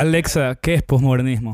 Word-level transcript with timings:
Alexa, 0.00 0.56
¿qué 0.62 0.72
es 0.72 0.82
posmodernismo? 0.82 1.52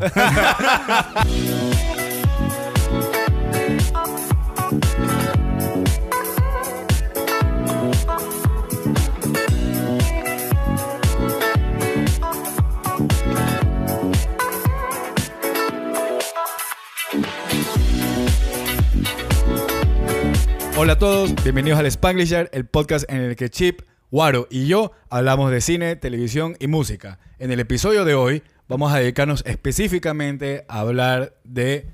Hola 20.78 20.92
a 20.92 20.98
todos, 21.00 21.34
bienvenidos 21.42 21.80
al 21.80 21.86
Spanglish 21.86 22.32
el 22.52 22.66
podcast 22.66 23.10
en 23.10 23.22
el 23.22 23.34
que 23.34 23.50
Chip, 23.50 23.80
Waro 24.12 24.46
y 24.50 24.68
yo 24.68 24.92
hablamos 25.10 25.50
de 25.50 25.60
cine, 25.60 25.96
televisión 25.96 26.56
y 26.60 26.68
música. 26.68 27.18
En 27.40 27.50
el 27.50 27.58
episodio 27.58 28.04
de 28.04 28.14
hoy 28.14 28.42
vamos 28.68 28.92
a 28.92 28.98
dedicarnos 28.98 29.42
específicamente 29.46 30.64
a 30.68 30.80
hablar 30.80 31.34
de 31.42 31.88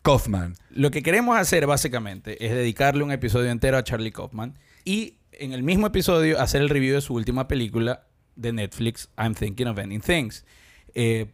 Kaufman. 0.00 0.54
Lo 0.70 0.90
que 0.90 1.02
queremos 1.02 1.36
hacer 1.36 1.66
básicamente 1.66 2.44
es 2.44 2.52
dedicarle 2.52 3.04
un 3.04 3.12
episodio 3.12 3.50
entero 3.50 3.76
a 3.76 3.84
Charlie 3.84 4.10
Kaufman 4.10 4.58
y 4.86 5.18
en 5.32 5.52
el 5.52 5.62
mismo 5.62 5.86
episodio 5.86 6.40
hacer 6.40 6.62
el 6.62 6.70
review 6.70 6.94
de 6.94 7.02
su 7.02 7.12
última 7.12 7.46
película 7.46 8.06
de 8.36 8.54
Netflix, 8.54 9.10
I'm 9.18 9.34
Thinking 9.34 9.66
of 9.66 9.78
Ending 9.78 10.00
Things. 10.00 10.46
Eh, 10.94 11.26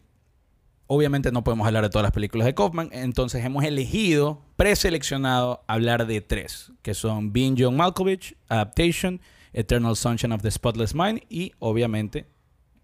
obviamente 0.88 1.30
no 1.30 1.44
podemos 1.44 1.68
hablar 1.68 1.84
de 1.84 1.90
todas 1.90 2.02
las 2.02 2.12
películas 2.12 2.46
de 2.46 2.54
Kaufman, 2.54 2.88
entonces 2.90 3.44
hemos 3.44 3.62
elegido, 3.62 4.42
preseleccionado, 4.56 5.62
hablar 5.68 6.08
de 6.08 6.20
tres, 6.20 6.72
que 6.82 6.94
son 6.94 7.32
Being 7.32 7.54
John 7.56 7.76
Malkovich, 7.76 8.36
Adaptation, 8.48 9.20
Eternal 9.56 9.96
Sunshine 9.96 10.32
of 10.32 10.42
the 10.42 10.50
Spotless 10.50 10.94
Mind 10.94 11.22
y 11.28 11.52
obviamente 11.58 12.26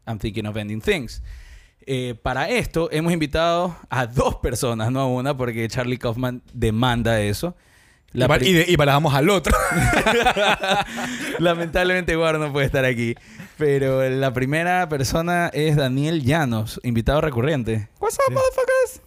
I'm 0.07 0.19
Thinking 0.19 0.47
of 0.47 0.57
Ending 0.57 0.81
Things. 0.81 1.23
Eh, 1.87 2.15
para 2.21 2.48
esto 2.48 2.89
hemos 2.93 3.12
invitado 3.12 3.77
a 3.91 4.07
dos 4.07 4.37
personas, 4.37 4.91
no 4.91 5.01
a 5.01 5.07
una, 5.07 5.37
porque 5.37 5.67
Charlie 5.69 5.98
Kaufman 5.98 6.43
demanda 6.53 7.20
eso. 7.20 7.56
La 8.12 8.27
y, 8.43 8.53
de- 8.53 8.67
y 8.69 8.77
al 8.78 9.31
otro. 9.31 9.56
Lamentablemente 11.39 12.12
Eduardo 12.12 12.47
no 12.47 12.53
puede 12.53 12.67
estar 12.67 12.84
aquí. 12.84 13.15
Pero 13.56 14.09
la 14.11 14.33
primera 14.33 14.89
persona 14.89 15.50
es 15.53 15.77
Daniel 15.77 16.23
Llanos, 16.23 16.78
invitado 16.83 17.20
recurrente. 17.23 17.89
What's 18.00 18.19
up, 18.28 18.33
motherfuckers? 18.34 19.03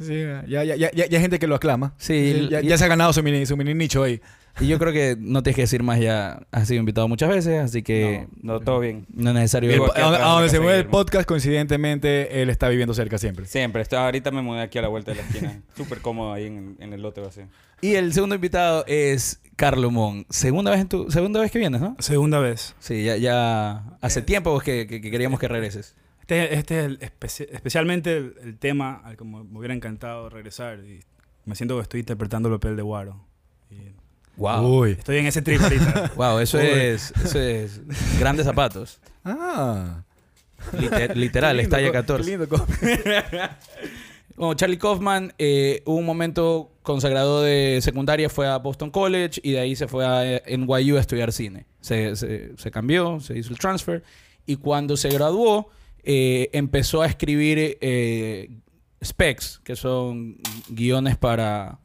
Sí, 0.00 0.20
ya, 0.50 0.64
ya, 0.64 0.76
ya, 0.76 0.90
ya, 0.92 1.06
ya 1.06 1.16
hay 1.18 1.22
gente 1.22 1.38
que 1.38 1.46
lo 1.46 1.54
aclama. 1.54 1.94
Sí, 1.96 2.48
ya 2.50 2.76
se 2.76 2.84
ha 2.84 2.88
ganado 2.88 3.12
su 3.12 3.22
mini, 3.22 3.46
su 3.46 3.56
mini 3.56 3.74
nicho 3.74 4.02
ahí. 4.02 4.20
Y 4.60 4.66
yo 4.68 4.78
creo 4.78 4.92
que 4.92 5.16
no 5.18 5.42
tienes 5.42 5.56
que 5.56 5.62
decir 5.62 5.82
más 5.82 5.98
ya. 5.98 6.46
Has 6.52 6.68
sido 6.68 6.80
invitado 6.80 7.08
muchas 7.08 7.28
veces, 7.30 7.58
así 7.60 7.82
que 7.82 8.26
No, 8.42 8.60
todo 8.60 8.80
bien. 8.80 9.06
no 9.14 9.30
es 9.30 9.34
necesario. 9.36 9.70
El- 9.70 9.80
a, 9.80 10.10
donde- 10.10 10.46
a 10.46 10.48
se 10.48 10.60
mueve 10.60 10.80
el 10.80 10.86
podcast, 10.86 11.26
coincidentemente, 11.26 12.42
él 12.42 12.50
está 12.50 12.68
viviendo 12.68 12.94
cerca 12.94 13.18
siempre. 13.18 13.46
Siempre. 13.46 13.82
Estoy, 13.82 13.98
ahorita 13.98 14.30
me 14.30 14.42
mudé 14.42 14.60
aquí 14.60 14.78
a 14.78 14.82
la 14.82 14.88
vuelta 14.88 15.12
de 15.12 15.18
la 15.18 15.22
esquina. 15.28 15.62
Súper 15.76 16.00
cómodo 16.00 16.32
ahí 16.32 16.46
en, 16.46 16.76
en 16.80 16.92
el 16.92 17.00
lote 17.02 17.20
vacío. 17.20 17.46
Y 17.80 17.94
el 17.94 18.12
segundo 18.12 18.34
invitado 18.34 18.84
es 18.86 19.40
Carlo 19.56 19.90
Mon. 19.90 20.26
Segunda 20.28 20.70
vez 20.70 20.80
en 20.80 20.88
tu, 20.88 21.10
segunda 21.10 21.40
vez 21.40 21.50
que 21.50 21.58
vienes, 21.58 21.80
¿no? 21.80 21.96
Segunda 21.98 22.38
vez. 22.38 22.74
Sí, 22.78 23.04
ya, 23.04 23.16
ya 23.16 23.84
hace 24.00 24.22
tiempo 24.22 24.52
pues, 24.52 24.64
que, 24.64 24.86
que- 24.86 25.00
que 25.00 25.10
queríamos 25.10 25.40
que 25.40 25.48
regreses. 25.48 25.96
Este, 26.20 26.54
este 26.54 26.78
es 26.78 26.84
el 26.84 27.00
especi- 27.00 27.48
especialmente 27.50 28.16
el, 28.16 28.34
el 28.42 28.58
tema 28.58 29.00
al 29.04 29.16
que 29.16 29.24
me 29.24 29.42
me 29.42 29.58
hubiera 29.58 29.74
encantado 29.74 30.28
regresar. 30.28 30.78
Y 30.80 31.00
me 31.46 31.54
siento 31.56 31.76
que 31.76 31.82
estoy 31.82 32.00
interpretando 32.00 32.48
el 32.48 32.54
papel 32.56 32.76
de 32.76 32.82
Waro. 32.82 33.26
Wow. 34.36 34.80
Uy. 34.80 34.90
estoy 34.92 35.18
en 35.18 35.26
ese 35.26 35.42
trip 35.42 35.60
ahorita. 35.60 36.12
Wow, 36.16 36.38
eso 36.38 36.58
Uy. 36.58 36.64
es, 36.66 37.12
eso 37.24 37.38
es 37.40 37.80
grandes 38.18 38.46
zapatos. 38.46 38.98
Ah. 39.24 40.02
Liter- 40.78 41.16
literal, 41.16 41.56
Qué 41.56 41.62
lindo, 41.62 41.70
Co- 41.70 41.76
es 41.76 41.82
talla 41.82 41.86
qué 41.86 41.92
14. 41.92 42.30
lindo, 42.30 42.48
Bueno, 44.36 44.54
Charlie 44.54 44.78
Kaufman, 44.78 45.34
eh, 45.38 45.82
hubo 45.84 45.96
un 45.96 46.06
momento 46.06 46.70
consagrado 46.82 47.42
de 47.42 47.80
secundaria, 47.82 48.28
fue 48.30 48.48
a 48.48 48.56
Boston 48.58 48.90
College 48.90 49.40
y 49.44 49.52
de 49.52 49.60
ahí 49.60 49.76
se 49.76 49.86
fue 49.88 50.06
a 50.06 50.24
eh, 50.36 50.56
NYU 50.56 50.96
a 50.96 51.00
estudiar 51.00 51.32
cine. 51.32 51.66
Se, 51.80 52.16
se- 52.16 52.56
se 52.56 52.70
cambió, 52.70 53.20
se 53.20 53.36
hizo 53.38 53.50
el 53.52 53.58
transfer 53.58 54.02
y 54.46 54.56
cuando 54.56 54.96
se 54.96 55.10
graduó 55.10 55.68
eh, 56.02 56.48
empezó 56.54 57.02
a 57.02 57.06
escribir 57.06 57.76
eh, 57.80 58.50
specs, 59.04 59.60
que 59.62 59.76
son 59.76 60.38
guiones 60.68 61.16
para, 61.18 61.78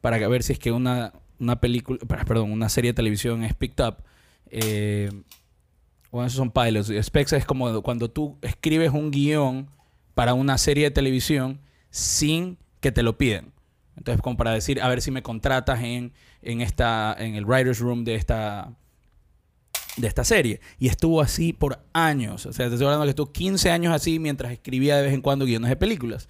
para 0.00 0.26
ver 0.28 0.42
si 0.44 0.52
es 0.52 0.58
que 0.58 0.70
una, 0.70 1.12
una 1.42 1.60
película, 1.60 1.98
perdón, 2.06 2.52
una 2.52 2.68
serie 2.68 2.90
de 2.90 2.94
televisión 2.94 3.42
es 3.42 3.52
picked 3.54 3.84
up. 3.84 3.96
Eh, 4.46 5.10
bueno, 6.12 6.26
esos 6.26 6.36
son 6.36 6.52
pilots. 6.52 6.92
Specs 7.02 7.32
es 7.32 7.44
como 7.44 7.82
cuando 7.82 8.10
tú 8.10 8.38
escribes 8.42 8.92
un 8.92 9.10
guion 9.10 9.68
para 10.14 10.34
una 10.34 10.56
serie 10.56 10.84
de 10.84 10.90
televisión 10.92 11.60
sin 11.90 12.58
que 12.80 12.92
te 12.92 13.02
lo 13.02 13.18
piden. 13.18 13.52
Entonces, 13.96 14.22
como 14.22 14.36
para 14.36 14.52
decir, 14.52 14.80
a 14.80 14.88
ver 14.88 15.02
si 15.02 15.10
me 15.10 15.22
contratas 15.22 15.82
en, 15.82 16.12
en, 16.42 16.60
esta, 16.60 17.14
en 17.18 17.34
el 17.34 17.44
writer's 17.44 17.80
room 17.80 18.04
de 18.04 18.14
esta, 18.14 18.72
de 19.96 20.06
esta 20.06 20.22
serie. 20.22 20.60
Y 20.78 20.88
estuvo 20.88 21.20
así 21.20 21.52
por 21.52 21.84
años. 21.92 22.46
O 22.46 22.52
sea, 22.52 22.68
te 22.68 22.74
estoy 22.74 22.86
hablando 22.86 23.04
que 23.04 23.10
estuvo 23.10 23.32
15 23.32 23.70
años 23.70 23.92
así 23.92 24.18
mientras 24.18 24.52
escribía 24.52 24.96
de 24.96 25.02
vez 25.02 25.12
en 25.12 25.22
cuando 25.22 25.44
guiones 25.44 25.70
de 25.70 25.76
películas. 25.76 26.28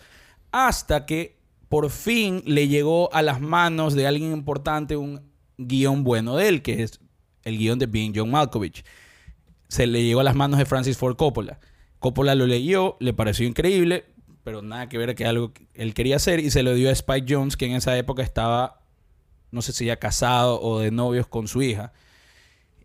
Hasta 0.53 1.05
que 1.05 1.42
por 1.73 1.89
fin 1.89 2.43
le 2.45 2.69
llegó 2.69 3.09
a 3.15 3.23
las 3.23 3.41
manos 3.41 3.95
de 3.95 4.07
alguien 4.07 4.31
importante 4.33 4.95
un 4.99 5.23
guion 5.57 6.05
bueno 6.05 6.37
de 6.37 6.49
él, 6.49 6.61
que 6.61 6.83
es 6.83 7.01
el 7.45 7.57
guion 7.57 7.79
de 7.79 7.87
Being 7.87 8.13
John 8.15 8.31
Malkovich. 8.31 8.85
Se 9.69 9.87
le 9.87 10.05
llegó 10.05 10.21
a 10.21 10.23
las 10.23 10.35
manos 10.35 10.59
de 10.59 10.67
Francis 10.67 10.99
Ford 10.99 11.17
Coppola. 11.17 11.61
Coppola 11.99 12.35
lo 12.35 12.47
leyó, 12.47 12.99
le 13.01 13.15
pareció 13.15 13.47
increíble, 13.47 14.05
pero 14.45 14.61
nada 14.61 14.91
que 14.91 14.99
ver 14.99 15.15
que 15.15 15.25
algo 15.25 15.55
que 15.55 15.67
él 15.73 15.95
quería 15.95 16.17
hacer 16.17 16.41
y 16.41 16.51
se 16.51 16.63
lo 16.63 16.75
dio 16.75 16.91
a 16.91 16.93
Spike 16.93 17.25
Jones, 17.27 17.57
que 17.57 17.65
en 17.65 17.73
esa 17.73 17.97
época 17.97 18.23
estaba, 18.23 18.83
no 19.51 19.63
sé 19.63 19.73
si 19.73 19.87
ya 19.87 19.97
casado 19.97 20.61
o 20.61 20.79
de 20.79 20.91
novios 20.91 21.27
con 21.27 21.49
su 21.49 21.63
hija. 21.63 21.95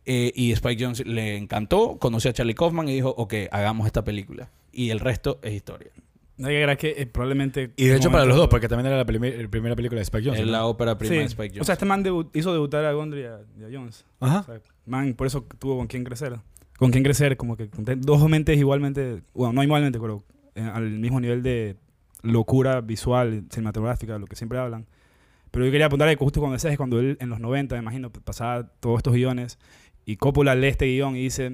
Eh, 0.06 0.32
y 0.34 0.54
Spike 0.54 0.82
Jones 0.82 1.06
le 1.06 1.36
encantó, 1.36 1.98
conoció 2.00 2.32
a 2.32 2.34
Charlie 2.34 2.56
Kaufman 2.56 2.88
y 2.88 2.94
dijo, 2.94 3.14
ok, 3.18 3.34
hagamos 3.52 3.86
esta 3.86 4.06
película. 4.06 4.50
Y 4.72 4.92
el 4.92 5.02
resto 5.02 5.40
es 5.44 5.52
historia. 5.52 5.92
No 6.38 6.48
hay 6.50 6.78
que 6.78 6.94
eh, 6.98 7.06
probablemente... 7.08 7.72
Y 7.78 7.86
de 7.88 7.96
hecho 7.98 8.12
para 8.12 8.26
los 8.26 8.38
dos, 8.38 8.48
porque 8.48 8.68
también 8.68 8.86
era 8.88 8.98
la, 8.98 9.06
primer- 9.06 9.42
la 9.42 9.48
primera 9.50 9.76
película 9.76 9.98
de 10.00 10.04
Spike 10.04 10.26
Jonze. 10.28 10.42
Es 10.42 10.46
¿no? 10.46 10.52
la 10.52 10.66
ópera 10.66 10.98
prima 10.98 11.14
Sí. 11.16 11.20
de 11.20 11.26
Spike 11.26 11.50
Jones. 11.50 11.62
O 11.62 11.66
sea, 11.66 11.74
este 11.74 11.86
man 11.86 12.04
debu- 12.04 12.30
hizo 12.34 12.54
debutar 12.54 12.86
a 12.86 12.92
Gondry 12.94 13.22
y 13.22 13.26
a, 13.26 13.40
y 13.60 13.64
a 13.64 13.78
Jones. 13.78 14.06
Ajá. 14.20 14.40
O 14.42 14.44
sea, 14.44 14.62
man, 14.86 15.14
por 15.16 15.26
eso 15.28 15.44
tuvo 15.60 15.78
con 15.78 15.88
quién 15.88 16.04
crecer. 16.04 16.38
Con 16.78 16.92
quién 16.92 17.04
crecer, 17.04 17.38
como 17.38 17.58
que 17.58 17.70
dos 17.98 18.30
mentes 18.30 18.56
igualmente, 18.58 19.24
bueno, 19.34 19.54
no 19.54 19.64
igualmente, 19.64 20.00
pero 20.00 20.24
eh, 20.54 20.62
al 20.62 20.88
mismo 20.92 21.20
nivel 21.20 21.42
de 21.42 21.76
locura 22.22 22.82
visual, 22.82 23.46
cinematográfica, 23.50 24.20
lo 24.20 24.28
que 24.28 24.36
siempre 24.36 24.60
hablan. 24.60 24.86
Pero 25.50 25.66
yo 25.66 25.72
quería 25.72 25.88
apuntar 25.88 26.08
que 26.10 26.16
justo 26.18 26.40
cuando 26.40 26.54
decías 26.54 26.78
cuando 26.78 27.00
él 27.00 27.18
en 27.20 27.30
los 27.30 27.40
90, 27.40 27.74
me 27.76 27.82
imagino, 27.82 28.12
pasaba 28.12 28.68
todos 28.80 28.98
estos 28.98 29.14
guiones 29.14 29.58
y 30.06 30.18
Coppola 30.18 30.54
lee 30.54 30.68
este 30.68 30.86
guion 30.86 31.16
y 31.16 31.24
dice, 31.24 31.50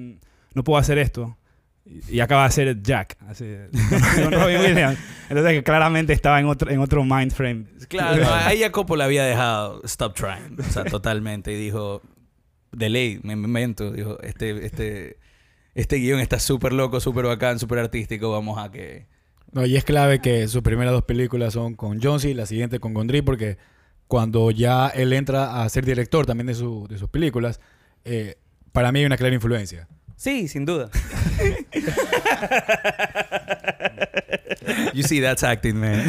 no 0.52 0.62
puedo 0.64 0.78
hacer 0.78 0.98
esto. 0.98 1.38
Y, 1.86 2.16
y 2.16 2.20
acaba 2.20 2.42
de 2.42 2.46
hacer 2.48 2.82
Jack, 2.82 3.16
así, 3.28 3.44
con 4.22 4.32
Robin 4.32 4.58
Williams. 4.60 4.98
Entonces 5.28 5.52
que 5.52 5.62
claramente 5.62 6.12
estaba 6.12 6.40
en 6.40 6.46
otro, 6.46 6.70
en 6.70 6.80
otro 6.80 7.04
mind 7.04 7.32
frame. 7.32 7.66
Claro, 7.88 8.24
ahí 8.32 8.62
a 8.62 8.72
Coppola 8.72 9.04
había 9.04 9.24
dejado 9.24 9.82
Stop 9.84 10.14
Trying. 10.14 10.58
O 10.60 10.62
sea, 10.64 10.84
totalmente. 10.84 11.52
Y 11.52 11.56
dijo, 11.56 12.00
de 12.72 12.88
ley, 12.88 13.20
me 13.22 13.34
invento. 13.34 13.90
Dijo, 13.92 14.18
este, 14.22 14.64
este, 14.64 15.18
este 15.74 15.96
guion 15.96 16.20
está 16.20 16.38
súper 16.38 16.72
loco, 16.72 17.00
súper 17.00 17.26
bacán, 17.26 17.58
súper 17.58 17.78
artístico. 17.80 18.30
Vamos 18.30 18.58
a 18.58 18.70
que... 18.70 19.06
No, 19.52 19.64
y 19.66 19.76
es 19.76 19.84
clave 19.84 20.20
que 20.20 20.48
sus 20.48 20.62
primeras 20.62 20.92
dos 20.92 21.04
películas 21.04 21.52
son 21.52 21.74
con 21.74 22.00
Jonesy 22.02 22.30
y 22.30 22.34
la 22.34 22.46
siguiente 22.46 22.80
con 22.80 22.92
Gondry, 22.94 23.22
porque 23.22 23.56
cuando 24.08 24.50
ya 24.50 24.88
él 24.88 25.12
entra 25.12 25.62
a 25.62 25.68
ser 25.68 25.84
director 25.84 26.26
también 26.26 26.46
de, 26.48 26.54
su- 26.54 26.86
de 26.88 26.98
sus 26.98 27.08
películas, 27.08 27.60
eh, 28.04 28.36
para 28.72 28.90
mí 28.90 28.98
hay 29.00 29.04
una 29.06 29.16
clara 29.16 29.34
influencia. 29.34 29.86
Sí, 30.16 30.48
sin 30.48 30.64
duda. 30.64 30.90
You 34.94 35.02
see, 35.02 35.20
that's 35.20 35.42
acting, 35.42 35.74
man. 35.76 36.02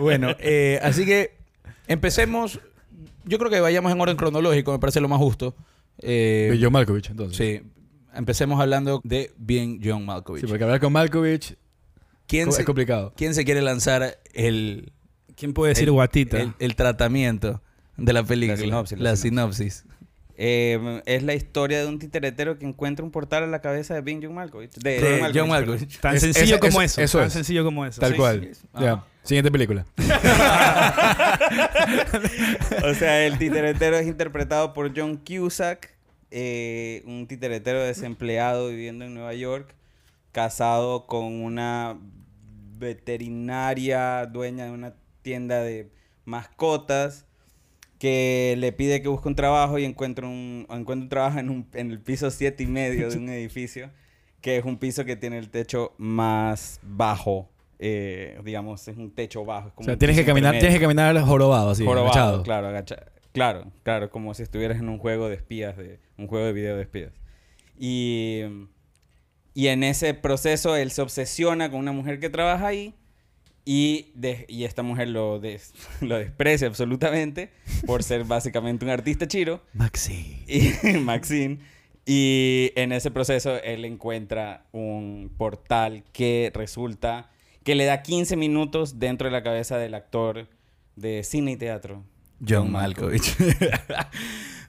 bueno, 0.00 0.34
eh, 0.40 0.78
así 0.82 1.04
que 1.04 1.36
empecemos. 1.86 2.60
Yo 3.24 3.38
creo 3.38 3.50
que 3.50 3.60
vayamos 3.60 3.92
en 3.92 4.00
orden 4.00 4.16
cronológico, 4.16 4.72
me 4.72 4.78
parece 4.78 5.00
lo 5.00 5.08
más 5.08 5.18
justo. 5.18 5.54
Eh, 5.98 6.58
John 6.60 6.72
Malkovich, 6.72 7.10
entonces. 7.10 7.36
sí, 7.36 7.60
empecemos 8.14 8.60
hablando 8.60 9.00
de 9.04 9.32
bien 9.36 9.80
John 9.84 10.04
Malkovich. 10.04 10.40
Sí, 10.42 10.46
porque 10.48 10.64
hablar 10.64 10.80
con 10.80 10.92
Malkovich 10.92 11.54
¿Quién, 12.26 12.48
es 12.48 12.56
se, 12.56 12.64
complicado. 12.64 13.12
quién 13.16 13.34
se 13.34 13.44
quiere 13.44 13.60
lanzar 13.62 14.18
el, 14.32 14.90
¿Quién 15.36 15.52
puede 15.52 15.70
decir 15.70 15.84
el- 15.84 15.92
guatita? 15.92 16.40
el, 16.40 16.54
el 16.58 16.74
tratamiento 16.74 17.62
de 17.96 18.12
la 18.12 18.24
película? 18.24 18.56
sinopsis, 18.56 18.98
La 18.98 19.10
la 19.10 19.16
sinopsis. 19.16 19.84
Eh, 20.36 21.02
es 21.06 21.22
la 21.22 21.34
historia 21.34 21.80
de 21.80 21.86
un 21.86 21.98
titeretero 21.98 22.58
que 22.58 22.64
encuentra 22.66 23.04
un 23.04 23.10
portal 23.10 23.42
en 23.44 23.50
la 23.50 23.60
cabeza 23.60 23.94
de 23.94 24.00
Bing 24.00 24.20
John 24.22 24.34
Malkovich. 24.34 24.72
De, 24.74 24.98
De 25.00 25.20
John 25.20 25.32
John 25.34 25.48
Malkovich. 25.50 25.98
Tan 26.00 26.14
Es- 26.16 26.22
sencillo 26.22 26.54
es- 26.56 26.60
como 26.60 26.80
eso- 26.82 27.00
eso. 27.00 27.02
eso 27.02 27.18
tan 27.18 27.26
es. 27.28 27.32
sencillo 27.34 27.64
como 27.64 27.84
eso. 27.86 28.00
Tal 28.00 28.12
Sí, 28.12 28.16
cual. 28.16 28.40
sí, 28.40 28.46
es- 28.50 28.62
Ya. 28.80 28.92
Ajá. 28.92 29.06
Siguiente 29.24 29.52
película. 29.52 29.86
o 32.84 32.94
sea, 32.94 33.24
el 33.26 33.38
titeretero 33.38 33.96
es 33.96 34.06
interpretado 34.06 34.72
por 34.72 34.92
John 34.98 35.16
Cusack, 35.16 35.94
eh, 36.30 37.02
un 37.06 37.26
titeretero 37.26 37.82
desempleado 37.82 38.68
viviendo 38.68 39.04
en 39.04 39.14
Nueva 39.14 39.34
York, 39.34 39.74
casado 40.32 41.06
con 41.06 41.24
una 41.42 41.98
veterinaria, 42.78 44.26
dueña 44.26 44.64
de 44.64 44.70
una 44.72 44.94
tienda 45.22 45.60
de 45.60 45.90
mascotas, 46.24 47.26
que 48.02 48.56
le 48.58 48.72
pide 48.72 49.00
que 49.00 49.06
busque 49.06 49.28
un 49.28 49.36
trabajo 49.36 49.78
y 49.78 49.84
encuentra 49.84 50.26
un, 50.26 50.66
encuentra 50.68 51.04
un 51.04 51.08
trabajo 51.08 51.38
en, 51.38 51.50
un- 51.50 51.68
en 51.72 51.92
el 51.92 52.00
piso 52.00 52.32
siete 52.32 52.64
y 52.64 52.66
medio 52.66 53.08
de 53.08 53.16
un 53.16 53.28
edificio, 53.28 53.90
que 54.40 54.56
es 54.56 54.64
un 54.64 54.76
piso 54.76 55.04
que 55.04 55.14
tiene 55.14 55.38
el 55.38 55.50
techo 55.50 55.92
más 55.98 56.80
bajo. 56.82 57.48
eh, 57.78 58.40
digamos, 58.44 58.88
es 58.88 58.96
un 58.96 59.12
techo 59.14 59.44
bajo. 59.44 59.68
es 59.68 59.72
O 59.74 59.76
como 59.76 59.84
sea, 59.84 59.92
un 59.94 59.98
tienes 60.00 60.16
que 60.16 60.24
caminar, 60.24 60.50
tienes 60.58 60.74
que 60.74 60.80
caminar 60.80 61.16
jorobado, 61.20 61.70
así, 61.70 61.84
Jorobado, 61.84 62.10
agachado. 62.12 62.42
claro, 62.42 62.66
agacha- 62.70 63.06
claro, 63.32 63.70
claro, 63.84 64.10
como 64.10 64.34
si 64.34 64.42
estuvieras 64.42 64.80
en 64.80 64.88
un 64.88 64.98
juego 64.98 65.28
de 65.28 65.36
espías, 65.36 65.76
de 65.76 66.00
un 66.18 66.26
juego 66.26 66.44
de 66.46 66.52
video 66.52 66.74
de 66.76 66.82
espías. 66.82 67.12
Y, 67.78 68.40
y 69.54 69.68
en 69.68 69.84
ese 69.84 70.12
proceso 70.14 70.74
él 70.74 70.90
se 70.90 71.02
obsesiona 71.02 71.70
con 71.70 71.78
una 71.78 71.92
mujer 71.92 72.18
que 72.18 72.30
trabaja 72.30 72.66
ahí 72.66 72.94
y, 73.64 74.10
de- 74.14 74.44
y 74.48 74.64
esta 74.64 74.82
mujer 74.82 75.08
lo, 75.08 75.38
des- 75.38 75.72
lo 76.00 76.16
desprecia 76.18 76.66
absolutamente 76.68 77.50
por 77.86 78.02
ser 78.02 78.24
básicamente 78.26 78.84
un 78.84 78.90
artista 78.90 79.26
chiro 79.28 79.62
Maxi. 79.74 80.42
y 80.48 80.88
Maxine. 80.98 81.58
Y 82.04 82.72
en 82.74 82.90
ese 82.92 83.12
proceso 83.12 83.62
él 83.62 83.84
encuentra 83.84 84.66
un 84.72 85.30
portal 85.38 86.02
que 86.12 86.50
resulta 86.52 87.30
que 87.62 87.76
le 87.76 87.84
da 87.84 88.02
15 88.02 88.34
minutos 88.36 88.98
dentro 88.98 89.26
de 89.28 89.30
la 89.32 89.44
cabeza 89.44 89.78
del 89.78 89.94
actor 89.94 90.48
de 90.96 91.22
cine 91.22 91.52
y 91.52 91.56
teatro. 91.56 92.02
John 92.46 92.72
Malkovich. 92.72 93.36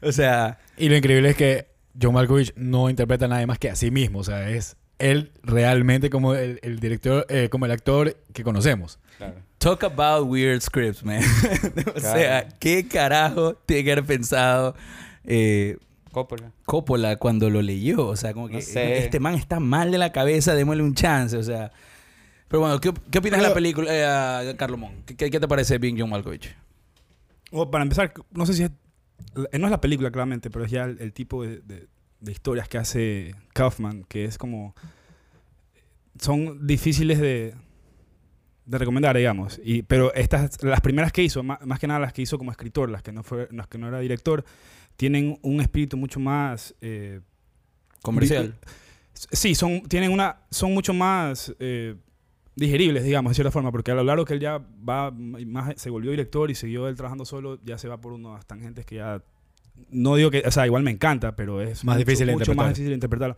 o 0.03 0.11
sea, 0.11 0.59
Y 0.77 0.89
lo 0.89 0.95
increíble 0.95 1.29
es 1.31 1.35
que 1.35 1.67
John 1.99 2.13
Malkovich 2.13 2.53
no 2.55 2.87
interpreta 2.89 3.25
a 3.25 3.29
nadie 3.29 3.47
más 3.47 3.57
que 3.57 3.71
a 3.71 3.75
sí 3.75 3.89
mismo. 3.89 4.19
O 4.19 4.23
sea, 4.23 4.47
es 4.51 4.77
él 5.11 5.31
realmente 5.43 6.09
como 6.09 6.33
el, 6.35 6.59
el 6.63 6.79
director, 6.79 7.25
eh, 7.29 7.49
como 7.49 7.65
el 7.65 7.71
actor 7.71 8.15
que 8.33 8.43
conocemos. 8.43 8.99
Claro. 9.17 9.35
talk 9.59 9.83
about 9.83 10.27
weird 10.29 10.61
scripts, 10.61 11.03
man. 11.03 11.21
o 11.95 11.99
sea, 11.99 12.47
¿qué 12.59 12.87
carajo 12.87 13.55
tiene 13.65 13.83
que 13.83 13.91
haber 13.93 14.05
pensado 14.05 14.75
eh, 15.23 15.77
Coppola. 16.11 16.51
Coppola 16.65 17.15
cuando 17.17 17.49
lo 17.49 17.61
leyó? 17.61 18.07
O 18.07 18.15
sea, 18.15 18.33
como 18.33 18.47
que 18.47 18.55
No 18.55 18.61
sé. 18.61 18.97
este 19.05 19.19
man 19.19 19.35
está 19.35 19.59
mal 19.59 19.91
de 19.91 19.97
la 19.97 20.11
cabeza, 20.11 20.53
démosle 20.55 20.83
un 20.83 20.93
chance, 20.95 21.35
o 21.37 21.43
sea. 21.43 21.71
Pero 22.47 22.59
bueno, 22.61 22.79
¿qué, 22.79 22.93
qué 23.09 23.17
opinas 23.17 23.41
de 23.41 23.47
la 23.47 23.53
película, 23.53 23.87
eh, 24.43 24.55
Carlos 24.57 24.79
Mon? 24.79 25.03
¿Qué, 25.05 25.15
qué- 25.15 25.39
te 25.39 25.47
parece 25.47 25.79
Bing 25.79 25.97
John 25.99 26.09
Malkovich? 26.11 26.55
Para 27.71 27.83
empezar, 27.83 28.13
no 28.31 28.45
sé 28.45 28.53
si 28.53 28.63
es. 28.63 28.71
eh, 29.51 29.57
No 29.57 29.65
es 29.67 29.71
la 29.71 29.81
película, 29.81 30.11
claramente, 30.11 30.49
pero 30.51 30.65
es 30.65 30.71
ya 30.71 30.83
el, 30.85 30.97
el 30.99 31.13
tipo 31.13 31.43
de, 31.43 31.61
de- 31.61 31.87
de 32.23 32.31
historias 32.31 32.67
que 32.69 32.77
hace 32.77 33.35
Kaufman, 33.53 34.03
que 34.05 34.25
es 34.25 34.37
como. 34.37 34.73
Son 36.19 36.65
difíciles 36.65 37.19
de, 37.19 37.55
de 38.65 38.77
recomendar, 38.77 39.17
digamos. 39.17 39.59
Y, 39.63 39.81
pero 39.83 40.13
estas, 40.13 40.61
las 40.63 40.81
primeras 40.81 41.11
que 41.11 41.23
hizo, 41.23 41.41
ma- 41.43 41.59
más, 41.65 41.79
que 41.79 41.87
nada 41.87 41.99
las 41.99 42.13
que 42.13 42.21
hizo 42.21 42.37
como 42.37 42.51
escritor, 42.51 42.89
las 42.89 43.01
que 43.01 43.11
no, 43.11 43.23
fue, 43.23 43.47
las 43.51 43.67
que 43.67 43.77
no 43.77 43.87
era 43.87 43.99
director, 43.99 44.45
tienen 44.95 45.39
un 45.41 45.59
espíritu 45.59 45.97
mucho 45.97 46.19
más. 46.19 46.75
eh, 46.81 47.19
Comercial. 48.01 48.55
Sí, 49.13 49.55
son, 49.55 49.81
tienen 49.83 50.11
una, 50.11 50.37
son 50.51 50.73
mucho 50.73 50.93
más 50.93 51.53
eh, 51.59 51.95
digeribles, 52.55 53.03
digamos, 53.03 53.31
de 53.31 53.35
cierta 53.35 53.51
forma, 53.51 53.71
porque 53.71 53.91
a 53.91 53.95
lo 53.95 54.03
largo 54.03 54.25
que 54.25 54.33
él 54.33 54.39
ya 54.39 54.57
va, 54.57 55.11
más 55.11 55.73
se 55.81 55.89
volvió 55.89 56.11
director 56.11 56.51
y 56.51 56.55
siguió 56.55 56.87
él 56.87 56.95
trabajando 56.95 57.25
solo, 57.25 57.59
ya 57.63 57.77
se 57.77 57.87
va 57.87 57.99
por 58.01 58.11
unas 58.13 58.45
tangentes 58.45 58.85
que 58.85 58.95
ya, 58.95 59.23
no 59.91 60.15
digo 60.15 60.29
que, 60.31 60.43
o 60.45 60.51
sea, 60.51 60.65
igual 60.65 60.83
me 60.83 60.91
encanta, 60.91 61.35
pero 61.35 61.61
es 61.61 61.83
Más 61.83 61.95
mucho, 61.95 62.05
difícil 62.05 62.25
mucho 62.27 62.33
interpretar. 62.33 62.55
más 62.65 62.73
difícil 62.75 62.93
interpretarlo. 62.93 63.37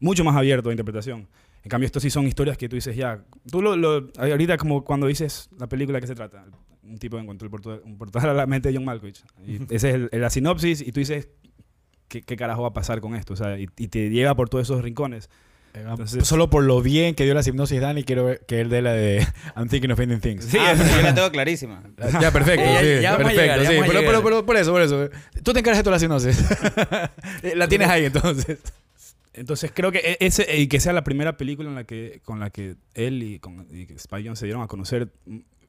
Mucho 0.00 0.24
más 0.24 0.36
abierto 0.36 0.68
de 0.68 0.74
interpretación. 0.74 1.26
En 1.64 1.68
cambio, 1.70 1.86
estos 1.86 2.02
sí 2.02 2.10
son 2.10 2.26
historias 2.26 2.56
que 2.56 2.68
tú 2.68 2.76
dices, 2.76 2.94
ya, 2.96 3.22
tú 3.50 3.60
lo, 3.60 3.76
lo- 3.76 4.10
ahorita 4.18 4.56
como 4.56 4.84
cuando 4.84 5.06
dices 5.06 5.48
la 5.58 5.66
película, 5.68 6.00
¿qué 6.00 6.06
se 6.06 6.14
trata? 6.14 6.44
Un 6.84 6.98
tipo 6.98 7.18
encontró 7.18 7.46
el 7.46 7.50
portal, 7.50 7.82
un 7.84 7.98
portal 7.98 8.30
a 8.30 8.34
la 8.34 8.46
mente 8.46 8.68
de 8.70 8.76
John 8.76 8.84
Malkovich. 8.84 9.22
Y 9.46 9.56
esa 9.74 9.88
es 9.88 9.94
el- 9.94 10.08
la 10.12 10.30
sinopsis 10.30 10.80
y 10.80 10.92
tú 10.92 11.00
dices, 11.00 11.28
¿qué, 12.06 12.22
qué 12.22 12.36
carajo 12.36 12.62
va 12.62 12.68
a 12.68 12.72
pasar 12.72 13.00
con 13.00 13.14
esto? 13.14 13.34
O 13.34 13.36
sea, 13.36 13.58
y, 13.58 13.68
y 13.76 13.88
te 13.88 14.08
lleva 14.08 14.34
por 14.34 14.48
todos 14.48 14.62
esos 14.66 14.82
rincones. 14.82 15.28
Entonces- 15.74 16.26
Solo 16.26 16.50
por 16.50 16.64
lo 16.64 16.82
bien 16.82 17.14
que 17.14 17.24
dio 17.24 17.34
la 17.34 17.42
hipnosis 17.46 17.80
Dani, 17.80 18.02
quiero 18.04 18.24
ver 18.24 18.40
que 18.46 18.60
él 18.60 18.68
dé 18.68 18.82
la 18.82 18.92
de 18.92 19.26
I'm 19.56 19.68
thinking 19.68 19.90
of 19.92 20.00
ending 20.00 20.20
things. 20.20 20.44
Sí, 20.44 20.58
ah, 20.60 20.74
pero 20.76 20.88
yo 20.96 21.02
la 21.02 21.14
tengo 21.14 21.30
clarísima. 21.30 21.82
Ya, 22.20 22.30
perfecto. 22.32 22.64
Ya- 22.64 22.80
sí, 22.80 23.02
ya 23.02 23.16
perfecto, 23.16 23.40
llegar, 23.42 23.60
sí. 23.60 23.66
Pero, 23.86 24.00
pero, 24.00 24.22
pero 24.24 24.46
por 24.46 24.56
eso, 24.56 24.72
por 24.72 24.82
eso. 24.82 25.08
Tú 25.42 25.52
te 25.52 25.60
encargas 25.60 25.78
de 25.78 25.84
toda 25.84 25.96
la 25.96 26.00
sinopsis. 26.00 26.44
Eh, 27.42 27.52
la 27.56 27.68
tienes 27.68 27.88
ahí, 27.88 28.06
entonces. 28.06 28.58
Entonces 29.34 29.70
creo 29.72 29.92
que 29.92 29.98
e- 29.98 30.16
ese 30.20 30.56
y 30.56 30.66
que 30.66 30.80
sea 30.80 30.92
la 30.92 31.04
primera 31.04 31.36
película 31.36 31.68
en 31.68 31.76
la 31.76 31.84
que 31.84 32.20
con 32.24 32.40
la 32.40 32.50
que 32.50 32.74
él 32.94 33.22
y 33.22 33.38
con 33.38 33.66
y 33.70 33.86
se 34.34 34.46
dieron 34.46 34.62
a 34.62 34.66
conocer 34.66 35.12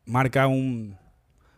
marca 0.05 0.47
un 0.47 0.97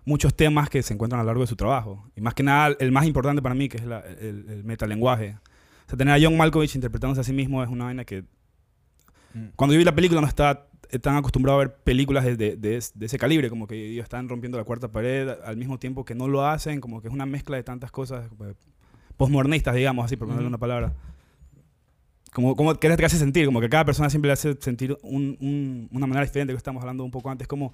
muchos 0.03 0.35
temas 0.35 0.69
que 0.69 0.83
se 0.83 0.93
encuentran 0.93 1.19
a 1.21 1.23
lo 1.23 1.27
largo 1.27 1.41
de 1.43 1.47
su 1.47 1.55
trabajo 1.55 2.09
y 2.15 2.21
más 2.21 2.33
que 2.33 2.43
nada 2.43 2.75
el 2.79 2.91
más 2.91 3.05
importante 3.05 3.41
para 3.41 3.55
mí 3.55 3.69
que 3.69 3.77
es 3.77 3.85
la- 3.85 4.03
el, 4.19 4.45
el 4.49 4.63
metalenguaje. 4.65 5.37
Sea, 5.91 5.97
tener 5.97 6.13
a 6.13 6.19
John 6.21 6.37
Malkovich 6.37 6.75
interpretándose 6.75 7.21
a 7.21 7.23
sí 7.23 7.33
mismo 7.33 7.61
es 7.63 7.69
una 7.69 7.85
vaina 7.85 8.05
que 8.05 8.23
cuando 9.55 9.73
yo 9.73 9.79
vi 9.79 9.85
la 9.85 9.95
película 9.95 10.19
no 10.21 10.27
estaba 10.27 10.67
tan 11.01 11.15
acostumbrado 11.15 11.59
a 11.59 11.63
ver 11.65 11.73
películas 11.75 12.25
de, 12.25 12.35
de- 12.35 12.57
de 12.57 12.83
de 12.93 13.05
ese 13.05 13.17
calibre, 13.17 13.49
como 13.49 13.65
que 13.67 13.91
ellos 13.91 14.03
están 14.03 14.27
rompiendo 14.27 14.57
la 14.57 14.65
cuarta 14.65 14.89
pared 14.91 15.29
al 15.45 15.55
mismo 15.55 15.79
tiempo 15.79 16.03
que 16.03 16.15
no 16.15 16.27
lo 16.27 16.45
hacen, 16.45 16.81
como 16.81 17.01
que 17.01 17.07
es 17.07 17.13
una 17.13 17.25
mezcla 17.25 17.55
de 17.55 17.63
tantas 17.63 17.91
cosas 17.91 18.29
postmodernistas, 19.17 19.73
digamos 19.75 20.03
así, 20.05 20.17
por 20.17 20.27
ponerle 20.27 20.47
una 20.47 20.57
palabra. 20.57 20.93
Como, 22.33 22.55
como 22.55 22.73
que 22.75 22.89
te 22.95 23.05
hace 23.05 23.17
sentir, 23.17 23.45
como 23.45 23.59
que 23.59 23.69
cada 23.69 23.83
persona 23.85 24.09
siempre 24.09 24.27
le 24.29 24.33
hace 24.33 24.55
sentir 24.59 24.97
un- 25.03 25.37
un- 25.41 25.89
una 25.91 26.07
manera 26.07 26.25
diferente, 26.25 26.53
que 26.53 26.57
estamos 26.57 26.81
hablando 26.81 27.03
un 27.03 27.11
poco 27.11 27.29
antes, 27.29 27.47
como 27.47 27.73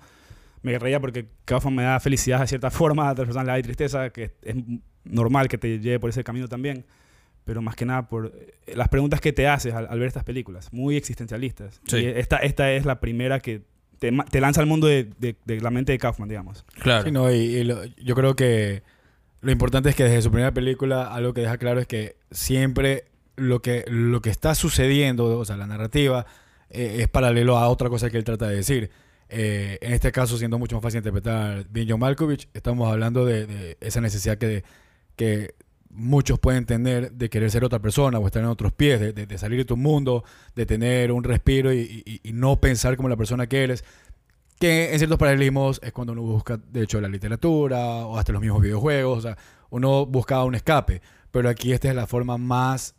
me 0.64 0.78
reía 0.80 1.00
porque 1.00 1.28
Kaufman 1.46 1.76
me 1.76 1.84
da 1.84 2.00
felicidad 2.00 2.42
de 2.42 2.48
cierta 2.48 2.70
forma, 2.72 3.08
a 3.08 3.12
otras 3.12 3.28
personas 3.28 3.46
le 3.48 3.54
da 3.54 3.62
tristeza, 3.62 4.10
que 4.10 4.32
es 4.42 4.56
normal 5.04 5.48
que 5.48 5.58
te 5.58 5.80
lleve 5.80 6.00
por 6.00 6.10
ese 6.10 6.24
camino 6.24 6.48
también, 6.48 6.86
pero 7.48 7.64
más 7.64 7.76
que 7.76 7.86
nada 7.88 8.08
por 8.08 8.28
eh, 8.68 8.74
las 8.76 8.90
preguntas 8.90 9.20
que 9.22 9.34
te 9.34 9.48
haces 9.48 9.74
al, 9.74 9.88
al 9.90 9.98
ver 9.98 10.08
estas 10.08 10.24
películas, 10.24 10.72
muy 10.72 10.96
existencialistas. 10.98 11.82
Sí. 11.88 11.98
Y 11.98 12.06
esta, 12.06 12.38
esta 12.38 12.72
es 12.74 12.86
la 12.86 13.00
primera 13.00 13.40
que 13.40 13.64
te, 13.98 14.12
te 14.30 14.40
lanza 14.42 14.62
al 14.62 14.68
mundo 14.68 14.86
de, 14.86 15.10
de- 15.18 15.36
de 15.46 15.60
la 15.62 15.72
mente 15.72 15.92
de 15.94 15.98
Kaufman, 15.98 16.30
digamos. 16.30 16.64
Claro. 16.80 17.06
Sí, 17.06 17.12
no, 17.12 17.32
y, 17.32 17.38
y 17.38 17.64
lo- 17.64 17.84
yo 17.86 18.14
creo 18.14 18.36
que 18.36 18.84
lo 19.42 19.52
importante 19.52 19.90
es 19.90 19.96
que 19.96 20.04
desde 20.04 20.22
su 20.22 20.30
primera 20.30 20.52
película 20.54 21.08
algo 21.12 21.34
que 21.34 21.42
deja 21.42 21.58
claro 21.58 21.80
es 21.80 21.88
que 21.88 22.18
siempre 22.30 23.06
lo 23.36 23.62
que, 23.64 23.86
lo 23.88 24.22
que 24.22 24.30
está 24.30 24.54
sucediendo, 24.54 25.40
o 25.40 25.46
sea, 25.46 25.58
la 25.58 25.66
narrativa, 25.68 26.26
eh, 26.70 26.98
es 27.00 27.08
paralelo 27.08 27.58
a 27.58 27.70
otra 27.70 27.90
cosa 27.90 28.10
que 28.10 28.18
él 28.18 28.24
trata 28.24 28.48
de 28.50 28.56
decir. 28.58 28.92
Eh, 29.30 29.78
en 29.82 29.94
este 29.94 30.12
caso, 30.12 30.38
siendo 30.38 30.58
mucho 30.60 30.76
más 30.76 30.84
fácil 30.84 31.00
interpretar 31.00 31.66
Bien 31.70 31.88
John 31.90 32.00
Malkovich, 32.00 32.48
estamos 32.54 32.92
hablando 32.92 33.26
de, 33.26 33.46
de 33.46 33.78
esa 33.82 34.00
necesidad 34.02 34.38
que, 34.38 34.64
que 35.16 35.54
muchos 35.98 36.38
pueden 36.40 36.66
tener 36.66 37.12
de 37.12 37.30
querer 37.30 37.50
ser 37.50 37.64
otra 37.66 37.80
persona 37.80 38.20
o 38.20 38.26
estar 38.28 38.42
en 38.44 38.48
otros 38.50 38.72
pies, 38.72 39.00
de, 39.00 39.14
de- 39.14 39.26
de 39.26 39.38
salir 39.38 39.58
de 39.60 39.66
tu 39.66 39.76
mundo, 39.78 40.24
de 40.56 40.66
tener 40.66 41.12
un 41.12 41.24
respiro 41.24 41.74
y, 41.74 42.04
y- 42.06 42.22
y 42.30 42.34
no 42.34 42.60
pensar 42.62 42.96
como 42.96 43.10
la 43.10 43.16
persona 43.18 43.48
que 43.48 43.64
eres. 43.64 43.84
Que 44.60 44.92
en 44.94 44.98
ciertos 45.00 45.18
paralelismos 45.20 45.80
es 45.84 45.92
cuando 45.92 46.14
uno 46.14 46.22
busca, 46.22 46.58
de 46.58 46.84
hecho, 46.84 47.02
la 47.02 47.08
literatura 47.10 47.78
o 48.06 48.18
hasta 48.18 48.32
los 48.32 48.42
mismos 48.42 48.62
videojuegos. 48.62 49.18
O 49.20 49.22
sea, 49.22 49.38
uno 49.70 50.06
buscaba 50.06 50.46
un 50.46 50.56
escape. 50.56 51.02
Pero 51.32 51.50
aquí 51.50 51.74
esta 51.74 51.90
es 51.90 51.96
la 51.96 52.08
forma 52.08 52.38
más 52.38 52.96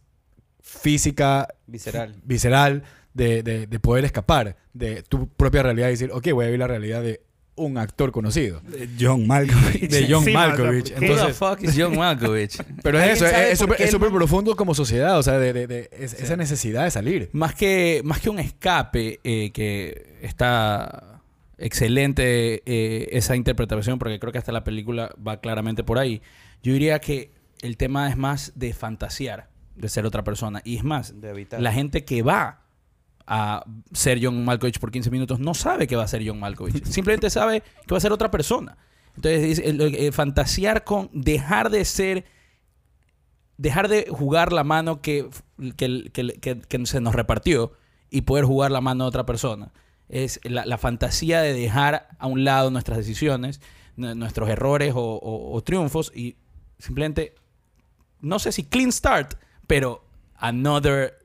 física, 0.61 1.49
Visceral. 1.67 2.17
visceral, 2.25 2.83
de, 3.15 3.43
de- 3.43 3.67
de 3.67 3.81
poder 3.81 4.05
escapar 4.05 4.57
de 4.73 5.03
tu 5.03 5.29
propia 5.29 5.63
realidad 5.63 5.89
y 5.89 5.93
decir, 5.93 6.11
ok, 6.13 6.29
voy 6.33 6.45
a 6.45 6.49
vivir 6.49 6.61
la 6.61 6.67
realidad 6.69 7.03
de 7.03 7.21
un 7.59 7.79
actor 7.79 8.11
conocido. 8.13 8.61
John 8.99 9.27
Malkovich. 9.27 9.89
De 9.91 10.07
John 10.11 10.25
Sí, 10.25 10.33
Malkovich. 10.33 10.93
mano, 10.95 11.01
Who 11.01 11.05
Entonces- 11.13 11.27
the 11.27 11.33
fuck 11.35 11.63
is 11.63 11.75
John 11.77 11.97
Malkovich? 11.97 12.57
Pero 12.83 12.99
es 12.99 13.05
¿Alguien 13.23 13.27
eso, 13.31 13.37
es- 13.53 13.59
súper 13.59 13.81
es 13.83 13.93
el 13.93 14.01
profundo 14.01 14.57
como 14.57 14.75
sociedad, 14.75 15.19
o 15.19 15.23
sea, 15.23 15.39
de, 15.39 15.53
de- 15.53 15.67
de- 15.67 15.91
es- 15.93 16.15
esa 16.15 16.37
necesidad 16.37 16.85
de 16.85 16.91
salir. 16.91 17.29
Más 17.33 17.55
que, 17.55 18.01
más 18.05 18.21
que 18.21 18.31
un 18.31 18.39
escape, 18.39 19.21
eh, 19.25 19.51
que 19.53 20.17
está 20.23 21.21
excelente 21.59 22.63
eh, 22.67 23.09
esa 23.13 23.37
interpretación, 23.37 23.99
porque 23.99 24.19
creo 24.19 24.33
que 24.33 24.39
hasta 24.39 24.53
la 24.53 24.65
película 24.65 25.11
va 25.27 25.41
claramente 25.41 25.85
por 25.85 25.99
ahí. 25.99 26.23
Yo 26.63 26.73
diría 26.73 26.99
que 27.01 27.33
el 27.63 27.77
tema 27.77 28.09
es 28.09 28.17
más 28.17 28.53
de 28.55 28.73
fantasear, 28.73 29.49
de 29.77 29.89
ser 29.89 30.07
otra 30.07 30.25
persona. 30.25 30.61
Y 30.65 30.77
es 30.77 30.85
más, 30.85 31.21
De 31.21 31.47
la 31.59 31.73
gente 31.73 32.05
que 32.05 32.23
va 32.23 32.63
a 33.31 33.63
ser 33.93 34.19
John 34.23 34.43
Malkovich 34.45 34.79
por 34.79 34.91
15 34.91 35.11
minutos 35.11 35.39
no 35.39 35.53
sabe 35.53 35.87
que 35.87 35.97
va 35.97 36.05
a 36.05 36.09
ser 36.09 36.27
John 36.27 36.41
Malkovich. 36.41 36.83
Simplemente 36.85 37.29
sabe 37.29 37.61
que 37.61 37.93
va 37.95 37.99
a 37.99 38.01
ser 38.01 38.13
otra 38.13 38.31
persona. 38.31 38.79
Entonces, 39.17 39.59
el- 39.59 39.81
el- 39.81 40.13
fantasear 40.13 40.85
con 40.85 41.11
dejar 41.13 41.71
de 41.71 41.85
ser 41.85 42.25
dejar 43.57 43.89
de 43.89 44.07
jugar 44.09 44.53
la 44.53 44.63
mano 44.65 45.03
que, 45.03 45.29
que, 45.77 46.11
que- 46.69 46.87
se 46.87 47.01
nos 47.01 47.15
repartió 47.15 47.73
y 48.11 48.23
poder 48.23 48.45
jugar 48.45 48.71
la 48.71 48.81
mano 48.81 49.05
de 49.05 49.09
otra 49.09 49.27
persona. 49.27 49.73
Es 50.09 50.41
la, 50.45 50.65
la 50.65 50.79
fantasía 50.79 51.41
de 51.43 51.53
dejar 51.53 52.09
a 52.19 52.27
un 52.29 52.45
lado 52.45 52.71
nuestras 52.71 52.97
decisiones, 52.99 53.61
nuestros 53.97 54.49
errores 54.49 54.95
o, 54.95 55.01
o- 55.01 55.53
o 55.55 55.63
triunfos 55.63 56.13
y 56.15 56.37
simplemente, 56.79 57.35
no 58.21 58.39
sé 58.39 58.53
si 58.53 58.63
clean 58.65 58.93
start, 58.93 59.35
pero 59.67 60.05
another, 60.37 61.19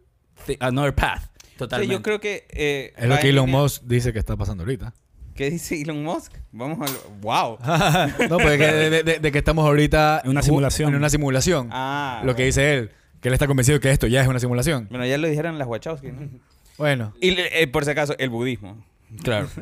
another 0.60 0.94
path. 0.96 1.30
Sí, 1.54 1.58
Totalmente. 1.58 1.94
yo 1.94 2.02
creo 2.02 2.20
que... 2.20 2.46
eh, 2.50 2.94
Es 2.98 3.08
lo 3.08 3.18
que 3.20 3.30
Elon 3.30 3.46
línea- 3.46 3.62
Musk 3.62 3.84
dice 3.86 4.12
que 4.12 4.20
está 4.20 4.36
pasando 4.36 4.64
ahorita. 4.64 4.94
¿Qué 5.36 5.50
dice 5.50 5.82
Elon 5.82 6.04
Musk? 6.04 6.34
Vamos 6.52 6.80
a... 6.88 6.92
lo- 6.92 7.10
¡Wow! 7.22 7.58
no, 8.30 8.38
pues 8.38 8.58
que 8.58 8.66
de, 8.68 8.90
de- 8.90 9.04
de- 9.04 9.20
de 9.20 9.32
que 9.32 9.38
estamos 9.38 9.66
ahorita 9.66 10.22
En 10.24 10.32
una 10.32 10.42
simulación. 10.42 10.90
En 10.90 10.96
una 10.96 11.10
simulación. 11.10 11.70
Ah, 11.72 12.22
lo 12.26 12.36
que 12.36 12.46
dice 12.46 12.74
él, 12.74 12.92
que 13.22 13.28
él 13.30 13.34
está 13.34 13.48
convencido 13.48 13.80
que 13.80 13.90
esto 13.92 14.08
ya 14.08 14.22
es 14.22 14.28
una 14.28 14.40
simulación. 14.40 14.88
Bueno, 14.90 15.06
ya 15.06 15.18
lo 15.18 15.28
dijeron 15.28 15.58
las 15.58 15.68
Wachowski, 15.68 16.08
¿no? 16.12 16.30
Bueno, 16.78 17.14
Y 17.22 17.30
eh, 17.40 17.68
por 17.68 17.86
si 17.86 17.92
acaso, 17.92 18.16
el 18.18 18.30
budismo. 18.30 18.84
Claro. 19.24 19.48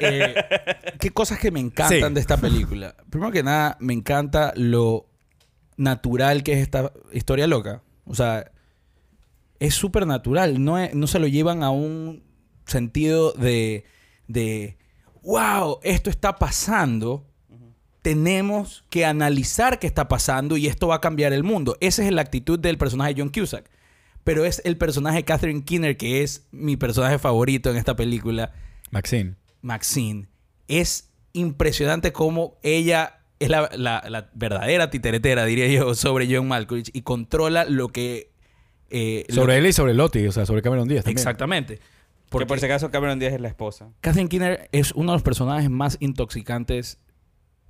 Eh, 0.00 0.34
¿Qué 0.98 1.10
cosas 1.10 1.38
que 1.38 1.50
me 1.50 1.60
encantan 1.60 2.08
Sí. 2.08 2.14
de 2.14 2.20
esta 2.20 2.36
película? 2.38 2.94
Primero 3.10 3.30
que 3.30 3.42
nada, 3.42 3.76
me 3.80 3.92
encanta 3.92 4.52
lo 4.56 5.06
natural 5.76 6.42
que 6.42 6.52
es 6.54 6.58
esta 6.60 6.92
historia 7.12 7.46
loca. 7.46 7.82
O 8.06 8.14
sea, 8.14 8.50
es 9.60 9.74
súper 9.74 10.06
natural. 10.06 10.62
No, 10.64 10.76
es- 10.78 10.94
no 10.94 11.06
se 11.06 11.18
lo 11.20 11.28
llevan 11.28 11.62
a 11.62 11.70
un 11.70 12.24
sentido 12.66 13.32
de, 13.32 13.84
de, 14.26 14.76
wow, 15.22 15.78
esto 15.84 16.10
está 16.10 16.36
pasando. 16.36 17.26
Tenemos 18.02 18.84
que 18.88 19.04
analizar 19.04 19.78
qué 19.78 19.86
está 19.86 20.08
pasando 20.08 20.56
y 20.56 20.66
esto 20.66 20.88
va 20.88 20.96
a 20.96 21.00
cambiar 21.02 21.34
el 21.34 21.42
mundo. 21.44 21.76
Esa 21.80 22.02
es 22.04 22.10
la 22.12 22.22
actitud 22.22 22.58
del 22.58 22.78
personaje 22.78 23.12
de 23.14 23.20
John 23.20 23.30
Cusack. 23.30 23.68
Pero 24.24 24.44
es 24.46 24.62
el 24.64 24.78
personaje 24.78 25.18
de 25.18 25.24
Catherine 25.24 25.64
Keener, 25.64 25.96
que 25.98 26.22
es 26.22 26.46
mi 26.50 26.76
personaje 26.76 27.18
favorito 27.18 27.70
en 27.70 27.76
esta 27.76 27.96
película. 27.96 28.52
Maxine. 28.90 29.34
Maxine, 29.62 30.28
es 30.68 31.10
impresionante 31.34 32.12
cómo 32.12 32.58
ella 32.62 33.20
es 33.38 33.50
la, 33.50 33.68
la- 33.76 34.04
la 34.08 34.30
verdadera 34.34 34.88
titeretera, 34.90 35.44
diría 35.44 35.66
yo, 35.68 35.94
sobre 35.94 36.34
John 36.34 36.48
Malkovich 36.48 36.90
y 36.94 37.02
controla 37.02 37.64
lo 37.66 37.88
que... 37.88 38.30
eh, 38.90 39.24
Sobre 39.30 39.54
que- 39.54 39.58
él 39.58 39.66
y 39.66 39.72
sobre 39.72 39.94
Lottie, 39.94 40.28
o 40.28 40.32
sea, 40.32 40.46
sobre 40.46 40.62
Cameron 40.62 40.88
Díaz 40.88 41.04
también. 41.04 41.18
Exactamente. 41.18 41.76
Porque 41.76 41.90
Porque 42.30 42.46
por 42.46 42.58
si 42.60 42.66
acaso 42.66 42.90
Cameron 42.90 43.18
Díaz 43.18 43.32
es 43.32 43.40
la 43.40 43.48
esposa. 43.48 43.88
Catherine 44.00 44.28
Keener 44.28 44.68
es 44.72 44.92
uno 44.92 45.12
de 45.12 45.16
los 45.16 45.22
personajes 45.22 45.68
más 45.70 45.96
intoxicantes. 46.00 46.98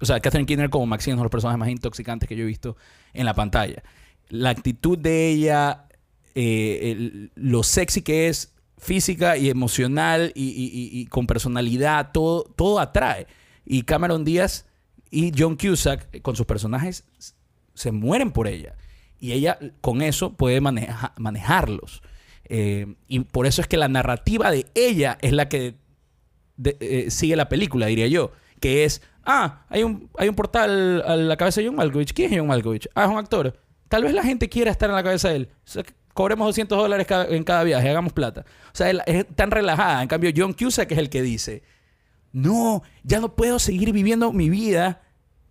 O 0.00 0.06
sea, 0.06 0.20
Catherine 0.20 0.46
Keener 0.46 0.68
como 0.70 0.86
Maxine 0.86 1.12
es 1.12 1.14
uno 1.14 1.22
de 1.22 1.26
los 1.26 1.30
personajes 1.30 1.58
más 1.58 1.68
intoxicantes 1.68 2.28
que 2.28 2.36
yo 2.36 2.44
he 2.44 2.46
visto 2.46 2.76
en 3.14 3.24
la 3.26 3.34
pantalla. 3.34 3.82
La 4.28 4.50
actitud 4.50 4.98
de 4.98 5.28
ella, 5.28 5.86
eh, 6.34 6.90
el- 6.92 7.32
lo 7.34 7.62
sexy 7.62 8.02
que 8.02 8.28
es 8.28 8.54
física 8.78 9.36
y 9.36 9.50
emocional 9.50 10.32
y, 10.34 10.44
y- 10.44 10.66
y- 10.98 11.00
y 11.00 11.06
con 11.06 11.26
personalidad, 11.26 12.12
todo, 12.12 12.44
todo 12.56 12.78
atrae. 12.80 13.26
Y 13.66 13.82
Cameron 13.82 14.24
Díaz 14.24 14.66
y 15.10 15.32
John 15.36 15.56
Cusack, 15.56 16.08
eh, 16.12 16.20
con 16.22 16.36
sus 16.36 16.46
personajes, 16.46 17.04
se 17.74 17.92
mueren 17.92 18.30
por 18.30 18.46
ella. 18.46 18.74
Y 19.20 19.32
ella 19.32 19.58
con 19.80 20.02
eso 20.02 20.32
puede 20.34 20.60
maneja- 20.60 21.12
manejarlos. 21.18 22.02
Eh, 22.44 22.94
y 23.06 23.20
por 23.20 23.46
eso 23.46 23.60
es 23.60 23.68
que 23.68 23.76
la 23.76 23.88
narrativa 23.88 24.50
de 24.50 24.66
ella 24.74 25.18
es 25.20 25.32
la 25.32 25.48
que 25.48 25.76
eh, 26.64 27.06
sigue 27.10 27.36
la 27.36 27.48
película, 27.48 27.86
diría 27.86 28.06
yo. 28.08 28.32
Que 28.60 28.84
es, 28.84 29.02
ah, 29.24 29.64
hay 29.68 29.82
un, 29.84 30.10
hay 30.18 30.28
un 30.28 30.34
portal 30.34 31.02
a 31.06 31.16
la 31.16 31.36
cabeza 31.36 31.60
de 31.60 31.66
John 31.68 31.76
Malkovich. 31.76 32.12
¿Quién 32.12 32.32
es 32.32 32.38
John 32.38 32.48
Malkovich? 32.48 32.88
Ah, 32.94 33.04
es 33.04 33.10
un 33.10 33.18
actor. 33.18 33.56
Tal 33.88 34.02
vez 34.04 34.12
la 34.14 34.22
gente 34.22 34.48
quiera 34.48 34.70
estar 34.70 34.88
en 34.90 34.96
la 34.96 35.02
cabeza 35.02 35.28
de 35.30 35.36
él. 35.36 35.48
Cobremos 36.14 36.46
200 36.48 36.76
dólares 36.78 37.06
en 37.28 37.44
cada 37.44 37.62
viaje, 37.62 37.88
hagamos 37.88 38.12
plata. 38.12 38.44
O 38.66 38.74
sea, 38.74 38.90
es 38.90 39.26
tan 39.34 39.50
relajada. 39.50 40.02
En 40.02 40.08
cambio, 40.08 40.30
John 40.36 40.52
Cusack 40.54 40.90
es 40.92 40.98
el 40.98 41.08
que 41.08 41.22
dice, 41.22 41.62
no, 42.32 42.82
ya 43.04 43.20
no 43.20 43.34
puedo 43.36 43.58
seguir 43.58 43.92
viviendo 43.92 44.32
mi 44.32 44.50
vida 44.50 45.02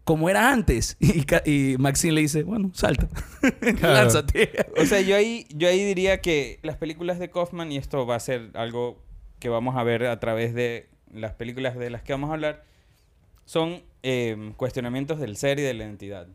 como 0.10 0.28
era 0.28 0.52
antes. 0.52 0.98
Y, 1.46 1.78
Maxine 1.78 2.14
le 2.14 2.22
dice, 2.22 2.42
bueno, 2.42 2.72
salta. 2.74 3.08
Lánzate. 3.82 4.50
O 4.76 4.84
sea, 4.86 5.02
yo 5.02 5.16
ahí, 5.16 5.46
yo 5.54 5.68
ahí 5.68 5.86
diría 5.86 6.20
que 6.20 6.58
las 6.64 6.78
películas 6.78 7.20
de 7.20 7.30
Kaufman, 7.30 7.72
y 7.72 7.78
esto 7.78 8.08
va 8.08 8.16
a 8.16 8.20
ser 8.20 8.50
algo 8.56 9.04
que 9.38 9.50
vamos 9.50 9.76
a 9.76 9.84
ver 9.84 10.08
a 10.08 10.20
través 10.20 10.56
de 10.56 10.90
las 11.14 11.34
películas 11.34 11.78
de 11.78 11.92
las 11.92 12.02
que 12.02 12.14
vamos 12.14 12.32
a 12.32 12.34
hablar, 12.34 12.64
son 13.46 13.84
eh, 14.02 14.54
cuestionamientos 14.58 15.20
del 15.20 15.38
ser 15.38 15.60
y 15.60 15.62
de 15.62 15.76
la 15.76 15.84
identidad. 15.84 16.28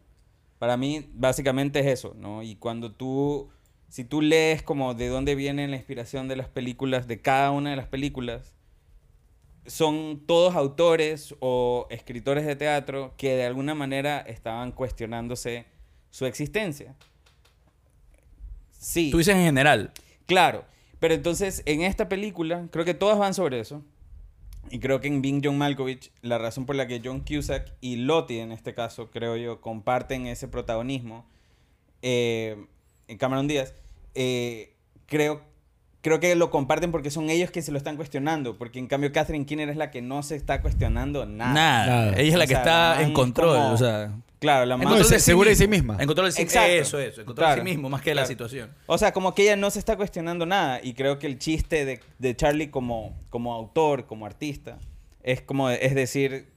Para 0.61 0.77
mí, 0.77 1.11
básicamente 1.13 1.81
es 1.81 1.87
eso, 1.87 2.15
¿no? 2.17 2.45
Y 2.45 2.55
cuando 2.55 2.93
tú, 2.93 3.51
si 3.89 4.05
tú 4.05 4.23
lees 4.23 4.63
como 4.63 4.95
de 4.95 5.09
dónde 5.09 5.35
viene 5.35 5.67
la 5.67 5.75
inspiración 5.75 6.29
de 6.29 6.37
las 6.37 6.49
películas, 6.49 7.09
de 7.09 7.21
cada 7.21 7.51
una 7.51 7.71
de 7.71 7.77
las 7.77 7.89
películas, 7.89 8.55
son 9.67 10.23
todos 10.27 10.55
autores 10.55 11.35
o 11.41 11.87
escritores 11.91 12.47
de 12.47 12.57
teatro 12.57 13.15
que 13.17 13.35
de 13.35 13.45
alguna 13.45 13.75
manera 13.75 14.21
estaban 14.21 14.73
cuestionándose 14.73 15.67
su 16.11 16.27
existencia. 16.27 16.95
Sí. 18.79 19.11
Tú 19.11 19.19
dices 19.19 19.35
en 19.35 19.43
general. 19.43 19.93
Claro, 20.27 20.65
pero 21.01 21.15
entonces 21.15 21.63
en 21.67 21.83
esta 21.83 22.09
película 22.09 22.69
creo 22.71 22.85
que 22.85 22.95
todas 22.95 23.19
van 23.19 23.35
sobre 23.35 23.61
eso. 23.61 23.83
Y 24.71 24.79
creo 24.79 25.01
que 25.01 25.09
en 25.09 25.21
Being 25.21 25.43
John 25.45 25.59
Malkovich, 25.59 26.11
la 26.23 26.39
razón 26.39 26.65
por 26.65 26.77
la 26.77 26.87
que 26.87 27.01
John 27.05 27.21
Cusack 27.21 27.73
y 27.81 27.97
Lottie, 27.97 28.41
en 28.41 28.51
este 28.51 28.75
caso, 28.75 29.11
creo 29.11 29.37
yo, 29.37 29.61
comparten 29.61 30.27
ese 30.27 30.49
protagonismo, 30.49 31.27
eh, 32.01 32.67
en 33.07 33.19
Cameron 33.19 33.47
Díaz, 33.47 33.75
eh, 34.15 34.75
creo, 35.07 35.43
creo 36.05 36.21
que 36.21 36.37
lo 36.37 36.51
comparten 36.51 36.93
porque 36.93 37.11
son 37.11 37.31
ellos 37.31 37.51
que 37.51 37.63
se 37.63 37.73
lo 37.73 37.79
están 37.79 37.97
cuestionando. 37.97 38.57
Porque 38.59 38.79
en 38.79 38.87
cambio 38.87 39.11
Catherine 39.11 39.47
Keener 39.47 39.71
es 39.71 39.77
la 39.77 39.91
que 39.91 40.03
no 40.03 40.23
se 40.23 40.37
está 40.37 40.61
cuestionando 40.61 41.25
nada. 41.27 41.53
Nada. 41.55 41.87
Nada. 41.87 42.13
Ella 42.21 42.29
es 42.29 42.35
la 42.39 42.45
O 42.45 42.47
que 42.47 42.53
sea, 42.55 42.59
está 42.59 42.95
la 42.97 43.03
en 43.03 43.13
control. 43.15 43.57
como- 43.57 43.73
O 43.73 43.77
sea, 43.79 44.15
Claro, 44.39 44.67
la 44.67 44.77
control 44.77 45.03
se- 45.07 45.19
segura 45.21 45.49
de 45.49 45.57
sí 45.57 45.67
misma. 45.67 45.97
En 45.99 46.07
control 46.07 46.27
de 46.27 46.33
sí 46.33 46.43
Exacto. 46.43 46.71
Eso, 46.71 46.99
eso. 46.99 47.23
En 47.23 47.27
control 47.27 47.49
de 47.49 47.55
sí 47.57 47.63
mismo, 47.63 47.89
más 47.89 48.03
que 48.03 48.11
de 48.11 48.15
la 48.17 48.27
situación. 48.27 48.71
O 48.85 48.99
sea, 48.99 49.13
como 49.13 49.35
que 49.35 49.45
ella 49.45 49.57
no 49.57 49.71
se 49.71 49.79
está 49.79 49.97
cuestionando 49.97 50.45
nada. 50.45 50.81
Y 50.83 50.93
creo 50.93 51.19
que 51.19 51.27
el 51.27 51.39
chiste 51.39 51.87
de, 51.87 52.01
de 52.19 52.37
Charlie 52.37 52.69
como, 52.71 53.19
como 53.31 53.55
autor, 53.55 54.05
como 54.05 54.27
artista, 54.27 54.79
es 55.23 55.41
como, 55.41 55.71
es 55.71 55.95
decir, 55.95 56.51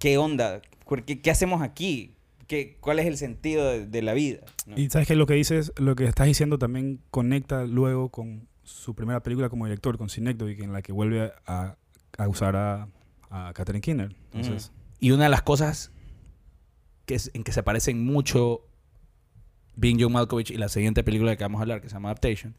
¿qué 0.00 0.18
onda? 0.18 0.60
¿Por 0.84 1.04
¿Qué, 1.04 1.20
qué 1.20 1.30
hacemos 1.30 1.62
aquí? 1.62 2.12
¿Qué, 2.48 2.76
¿Cuál 2.80 2.98
es 2.98 3.06
el 3.06 3.16
sentido 3.16 3.68
de, 3.70 3.86
de 3.86 4.02
la 4.02 4.12
vida? 4.12 4.40
¿no? 4.66 4.76
Y 4.76 4.88
sabes 4.90 5.06
que 5.08 5.14
lo 5.16 5.26
que 5.26 5.34
dices, 5.34 5.72
lo 5.76 5.94
que 5.96 6.04
estás 6.04 6.26
diciendo 6.26 6.58
también 6.58 7.00
conecta 7.10 7.64
luego 7.64 8.08
con 8.08 8.48
su 8.66 8.94
primera 8.94 9.22
película 9.22 9.48
como 9.48 9.64
director, 9.66 9.96
con 9.96 10.08
Synecdoche, 10.08 10.62
en 10.62 10.72
la 10.72 10.82
que 10.82 10.92
vuelve 10.92 11.32
a, 11.46 11.76
a 12.18 12.28
usar 12.28 12.56
a, 12.56 12.88
a 13.30 13.52
Catherine 13.54 13.80
Keener. 13.80 14.14
Entonces, 14.32 14.72
Y 14.98 15.12
una 15.12 15.24
de 15.24 15.30
las 15.30 15.42
cosas 15.42 15.90
que 17.04 17.14
es- 17.14 17.30
en 17.34 17.44
que 17.44 17.52
se 17.52 17.62
parecen 17.62 18.04
mucho 18.04 18.62
Being 19.76 19.98
John 20.00 20.12
Malkovich 20.12 20.50
y 20.50 20.56
la 20.56 20.68
siguiente 20.68 21.04
película 21.04 21.30
de 21.30 21.36
que 21.36 21.44
vamos 21.44 21.58
a 21.60 21.62
hablar, 21.62 21.80
que 21.80 21.88
se 21.88 21.94
llama 21.94 22.08
Adaptation, 22.10 22.56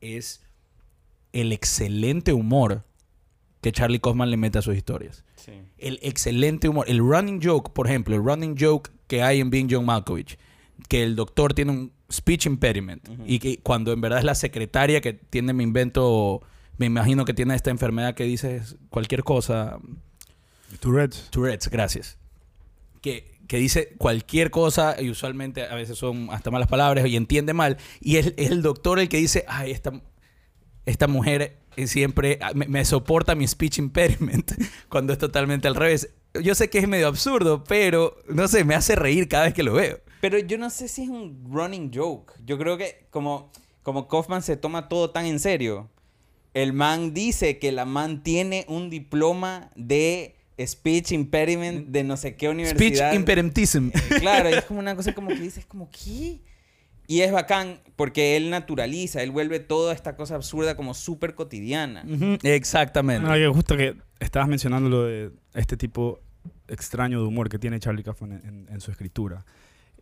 es 0.00 0.42
el 1.32 1.52
excelente 1.52 2.32
humor 2.32 2.84
que 3.60 3.72
Charlie 3.72 4.00
Kaufman 4.00 4.30
le 4.30 4.36
mete 4.36 4.58
a 4.58 4.62
sus 4.62 4.76
historias. 4.76 5.24
Sí. 5.36 5.52
El 5.78 5.98
excelente 6.02 6.68
humor. 6.68 6.84
El 6.88 6.98
running 6.98 7.40
joke, 7.42 7.72
por 7.72 7.86
ejemplo, 7.86 8.14
el 8.14 8.22
running 8.24 8.56
joke 8.58 8.90
que 9.06 9.22
hay 9.22 9.40
en 9.40 9.50
Being 9.50 9.68
John 9.70 9.84
Malkovich, 9.86 10.38
que 10.88 11.02
el 11.02 11.16
doctor 11.16 11.54
tiene 11.54 11.72
un 11.72 11.92
speech 12.10 12.46
impediment 12.46 13.06
y 13.26 13.38
que 13.38 13.58
cuando 13.58 13.92
en 13.92 14.00
verdad 14.00 14.20
es 14.20 14.24
la 14.24 14.34
secretaria 14.34 15.00
que 15.00 15.12
tiene, 15.12 15.52
me 15.52 15.62
invento, 15.62 16.42
me 16.76 16.86
imagino 16.86 17.24
que 17.24 17.34
tiene 17.34 17.54
esta 17.54 17.70
enfermedad 17.70 18.14
que 18.14 18.24
dice 18.24 18.62
cualquier 18.90 19.24
cosa, 19.24 19.78
Tourette's. 20.80 21.28
Tourette's, 21.30 21.68
gracias. 21.68 22.18
Que, 23.00 23.38
que 23.46 23.58
dice 23.58 23.94
cualquier 23.98 24.50
cosa 24.50 25.00
y 25.00 25.10
usualmente 25.10 25.64
a 25.64 25.74
veces 25.74 25.98
son 25.98 26.28
hasta 26.30 26.50
malas 26.50 26.68
palabras 26.68 27.06
y 27.06 27.16
entiende 27.16 27.54
mal. 27.54 27.78
Y 28.00 28.16
es, 28.16 28.34
es 28.36 28.50
el 28.50 28.62
doctor 28.62 28.98
el 28.98 29.08
que 29.08 29.16
dice, 29.16 29.44
ay, 29.48 29.70
esta, 29.70 29.92
esta 30.84 31.06
mujer 31.08 31.58
siempre 31.86 32.38
ah, 32.42 32.52
me, 32.54 32.66
me 32.66 32.84
soporta 32.84 33.34
mi 33.34 33.46
speech 33.46 33.78
impediment 33.78 34.52
cuando 34.88 35.12
es 35.12 35.18
totalmente 35.18 35.68
al 35.68 35.74
revés. 35.74 36.10
Yo 36.42 36.54
sé 36.54 36.68
que 36.68 36.78
es 36.78 36.88
medio 36.88 37.08
absurdo, 37.08 37.64
pero 37.64 38.16
no 38.28 38.48
sé, 38.48 38.64
me 38.64 38.74
hace 38.74 38.96
reír 38.96 39.28
cada 39.28 39.44
vez 39.44 39.54
que 39.54 39.62
lo 39.62 39.74
veo. 39.74 40.00
Pero 40.20 40.38
yo 40.38 40.58
no 40.58 40.70
sé 40.70 40.88
si 40.88 41.02
es 41.04 41.08
un 41.08 41.44
running 41.50 41.90
joke. 41.94 42.32
Yo 42.44 42.58
creo 42.58 42.76
que 42.76 43.06
como, 43.10 43.50
como 43.82 44.08
Kaufman 44.08 44.42
se 44.42 44.56
toma 44.56 44.88
todo 44.88 45.10
tan 45.10 45.26
en 45.26 45.38
serio, 45.38 45.88
el 46.54 46.72
man 46.72 47.14
dice 47.14 47.58
que 47.58 47.70
la 47.72 47.84
man 47.84 48.22
tiene 48.22 48.64
un 48.68 48.90
diploma 48.90 49.70
de 49.76 50.34
speech 50.60 51.12
impediment 51.12 51.88
de 51.88 52.02
no 52.02 52.16
sé 52.16 52.34
qué 52.34 52.46
Speech 52.46 52.54
universidad. 52.54 53.12
impedimentism. 53.14 53.90
Claro, 54.18 54.50
y 54.50 54.54
es 54.54 54.64
como 54.64 54.80
una 54.80 54.96
cosa 54.96 55.14
como 55.14 55.28
que 55.28 55.38
dices, 55.40 55.64
como, 55.66 55.88
¿qué? 55.90 56.40
Y 57.06 57.20
es 57.20 57.30
bacán 57.32 57.80
porque 57.96 58.36
él 58.36 58.50
naturaliza, 58.50 59.22
él 59.22 59.30
vuelve 59.30 59.60
toda 59.60 59.94
esta 59.94 60.16
cosa 60.16 60.34
absurda 60.34 60.76
como 60.76 60.92
súper 60.94 61.34
cotidiana. 61.34 62.04
Exactamente. 62.42 63.26
No, 63.26 63.36
yo 63.36 63.54
justo 63.54 63.76
que 63.76 63.94
estabas 64.18 64.48
mencionando 64.48 64.88
lo 64.90 65.04
de 65.04 65.30
este 65.54 65.76
tipo 65.76 66.20
extraño 66.66 67.20
de 67.22 67.26
humor 67.28 67.48
que 67.48 67.58
tiene 67.58 67.78
Charlie 67.78 68.02
Kaufman 68.02 68.32
en, 68.32 68.46
en- 68.46 68.66
en 68.70 68.80
su 68.80 68.90
escritura. 68.90 69.44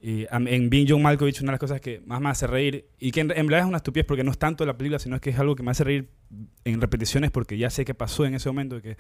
Y 0.00 0.26
en 0.30 0.70
Being 0.70 0.86
John 0.88 1.02
Malkovich, 1.02 1.40
una 1.40 1.48
de 1.50 1.54
las 1.54 1.60
cosas 1.60 1.80
que 1.80 2.00
más 2.06 2.20
me 2.20 2.28
hace 2.28 2.46
reír, 2.46 2.86
y 2.98 3.10
que 3.12 3.20
en, 3.20 3.30
en 3.30 3.46
verdad 3.46 3.60
es 3.60 3.66
una 3.66 3.78
estupidez 3.78 4.06
porque 4.06 4.22
no 4.24 4.30
es 4.30 4.38
tanto 4.38 4.64
la 4.66 4.76
película, 4.76 4.98
sino 4.98 5.18
que 5.20 5.30
es 5.30 5.38
algo 5.38 5.56
que 5.56 5.62
me 5.62 5.70
hace 5.70 5.84
reír 5.84 6.10
en 6.64 6.80
repeticiones 6.80 7.30
porque 7.30 7.56
ya 7.58 7.70
sé 7.70 7.84
qué 7.84 7.94
pasó 7.94 8.24
en 8.26 8.34
ese 8.34 8.48
momento, 8.48 8.80
que 8.82 8.96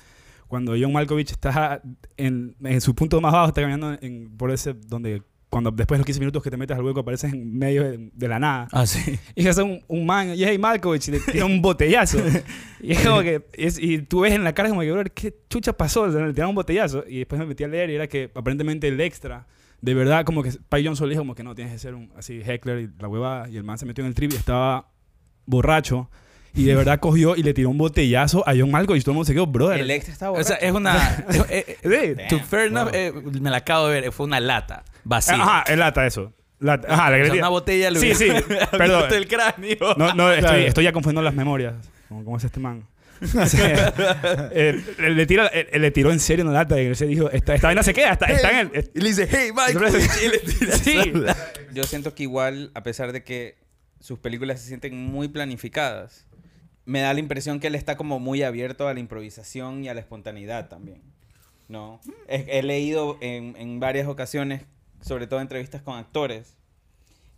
cuando 0.48 0.74
John 0.80 0.92
Malkovich 0.92 1.32
está 1.32 1.82
en, 2.16 2.56
en 2.62 2.80
su 2.80 2.94
punto 2.94 3.20
más 3.20 3.32
bajo, 3.32 3.48
está 3.48 3.60
caminando 3.60 3.98
en- 4.00 4.30
por 4.36 4.50
ese 4.50 4.74
donde 4.74 5.22
cuando 5.48 5.70
después 5.70 5.96
de 5.96 6.00
los 6.00 6.06
15 6.06 6.20
minutos 6.20 6.42
que 6.42 6.50
te 6.50 6.56
metes 6.56 6.76
al 6.76 6.82
hueco 6.84 7.00
apareces 7.00 7.32
en 7.32 7.56
medio 7.56 7.84
de, 7.84 8.10
de 8.12 8.28
la 8.28 8.38
nada. 8.40 8.68
Ah, 8.72 8.84
sí. 8.84 9.16
Y 9.36 9.46
es 9.46 9.56
un, 9.58 9.80
un 9.86 10.04
man, 10.04 10.30
y 10.34 10.42
es 10.42 10.48
hey 10.50 10.58
Malkovich, 10.58 11.08
y 11.08 11.12
le 11.12 11.20
tira 11.20 11.44
un 11.46 11.62
botellazo. 11.62 12.18
y 12.80 12.92
es 12.92 13.06
como 13.06 13.20
que, 13.22 13.46
es- 13.52 13.78
y 13.78 13.98
tú 14.02 14.20
ves 14.20 14.32
en 14.34 14.42
la 14.44 14.52
cara 14.54 14.68
como 14.70 14.80
que, 14.80 14.90
"Brother, 14.90 15.12
¿qué 15.12 15.34
chucha 15.48 15.72
pasó? 15.72 16.06
Le 16.08 16.32
tiraron 16.32 16.50
un 16.50 16.54
botellazo. 16.56 17.04
Y 17.08 17.18
después 17.18 17.38
me 17.38 17.46
metí 17.46 17.62
a 17.64 17.68
leer 17.68 17.90
y 17.90 17.94
era 17.94 18.08
que 18.08 18.30
aparentemente 18.34 18.88
el 18.88 19.00
extra, 19.00 19.46
de 19.80 19.94
verdad, 19.94 20.24
como 20.24 20.42
que 20.42 20.52
Pai 20.68 20.84
Johnson 20.84 21.08
le 21.08 21.12
dijo 21.14 21.22
como 21.22 21.34
que 21.34 21.42
no, 21.42 21.54
tienes 21.54 21.72
que 21.72 21.78
ser 21.78 21.94
un 21.94 22.10
así 22.16 22.40
heckler 22.44 22.78
y 22.80 22.90
la 23.00 23.08
huevada. 23.08 23.48
Y 23.48 23.56
el 23.56 23.64
man 23.64 23.78
se 23.78 23.86
metió 23.86 24.02
en 24.02 24.08
el 24.08 24.14
trip 24.14 24.32
y 24.32 24.36
estaba 24.36 24.88
borracho. 25.46 26.10
Y 26.54 26.64
de 26.64 26.74
verdad 26.74 26.98
cogió 27.00 27.36
y 27.36 27.42
le 27.42 27.52
tiró 27.52 27.68
un 27.68 27.76
botellazo 27.76 28.42
a 28.48 28.52
John 28.56 28.70
Malkovich. 28.70 29.02
Y 29.02 29.04
todo 29.04 29.12
el 29.12 29.16
mundo 29.16 29.26
se 29.26 29.34
quedó, 29.34 29.46
brother. 29.46 29.78
El 29.80 29.90
extra 29.90 30.12
está 30.14 30.28
O 30.30 30.32
borracho. 30.32 30.48
sea, 30.48 30.56
es 30.56 30.72
una... 30.72 30.96
eh, 31.50 31.76
eh, 31.82 32.26
to 32.30 32.38
fair 32.40 32.68
enough, 32.68 32.88
eh, 32.94 33.12
me 33.40 33.50
la 33.50 33.58
acabo 33.58 33.88
de 33.88 34.00
ver. 34.00 34.12
Fue 34.12 34.24
una 34.24 34.40
lata 34.40 34.82
vacía. 35.04 35.34
Ajá, 35.34 35.64
es 35.70 35.76
lata 35.76 36.06
eso. 36.06 36.32
Lata. 36.58 36.88
Ajá, 36.92 37.10
la 37.10 37.16
O 37.16 37.18
le 37.20 37.26
sea, 37.26 37.34
una 37.34 37.48
botella 37.50 37.90
le 37.90 38.00
Sí, 38.00 38.14
sí, 38.14 38.24
hubiera 38.46 38.70
perdón. 38.70 39.12
el 39.12 39.28
cráneo. 39.28 39.76
No, 39.98 40.14
no, 40.14 40.30
estoy, 40.32 40.40
Claro. 40.48 40.56
estoy 40.66 40.84
ya 40.84 40.92
confundiendo 40.92 41.20
las 41.22 41.34
memorias. 41.34 41.74
¿Cómo 42.08 42.38
es 42.38 42.44
este 42.44 42.58
man? 42.60 42.84
O 43.36 43.46
sea, 43.46 43.92
eh, 44.52 44.82
le, 44.98 45.10
le 45.10 45.26
tira, 45.26 45.46
eh, 45.48 45.78
le 45.78 45.90
tiró 45.90 46.12
en 46.12 46.20
serio 46.20 46.44
una 46.44 46.54
lata 46.54 46.80
y 46.80 46.86
él 46.86 46.96
se 46.96 47.06
dijo, 47.06 47.30
esta, 47.30 47.54
esta 47.54 47.68
vaina 47.68 47.82
se 47.82 47.94
queda, 47.94 48.12
está, 48.12 48.26
está 48.26 48.60
en 48.60 48.70
el... 48.72 48.90
Y 48.94 49.00
le 49.00 49.08
dice, 49.08 49.28
hey, 49.30 49.50
Mike. 49.54 49.78
y 50.24 50.28
le 50.28 50.38
tira 50.38 50.72
sí. 50.76 51.12
Yo 51.72 51.84
siento 51.84 52.14
que 52.14 52.24
igual, 52.24 52.70
a 52.74 52.82
pesar 52.82 53.12
de 53.12 53.24
que 53.24 53.56
sus 54.00 54.18
películas 54.18 54.60
se 54.60 54.68
sienten 54.68 54.96
muy 54.96 55.28
planificadas, 55.28 56.26
me 56.84 57.00
da 57.00 57.12
la 57.14 57.20
impresión 57.20 57.58
que 57.58 57.66
él 57.66 57.74
está 57.74 57.96
como 57.96 58.20
muy 58.20 58.42
abierto 58.42 58.86
a 58.88 58.94
la 58.94 59.00
improvisación 59.00 59.84
y 59.84 59.88
a 59.88 59.94
la 59.94 60.00
espontaneidad 60.00 60.68
también. 60.68 61.02
¿No? 61.68 62.00
He, 62.28 62.58
he 62.58 62.62
leído 62.62 63.18
en, 63.20 63.56
en 63.58 63.80
varias 63.80 64.06
ocasiones, 64.06 64.62
sobre 65.00 65.26
todo 65.26 65.40
entrevistas 65.40 65.82
con 65.82 65.96
actores, 65.96 66.56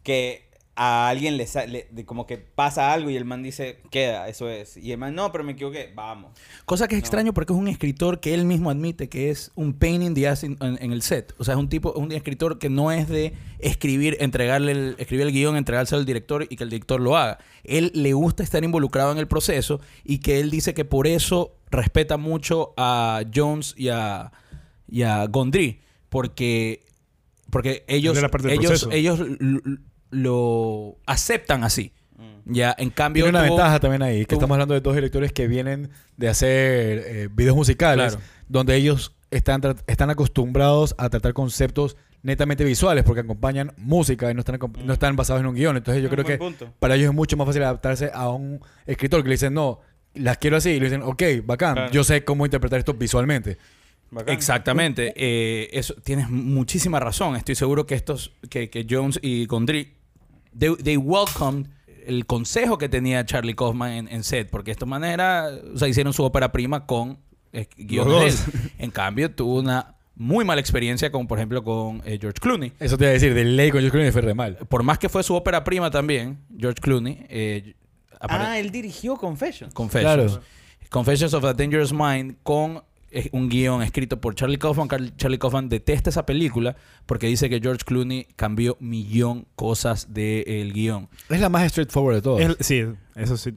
que 0.03 0.48
a 0.81 1.09
alguien 1.09 1.37
le, 1.37 1.47
sa- 1.49 1.67
le- 1.67 1.89
de 1.91 2.05
como 2.05 2.25
que 2.25 2.39
pasa 2.39 2.93
algo 2.93 3.11
y 3.11 3.17
el 3.17 3.25
man 3.25 3.43
dice, 3.43 3.81
queda, 3.91 4.29
eso 4.29 4.49
es. 4.49 4.77
Y 4.77 4.93
el 4.93 4.99
man, 4.99 5.13
no, 5.13 5.33
pero 5.33 5.43
me 5.43 5.53
equivoqué, 5.53 5.91
vamos. 5.93 6.31
Cosa 6.67 6.87
que 6.87 6.95
es 6.95 7.01
No. 7.01 7.05
extraño 7.05 7.35
porque 7.35 7.53
es 7.53 7.59
un 7.59 7.67
escritor 7.67 8.21
que 8.21 8.33
él 8.33 8.45
mismo 8.45 8.71
admite 8.71 9.09
que 9.09 9.29
es 9.31 9.51
un 9.57 9.73
pain 9.75 10.03
in 10.03 10.15
the 10.15 10.29
ass 10.29 10.45
in- 10.45 10.57
en, 10.61 10.79
en 10.81 10.93
el 10.93 11.03
set. 11.03 11.35
O 11.39 11.43
sea, 11.45 11.55
es 11.55 11.59
un 11.61 11.69
tipo, 11.69 11.91
un 11.95 12.13
escritor 12.13 12.61
que 12.61 12.71
no 12.71 12.93
es 12.93 13.09
de 13.09 13.35
escribir, 13.59 14.17
entregarle 14.21 14.71
el, 14.71 14.95
escribir 14.99 15.27
el 15.27 15.33
guion, 15.33 15.57
entregárselo 15.57 15.99
al 15.99 16.07
director 16.07 16.47
y 16.49 16.55
que 16.55 16.63
el 16.63 16.71
director 16.71 17.01
lo 17.01 17.17
haga. 17.17 17.39
Él 17.65 17.91
le 17.95 18.13
gusta 18.13 18.45
estar 18.45 18.63
involucrado 18.63 19.11
en 19.11 19.19
el 19.19 19.27
proceso 19.27 19.81
y 20.05 20.19
que 20.19 20.39
él 20.39 20.51
dice 20.51 20.75
que 20.75 20.85
por 20.85 21.09
eso 21.09 21.57
respeta 21.73 22.17
mucho 22.19 22.73
a 22.77 23.23
Jones 23.35 23.75
y 23.77 23.89
a, 23.89 24.31
y 24.89 25.03
a 25.03 25.27
Gondry. 25.27 25.81
Porque, 26.09 26.85
porque 27.51 27.85
ellos, 27.89 28.17
ellos, 28.49 28.89
ellos 28.93 29.21
lo 30.11 30.97
aceptan 31.07 31.65
así. 31.65 31.93
Mm. 32.17 32.53
Ya, 32.53 32.75
en 32.79 32.91
cambio. 32.91 33.25
Tiene 33.25 33.39
una 33.39 33.47
tuvo- 33.47 33.57
ventaja 33.57 33.81
también 33.81 34.03
ahí, 34.03 34.21
que 34.21 34.27
tuvo- 34.35 34.39
estamos 34.41 34.55
hablando 34.55 34.75
de 34.75 34.81
dos 34.81 34.95
directores 34.95 35.33
que 35.33 35.47
vienen 35.47 35.91
de 36.17 36.29
hacer 36.29 36.49
eh, 37.07 37.29
videos 37.33 37.57
musicales, 37.57 38.13
Claro. 38.15 38.27
donde 38.49 38.77
ellos 38.77 39.15
están, 39.31 39.61
están 39.87 40.11
acostumbrados 40.11 40.95
a 40.99 41.09
tratar 41.11 41.33
conceptos 41.35 41.97
netamente 42.23 42.65
visuales, 42.65 43.05
porque 43.05 43.21
acompañan 43.21 43.73
música 43.77 44.31
y 44.31 44.35
no 44.35 44.41
están, 44.41 44.59
no 44.85 44.93
están 44.93 45.15
basados 45.15 45.41
en 45.41 45.47
un 45.47 45.55
guion. 45.55 45.77
Entonces 45.77 46.03
yo 46.03 46.09
creo 46.11 46.25
que 46.25 46.37
punto. 46.39 46.73
para 46.81 46.97
ellos 46.97 47.09
es 47.11 47.15
mucho 47.15 47.37
más 47.37 47.47
fácil 47.47 47.63
adaptarse 47.63 48.11
a 48.13 48.29
un 48.31 48.61
escritor 48.87 49.23
que 49.23 49.29
le 49.29 49.35
dicen, 49.35 49.55
no, 49.55 49.81
las 50.15 50.39
quiero 50.39 50.57
así, 50.57 50.71
y 50.71 50.81
le 50.81 50.87
dicen, 50.87 51.03
ok, 51.03 51.23
bacán, 51.45 51.75
Claro. 51.75 51.93
yo 51.93 52.03
sé 52.03 52.25
cómo 52.25 52.45
interpretar 52.45 52.79
esto 52.81 52.95
visualmente. 52.95 53.59
Bacán. 54.11 54.35
Exactamente. 54.35 55.13
Eh, 55.17 55.69
eso, 55.73 55.95
tienes 56.03 56.29
muchísima 56.31 56.99
razón. 56.99 57.37
Estoy 57.37 57.55
seguro 57.55 57.87
que 57.87 57.95
estos, 57.95 58.33
que, 58.49 58.69
que 58.71 58.87
Jones 58.89 59.21
y 59.23 59.45
Gondry, 59.47 59.93
they, 60.57 60.75
they 60.77 60.97
welcomed 60.97 61.67
el 62.07 62.25
consejo 62.27 62.79
que 62.79 62.89
tenía 62.89 63.25
Charlie 63.27 63.55
Kaufman 63.55 63.93
en, 63.93 64.09
en 64.09 64.23
set, 64.25 64.49
porque 64.51 64.67
de 64.71 64.73
esta 64.73 64.87
manera, 64.87 65.51
o 65.75 65.77
sea, 65.77 65.89
hicieron 65.89 66.13
su 66.13 66.23
ópera 66.25 66.53
prima 66.53 66.87
con 66.87 67.19
eh, 67.53 67.67
guiones 67.77 68.47
de 68.47 68.53
dos. 68.53 68.55
él. 68.65 68.71
En 68.79 68.91
cambio, 68.91 69.31
tuvo 69.31 69.59
una 69.59 69.95
muy 70.15 70.45
mala 70.45 70.61
experiencia 70.61 71.13
con, 71.13 71.27
por 71.27 71.39
ejemplo, 71.39 71.63
con 71.63 72.03
eh, 72.05 72.19
George 72.21 72.41
Clooney. 72.41 72.73
Eso 72.81 72.97
te 72.97 73.05
iba 73.05 73.11
a 73.11 73.13
decir, 73.15 73.35
de 73.35 73.45
ley 73.45 73.71
con 73.71 73.81
George 73.81 73.93
Clooney 73.93 74.11
fue 74.13 74.23
re 74.23 74.35
mal. 74.35 74.57
Por 74.69 74.83
más 74.83 74.99
que 74.99 75.09
fue 75.09 75.23
su 75.23 75.35
ópera 75.35 75.63
prima 75.65 75.91
también, 75.91 76.39
George 76.59 76.81
Clooney, 76.81 77.27
eh, 77.29 77.75
Ah, 78.21 78.59
él 78.59 78.71
dirigió 78.73 79.17
Confessions. 79.17 79.73
Confessions. 79.73 80.33
Claro. 80.33 80.43
Confessions 80.91 81.35
of 81.35 81.45
a 81.45 81.53
Dangerous 81.53 81.93
Mind 81.93 82.37
con 82.43 82.83
eh, 83.11 83.29
un 83.33 83.49
guion 83.49 83.83
escrito 83.83 84.21
por 84.21 84.35
Charlie 84.35 84.59
Kaufman. 84.59 84.89
Car- 84.89 85.17
Charlie 85.17 85.39
Kaufman 85.39 85.69
detesta 85.69 86.11
esa 86.11 86.27
película 86.27 86.77
porque 87.07 87.27
dice 87.27 87.49
que 87.49 87.61
George 87.61 87.85
Clooney 87.85 88.27
cambió 88.37 88.77
millón 88.81 89.47
cosas 89.57 90.13
del 90.15 90.73
guion. 90.73 91.09
Es 91.29 91.41
la 91.41 91.49
más 91.49 91.69
straightforward 91.71 92.17
de 92.17 92.23
todas. 92.23 92.51
Es- 92.59 92.67
sí, 92.67 92.85
eso 93.15 93.37
sí. 93.37 93.55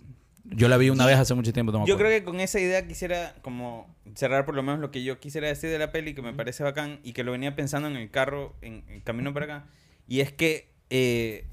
Yo 0.53 0.67
la 0.67 0.75
vi 0.77 0.89
una 0.89 1.05
vez 1.05 1.15
hace 1.17 1.33
mucho 1.33 1.53
tiempo. 1.53 1.71
no 1.71 1.85
Yo 1.85 1.97
creo 1.97 2.09
que 2.09 2.23
con 2.25 2.39
esa 2.41 2.59
idea 2.59 2.85
quisiera 2.85 3.35
como 3.41 3.93
cerrar 4.15 4.45
por 4.45 4.53
lo 4.55 4.63
menos 4.63 4.81
lo 4.81 4.91
que 4.91 5.01
yo 5.03 5.17
quisiera 5.19 5.47
decir 5.47 5.69
de 5.69 5.79
la 5.79 5.93
peli 5.93 6.13
que 6.13 6.21
me 6.21 6.33
parece 6.33 6.63
bacán 6.63 6.99
y 7.03 7.13
que 7.13 7.23
lo 7.23 7.31
venía 7.31 7.55
pensando 7.55 7.87
en 7.87 7.95
el 7.95 8.09
carro 8.11 8.53
en, 8.61 8.83
en 8.89 8.99
camino 8.99 9.33
para 9.33 9.45
acá 9.45 9.65
y 10.09 10.19
es 10.19 10.33
que 10.33 10.67
eh, 10.89 11.45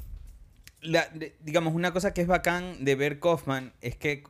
la- 0.80 1.06
de- 1.14 1.36
digamos 1.44 1.74
una 1.74 1.92
cosa 1.92 2.12
que 2.12 2.22
es 2.22 2.26
bacán 2.26 2.84
de 2.84 2.96
ver 2.96 3.20
Kaufman 3.20 3.72
es 3.80 3.94
que 3.94 4.24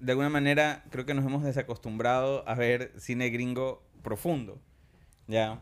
de 0.00 0.12
alguna 0.12 0.28
manera 0.30 0.84
creo 0.90 1.06
que 1.06 1.14
nos 1.14 1.24
hemos 1.24 1.42
desacostumbrado 1.44 2.46
a 2.48 2.54
ver 2.54 2.92
cine 2.98 3.30
gringo 3.30 3.82
profundo 4.02 4.60
ya 5.26 5.60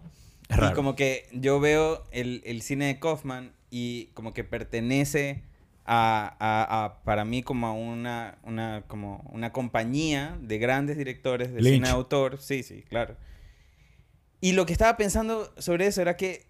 Es 0.49 0.57
y 0.57 0.61
raro. 0.61 0.75
como 0.77 0.95
que 0.97 1.27
yo 1.33 1.61
veo 1.61 2.05
el, 2.13 2.43
el 2.45 2.63
cine 2.63 2.87
de 2.87 2.99
Kaufman 2.99 3.53
y 3.71 4.07
como 4.15 4.33
que 4.33 4.45
pertenece 4.45 5.43
a, 5.85 6.37
a- 6.39 6.85
a- 6.85 7.03
para 7.03 7.25
mí 7.25 7.43
como 7.43 7.67
a 7.67 7.73
una, 7.73 8.39
una, 8.45 8.85
como 8.89 9.29
una 9.33 9.53
compañía 9.53 10.39
de 10.41 10.59
grandes 10.59 10.97
directores 10.99 11.53
de 11.53 11.61
Lynch. 11.63 11.75
cine 11.75 11.89
de 11.89 11.95
autor. 11.95 12.39
Sí, 12.41 12.63
sí, 12.63 12.83
claro. 12.89 13.17
Y 14.41 14.53
lo 14.53 14.67
que 14.67 14.73
estaba 14.73 14.97
pensando 14.97 15.53
sobre 15.59 15.87
eso 15.87 16.01
era 16.03 16.17
que 16.17 16.47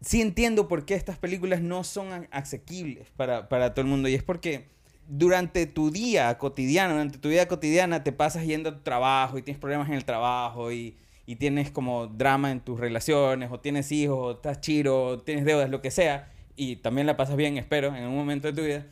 sí 0.00 0.20
entiendo 0.20 0.68
por 0.68 0.84
qué 0.86 0.94
estas 0.94 1.18
películas 1.18 1.60
no 1.60 1.84
son 1.84 2.26
asequibles 2.30 3.08
para, 3.16 3.48
para 3.48 3.74
todo 3.74 3.82
el 3.84 3.90
mundo. 3.90 4.08
Y 4.08 4.14
es 4.14 4.22
porque 4.22 4.68
durante 5.08 5.66
tu 5.66 5.90
día 5.90 6.36
cotidiano, 6.38 6.92
durante 6.94 7.18
tu 7.18 7.28
vida 7.28 7.46
cotidiana, 7.46 8.02
te 8.04 8.12
pasas 8.12 8.44
yendo 8.46 8.70
a 8.70 8.74
tu 8.74 8.80
trabajo 8.80 9.38
y 9.38 9.42
tienes 9.42 9.60
problemas 9.60 9.88
en 9.88 9.94
el 9.94 10.04
trabajo 10.04 10.72
y, 10.72 10.96
y 11.26 11.36
tienes 11.36 11.70
como 11.70 12.06
drama 12.06 12.50
en 12.50 12.60
tus 12.60 12.78
relaciones, 12.80 13.50
o 13.52 13.60
tienes 13.60 13.90
hijos, 13.92 14.18
o 14.18 14.30
estás 14.32 14.60
chiro, 14.60 15.04
o 15.06 15.18
tienes 15.18 15.44
deudas, 15.44 15.68
lo 15.70 15.80
que 15.82 15.90
sea. 15.90 16.30
Y 16.56 16.76
también 16.76 17.06
la 17.06 17.16
pasas 17.16 17.36
bien, 17.36 17.56
espero, 17.58 17.94
en 17.94 18.04
un 18.04 18.14
momento 18.16 18.46
de 18.48 18.52
tu 18.54 18.62
vida. 18.66 18.86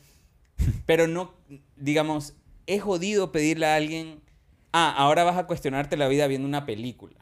Pero 0.86 1.06
no, 1.06 1.32
digamos, 1.76 2.34
es 2.66 2.82
jodido 2.82 3.32
pedirle 3.32 3.66
a 3.66 3.76
alguien, 3.76 4.20
ah, 4.72 4.92
ahora 4.96 5.24
vas 5.24 5.36
a 5.36 5.46
cuestionarte 5.46 5.96
la 5.96 6.08
vida 6.08 6.26
viendo 6.26 6.46
una 6.46 6.66
película. 6.66 7.14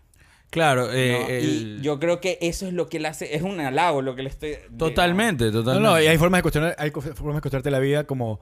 Claro, 0.50 0.86
¿no? 0.86 0.92
eh, 0.94 1.40
Y 1.42 1.44
el- 1.46 1.82
yo 1.82 1.98
creo 1.98 2.20
que 2.22 2.38
eso 2.40 2.66
es 2.66 2.72
lo 2.72 2.88
que 2.88 2.98
le 3.00 3.08
hace, 3.08 3.34
es 3.36 3.42
un 3.42 3.60
halago 3.60 4.00
lo 4.00 4.14
que 4.16 4.22
le 4.22 4.30
estoy... 4.30 4.50
de- 4.50 4.62
Totalmente, 4.78 5.44
No, 5.46 5.52
totalmente. 5.52 5.88
no, 5.88 6.00
y 6.00 6.06
hay 6.06 6.16
formas 6.16 6.38
de 6.38 6.42
cuestionar, 6.42 6.74
hay 6.78 6.90
formas 6.90 7.34
de 7.36 7.40
cuestionarte 7.42 7.70
la 7.70 7.80
vida 7.80 8.04
como 8.04 8.40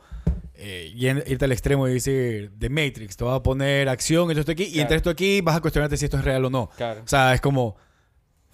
eh, 0.58 0.92
yen- 0.96 1.22
irte 1.26 1.44
al 1.44 1.52
extremo 1.52 1.86
y 1.88 1.94
decir, 1.94 2.52
The 2.58 2.68
Matrix, 2.70 3.16
te 3.16 3.24
va 3.24 3.34
a 3.36 3.42
poner 3.42 3.88
acción, 3.88 4.30
esto, 4.30 4.40
esto 4.40 4.52
aquí, 4.52 4.64
y 4.64 4.80
entre 4.80 4.96
esto 4.96 5.10
aquí 5.10 5.40
vas 5.40 5.56
a 5.56 5.60
cuestionarte 5.60 5.96
si 5.96 6.04
esto 6.06 6.18
es 6.18 6.24
real 6.24 6.44
o 6.44 6.50
no. 6.50 6.70
Claro. 6.76 7.02
O 7.04 7.08
sea, 7.08 7.34
es 7.34 7.40
como 7.40 7.76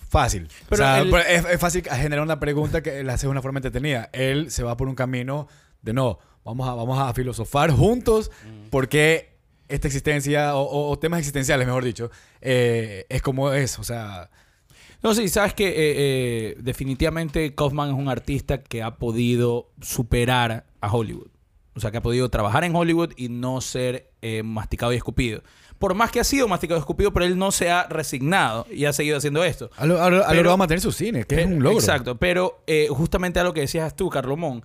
fácil. 0.09 0.49
Pero 0.69 0.83
o 0.85 1.11
sea, 1.11 1.23
es, 1.29 1.45
es 1.47 1.61
fácil 1.61 1.83
generar 1.85 2.23
una 2.25 2.38
pregunta 2.41 2.83
que 2.83 3.03
la 3.03 3.15
haces 3.15 3.23
de 3.23 3.29
una 3.29 3.43
forma 3.43 3.59
entretenida. 3.59 4.11
Él 4.12 4.51
se 4.51 4.62
va 4.62 4.77
por 4.77 4.88
un 4.88 4.95
camino 4.95 5.49
de 5.81 5.93
no, 5.93 6.19
vamos 6.45 6.69
a, 6.69 6.75
vamos 6.75 6.99
a 6.99 7.12
filosofar 7.15 7.71
juntos 7.71 8.31
porque 8.71 9.33
esta 9.69 9.87
existencia, 9.88 10.55
o, 10.55 10.62
o- 10.62 10.91
o 10.91 10.99
temas 10.99 11.21
existenciales, 11.21 11.67
mejor 11.67 11.85
dicho, 11.85 12.11
eh, 12.41 13.07
es 13.09 13.23
como 13.23 13.53
es. 13.53 13.79
O 13.79 13.85
sea, 13.85 14.29
No, 15.03 15.15
sí, 15.15 15.29
sabes 15.29 15.55
que 15.55 15.67
eh, 15.69 15.73
eh, 15.77 16.57
definitivamente 16.61 17.55
Kaufman 17.55 17.88
es 17.91 17.95
un 17.97 18.09
artista 18.09 18.62
que 18.62 18.83
ha 18.83 18.97
podido 18.99 19.71
superar 19.81 20.67
a 20.81 20.93
Hollywood. 20.93 21.29
O 21.75 21.81
sea, 21.81 21.91
que 21.91 21.97
ha 21.97 22.03
podido 22.03 22.29
trabajar 22.29 22.65
en 22.65 22.77
Hollywood 22.77 23.13
y 23.17 23.29
no 23.31 23.61
ser 23.61 24.11
eh, 24.21 24.43
masticado 24.43 24.93
y 24.93 24.97
escupido. 24.97 25.43
Por 25.79 25.95
más 25.95 26.11
que 26.11 26.21
ha 26.21 26.25
sido 26.25 26.47
masticado 26.47 26.79
y 26.79 26.81
escupido, 26.83 27.13
pero 27.13 27.25
él 27.25 27.39
no 27.39 27.51
se 27.51 27.71
ha 27.71 27.85
resignado 27.89 28.67
y 28.71 28.85
ha 28.85 28.93
seguido 28.93 29.17
haciendo 29.17 29.43
esto. 29.43 29.71
ha, 29.77 29.87
lo- 29.87 30.57
mantener 30.59 30.81
su 30.81 30.93
cine, 30.93 31.25
que 31.25 31.41
es 31.41 31.47
un 31.47 31.63
logro. 31.63 31.79
Exacto, 31.79 32.19
pero 32.19 32.63
eh, 32.67 32.89
justamente 32.91 33.41
a 33.41 33.45
lo 33.45 33.55
que 33.55 33.63
decías 33.63 33.97
tú, 33.97 34.11
Carlomón, 34.11 34.63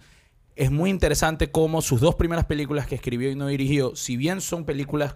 es 0.56 0.70
muy 0.70 0.90
interesante 0.90 1.50
cómo 1.50 1.82
sus 1.82 2.02
dos 2.02 2.16
primeras 2.16 2.46
películas 2.46 2.88
que 2.88 2.96
escribió 2.96 3.32
y 3.32 3.36
no 3.36 3.48
dirigió, 3.48 3.96
si 3.96 4.18
bien 4.18 4.42
son 4.42 4.66
películas, 4.66 5.16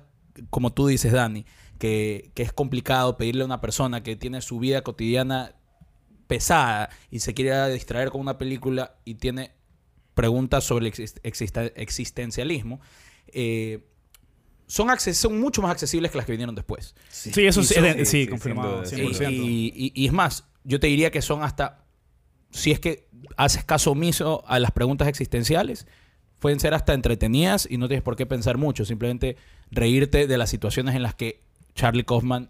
como 0.50 0.72
tú 0.72 0.88
dices, 0.88 1.12
Dani, 1.12 1.46
que, 1.78 2.32
que 2.36 2.44
es 2.44 2.54
complicado 2.54 3.18
pedirle 3.18 3.42
a 3.42 3.46
una 3.46 3.60
persona 3.60 4.02
que 4.02 4.16
tiene 4.16 4.42
su 4.42 4.60
vida 4.60 4.82
cotidiana 4.84 5.56
pesada 6.28 6.90
y 7.10 7.20
se 7.20 7.34
quiere 7.34 7.70
distraer 7.74 8.10
con 8.12 8.22
una 8.22 8.38
película 8.38 8.96
y 9.04 9.16
tiene 9.16 9.52
preguntas 10.14 10.64
sobre 10.64 10.88
el 10.88 10.94
existencialismo, 11.76 12.82
eh, 13.28 13.86
son, 14.68 14.88
mucho 15.40 15.62
más 15.62 15.72
accesibles 15.72 16.12
que 16.12 16.18
las 16.18 16.26
que 16.26 16.32
vinieron 16.32 16.56
después. 16.56 16.96
Sí, 17.10 17.30
eso 17.46 17.62
Y 17.62 17.66
sí, 17.66 17.74
son- 17.74 17.86
es 17.86 17.98
de- 17.98 18.06
sí, 18.06 18.12
sí, 18.12 18.24
sí, 18.24 18.28
confirmado, 18.30 18.86
sin 18.86 19.00
duda, 19.00 19.18
100%. 19.18 19.32
Y, 19.32 19.74
y- 19.76 19.92
y 19.96 20.06
es 20.08 20.14
más, 20.14 20.46
yo 20.64 20.80
te 20.80 20.88
diría 20.88 21.12
que 21.12 21.22
son 21.22 21.44
hasta 21.44 21.86
si 22.52 22.72
es 22.72 22.80
que 22.80 23.08
haces 23.38 23.64
caso 23.64 23.92
omiso 23.92 24.44
a 24.48 24.60
las 24.60 24.72
preguntas 24.72 25.08
existenciales, 25.08 25.88
pueden 26.40 26.60
ser 26.60 26.74
hasta 26.74 26.94
entretenidas 26.94 27.68
y 27.70 27.78
no 27.78 27.88
tienes 27.88 28.04
por 28.04 28.16
qué 28.18 28.26
pensar 28.26 28.58
mucho. 28.58 28.84
Simplemente 28.84 29.38
reírte 29.72 30.28
de 30.28 30.38
las 30.38 30.50
situaciones 30.50 30.96
en 30.96 31.04
las 31.04 31.16
que 31.16 31.42
Charlie 31.76 32.04
Kaufman 32.04 32.50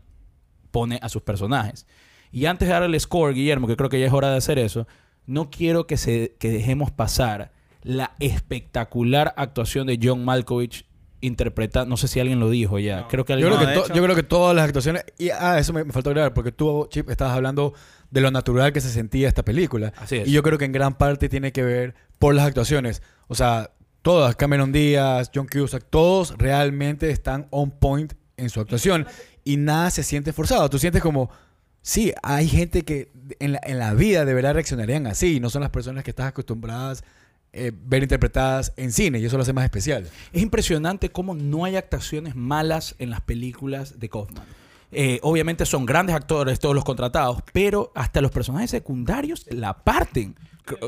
pone 0.72 0.98
a 1.04 1.10
sus 1.10 1.22
personajes. 1.22 1.86
Y 2.32 2.46
antes 2.46 2.68
de 2.68 2.74
dar 2.74 2.84
el 2.84 3.00
score, 3.00 3.34
Guillermo, 3.36 3.68
que 3.68 3.76
creo 3.76 3.90
que 3.90 4.00
ya 4.00 4.08
es 4.08 4.14
hora 4.14 4.32
de 4.32 4.38
hacer 4.38 4.58
eso, 4.58 4.88
no 5.32 5.50
quiero 5.50 5.88
que, 5.88 5.98
se, 5.98 6.36
que 6.40 6.50
dejemos 6.52 6.92
pasar 6.92 7.52
la 7.84 8.12
espectacular 8.20 9.34
actuación 9.38 9.88
de 9.88 10.00
John 10.02 10.24
Malkovich 10.24 10.86
interpreta, 11.22 11.86
no 11.86 11.98
sé 11.98 12.08
si 12.08 12.20
alguien 12.20 12.40
lo 12.40 12.50
dijo 12.50 12.80
ya, 12.80 13.08
creo 13.08 13.26
que 13.26 13.40
Yo 13.40 13.48
alguien 13.48 13.64
creo, 13.70 13.84
que 13.84 13.90
to- 13.90 13.94
yo 13.96 14.04
creo 14.04 14.16
que 14.16 14.24
todas 14.24 14.56
las 14.56 14.66
actuaciones... 14.66 15.06
Y, 15.20 15.30
ah, 15.30 15.60
eso 15.60 15.72
me, 15.72 15.84
me 15.84 15.94
faltó 15.94 16.10
agregar, 16.10 16.34
porque 16.34 16.52
tú, 16.52 16.88
Chip, 16.90 17.10
estabas 17.12 17.36
hablando 17.36 17.74
de 18.10 18.22
lo 18.22 18.32
natural 18.32 18.74
que 18.74 18.82
se 18.82 18.90
sentía 18.90 19.28
esta 19.28 19.44
película. 19.44 19.94
Así 19.98 20.18
es. 20.18 20.28
Y 20.28 20.32
yo 20.32 20.42
creo 20.42 20.58
que 20.58 20.66
en 20.66 20.72
gran 20.72 20.96
parte 20.98 21.30
tiene 21.30 21.52
que 21.52 21.64
ver 21.64 21.94
por 22.18 22.34
las 22.34 22.48
actuaciones. 22.48 23.04
O 23.28 23.36
sea, 23.36 23.72
todas, 24.02 24.36
Cameron 24.36 24.72
Díaz, 24.72 25.30
John 25.34 25.48
Cusack, 25.48 25.86
todos 25.92 26.36
realmente 26.40 27.12
están 27.12 27.48
on 27.52 27.70
point 27.70 28.14
en 28.38 28.50
su 28.50 28.60
actuación. 28.60 29.06
Y 29.44 29.58
nada 29.58 29.92
se 29.92 30.02
siente 30.04 30.34
forzado. 30.34 30.70
Tú 30.70 30.80
sientes 30.80 31.02
como... 31.04 31.30
Sí, 31.82 32.14
hay 32.22 32.48
gente 32.48 32.84
que 32.84 33.12
en 33.40 33.54
la, 33.54 33.60
en 33.64 33.80
la 33.80 33.94
vida 33.94 34.24
de 34.26 34.34
verdad 34.34 34.54
reaccionarían 34.54 35.08
así. 35.08 35.40
No 35.40 35.50
son 35.50 35.62
las 35.62 35.72
personas 35.72 36.04
que 36.04 36.12
estás 36.12 36.28
acostumbradas 36.28 37.04
eh, 37.54 37.72
ver 37.76 38.04
interpretadas 38.04 38.72
en 38.78 38.92
cine. 38.92 39.20
Y 39.20 39.26
eso 39.26 39.36
lo 39.38 39.44
hace 39.44 39.54
más 39.54 39.64
especial. 39.66 40.08
Es 40.32 40.42
impresionante 40.42 41.10
cómo 41.10 41.34
no 41.34 41.66
hay 41.66 41.76
actuaciones 41.76 42.36
malas 42.36 42.96
en 43.00 43.10
las 43.10 43.22
películas 43.22 44.00
de 44.00 44.10
Kaufman. 44.10 44.46
Eh, 44.94 45.20
obviamente 45.24 45.66
son 45.66 45.86
grandes 45.86 46.16
actores 46.16 46.60
todos 46.60 46.76
los 46.76 46.84
contratados, 46.84 47.38
pero 47.54 47.92
hasta 47.96 48.20
los 48.22 48.30
personajes 48.32 48.70
secundarios 48.72 49.46
la 49.50 49.74
parten. 49.84 50.36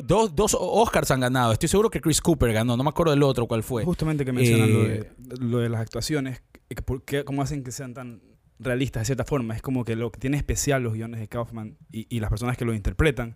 Dos, 0.04 0.36
dos 0.36 0.56
Oscars 0.60 1.10
han 1.12 1.22
ganado. 1.22 1.52
Estoy 1.54 1.70
seguro 1.70 1.90
que 1.90 2.02
Chris 2.02 2.22
Cooper 2.22 2.54
ganó. 2.54 2.78
No 2.78 2.84
me 2.84 2.90
acuerdo 2.90 3.12
del 3.12 3.24
otro 3.24 3.48
cuál 3.48 3.64
fue. 3.64 3.84
Justamente 3.84 4.24
que 4.26 4.32
mencionan 4.32 4.72
lo, 4.74 4.86
Eh, 4.86 5.10
de, 5.18 5.38
lo 5.38 5.58
de 5.60 5.70
las 5.70 5.82
actuaciones, 5.82 6.42
y 6.70 6.76
que 6.76 6.82
por 6.82 7.04
qué- 7.04 7.24
cómo 7.24 7.42
hacen 7.42 7.64
que 7.64 7.72
sean 7.72 7.94
tan 7.94 8.22
realistas 8.64 9.02
de 9.02 9.06
cierta 9.06 9.24
forma. 9.26 9.56
Es 9.56 9.62
como 9.62 9.84
que 9.86 9.96
lo 9.96 10.12
que 10.12 10.20
tiene 10.20 10.38
especial 10.38 10.84
los 10.84 10.94
guiones 10.94 11.20
de 11.20 11.28
Kaufman 11.28 11.78
y, 11.92 12.08
y 12.10 12.20
las 12.20 12.30
personas 12.30 12.58
que 12.58 12.66
lo 12.66 12.74
interpretan 12.74 13.36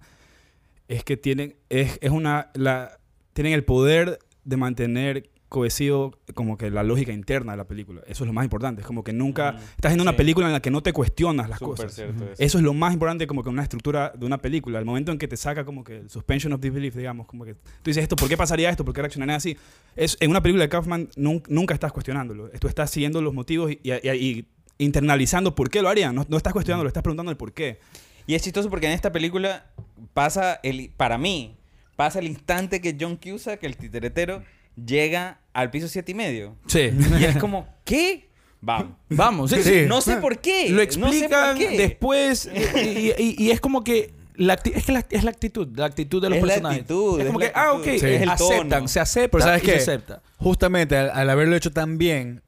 es 0.88 1.04
que 1.04 1.18
tienen, 1.18 1.56
es, 1.70 1.98
es 2.02 2.12
una, 2.12 2.50
la, 2.54 2.98
tienen 3.34 3.54
el 3.54 3.63
poder 3.63 4.20
de 4.46 4.58
mantener 4.58 5.30
cohesivo 5.50 6.18
como 6.34 6.58
que 6.58 6.70
la 6.70 6.84
lógica 6.84 7.13
interna 7.13 7.54
de 7.54 7.58
la 7.58 7.66
película. 7.68 8.02
Eso 8.06 8.26
es 8.26 8.28
lo 8.28 8.34
más 8.34 8.44
importante. 8.44 8.82
Es 8.82 8.88
como 8.88 9.02
que 9.06 9.13
nunca... 9.13 9.54
Mm, 9.54 9.58
estás 9.78 9.94
en 9.94 10.02
una 10.02 10.12
sí. 10.12 10.18
película 10.18 10.48
en 10.48 10.52
la 10.52 10.62
que 10.62 10.70
no 10.72 10.84
te 10.84 10.92
cuestionas 10.92 11.50
las 11.50 11.60
cosas. 11.60 11.94
cierto 11.94 12.26
eso. 12.26 12.34
Eso 12.38 12.58
es 12.58 12.63
lo 12.66 12.74
más 12.74 12.92
importante 12.94 13.28
como 13.28 13.44
que 13.44 13.50
una 13.50 13.63
estructura 13.63 14.12
de 14.18 14.26
una 14.26 14.40
película. 14.40 14.78
El 14.78 14.84
momento 14.84 15.13
en 15.13 15.18
que 15.18 15.28
te 15.30 15.38
saca 15.38 15.63
como 15.63 15.86
que 15.86 16.00
el 16.00 16.10
suspension 16.10 16.52
of 16.52 16.60
disbelief, 16.60 16.96
digamos, 16.98 17.28
como 17.28 17.46
que 17.46 17.54
tú 17.54 17.60
dices 17.86 18.04
esto, 18.04 18.18
¿por 18.18 18.28
qué 18.28 18.36
pasaría 18.36 18.70
esto? 18.70 18.84
¿Por 18.84 18.94
qué 18.94 19.02
reaccionaría 19.02 19.36
así? 19.38 19.56
Es, 19.96 20.18
en 20.20 20.30
una 20.32 20.42
película 20.42 20.63
de 20.66 20.70
Kaufman 20.70 21.08
nun- 21.16 21.44
nunca 21.48 21.74
estás 21.74 21.94
cuestionándolo. 21.94 22.50
Tú 22.60 22.68
estás 22.68 22.92
siguiendo 22.92 23.22
los 23.22 23.34
motivos 23.34 23.72
y, 23.72 23.80
y- 23.84 24.10
y 24.10 24.46
internalizando 24.78 25.56
por 25.56 25.70
qué 25.70 25.82
lo 25.82 25.90
harían. 25.90 26.13
No, 26.16 26.26
no 26.30 26.38
estás 26.38 26.54
cuestionándolo, 26.54 26.88
estás 26.88 27.04
preguntando 27.04 27.32
el 27.32 27.38
por 27.38 27.54
qué. 27.54 27.80
Y 28.26 28.36
es 28.36 28.42
chistoso 28.42 28.70
porque 28.70 28.88
en 28.88 28.94
esta 28.94 29.12
película 29.12 29.66
pasa 30.13 30.60
el, 30.63 30.92
para 30.98 31.18
mí, 31.18 31.56
pasa 31.96 32.20
el 32.20 32.28
instante 32.28 32.82
que 32.82 32.96
John 33.00 33.16
Cusack, 33.18 33.63
el 33.63 33.78
titeretero, 33.78 34.44
llega 34.76 35.40
al 35.54 35.72
piso 35.72 35.88
siete 35.88 36.12
y 36.12 36.16
medio. 36.16 36.56
Sí. 36.68 36.92
Y 37.20 37.24
es 37.24 37.38
como, 37.38 37.68
¿qué? 37.86 38.28
Vamos. 38.60 38.94
Vamos, 39.10 39.52
sí, 39.52 39.58
Sí. 39.63 39.70
sí. 39.82 39.86
No 39.88 40.02
sé 40.02 40.18
por 40.18 40.40
qué. 40.40 40.70
Lo 40.70 40.84
no 40.84 40.92
sé 40.92 41.00
por 41.00 41.08
explican 41.10 41.58
qué. 41.58 41.78
después 41.78 42.50
y, 42.76 43.12
y- 43.18 43.36
y 43.38 43.52
es 43.52 43.62
como 43.62 43.84
que 43.84 44.13
la 44.36 44.56
es 44.56 44.86
que 44.86 44.92
la, 44.92 45.06
es 45.10 45.24
la 45.24 45.30
actitud, 45.32 45.68
la 45.76 45.86
actitud 45.86 46.22
de 46.22 46.30
los 46.30 46.38
Es 46.38 46.44
la 46.44 46.48
personajes. 46.48 46.82
actitud, 46.82 47.20
es 47.20 47.26
es 47.26 47.28
como 47.28 47.40
la 47.40 47.46
que, 47.48 47.52
ah, 47.56 47.72
ok, 47.74 47.78
actitud. 47.80 48.00
Sí. 48.00 48.06
Es 48.13 48.22
el 48.22 48.30
aceptan, 48.30 48.70
tono. 48.70 48.88
se 48.88 49.00
acepta 49.00 49.30
Pero 49.32 49.44
¿sabes 49.44 49.63
y 49.63 49.66
qué? 49.66 49.72
se 49.74 49.78
acepta. 49.92 50.22
Justamente 50.38 50.98
al, 50.98 51.10
al 51.12 51.30
haberlo 51.30 51.56
hecho 51.56 51.72
tan 51.72 51.98
bien 51.98 52.42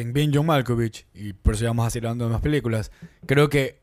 en 0.00 0.12
bien 0.12 0.30
John 0.34 0.46
Malkovich, 0.46 1.06
y 1.14 1.32
por 1.32 1.54
eso 1.54 1.64
vamos 1.66 1.86
a 1.86 1.90
seguir 1.90 2.06
hablando 2.06 2.26
de 2.26 2.32
más 2.32 2.40
películas, 2.40 2.90
creo 3.26 3.48
que 3.48 3.80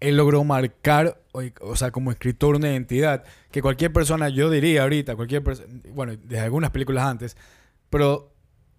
él 0.00 0.16
logró 0.16 0.42
marcar, 0.44 1.22
o, 1.32 1.76
sea, 1.76 1.90
como 1.90 2.10
escritor 2.10 2.56
una 2.56 2.70
identidad 2.70 3.24
que 3.50 3.62
cualquier 3.62 3.92
persona, 3.92 4.28
yo 4.28 4.50
diría 4.50 4.82
ahorita, 4.82 5.14
cualquier 5.14 5.44
persona, 5.44 5.68
bueno, 5.90 6.16
de 6.16 6.40
algunas 6.40 6.70
películas 6.70 7.04
antes, 7.04 7.36
pero 7.88 8.32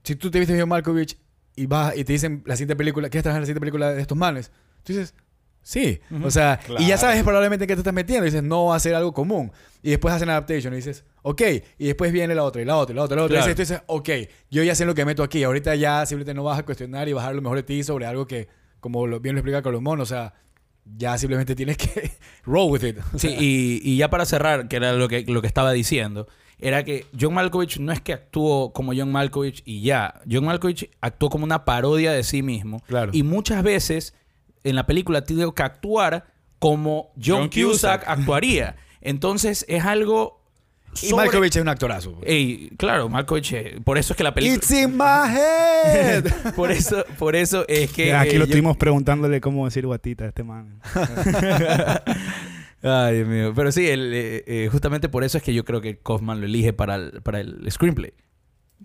si 0.04 0.16
tú 0.16 0.30
te 0.30 0.40
viste 0.40 0.60
John 0.60 0.70
Malkovich 0.70 1.18
y 1.56 1.66
vas 1.66 1.96
y 1.96 2.04
te 2.04 2.14
dicen 2.14 2.44
la 2.46 2.56
siguiente 2.56 2.76
película, 2.76 3.10
¿quieres 3.10 3.24
trabajar 3.24 3.40
en 3.40 3.44
la 3.44 3.46
siguiente 3.46 3.62
película 3.62 3.92
de 3.94 4.02
estos 4.02 4.18
manes? 4.18 4.52
Tú 4.84 4.94
dices, 4.94 5.16
sí. 5.64 6.00
O 6.24 6.30
sea, 6.30 6.60
y 6.78 6.88
ya 6.88 6.98
sabes 6.98 7.24
probablemente 7.24 7.64
en 7.64 7.68
qué 7.68 7.76
te 7.76 7.80
estás 7.80 7.94
metiendo. 7.94 8.26
Y 8.26 8.30
dices, 8.30 8.44
no 8.44 8.66
va 8.66 8.76
a 8.76 8.80
ser 8.80 8.94
algo 8.96 9.14
común. 9.14 9.52
Y 9.82 9.90
después 9.90 10.14
hacen 10.14 10.30
adaptation 10.30 10.74
y 10.74 10.78
dices, 10.78 11.04
ok. 11.24 11.42
Y 11.80 11.88
después 11.88 12.12
viene 12.12 12.36
la 12.36 12.44
otra, 12.44 12.62
y 12.62 12.66
la 12.66 12.78
otra, 12.78 12.94
y 12.94 12.96
la 12.96 13.04
otra, 13.04 13.16
y 13.16 13.18
la 13.18 13.24
otra. 13.24 13.38
Claro. 13.38 13.52
Y 13.52 13.56
dices, 13.56 13.82
ok, 13.88 14.10
yo 14.52 14.64
ya 14.64 14.76
sé 14.76 14.86
lo 14.86 14.94
que 14.94 15.06
meto 15.06 15.24
aquí. 15.24 15.44
Ahorita 15.44 15.74
ya 15.76 16.06
simplemente 16.06 16.34
no 16.34 16.44
vas 16.44 16.60
a 16.60 16.64
cuestionar 16.64 17.08
y 17.10 17.14
bajar 17.14 17.34
lo 17.34 17.42
mejor 17.42 17.58
de 17.58 17.64
ti 17.64 17.84
sobre 17.84 18.06
algo 18.06 18.28
que, 18.28 18.48
como 18.80 19.08
bien 19.20 19.36
lo 19.36 19.40
explica 19.40 19.62
Colomón, 19.62 20.00
o 20.02 20.06
sea, 20.06 20.34
ya 20.86 21.18
simplemente 21.18 21.56
tienes 21.56 21.78
que 21.78 22.12
roll 22.44 22.72
with 22.72 22.84
it. 22.84 22.98
O 23.14 23.20
Sí, 23.20 23.36
y, 23.40 23.82
y 23.84 23.98
ya 23.98 24.10
para 24.10 24.26
cerrar, 24.26 24.68
que 24.68 24.76
era 24.76 24.94
lo 24.94 25.08
que, 25.08 25.24
lo 25.28 25.42
que 25.42 25.48
estaba 25.48 25.72
diciendo, 25.72 26.28
era 26.60 26.84
que 26.84 27.06
John 27.20 27.34
Malkovich 27.34 27.80
no 27.80 27.92
es 27.92 28.02
que 28.02 28.14
actuó 28.14 28.72
como 28.74 28.94
John 28.96 29.12
Malkovich 29.12 29.64
y 29.66 29.82
ya. 29.82 30.22
John 30.30 30.46
Malkovich 30.46 30.90
actuó 31.02 31.30
como 31.30 31.44
una 31.44 31.66
parodia 31.66 32.12
de 32.12 32.24
sí 32.24 32.42
mismo. 32.42 32.82
Claro. 32.88 33.12
Y 33.14 33.24
muchas 33.24 33.64
veces 33.64 34.14
en 34.64 34.76
la 34.76 34.86
película 34.86 35.24
tiene 35.24 35.46
que 35.56 35.64
actuar 35.64 36.26
como 36.60 37.12
John, 37.16 37.42
John 37.42 37.50
Cusack, 37.50 38.02
Cusack. 38.02 38.04
actuaría. 38.08 38.76
Entonces 39.02 39.66
es 39.68 39.84
algo... 39.84 40.42
y 41.02 41.14
Malkovich 41.14 41.56
es 41.58 41.62
un 41.62 41.68
actorazo. 41.68 42.18
Ey, 42.24 42.70
claro, 42.78 43.10
Malkovich, 43.10 43.52
eh, 43.54 43.82
por 43.84 43.98
eso 43.98 44.14
es 44.14 44.18
que 44.18 44.24
la 44.24 44.34
película... 44.34 44.56
It's 44.58 44.72
in 44.72 44.96
my 44.96 45.28
head. 45.36 46.26
Por 46.56 46.72
eso, 46.72 47.04
por 47.20 47.36
eso 47.36 47.66
es 47.68 47.92
que... 47.92 48.08
Ya, 48.08 48.22
aquí 48.22 48.36
eh, 48.36 48.40
lo 48.40 48.46
yo- 48.46 48.52
tuvimos 48.52 48.78
preguntándole 48.78 49.42
cómo 49.42 49.66
decir 49.66 49.86
guatita 49.86 50.24
a 50.26 50.28
este 50.30 50.44
man. 50.44 50.80
Ay, 52.82 53.16
Dios 53.16 53.28
mío. 53.28 53.54
Pero 53.56 53.72
sí, 53.72 53.88
el, 53.88 54.12
eh, 54.14 54.44
eh, 54.46 54.70
justamente 54.72 55.08
por 55.10 55.24
eso 55.24 55.38
es 55.38 55.44
que 55.44 55.54
yo 55.54 55.64
creo 55.64 55.80
que 55.82 55.98
Kaufman 56.00 56.40
lo 56.42 56.46
elige 56.46 56.74
para 56.74 56.96
el, 56.96 57.22
para 57.22 57.40
el 57.40 57.70
screenplay. 57.72 58.14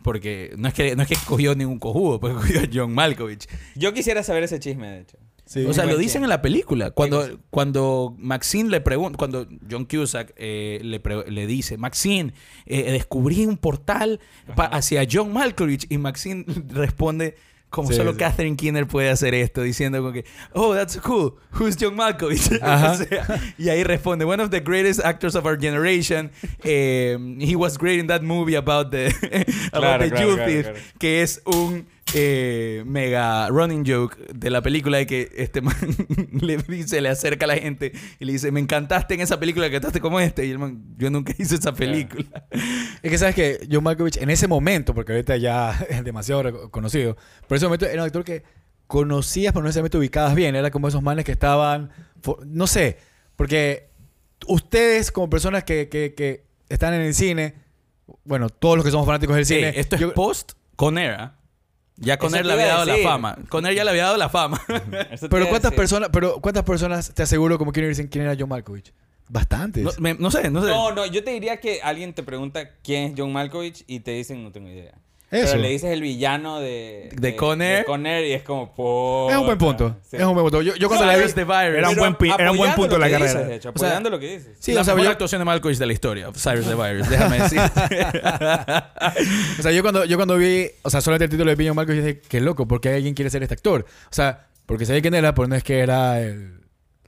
Porque 0.05 0.55
no 0.57 0.69
es 0.69 0.75
que 0.75 0.95
no 0.95 1.03
es 1.03 1.09
que 1.09 1.17
cogió 1.27 1.57
ningún 1.57 1.81
cojudo, 1.81 2.21
pues 2.21 2.33
cogió 2.35 2.61
a 2.61 2.69
John 2.73 2.95
Malkovich. 2.95 3.49
Yo 3.75 3.93
quisiera 3.93 4.23
saber 4.23 4.45
ese 4.45 4.61
chisme, 4.61 4.88
de 4.88 5.01
hecho. 5.01 5.19
Sí. 5.49 5.65
o 5.65 5.73
sea, 5.73 5.87
lo 5.87 5.97
dicen 5.97 6.23
en 6.25 6.29
la 6.29 6.43
película. 6.43 6.91
Cuando, 6.91 7.39
cuando 7.49 8.15
Maxine 8.19 8.69
le 8.69 8.83
pregunta, 8.83 9.17
cuando 9.17 9.47
John 9.71 9.87
Cusack 9.87 10.35
eh, 10.37 10.79
le, 10.83 11.01
pre- 11.01 11.31
le 11.31 11.47
dice, 11.47 11.79
Maxine, 11.79 12.35
eh, 12.67 12.93
descubrí 12.93 13.47
un 13.47 13.57
portal 13.57 14.21
hacia 14.57 15.07
John 15.11 15.33
Malkovich. 15.33 15.87
Y 15.89 15.97
Maxine 15.97 16.45
responde, 16.69 17.35
como 17.71 17.89
Sí, 17.89 17.95
solo 17.97 18.13
sí. 18.13 18.19
Catherine 18.19 18.57
Kinner 18.57 18.87
puede 18.87 19.09
hacer 19.11 19.35
esto, 19.35 19.63
diciendo 19.63 19.99
como 19.99 20.13
que, 20.13 20.25
oh, 20.53 20.75
that's 20.75 20.99
cool. 20.99 21.35
Who's 21.59 21.77
John 21.81 21.97
Malkovich? 21.97 22.51
Ajá. 22.63 22.93
O 22.93 22.97
sea, 22.97 23.41
y 23.57 23.71
ahí 23.71 23.85
responde, 23.85 24.25
one 24.27 24.43
of 24.43 24.51
the 24.51 24.61
greatest 24.61 25.01
actors 25.05 25.35
of 25.35 25.47
our 25.47 25.59
generation. 25.59 26.31
Eh, 26.63 27.17
he 27.41 27.57
was 27.57 27.79
great 27.79 27.99
in 28.01 28.07
that 28.09 28.23
movie 28.23 28.55
about 28.57 28.91
the, 28.91 29.07
about 29.73 29.99
Claro, 29.99 30.05
the 30.05 30.11
claro, 30.11 30.17
Jewel 30.27 30.37
claro, 30.37 30.51
Thief", 30.51 30.63
claro. 30.67 30.79
que 30.99 31.23
es 31.23 31.43
un 31.47 31.87
eh, 32.14 32.83
mega 32.87 33.49
running 33.49 33.85
joke 33.87 34.16
de 34.33 34.51
la 34.51 34.62
película 34.62 34.99
de 34.99 35.07
que 35.07 35.31
este 35.37 35.61
man 35.61 35.75
le 36.40 36.57
dice, 36.59 37.01
le 37.01 37.09
acerca 37.09 37.44
a 37.44 37.49
la 37.49 37.57
gente 37.57 37.92
y 38.18 38.25
le 38.25 38.33
dice, 38.33 38.51
me 38.51 38.61
encantaste 38.61 39.14
en 39.14 39.21
esa 39.21 39.38
película, 39.38 39.71
cantaste 39.71 40.01
como 40.01 40.18
este. 40.21 40.47
Y 40.47 40.51
el 40.51 40.59
man, 40.59 40.83
yo 40.97 41.11
nunca 41.11 41.33
hice 41.38 41.57
esa 41.57 41.73
película. 41.73 42.47
Es 43.03 43.11
que 43.12 43.18
sabes 43.18 43.35
que 43.37 43.68
John 43.71 43.85
Malkovich 43.85 44.16
en 44.16 44.29
ese 44.31 44.49
momento, 44.49 44.92
porque 44.94 45.12
ahorita 45.12 45.37
ya 45.37 45.71
es 45.88 46.03
demasiado 46.03 46.71
conocido, 46.71 47.14
pero 47.47 47.51
en 47.51 47.57
ese 47.57 47.66
momento 47.66 47.87
era 47.87 48.03
un 48.03 48.07
actor 48.07 48.25
que 48.25 48.42
conocías, 48.87 49.53
pero 49.53 49.62
no 49.62 49.66
necesariamente 49.68 49.99
ubicabas 49.99 50.35
bien. 50.35 50.57
Era 50.57 50.71
como 50.71 50.88
esos 50.88 51.03
manes 51.03 51.25
que 51.25 51.33
estaban, 51.33 51.90
no 52.47 52.66
sé, 52.66 52.99
porque 53.37 53.90
ustedes 54.47 55.12
como 55.12 55.29
personas 55.31 55.64
que, 55.64 55.88
que- 55.88 56.14
que 56.14 56.44
están 56.68 56.94
en 56.94 57.03
el 57.03 57.14
cine, 57.14 57.55
bueno, 58.25 58.49
todos 58.49 58.77
los 58.77 58.85
que 58.85 58.90
somos 58.90 59.07
fanáticos 59.07 59.37
del 59.37 59.47
cine, 59.47 59.73
esto 59.77 59.97
es 59.97 60.01
yo- 60.03 60.14
post 60.14 60.53
Conner, 60.77 61.31
Ya 62.01 62.15
Eso 62.15 62.21
Conner 62.23 62.43
te 62.43 62.47
le 62.47 62.53
había 62.55 62.67
dado 62.69 62.85
la 62.85 62.97
fama. 62.99 63.37
Conner 63.49 63.75
ya 63.75 63.85
le 63.85 63.91
había 63.91 64.05
dado 64.05 64.17
la 64.17 64.29
fama. 64.29 64.61
Pero 65.31 65.49
cuántas 65.49 65.73
personas, 65.73 66.11
pero 66.13 66.41
cuántas 66.41 66.63
personas 66.65 67.13
te 67.13 67.23
aseguro 67.25 67.59
como 67.59 67.73
quieren 67.73 67.91
dicen 67.91 68.07
quién 68.09 68.25
era 68.25 68.37
John 68.39 68.49
Malkovich? 68.49 68.93
Bastantes. 69.29 69.85
no, 69.85 69.91
me- 69.99 70.15
no 70.15 70.31
sé, 70.31 70.51
no 70.51 70.63
sé. 70.63 70.69
No, 70.69 70.93
no, 70.93 71.05
yo 71.07 71.23
te 71.25 71.33
diría 71.33 71.59
que 71.61 71.81
alguien 71.83 72.15
te 72.15 72.23
pregunta 72.23 72.71
quién 72.83 73.11
es 73.11 73.15
John 73.19 73.33
Malkovich 73.33 73.85
y 73.87 74.01
te 74.01 74.13
dicen 74.13 74.43
no 74.43 74.53
tengo 74.53 74.69
idea. 74.69 74.95
Eso. 75.31 75.51
Pero 75.53 75.62
le 75.62 75.69
dices 75.69 75.91
el 75.91 76.01
villano 76.01 76.59
de, 76.59 77.11
De 77.14 77.37
Conner. 77.37 77.81
de 77.81 77.85
Conner 77.85 78.25
y 78.25 78.33
es 78.33 78.43
como 78.43 78.75
por. 78.75 79.31
es 79.31 79.37
un 79.37 79.45
buen 79.45 79.59
punto. 79.59 79.97
Es 80.11 80.23
un 80.25 80.33
buen 80.33 80.45
punto. 80.45 80.62
Yo, 80.62 80.75
yo 80.77 80.88
cuando 80.88 81.05
la 81.05 81.12
vi, 81.17 81.19
Cyrus 81.21 81.35
the 81.35 81.45
Virus. 81.45 81.77
Era 81.79 81.91
un 81.91 81.97
buen 81.97 82.14
pi- 82.14 82.31
era 82.38 82.51
un 82.51 82.57
buen 82.57 82.75
punto 82.75 82.95
de 82.95 83.01
la 83.01 83.11
carrera. 83.11 83.43
de 83.43 83.57
hecho, 83.57 83.71
O 83.75 83.79
sea, 83.79 84.01
lo 84.01 84.19
que 84.19 84.38
dices. 84.38 84.57
Sí, 84.59 84.73
la 84.73 84.81
o 84.81 84.85
sea, 84.85 84.95
mejor 84.95 85.05
yo- 85.09 85.12
actuación 85.12 85.41
de 85.41 85.45
Malkovich 85.45 85.77
de 85.79 85.85
la 85.87 85.93
historia. 85.93 86.31
Cyrus 86.33 86.67
the 86.67 86.75
Virus, 86.75 87.09
déjame 87.11 87.41
decir. 87.41 87.61
O 89.59 89.62
sea, 89.62 89.73
yo 89.73 89.83
cuando, 89.83 90.05
yo 90.05 90.17
cuando 90.17 90.37
vi, 90.37 90.67
o 90.83 90.91
sea, 90.91 91.01
solamente 91.01 91.25
el 91.25 91.31
título 91.31 91.51
de 91.51 91.57
Piñón 91.57 91.77
Marcos, 91.77 91.95
yo 91.95 92.03
dije, 92.03 92.21
qué 92.27 92.41
loco, 92.41 92.67
porque 92.67 92.91
alguien 92.95 93.14
quiere 93.14 93.31
ser 93.31 93.43
este 93.43 93.55
actor. 93.55 93.85
O 94.05 94.14
sea, 94.14 94.47
porque 94.67 94.87
sabía 94.87 95.03
quién 95.03 95.14
era, 95.14 95.35
pero 95.35 95.49
no 95.49 95.55
es 95.57 95.62
que 95.62 95.79
era 95.81 96.21
el, 96.21 96.61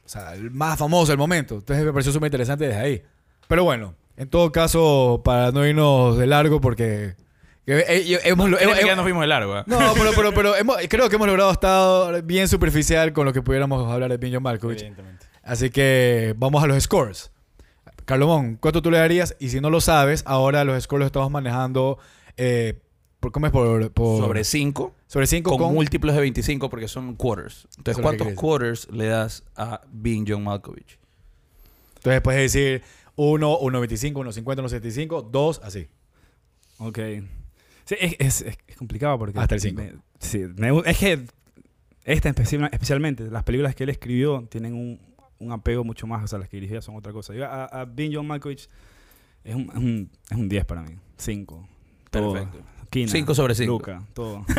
o 0.05 0.09
sea, 0.09 0.35
el 0.35 0.51
más 0.51 0.79
famoso 0.79 1.13
del 1.13 1.19
momento. 1.19 1.57
Entonces 1.57 1.85
me 1.85 1.93
pareció 1.93 2.13
súper 2.13 2.27
interesante 2.29 2.67
desde 2.69 2.81
ahí. 2.81 3.03
Pero 3.49 3.65
bueno, 3.65 3.95
en 4.17 4.29
todo 4.29 4.53
caso, 4.53 5.23
para 5.25 5.53
no 5.53 5.67
irnos 5.67 6.19
de 6.19 6.27
largo, 6.27 6.61
porque 6.61 7.15
que- 7.77 8.15
eh, 8.15 8.21
hemos, 8.25 8.47
Créeme 8.47 8.63
hemos- 8.65 8.79
que 8.79 8.87
ya 8.87 8.97
nos 8.97 9.05
fuimos 9.05 9.21
de 9.23 9.27
largo. 9.27 9.59
¿eh? 9.59 9.63
no, 9.67 9.79
pero, 9.95 10.11
pero, 10.15 10.33
pero 10.35 10.57
hemos- 10.57 10.77
creo 10.89 11.09
que 11.09 11.17
hemos 11.17 11.27
logrado 11.29 11.51
estar 11.53 12.23
bien 12.23 12.49
superficial 12.49 13.13
con 13.13 13.25
lo 13.27 13.33
que 13.33 13.43
pudiéramos 13.43 13.91
hablar 13.91 14.11
de 14.11 14.17
Benjamin 14.17 14.43
Malkovich. 14.45 14.81
Evidentemente. 14.81 15.27
Así 15.43 15.71
que 15.71 16.35
vamos 16.37 16.63
a 16.63 16.67
los 16.67 16.83
scores. 16.83 17.33
Carlomón, 18.05 18.57
¿cuánto 18.57 18.83
tú 18.83 18.91
le 18.91 18.99
darías? 18.99 19.37
Y 19.39 19.51
si 19.51 19.61
no 19.61 19.71
lo 19.71 19.81
sabes, 19.81 20.23
ahora 20.27 20.65
los 20.65 20.83
scores 20.83 21.01
los 21.01 21.07
estamos 21.07 21.31
manejando. 21.31 21.99
Eh, 22.37 22.81
por, 23.21 23.33
¿Cómo 23.33 23.47
es? 23.47 23.53
Por, 23.53 23.93
por- 23.93 24.19
Sobre 24.23 24.45
5. 24.45 24.95
sobre 25.07 25.27
5 25.27 25.51
Con, 25.51 25.59
con, 25.59 25.75
múltiplos 25.75 26.15
de 26.15 26.21
25 26.21 26.71
porque 26.71 26.89
son 26.89 27.15
quarters. 27.17 27.69
Entonces, 27.77 28.03
¿cuántos 28.03 28.29
quarters 28.35 28.89
le 28.91 29.07
das 29.07 29.45
a 29.57 29.81
Being 29.91 30.25
John 30.27 30.43
Malkovich? 30.45 30.99
Entonces 31.97 32.21
puedes 32.23 32.41
decir 32.53 32.83
1, 33.17 33.59
1.25, 33.61 34.13
1.50, 34.15 34.63
1.75, 34.63 35.31
2, 35.31 35.61
así. 35.63 35.89
Ok. 36.79 36.99
Sí, 37.91 37.97
es, 38.01 38.17
es- 38.19 38.43
es- 38.69 38.77
complicado 38.77 39.19
porque... 39.19 39.39
Hasta 39.39 39.55
el 39.57 39.61
cinco. 39.61 39.83
me- 39.83 39.95
sí, 40.21 40.39
me 40.57 40.73
gu- 40.73 40.83
es 40.87 40.97
que 40.99 41.25
esta 42.05 42.33
especi- 42.35 42.69
especialmente, 42.73 43.25
las 43.31 43.43
películas 43.45 43.75
que 43.75 43.83
él 43.85 43.91
escribió 43.91 44.47
tienen 44.49 44.75
un, 44.75 45.01
un 45.39 45.53
apego 45.53 45.83
mucho 45.85 46.07
más, 46.07 46.23
o 46.25 46.29
sea, 46.29 46.39
las 46.39 46.49
que 46.49 46.57
dirigía 46.59 46.81
son 46.83 46.95
otra 46.97 47.13
cosa. 47.13 47.35
Yo 47.35 47.45
a, 47.47 47.65
a 47.65 47.89
John 48.13 48.27
Malkovich 48.27 48.69
es 49.45 49.55
un, 49.55 49.63
es, 49.71 49.77
un, 49.77 50.11
es 50.31 50.37
un 50.37 50.49
10 50.49 50.65
para 50.67 50.83
mí. 50.83 50.95
5. 51.17 51.69
Perfecto. 52.11 52.59
Kina, 52.91 53.11
Cinco 53.11 53.35
sobre 53.35 53.55
cinco. 53.55 53.73
Luca, 53.75 54.03
todo. 54.15 54.45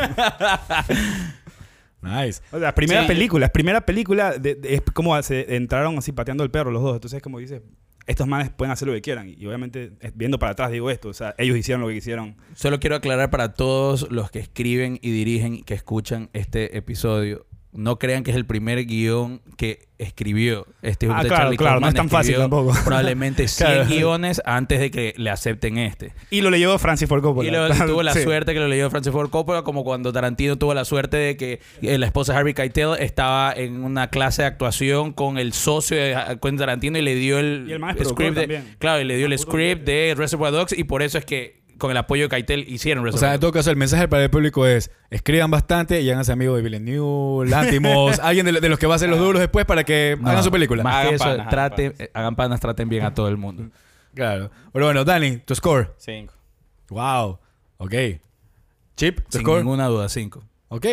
Nice. 2.02 2.41
O 2.48 2.58
sea, 2.58 2.60
la 2.60 2.76
primera 2.76 3.02
Sí. 3.04 3.08
película, 3.08 3.46
la 3.48 3.54
primera 3.54 3.82
película 3.86 4.38
de- 4.38 4.56
de- 4.56 4.74
es 4.76 4.82
como 4.94 5.22
se 5.22 5.56
entraron 5.56 5.98
así 5.98 6.12
pateando 6.12 6.44
el 6.44 6.50
perro 6.50 6.72
los 6.72 6.82
dos. 6.82 6.96
Entonces, 6.96 7.22
como 7.22 7.38
dices, 7.39 7.62
estos 8.08 8.28
manes 8.28 8.50
pueden 8.50 8.72
hacer 8.72 8.88
lo 8.88 8.94
que 8.94 9.02
quieran. 9.02 9.30
Y 9.30 9.46
obviamente, 9.46 9.92
viendo 10.16 10.40
para 10.40 10.54
atrás, 10.54 10.72
digo 10.72 10.90
esto. 10.90 11.10
O 11.10 11.14
sea, 11.14 11.36
ellos 11.38 11.58
hicieron 11.58 11.82
lo 11.82 11.88
que 11.88 11.96
quisieron. 11.96 12.36
Solo 12.56 12.80
quiero 12.80 12.96
aclarar 12.96 13.30
para 13.30 13.54
todos 13.54 14.10
los 14.12 14.32
que 14.32 14.40
escriben 14.40 15.00
y 15.02 15.12
dirigen 15.12 15.64
que 15.64 15.74
escuchan 15.74 16.30
este 16.34 16.78
episodio. 16.78 17.46
No 17.73 17.97
crean 17.99 18.23
que 18.23 18.31
es 18.31 18.38
el 18.38 18.45
primer 18.45 18.86
guion 18.86 19.41
que 19.55 19.88
escribió 19.97 20.65
este 20.81 21.07
Ah, 21.10 21.21
de 21.21 21.27
claro, 21.29 21.43
Charlie 21.43 21.57
claro, 21.57 21.79
no 21.79 21.88
es 21.88 21.93
tan 21.93 22.10
fácil 22.10 22.36
tampoco. 22.36 22.73
Probablemente 22.86 23.47
100 23.47 23.67
Claro. 23.67 23.86
guiones 23.89 24.41
antes 24.45 24.79
de 24.79 24.91
que 24.91 25.13
le 25.15 25.29
acepten 25.29 25.77
este. 25.77 26.13
Y 26.31 26.41
lo 26.41 26.49
leyó 26.49 26.77
Francis 26.79 27.07
Ford 27.07 27.21
Coppola. 27.21 27.47
Y 27.47 27.51
luego 27.51 27.73
tuvo 27.88 28.03
la 28.03 28.13
Sí. 28.13 28.23
suerte 28.23 28.53
que 28.53 28.60
lo 28.60 28.67
leyó 28.67 28.89
Francis 28.89 29.13
Ford 29.13 29.29
Coppola, 29.29 29.62
como 29.63 29.84
cuando 29.86 30.12
Tarantino 30.12 30.57
tuvo 30.57 30.73
la 30.73 30.84
suerte 30.84 31.15
de 31.17 31.38
que 31.38 31.62
eh, 31.81 31.97
la 31.97 32.07
esposa 32.07 32.38
Harvey 32.38 32.53
Keitel 32.53 32.95
estaba 32.99 33.53
en 33.55 33.84
una 33.86 34.10
clase 34.10 34.41
de 34.41 34.49
actuación 34.49 35.13
con 35.13 35.38
el 35.38 35.53
socio 35.53 35.95
de 35.95 36.13
Quentin 36.41 36.57
Tarantino 36.57 36.97
y 36.97 37.01
le 37.03 37.15
dio 37.15 37.39
el, 37.39 37.67
Y 37.99 38.03
script 38.05 38.36
de, 38.38 38.63
claro, 38.79 39.01
y 39.01 39.05
le 39.05 39.15
dio 39.15 39.27
el 39.27 39.38
script 39.39 39.86
de 39.86 40.13
Reservoir 40.17 40.51
Dogs 40.51 40.77
y 40.77 40.84
por 40.84 41.03
eso 41.03 41.17
es 41.17 41.25
que 41.25 41.61
con 41.82 41.91
el 41.91 41.98
apoyo 41.98 42.24
de 42.24 42.30
Keitel 42.30 42.65
hicieron 42.70 43.06
O 43.08 43.12
sea, 43.17 43.34
en 43.34 43.39
todo 43.39 43.52
caso, 43.52 43.70
el 43.72 43.76
mensaje 43.76 44.08
para 44.08 44.24
el 44.24 44.30
público 44.30 44.65
es: 44.65 44.91
escriban 45.10 45.52
bastante 45.52 46.00
y 46.02 46.10
háganse 46.10 46.32
amigos 46.32 46.56
de 46.58 46.62
Villeneuve, 46.62 47.50
Lantimos, 47.50 48.20
alguien 48.24 48.46
de, 48.46 48.54
de 48.62 48.70
los 48.70 48.80
que 48.80 48.88
va 48.88 48.94
a 48.94 48.96
hacer 48.98 49.10
los 49.10 49.20
duros 49.20 49.39
después 49.41 49.65
para 49.65 49.84
que 49.84 50.17
No, 50.22 50.30
hagan 50.30 50.44
su 50.44 50.52
película. 50.52 50.84
Más 50.84 50.96
Hagan 50.96 51.10
que 51.10 51.15
eso, 51.15 51.24
panas, 51.26 51.39
hagan 51.48 51.50
traten- 51.72 51.91
panas. 51.91 52.00
eh, 52.00 52.12
hagan 52.13 52.36
panas, 52.36 52.60
traten 52.60 52.88
bien 52.89 53.04
a 53.04 53.13
todo 53.13 53.28
el 53.28 53.38
mundo. 53.38 53.70
Claro. 54.13 54.52
Pero 54.74 54.86
bueno, 54.88 55.06
Dani, 55.06 55.38
tu 55.38 55.56
score. 55.56 55.94
5. 55.98 56.34
Wow. 56.89 57.39
Ok. 57.78 57.94
Chip, 58.98 59.20
tu 59.22 59.38
Sin 59.38 59.41
score. 59.41 59.60
ninguna 59.60 59.88
duda, 59.88 60.10
cinco. 60.10 60.44
Ok. 60.67 60.86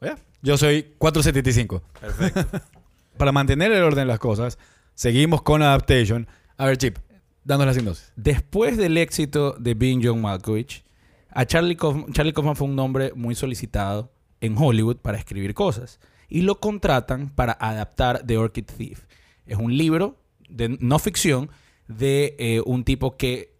Ya. 0.00 0.16
Yo 0.42 0.58
soy 0.58 0.82
475. 0.98 1.82
Perfecto. 2.00 2.44
Para 3.16 3.30
mantener 3.30 3.70
el 3.72 3.82
orden 3.82 4.00
de 4.00 4.06
las 4.06 4.18
cosas, 4.18 4.58
seguimos 4.94 5.40
con 5.42 5.62
Adaptation. 5.62 6.26
A 6.58 6.66
ver, 6.66 6.76
Chip, 6.78 6.98
danos 7.44 7.66
la 7.66 7.74
sinopsis. 7.74 8.12
Después 8.16 8.76
del 8.76 8.96
éxito 8.96 9.54
de 9.58 9.74
Being 9.74 10.00
John 10.02 10.20
Malkovich, 10.20 10.84
a 11.30 11.46
Charlie 11.46 11.76
Kaufman, 11.76 12.12
Charlie 12.12 12.32
Kaufman 12.32 12.56
fue 12.56 12.68
un 12.68 12.76
nombre 12.76 13.12
muy 13.14 13.34
solicitado 13.34 14.12
en 14.40 14.56
Hollywood 14.56 14.96
para 14.96 15.18
escribir 15.18 15.54
cosas 15.54 16.00
y 16.28 16.42
lo 16.42 16.60
contratan 16.60 17.28
para 17.30 17.52
adaptar 17.52 18.24
The 18.26 18.38
Orchid 18.38 18.64
Thief. 18.64 19.06
Es 19.46 19.58
un 19.58 19.76
libro 19.76 20.16
de 20.48 20.76
no 20.80 20.98
ficción 20.98 21.50
de 21.88 22.36
eh, 22.38 22.62
un 22.64 22.84
tipo 22.84 23.16
que 23.16 23.54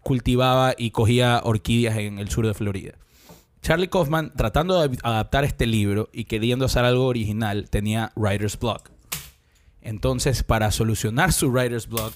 cultivaba 0.00 0.74
y 0.78 0.90
cogía 0.90 1.40
orquídeas 1.42 1.96
en 1.98 2.18
el 2.18 2.30
sur 2.30 2.46
de 2.46 2.54
Florida. 2.54 2.94
Charlie 3.62 3.88
Kaufman, 3.88 4.32
tratando 4.36 4.80
de 4.80 4.96
adaptar 5.02 5.44
este 5.44 5.66
libro 5.66 6.08
y 6.12 6.24
queriendo 6.24 6.66
hacer 6.66 6.84
algo 6.84 7.06
original, 7.06 7.68
tenía 7.68 8.12
writer's 8.14 8.56
block. 8.56 8.90
Entonces, 9.80 10.44
para 10.44 10.70
solucionar 10.70 11.32
su 11.32 11.50
writer's 11.50 11.88
block, 11.88 12.12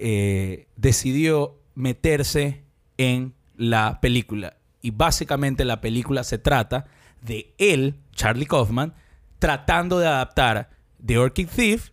eh, 0.00 0.66
decidió 0.76 1.60
meterse 1.74 2.64
en 2.96 3.34
la 3.56 4.00
película. 4.00 4.56
Y 4.82 4.90
básicamente 4.90 5.64
la 5.64 5.80
película 5.80 6.24
se 6.24 6.38
trata 6.38 6.86
de 7.22 7.52
él, 7.58 7.96
Charlie 8.12 8.46
Kaufman, 8.46 8.94
tratando 9.38 9.98
de 9.98 10.06
adaptar 10.06 10.70
The 11.04 11.18
Orchid 11.18 11.48
Thief, 11.54 11.90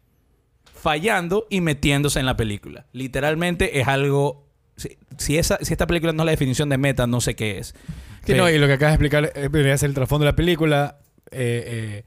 fallando 0.74 1.46
y 1.50 1.62
metiéndose 1.62 2.20
en 2.20 2.26
la 2.26 2.38
película. 2.38 2.86
Literalmente 2.94 3.80
es 3.80 3.88
algo... 3.88 4.48
Si, 4.78 4.98
si 5.18 5.38
esa, 5.38 5.58
si 5.62 5.74
esta 5.74 5.88
película 5.88 6.14
no 6.14 6.24
es 6.24 6.26
la 6.26 6.32
definición 6.32 6.70
de 6.70 6.78
meta, 6.78 7.08
no 7.08 7.20
sé 7.20 7.36
qué 7.36 7.58
es. 7.58 7.76
Sí, 8.24 8.34
no, 8.36 8.50
y 8.50 8.58
lo 8.58 8.68
que 8.68 8.74
acabas 8.74 8.92
de 8.92 9.06
explicar 9.06 9.32
eh, 9.36 9.50
debería 9.50 9.78
ser 9.78 9.90
el 9.90 9.96
trasfondo 9.96 10.26
de 10.26 10.32
la 10.32 10.36
película. 10.36 11.00
eh, 11.32 11.64
eh, 11.68 12.04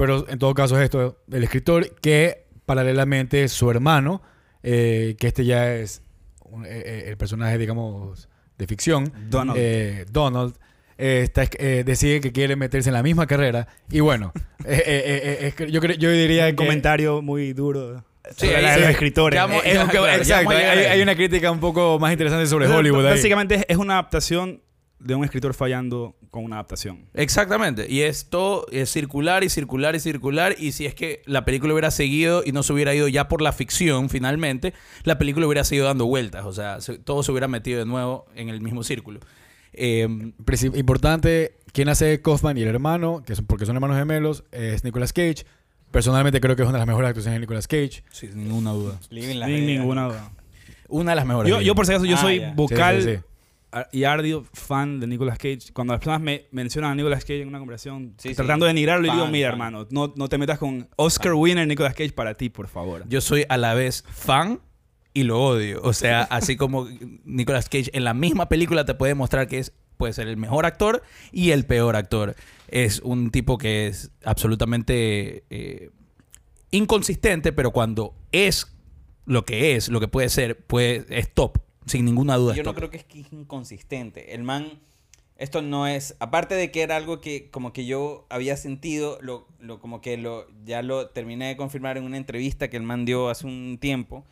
pero 0.00 0.26
en 0.30 0.38
todo 0.38 0.54
caso 0.54 0.78
es 0.78 0.84
esto 0.84 1.18
del 1.26 1.44
escritor 1.44 1.94
que 1.96 2.46
paralelamente 2.64 3.48
su 3.48 3.70
hermano, 3.70 4.22
eh, 4.62 5.16
que 5.18 5.26
este 5.26 5.44
ya 5.44 5.74
es 5.74 6.02
un- 6.44 6.64
eh, 6.66 6.68
eh, 6.70 7.04
el 7.08 7.16
personaje, 7.16 7.56
digamos, 7.58 8.28
de 8.58 8.66
ficción, 8.66 9.12
Donald. 9.30 9.58
eh, 9.60 10.04
Donald, 10.10 10.54
eh, 10.98 11.22
está, 11.24 11.44
eh, 11.58 11.82
decide 11.84 12.20
que 12.20 12.30
quiere 12.32 12.56
meterse 12.56 12.90
en 12.90 12.94
la 12.94 13.02
misma 13.02 13.26
carrera. 13.26 13.66
Y 13.90 14.00
bueno, 14.00 14.32
eh, 14.66 14.82
eh, 14.86 15.20
eh, 15.48 15.54
eh, 15.58 15.70
yo, 15.70 15.80
yo 15.80 16.10
diría 16.10 16.44
un 16.44 16.50
que... 16.50 16.56
comentario 16.56 17.22
muy 17.22 17.52
duro. 17.54 18.04
Sí, 18.36 18.46
sobre 18.46 18.74
sí. 18.74 18.80
los 18.80 18.90
escritores. 18.90 19.40
Es 19.64 19.76
exacto, 20.18 20.50
hay, 20.50 20.58
hay 20.84 21.00
una 21.02 21.14
crítica 21.16 21.50
un 21.50 21.58
poco 21.58 21.98
más 21.98 22.12
interesante 22.12 22.46
sobre 22.46 22.68
Hollywood. 22.68 23.06
ahí. 23.06 23.12
Básicamente 23.12 23.64
es 23.66 23.76
una 23.78 23.94
adaptación 23.94 24.60
de 25.00 25.14
un 25.14 25.24
escritor 25.24 25.54
fallando 25.54 26.14
con 26.30 26.44
una 26.44 26.56
adaptación. 26.56 27.06
Exactamente. 27.14 27.86
Y 27.90 28.02
esto 28.02 28.66
es 28.70 28.90
circular 28.90 29.42
y 29.42 29.48
circular 29.48 29.96
y 29.96 30.00
circular. 30.00 30.54
Y 30.58 30.72
si 30.72 30.86
es 30.86 30.94
que 30.94 31.22
la 31.26 31.44
película 31.44 31.72
hubiera 31.72 31.90
seguido 31.90 32.42
y 32.44 32.52
no 32.52 32.62
se 32.62 32.72
hubiera 32.72 32.94
ido 32.94 33.08
ya 33.08 33.26
por 33.26 33.40
la 33.42 33.52
ficción 33.52 34.10
finalmente, 34.10 34.74
la 35.04 35.18
película 35.18 35.46
hubiera 35.46 35.64
seguido 35.64 35.86
dando 35.86 36.06
vueltas. 36.06 36.44
O 36.44 36.52
sea, 36.52 36.80
se- 36.80 36.98
todo 36.98 37.22
se 37.22 37.32
hubiera 37.32 37.48
metido 37.48 37.78
de 37.80 37.86
nuevo 37.86 38.26
en 38.36 38.48
el 38.50 38.60
mismo 38.60 38.82
círculo. 38.84 39.20
Eh, 39.72 40.06
Princip- 40.44 40.76
Importante, 40.76 41.54
quien 41.72 41.88
hace 41.88 42.20
Kaufman 42.20 42.58
y 42.58 42.62
el 42.62 42.68
hermano, 42.68 43.22
que 43.26 43.34
son, 43.36 43.46
porque 43.46 43.66
son 43.66 43.76
hermanos 43.76 43.96
gemelos, 43.96 44.44
es 44.52 44.84
Nicolas 44.84 45.12
Cage. 45.12 45.44
Personalmente 45.90 46.40
creo 46.40 46.54
que 46.56 46.62
es 46.62 46.68
una 46.68 46.76
de 46.78 46.82
las 46.82 46.86
mejores 46.88 47.08
actuaciones 47.08 47.36
de 47.36 47.40
Nicolas 47.40 47.66
Cage. 47.66 48.04
sin 48.12 48.36
ninguna 48.36 48.72
duda. 48.72 48.98
Sin 49.08 49.66
ninguna 49.66 50.04
duda. 50.06 50.30
Una 50.88 51.12
de 51.12 51.16
las 51.16 51.26
mejores. 51.26 51.50
Yo, 51.50 51.60
yo 51.60 51.74
por 51.74 51.86
si 51.86 51.92
acaso, 51.92 52.04
yo 52.04 52.16
Ah, 52.16 52.20
soy 52.20 52.42
vocal 52.54 53.02
Sí, 53.02 53.08
sí, 53.08 53.16
sí. 53.16 53.22
Y 53.92 54.04
ardio 54.04 54.44
fan 54.52 55.00
de 55.00 55.06
Nicolas 55.06 55.38
Cage. 55.38 55.72
Cuando 55.72 55.92
las 55.92 56.00
personas 56.00 56.20
me 56.20 56.46
mencionan 56.50 56.92
a 56.92 56.94
Nicolas 56.94 57.22
Cage 57.24 57.42
en 57.42 57.48
una 57.48 57.58
conversación, 57.58 58.14
Sí, 58.18 58.30
sí. 58.30 58.34
tratando 58.34 58.66
de 58.66 58.70
denigrarlo, 58.70 59.06
le 59.06 59.12
digo, 59.12 59.26
mira, 59.28 59.48
fan. 59.50 59.54
hermano, 59.60 59.86
no, 59.90 60.12
no 60.16 60.28
te 60.28 60.38
metas 60.38 60.58
con 60.58 60.88
Oscar 60.96 61.34
winner 61.34 61.66
Nicolas 61.66 61.94
Cage 61.94 62.12
para 62.12 62.34
ti, 62.34 62.48
por 62.50 62.68
favor. 62.68 63.04
Yo 63.08 63.20
soy 63.20 63.44
a 63.48 63.56
la 63.56 63.74
vez 63.74 64.04
fan 64.08 64.60
y 65.14 65.22
lo 65.24 65.40
odio. 65.42 65.80
O 65.82 65.92
sea, 65.92 66.22
así 66.30 66.56
como 66.56 66.88
Nicolas 67.24 67.68
Cage 67.68 67.90
en 67.92 68.04
la 68.04 68.14
misma 68.14 68.48
película 68.48 68.84
te 68.84 68.94
puede 68.94 69.14
mostrar 69.14 69.46
que 69.48 69.58
es 69.58 69.72
puede 69.96 70.14
ser 70.14 70.28
el 70.28 70.38
mejor 70.38 70.64
actor 70.64 71.02
y 71.30 71.50
el 71.50 71.66
peor 71.66 71.94
actor. 71.94 72.34
Es 72.68 73.00
un 73.00 73.30
tipo 73.30 73.58
que 73.58 73.86
es 73.86 74.10
absolutamente 74.24 75.44
eh, 75.50 75.90
inconsistente, 76.70 77.52
pero 77.52 77.70
cuando 77.70 78.14
es 78.32 78.66
lo 79.26 79.44
que 79.44 79.76
es, 79.76 79.88
lo 79.88 80.00
que 80.00 80.08
puede 80.08 80.28
ser, 80.28 80.56
puede, 80.56 81.04
es 81.10 81.32
top. 81.34 81.58
Sin 81.90 82.04
ninguna 82.04 82.36
duda. 82.36 82.54
Yo 82.54 82.62
no 82.62 82.74
creo 82.74 82.90
que 82.90 82.98
es 82.98 83.04
que 83.04 83.20
es 83.20 83.32
inconsistente. 83.32 84.34
El 84.34 84.42
man, 84.42 84.78
esto 85.36 85.62
no 85.62 85.86
es, 85.86 86.16
aparte 86.20 86.54
de 86.54 86.70
que 86.70 86.82
era 86.82 86.96
algo 86.96 87.20
que 87.20 87.50
como 87.50 87.72
que 87.72 87.84
yo 87.86 88.26
había 88.30 88.56
sentido, 88.56 89.18
lo, 89.22 89.46
lo 89.58 89.80
como 89.80 90.00
que 90.00 90.16
lo, 90.16 90.46
ya 90.64 90.82
lo 90.82 91.08
terminé 91.08 91.48
de 91.48 91.56
confirmar 91.56 91.96
en 91.96 92.04
una 92.04 92.16
entrevista 92.16 92.68
que 92.68 92.76
el 92.76 92.82
man 92.82 93.04
dio 93.04 93.28
hace 93.28 93.46
un 93.46 93.78
tiempo, 93.80 94.24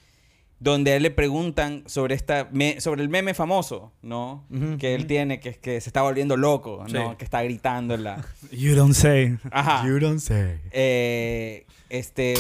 donde 0.61 0.91
a 0.93 0.97
él 0.97 1.05
le 1.05 1.13
preguntan 1.13 1.85
sobre 1.87 2.17
esta, 2.17 2.49
me- 2.53 2.81
sobre 2.81 3.03
el 3.03 3.09
meme 3.09 3.33
famoso, 3.33 3.93
¿no? 4.03 4.45
Que 4.79 4.95
él 4.97 5.07
tiene, 5.07 5.39
que, 5.39 5.55
que 5.55 5.81
se 5.81 5.89
está 5.89 6.03
volviendo 6.03 6.37
loco, 6.37 6.85
¿no? 6.93 7.17
Que 7.17 7.25
está 7.25 7.43
gritando 7.45 7.95
en 7.95 8.03
la... 8.05 8.25
You 8.51 8.75
don't 8.75 8.93
say. 8.95 9.37
Ajá. 9.53 9.87
You 9.87 10.01
don't 10.01 10.19
say. 10.19 10.59
Eh, 10.73 11.65
este, 11.91 12.35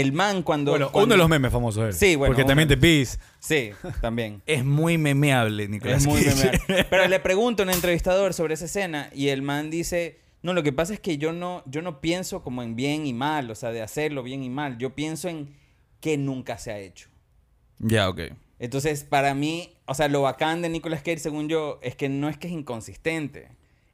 el 0.00 0.12
man 0.12 0.42
cuando... 0.42 0.72
Bueno, 0.72 0.90
cuando- 0.92 1.06
uno 1.06 1.14
de 1.14 1.18
los 1.18 1.28
memes 1.28 1.50
famosos 1.52 1.84
él. 1.86 1.92
Sí, 1.94 2.16
bueno, 2.16 2.30
Porque 2.30 2.42
uno. 2.42 2.48
también 2.48 2.68
The 2.68 2.76
Beast. 2.76 3.20
Sí, 3.40 3.70
también. 4.00 4.42
Es 4.46 4.64
muy 4.64 4.98
memeable, 4.98 5.68
Nicolas 5.68 6.02
Es 6.02 6.06
muy 6.06 6.20
memeable. 6.22 6.84
Pero 6.90 7.08
le 7.08 7.20
pregunto 7.20 7.62
a 7.62 7.66
un 7.66 7.72
entrevistador 7.72 8.34
sobre 8.34 8.54
esa 8.54 8.66
escena 8.66 9.10
y 9.14 9.28
el 9.28 9.42
man 9.42 9.70
dice, 9.70 10.20
no, 10.42 10.52
lo 10.52 10.62
que 10.62 10.72
pasa 10.72 10.92
es 10.92 11.00
que 11.00 11.18
yo 11.18 11.32
no, 11.32 11.62
yo 11.66 11.82
no 11.82 12.00
pienso 12.00 12.42
como 12.42 12.62
en 12.62 12.76
bien 12.76 13.06
y 13.06 13.12
mal, 13.12 13.50
o 13.50 13.54
sea, 13.54 13.70
de 13.72 13.82
hacerlo 13.82 14.22
bien 14.22 14.42
y 14.42 14.50
mal. 14.50 14.78
Yo 14.78 14.94
pienso 14.94 15.28
en 15.28 15.54
que 16.00 16.18
nunca 16.18 16.58
se 16.58 16.70
ha 16.72 16.78
hecho. 16.78 17.08
Ya, 17.78 18.08
ok. 18.08 18.20
Entonces, 18.58 19.04
para 19.04 19.34
mí, 19.34 19.76
o 19.86 19.94
sea, 19.94 20.08
lo 20.08 20.22
bacán 20.22 20.62
de 20.62 20.68
Nicolas 20.68 21.00
Cage, 21.02 21.18
según 21.18 21.48
yo, 21.48 21.78
es 21.82 21.94
que 21.96 22.08
no 22.08 22.28
es 22.28 22.36
que 22.38 22.46
es 22.46 22.52
inconsistente. 22.52 23.48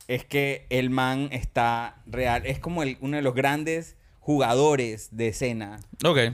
Es 0.08 0.24
que 0.24 0.66
el 0.68 0.90
man 0.90 1.28
está 1.32 2.02
real. 2.06 2.42
Es 2.44 2.58
como 2.58 2.82
el- 2.82 2.96
uno 3.00 3.16
de 3.16 3.22
los 3.22 3.34
grandes 3.34 3.96
jugadores 4.22 5.08
de 5.10 5.28
escena 5.28 5.80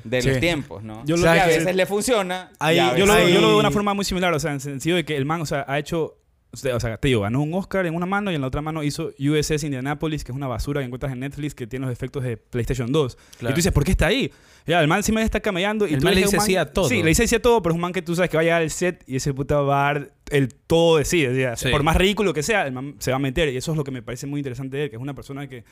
de 0.05 0.22
Sí. 0.22 0.29
los 0.29 0.40
tiempos, 0.40 0.83
¿no? 0.85 1.05
Yo 1.07 1.16
lo 1.16 1.22
que 1.24 1.33
que- 1.33 1.40
a 1.40 1.46
veces 1.46 1.74
le 1.74 1.87
funciona. 1.87 2.51
Ahí- 2.59 2.77
Yo 2.77 3.07
lo, 3.07 3.14
veces- 3.14 3.33
yo 3.35 3.40
lo 3.40 3.46
veo 3.46 3.55
de 3.57 3.61
una 3.61 3.70
forma 3.70 3.94
muy 3.94 4.05
similar, 4.05 4.33
o 4.35 4.38
sea, 4.38 4.51
en 4.51 4.57
el 4.57 4.61
sentido 4.61 4.96
de 4.96 5.07
que 5.07 5.16
el 5.16 5.24
man, 5.24 5.40
o 5.40 5.46
sea, 5.46 5.64
ha 5.66 5.79
hecho, 5.79 6.18
o 6.53 6.57
sea, 6.81 6.98
te 6.98 7.09
digo, 7.09 7.22
ganó 7.22 7.40
un 7.42 7.55
Oscar 7.55 7.87
en 7.87 7.94
una 7.94 8.05
mano 8.05 8.31
y 8.31 8.35
en 8.35 8.42
la 8.42 8.46
otra 8.46 8.61
mano 8.61 8.83
hizo 8.83 9.11
USS 9.18 9.64
Indianapolis, 9.64 10.22
que 10.22 10.33
es 10.33 10.37
una 10.37 10.46
basura 10.46 10.83
que 10.83 10.85
encuentras 10.85 11.12
en 11.14 11.20
Netflix 11.20 11.55
que 11.55 11.66
tiene 11.66 11.87
los 11.87 11.92
efectos 11.94 12.22
de 12.24 12.37
PlayStation 12.37 12.92
2. 12.92 13.16
Claro. 13.38 13.53
Y 13.53 13.55
tú 13.55 13.57
dices, 13.57 13.72
¿por 13.72 13.85
qué 13.85 13.92
está 13.92 14.09
ahí? 14.09 14.31
Ya, 14.66 14.83
el 14.83 14.87
man 14.88 14.98
encima 14.98 15.22
está 15.22 15.40
camellando 15.40 15.87
y 15.88 15.94
El 15.94 16.01
tú 16.01 16.05
man 16.05 16.14
le 16.14 16.20
dice 16.24 16.38
sí 16.40 16.57
a 16.57 16.70
todo. 16.70 16.90
Sí, 16.90 17.03
le 17.03 17.09
dice 17.09 17.27
sí 17.27 17.35
a 17.37 17.40
todo, 17.40 17.62
pero 17.62 17.72
es 17.72 17.74
un 17.77 17.81
man 17.81 17.94
que 17.94 18.03
tú 18.03 18.14
sabes 18.14 18.29
que 18.31 18.37
va 18.37 18.42
a 18.42 18.44
llegar 18.44 18.61
al 18.61 18.70
set 18.70 19.03
y 19.07 19.16
ese 19.16 19.33
puta 19.33 19.62
va 19.62 19.88
a 19.88 19.94
dar 19.94 20.11
el 20.31 20.55
todo 20.55 20.98
de 20.98 21.07
sí. 21.07 21.24
o 21.27 21.35
sea, 21.35 21.57
Sí. 21.57 21.70
Por 21.70 21.83
más 21.83 21.96
ridículo 21.96 22.35
que 22.35 22.42
sea, 22.42 22.66
el 22.66 22.72
man 22.74 22.96
se 22.98 23.11
va 23.11 23.16
a 23.16 23.20
meter. 23.20 23.48
Y 23.48 23.57
eso 23.57 23.70
es 23.72 23.79
lo 23.79 23.85
que 23.85 23.90
me 23.92 24.03
parece 24.03 24.27
muy 24.27 24.40
interesante 24.40 24.77
de 24.77 24.85
él, 24.85 24.90
que 24.90 24.96
es 24.96 25.03
una 25.03 25.14
persona 25.14 25.48
que 25.48 25.64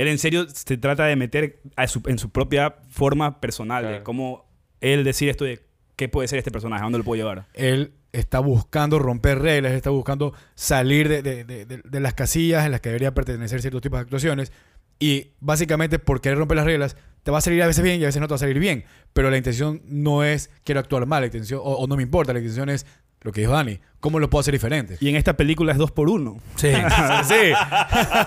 él 0.00 0.08
en 0.08 0.18
serio 0.18 0.46
se 0.48 0.76
trata 0.78 1.04
de 1.06 1.16
meter 1.16 1.60
a 1.76 1.86
su- 1.86 2.02
en 2.06 2.18
su 2.18 2.30
propia 2.30 2.76
forma 2.88 3.40
personal, 3.40 3.84
de 3.84 4.02
cómo 4.02 4.48
él 4.80 5.04
decir 5.04 5.28
esto 5.28 5.44
de 5.44 5.60
qué 5.96 6.08
puede 6.08 6.28
ser 6.28 6.38
este 6.38 6.50
personaje, 6.50 6.80
a 6.82 6.84
dónde 6.84 6.98
lo 6.98 7.04
puedo 7.04 7.20
llevar. 7.20 7.46
Él 7.54 7.92
está 8.12 8.38
buscando 8.38 8.98
romper 8.98 9.40
reglas, 9.40 9.72
está 9.72 9.90
buscando 9.90 10.32
salir 10.54 11.08
de, 11.08 11.22
de- 11.22 11.44
de- 11.44 11.66
de- 11.66 11.82
de 11.84 12.00
las 12.00 12.14
casillas 12.14 12.64
en 12.64 12.70
las 12.72 12.80
que 12.80 12.88
debería 12.90 13.12
pertenecer 13.12 13.60
ciertos 13.60 13.82
tipos 13.82 13.98
de 13.98 14.02
actuaciones. 14.02 14.52
Y 15.00 15.32
básicamente 15.40 15.98
por 15.98 16.20
querer 16.20 16.38
romper 16.38 16.56
las 16.56 16.66
reglas, 16.66 16.96
te 17.22 17.30
va 17.30 17.38
a 17.38 17.40
salir 17.40 17.62
a 17.62 17.66
veces 17.66 17.82
bien 17.84 18.00
y 18.00 18.04
a 18.04 18.06
veces 18.06 18.20
no 18.20 18.26
te 18.28 18.32
va 18.32 18.36
a 18.36 18.38
salir 18.38 18.58
bien. 18.58 18.84
Pero 19.12 19.30
la 19.30 19.36
intención 19.36 19.82
no 19.86 20.24
es 20.24 20.50
quiero 20.64 20.80
actuar 20.80 21.06
mal, 21.06 21.20
la 21.22 21.26
intención, 21.26 21.60
o, 21.62 21.74
o 21.74 21.86
no 21.86 21.96
me 21.96 22.02
importa, 22.02 22.32
la 22.32 22.38
intención 22.38 22.68
es 22.68 22.86
lo 23.22 23.32
que 23.32 23.40
dijo 23.40 23.52
Dani, 23.52 23.78
¿cómo 24.00 24.18
lo 24.20 24.30
puedo 24.30 24.40
hacer 24.40 24.52
diferente? 24.52 24.96
Y 25.00 25.08
en 25.08 25.16
esta 25.16 25.36
película 25.36 25.72
es 25.72 25.78
dos 25.78 25.90
por 25.90 26.08
uno. 26.08 26.38
Sí. 26.56 26.68
sí. 27.24 27.52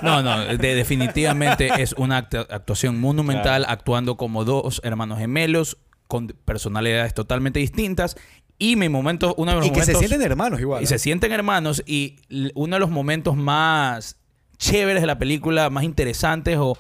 No, 0.02 0.22
no, 0.22 0.40
de- 0.46 0.76
definitivamente 0.76 1.70
es 1.82 1.94
una 1.94 2.28
actu- 2.30 2.46
actuación 2.50 3.00
monumental, 3.00 3.66
actuando 3.68 4.18
como 4.18 4.44
dos 4.44 4.82
hermanos 4.84 5.20
gemelos 5.20 5.78
con 6.08 6.28
personalidades 6.28 7.14
totalmente 7.14 7.60
distintas. 7.60 8.18
Y 8.58 8.76
mi 8.76 8.90
momento, 8.90 9.34
uno 9.38 9.52
de 9.52 9.58
los 9.58 9.66
Y 9.68 9.70
que 9.72 9.82
se 9.84 9.94
momentos- 9.94 10.00
sienten 10.10 10.22
hermanos 10.30 10.60
igual. 10.60 10.82
Y 10.82 10.84
¿eh? 10.84 10.88
se 10.88 11.00
sienten 11.00 11.32
hermanos. 11.32 11.82
Y 11.86 12.18
uno 12.54 12.76
de 12.76 12.80
los 12.80 12.90
momentos 12.92 13.36
más 13.36 14.18
chéveres 14.58 15.02
de 15.02 15.08
la 15.08 15.18
película, 15.18 15.70
más 15.72 15.84
interesantes 15.84 16.58
o 16.60 16.78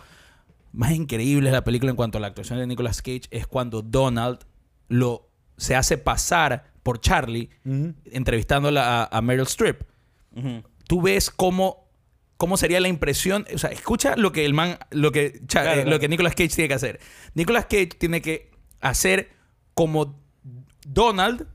más 0.73 0.91
increíbles 0.91 1.51
de 1.51 1.57
la 1.57 1.63
película 1.63 1.89
en 1.89 1.95
cuanto 1.95 2.17
a 2.17 2.21
la 2.21 2.27
actuación 2.27 2.59
de 2.59 2.67
Nicolas 2.67 3.01
Cage 3.01 3.23
es 3.31 3.47
cuando 3.47 3.81
Donald 3.81 4.39
lo 4.89 5.27
se 5.57 5.75
hace 5.75 5.97
pasar 5.97 6.70
por 6.83 6.99
Charlie 7.01 7.49
Ujú. 7.65 7.93
entrevistándola 8.11 9.03
a, 9.03 9.17
a 9.17 9.21
Meryl 9.21 9.43
Streep. 9.47 9.83
Tú 10.87 11.01
ves 11.01 11.29
cómo, 11.29 11.87
cómo 12.37 12.57
sería 12.57 12.79
la 12.79 12.87
impresión. 12.87 13.45
O 13.53 13.57
sea, 13.57 13.69
escucha 13.71 14.15
lo 14.15 14.31
que 14.31 14.45
el 14.45 14.53
man, 14.53 14.77
lo 14.91 15.11
que, 15.11 15.41
Claro, 15.47 15.69
eh, 15.71 15.73
claro. 15.75 15.89
lo 15.89 15.99
que 15.99 16.07
Nicolas 16.09 16.33
Cage 16.35 16.49
tiene 16.49 16.67
que 16.67 16.73
hacer. 16.73 16.99
Nicolas 17.33 17.65
Cage 17.65 17.87
tiene 17.97 18.21
que 18.21 18.51
hacer 18.81 19.29
como 19.73 20.19
Donald 20.85 21.47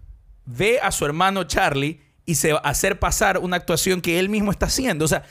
ve 0.44 0.78
a 0.80 0.92
su 0.92 1.04
hermano 1.04 1.44
Charlie 1.44 2.00
y 2.24 2.36
se 2.36 2.52
va 2.52 2.60
a 2.64 2.70
hacer 2.70 2.98
pasar 2.98 3.38
una 3.38 3.56
actuación 3.56 4.00
que 4.00 4.18
él 4.18 4.28
mismo 4.28 4.50
está 4.50 4.66
haciendo. 4.66 5.04
O 5.04 5.08
sea, 5.08 5.24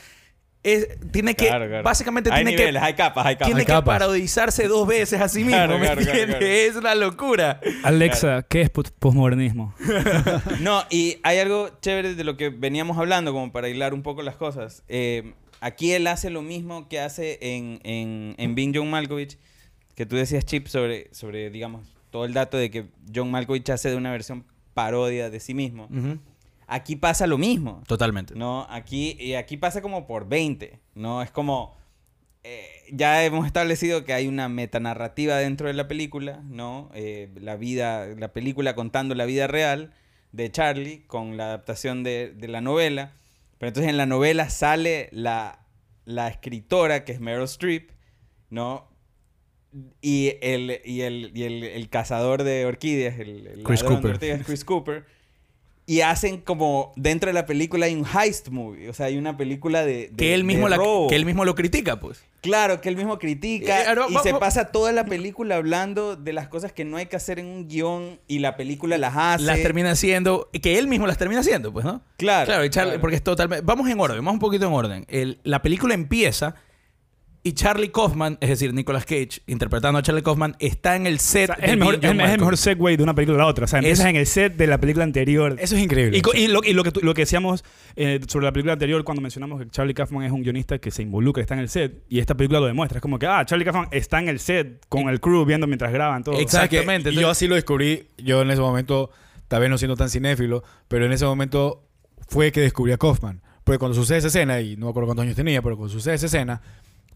es- 0.72 0.88
tiene 1.12 1.34
que, 1.34 1.46
Claro, 1.46 1.66
claro. 1.68 1.82
básicamente 1.82 2.30
hay 2.30 2.44
tiene 2.44 2.56
niveles, 2.56 2.80
que, 2.82 2.86
hay 2.86 2.94
capas, 2.94 3.24
hay 3.26 3.34
capas. 3.36 3.46
tiene 3.46 3.60
Hay 3.60 3.66
que 3.66 3.72
capas. 3.72 3.98
parodizarse 3.98 4.68
dos 4.68 4.86
veces 4.86 5.20
a 5.20 5.28
sí 5.28 5.38
mismo. 5.40 5.52
Claro, 5.52 5.78
¿me 5.78 5.86
claro, 5.86 6.00
claro, 6.02 6.10
entiendes? 6.18 6.36
claro. 6.38 6.52
Es 6.54 6.76
una 6.76 6.94
locura. 6.94 7.60
Alexa, 7.84 8.44
¿qué 8.48 8.62
es 8.62 8.70
pos- 8.70 8.90
posmodernismo? 8.98 9.74
No, 10.60 10.82
y 10.90 11.18
hay 11.22 11.38
algo 11.38 11.70
chévere 11.80 12.14
de 12.14 12.24
lo 12.24 12.36
que 12.36 12.48
veníamos 12.50 12.98
hablando, 12.98 13.32
como 13.32 13.52
para 13.52 13.68
hilar 13.68 13.94
un 13.94 14.02
poco 14.02 14.22
las 14.22 14.36
cosas. 14.36 14.82
Eh, 14.88 15.34
aquí 15.60 15.92
él 15.92 16.06
hace 16.06 16.30
lo 16.30 16.42
mismo 16.42 16.88
que 16.88 17.00
hace 17.00 17.38
en, 17.40 17.80
en, 17.84 18.34
en 18.38 18.54
Being 18.54 18.72
John 18.74 18.90
Malkovich, 18.90 19.38
que 19.94 20.04
tú 20.06 20.16
decías, 20.16 20.44
Chip, 20.44 20.66
sobre, 20.66 21.08
sobre, 21.12 21.50
digamos, 21.50 21.86
todo 22.10 22.24
el 22.24 22.32
dato 22.34 22.56
de 22.56 22.70
que 22.70 22.86
John 23.14 23.30
Malkovich 23.30 23.70
hace 23.70 23.90
de 23.90 23.96
una 23.96 24.10
versión 24.10 24.44
parodia 24.74 25.30
de 25.30 25.40
sí 25.40 25.54
mismo. 25.54 25.84
Ujú. 25.90 26.18
Aquí 26.66 26.96
pasa 26.96 27.26
lo 27.26 27.38
mismo. 27.38 27.82
Totalmente. 27.86 28.34
¿no? 28.34 28.66
Aquí, 28.70 29.16
y 29.20 29.34
aquí 29.34 29.56
pasa 29.56 29.80
como 29.82 30.06
por 30.06 30.28
20, 30.28 30.78
¿no? 30.94 31.22
Es 31.22 31.30
como... 31.30 31.76
eh, 32.42 32.68
ya 32.92 33.24
hemos 33.24 33.46
establecido 33.46 34.04
que 34.04 34.12
hay 34.12 34.26
una 34.28 34.48
metanarrativa 34.48 35.36
dentro 35.36 35.68
de 35.68 35.74
la 35.74 35.88
película, 35.88 36.42
¿no? 36.48 36.90
Eh, 36.94 37.28
la 37.40 37.56
vida, 37.56 38.06
la 38.18 38.32
película 38.32 38.74
contando 38.74 39.14
la 39.14 39.24
vida 39.26 39.46
real 39.46 39.92
de 40.32 40.50
Charlie 40.50 41.04
con 41.06 41.36
la 41.36 41.44
adaptación 41.46 42.02
de, 42.02 42.32
de 42.34 42.48
la 42.48 42.60
novela. 42.60 43.12
Pero 43.58 43.68
entonces 43.68 43.90
en 43.90 43.96
la 43.96 44.06
novela 44.06 44.50
sale 44.50 45.08
la, 45.12 45.66
la 46.04 46.28
escritora, 46.28 47.04
que 47.04 47.12
es 47.12 47.20
Meryl 47.20 47.44
Streep, 47.44 47.90
¿no? 48.50 48.88
Y 50.00 50.34
el, 50.42 50.80
y 50.84 51.02
el, 51.02 51.32
y 51.34 51.42
el, 51.44 51.62
el 51.64 51.88
cazador 51.90 52.42
de 52.44 52.64
orquídeas, 52.66 53.18
el, 53.18 53.46
el 53.46 53.62
Chris 53.62 53.82
ladrón 53.82 53.96
de 53.96 54.02
Cooper. 54.02 54.10
orquídeas, 54.12 54.46
Chris 54.46 54.64
Cooper. 54.64 55.04
Y 55.88 56.00
hacen 56.00 56.38
como 56.40 56.92
dentro 56.96 57.28
de 57.28 57.34
la 57.34 57.46
película 57.46 57.86
hay 57.86 57.94
un 57.94 58.04
heist 58.04 58.48
movie, 58.48 58.88
o 58.88 58.92
sea, 58.92 59.06
hay 59.06 59.16
una 59.18 59.36
película 59.36 59.84
de, 59.84 60.08
de- 60.08 60.16
Que 60.16 60.34
él, 60.34 60.42
mismo 60.42 60.64
de 60.64 60.70
la- 60.70 60.76
robo. 60.78 61.06
que 61.08 61.14
él 61.14 61.24
mismo 61.24 61.44
lo 61.44 61.54
critica, 61.54 62.00
pues. 62.00 62.24
Claro, 62.40 62.80
que 62.80 62.88
él 62.88 62.96
mismo 62.96 63.18
critica 63.20 63.82
Eh, 63.82 63.86
ahora, 63.86 64.06
y 64.10 64.14
va- 64.14 64.22
se 64.24 64.32
va- 64.32 64.40
pasa 64.40 64.72
toda 64.72 64.90
la 64.90 65.04
película 65.04 65.54
hablando 65.56 66.16
de 66.16 66.32
las 66.32 66.48
cosas 66.48 66.72
que 66.72 66.84
no 66.84 66.96
hay 66.96 67.06
que 67.06 67.14
hacer 67.14 67.38
en 67.38 67.46
un 67.46 67.68
guion 67.68 68.18
y 68.26 68.40
la 68.40 68.56
película 68.56 68.98
las 68.98 69.14
hace. 69.16 69.44
las 69.44 69.62
termina 69.62 69.92
haciendo, 69.92 70.48
que 70.60 70.76
él 70.78 70.88
mismo 70.88 71.06
las 71.06 71.18
termina 71.18 71.40
haciendo, 71.40 71.72
pues, 71.72 71.84
¿no? 71.84 72.02
Claro, 72.16 72.46
Claro, 72.46 72.64
Charlie- 72.64 72.70
claro. 72.72 73.00
porque 73.00 73.16
es 73.16 73.22
totalmente... 73.22 73.64
Vamos 73.64 73.88
en 73.88 74.00
orden, 74.00 74.16
vamos 74.18 74.34
un 74.34 74.38
poquito 74.40 74.66
en 74.66 74.72
orden. 74.72 75.04
El- 75.08 75.38
la 75.44 75.62
película 75.62 75.94
empieza 75.94 76.56
y 77.46 77.52
Charlie 77.52 77.90
Kaufman, 77.90 78.38
es 78.40 78.48
decir, 78.48 78.74
Nicolas 78.74 79.04
Cage, 79.04 79.40
interpretando 79.46 79.98
a 79.98 80.02
Charlie 80.02 80.22
Kaufman, 80.22 80.56
está 80.58 80.96
en 80.96 81.06
el 81.06 81.14
O 81.14 81.18
set 81.18 81.46
sea, 81.46 81.54
es, 81.56 81.62
de 81.62 81.70
el 81.72 81.78
mejor, 81.78 81.94
es, 81.94 82.02
es 82.04 82.10
el 82.10 82.16
mejor 82.38 82.56
segue 82.56 82.96
de 82.96 83.02
una 83.02 83.14
película 83.14 83.36
a 83.36 83.40
la 83.42 83.46
otra. 83.46 83.64
O 83.64 83.68
sea, 83.68 83.78
empiezas 83.78 84.04
Es- 84.06 84.10
en 84.10 84.16
el 84.16 84.26
set 84.26 84.56
de 84.56 84.66
la 84.66 84.78
película 84.78 85.04
anterior. 85.04 85.56
Eso 85.58 85.76
es 85.76 85.82
increíble. 85.82 86.20
Y, 86.34 86.48
lo, 86.48 86.62
y 86.64 86.72
lo 86.72 86.82
que, 86.82 86.90
lo 87.00 87.14
que 87.14 87.22
decíamos 87.22 87.64
eh, 87.94 88.20
sobre 88.26 88.46
la 88.46 88.52
película 88.52 88.72
anterior, 88.72 89.02
cuando 89.04 89.22
mencionamos 89.22 89.60
que 89.62 89.68
Charlie 89.70 89.94
Kaufman 89.94 90.24
es 90.24 90.32
un 90.32 90.42
guionista 90.42 90.78
que 90.78 90.90
se 90.90 91.02
involucra, 91.02 91.40
está 91.40 91.54
en 91.54 91.60
el 91.60 91.68
set, 91.68 92.02
y 92.08 92.18
esta 92.18 92.34
película 92.36 92.58
lo 92.60 92.66
demuestra. 92.66 92.98
Es 92.98 93.02
como 93.02 93.18
que, 93.18 93.26
ah, 93.26 93.44
Charlie 93.46 93.64
Kaufman 93.64 93.88
está 93.92 94.18
en 94.18 94.28
el 94.28 94.40
set 94.40 94.84
con 94.88 95.08
el 95.08 95.20
crew 95.20 95.44
viendo 95.44 95.66
mientras 95.66 95.92
graban 95.92 96.24
todo. 96.24 96.38
Exactamente, 96.40 97.10
Y 97.10 97.14
yo 97.14 97.20
entonces- 97.20 97.38
así 97.38 97.46
lo 97.48 97.54
descubrí. 97.54 98.08
Yo 98.18 98.42
en 98.42 98.50
ese 98.50 98.60
momento, 98.60 99.10
tal 99.48 99.60
vez 99.60 99.70
no 99.70 99.78
siendo 99.78 99.96
tan 99.96 100.10
cinéfilo, 100.10 100.64
pero 100.88 101.06
en 101.06 101.12
ese 101.12 101.24
momento 101.24 101.84
fue 102.28 102.50
que 102.50 102.60
descubrí 102.60 102.92
a 102.92 102.98
Kaufman. 102.98 103.40
Porque 103.62 103.78
cuando 103.78 103.94
sucede 103.96 104.18
esa 104.18 104.28
escena, 104.28 104.60
y 104.60 104.76
no 104.76 104.86
me 104.86 104.90
acuerdo 104.90 105.06
cuántos 105.06 105.24
años 105.24 105.34
tenía, 105.36 105.60
pero 105.60 105.76
cuando 105.76 105.92
sucede 105.92 106.14
esa 106.14 106.26
escena, 106.26 106.62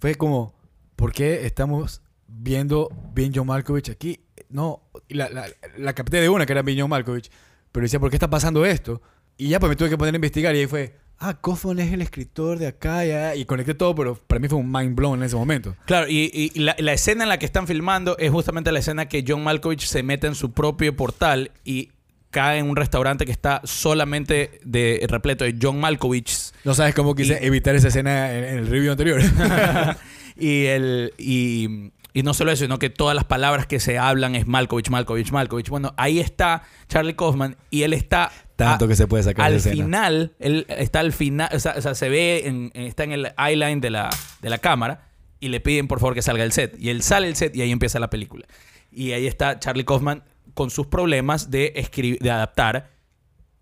fue 0.00 0.14
como, 0.14 0.54
¿por 0.96 1.12
qué 1.12 1.46
estamos 1.46 2.02
viendo 2.26 2.88
bien 3.12 3.32
John 3.34 3.46
Malkovich 3.46 3.90
aquí? 3.90 4.20
No, 4.48 4.82
la, 5.08 5.28
la, 5.28 5.46
la 5.76 5.92
capté 5.92 6.20
de 6.20 6.28
una 6.28 6.46
que 6.46 6.52
era 6.52 6.62
bien 6.62 6.80
John 6.80 6.90
Malkovich, 6.90 7.30
pero 7.70 7.84
decía, 7.84 8.00
¿por 8.00 8.10
qué 8.10 8.16
está 8.16 8.30
pasando 8.30 8.64
esto? 8.64 9.00
Y 9.36 9.48
ya 9.48 9.60
pues 9.60 9.70
me 9.70 9.76
tuve 9.76 9.90
que 9.90 9.98
poner 9.98 10.14
a 10.14 10.16
investigar 10.16 10.54
y 10.54 10.60
ahí 10.60 10.66
fue, 10.66 10.96
ah, 11.18 11.38
Kaufman 11.40 11.78
es 11.78 11.92
el 11.92 12.02
escritor 12.02 12.58
de 12.58 12.66
acá, 12.66 13.34
y 13.36 13.44
conecté 13.44 13.74
todo, 13.74 13.94
pero 13.94 14.16
para 14.16 14.38
mí 14.38 14.48
fue 14.48 14.58
un 14.58 14.72
mind 14.72 14.96
blown 14.96 15.18
en 15.18 15.24
ese 15.24 15.36
momento. 15.36 15.76
Claro, 15.86 16.08
y, 16.08 16.30
y 16.32 16.58
la, 16.58 16.74
la 16.78 16.92
escena 16.92 17.24
en 17.24 17.28
la 17.28 17.38
que 17.38 17.46
están 17.46 17.66
filmando 17.66 18.16
es 18.18 18.30
justamente 18.30 18.72
la 18.72 18.80
escena 18.80 19.06
que 19.06 19.24
John 19.26 19.44
Malkovich 19.44 19.86
se 19.86 20.02
mete 20.02 20.26
en 20.26 20.34
su 20.34 20.52
propio 20.52 20.96
portal 20.96 21.52
y 21.64 21.90
cae 22.30 22.58
en 22.58 22.68
un 22.70 22.76
restaurante 22.76 23.24
que 23.26 23.32
está 23.32 23.60
solamente 23.64 24.60
de 24.64 25.04
repleto 25.08 25.44
de 25.44 25.56
John 25.60 25.80
Malkovich 25.80 26.52
No 26.64 26.74
sabes 26.74 26.94
cómo 26.94 27.14
quise 27.14 27.38
Y- 27.42 27.46
evitar 27.46 27.74
esa 27.74 27.88
escena 27.88 28.32
en, 28.32 28.44
en 28.44 28.58
el 28.58 28.66
review 28.68 28.92
anterior. 28.92 29.20
y, 30.36 30.66
el, 30.66 31.12
y, 31.18 31.90
y 32.12 32.22
no 32.22 32.34
solo 32.34 32.52
eso, 32.52 32.64
sino 32.64 32.78
que 32.78 32.90
todas 32.90 33.14
las 33.14 33.24
palabras 33.24 33.66
que 33.66 33.80
se 33.80 33.98
hablan 33.98 34.34
es 34.34 34.46
Malkovich, 34.46 34.90
Malkovich, 34.90 35.30
Malkovich. 35.32 35.68
Bueno, 35.68 35.92
ahí 35.96 36.20
está 36.20 36.62
Charlie 36.88 37.14
Kaufman 37.14 37.56
y 37.70 37.82
él 37.82 37.92
está... 37.92 38.30
Tanto 38.56 38.84
a- 38.84 38.88
que 38.88 38.94
se 38.96 39.06
puede 39.06 39.22
sacar 39.22 39.46
Al 39.46 39.60
final, 39.60 40.32
él 40.38 40.66
está 40.68 41.00
al 41.00 41.12
final, 41.12 41.48
o 41.52 41.58
sea, 41.58 41.74
o 41.76 41.80
sea, 41.80 41.94
se 41.94 42.08
ve, 42.08 42.42
en, 42.46 42.70
está 42.74 43.04
en 43.04 43.12
el 43.12 43.32
eyeline 43.38 43.80
de 43.80 43.90
la, 43.90 44.10
de 44.42 44.50
la 44.50 44.58
cámara 44.58 45.08
y 45.40 45.48
le 45.48 45.60
piden 45.60 45.88
por 45.88 45.98
favor 46.00 46.14
que 46.14 46.22
salga 46.22 46.42
del 46.42 46.52
set. 46.52 46.76
Y 46.78 46.90
él 46.90 47.02
sale 47.02 47.26
del 47.26 47.36
set 47.36 47.56
y 47.56 47.62
ahí 47.62 47.70
empieza 47.72 47.98
la 47.98 48.10
película. 48.10 48.46
Y 48.92 49.12
ahí 49.12 49.26
está 49.26 49.58
Charlie 49.58 49.84
Kaufman 49.84 50.22
con 50.54 50.70
sus 50.70 50.86
problemas 50.86 51.50
de, 51.50 51.72
de 52.20 52.30
adaptar 52.30 52.90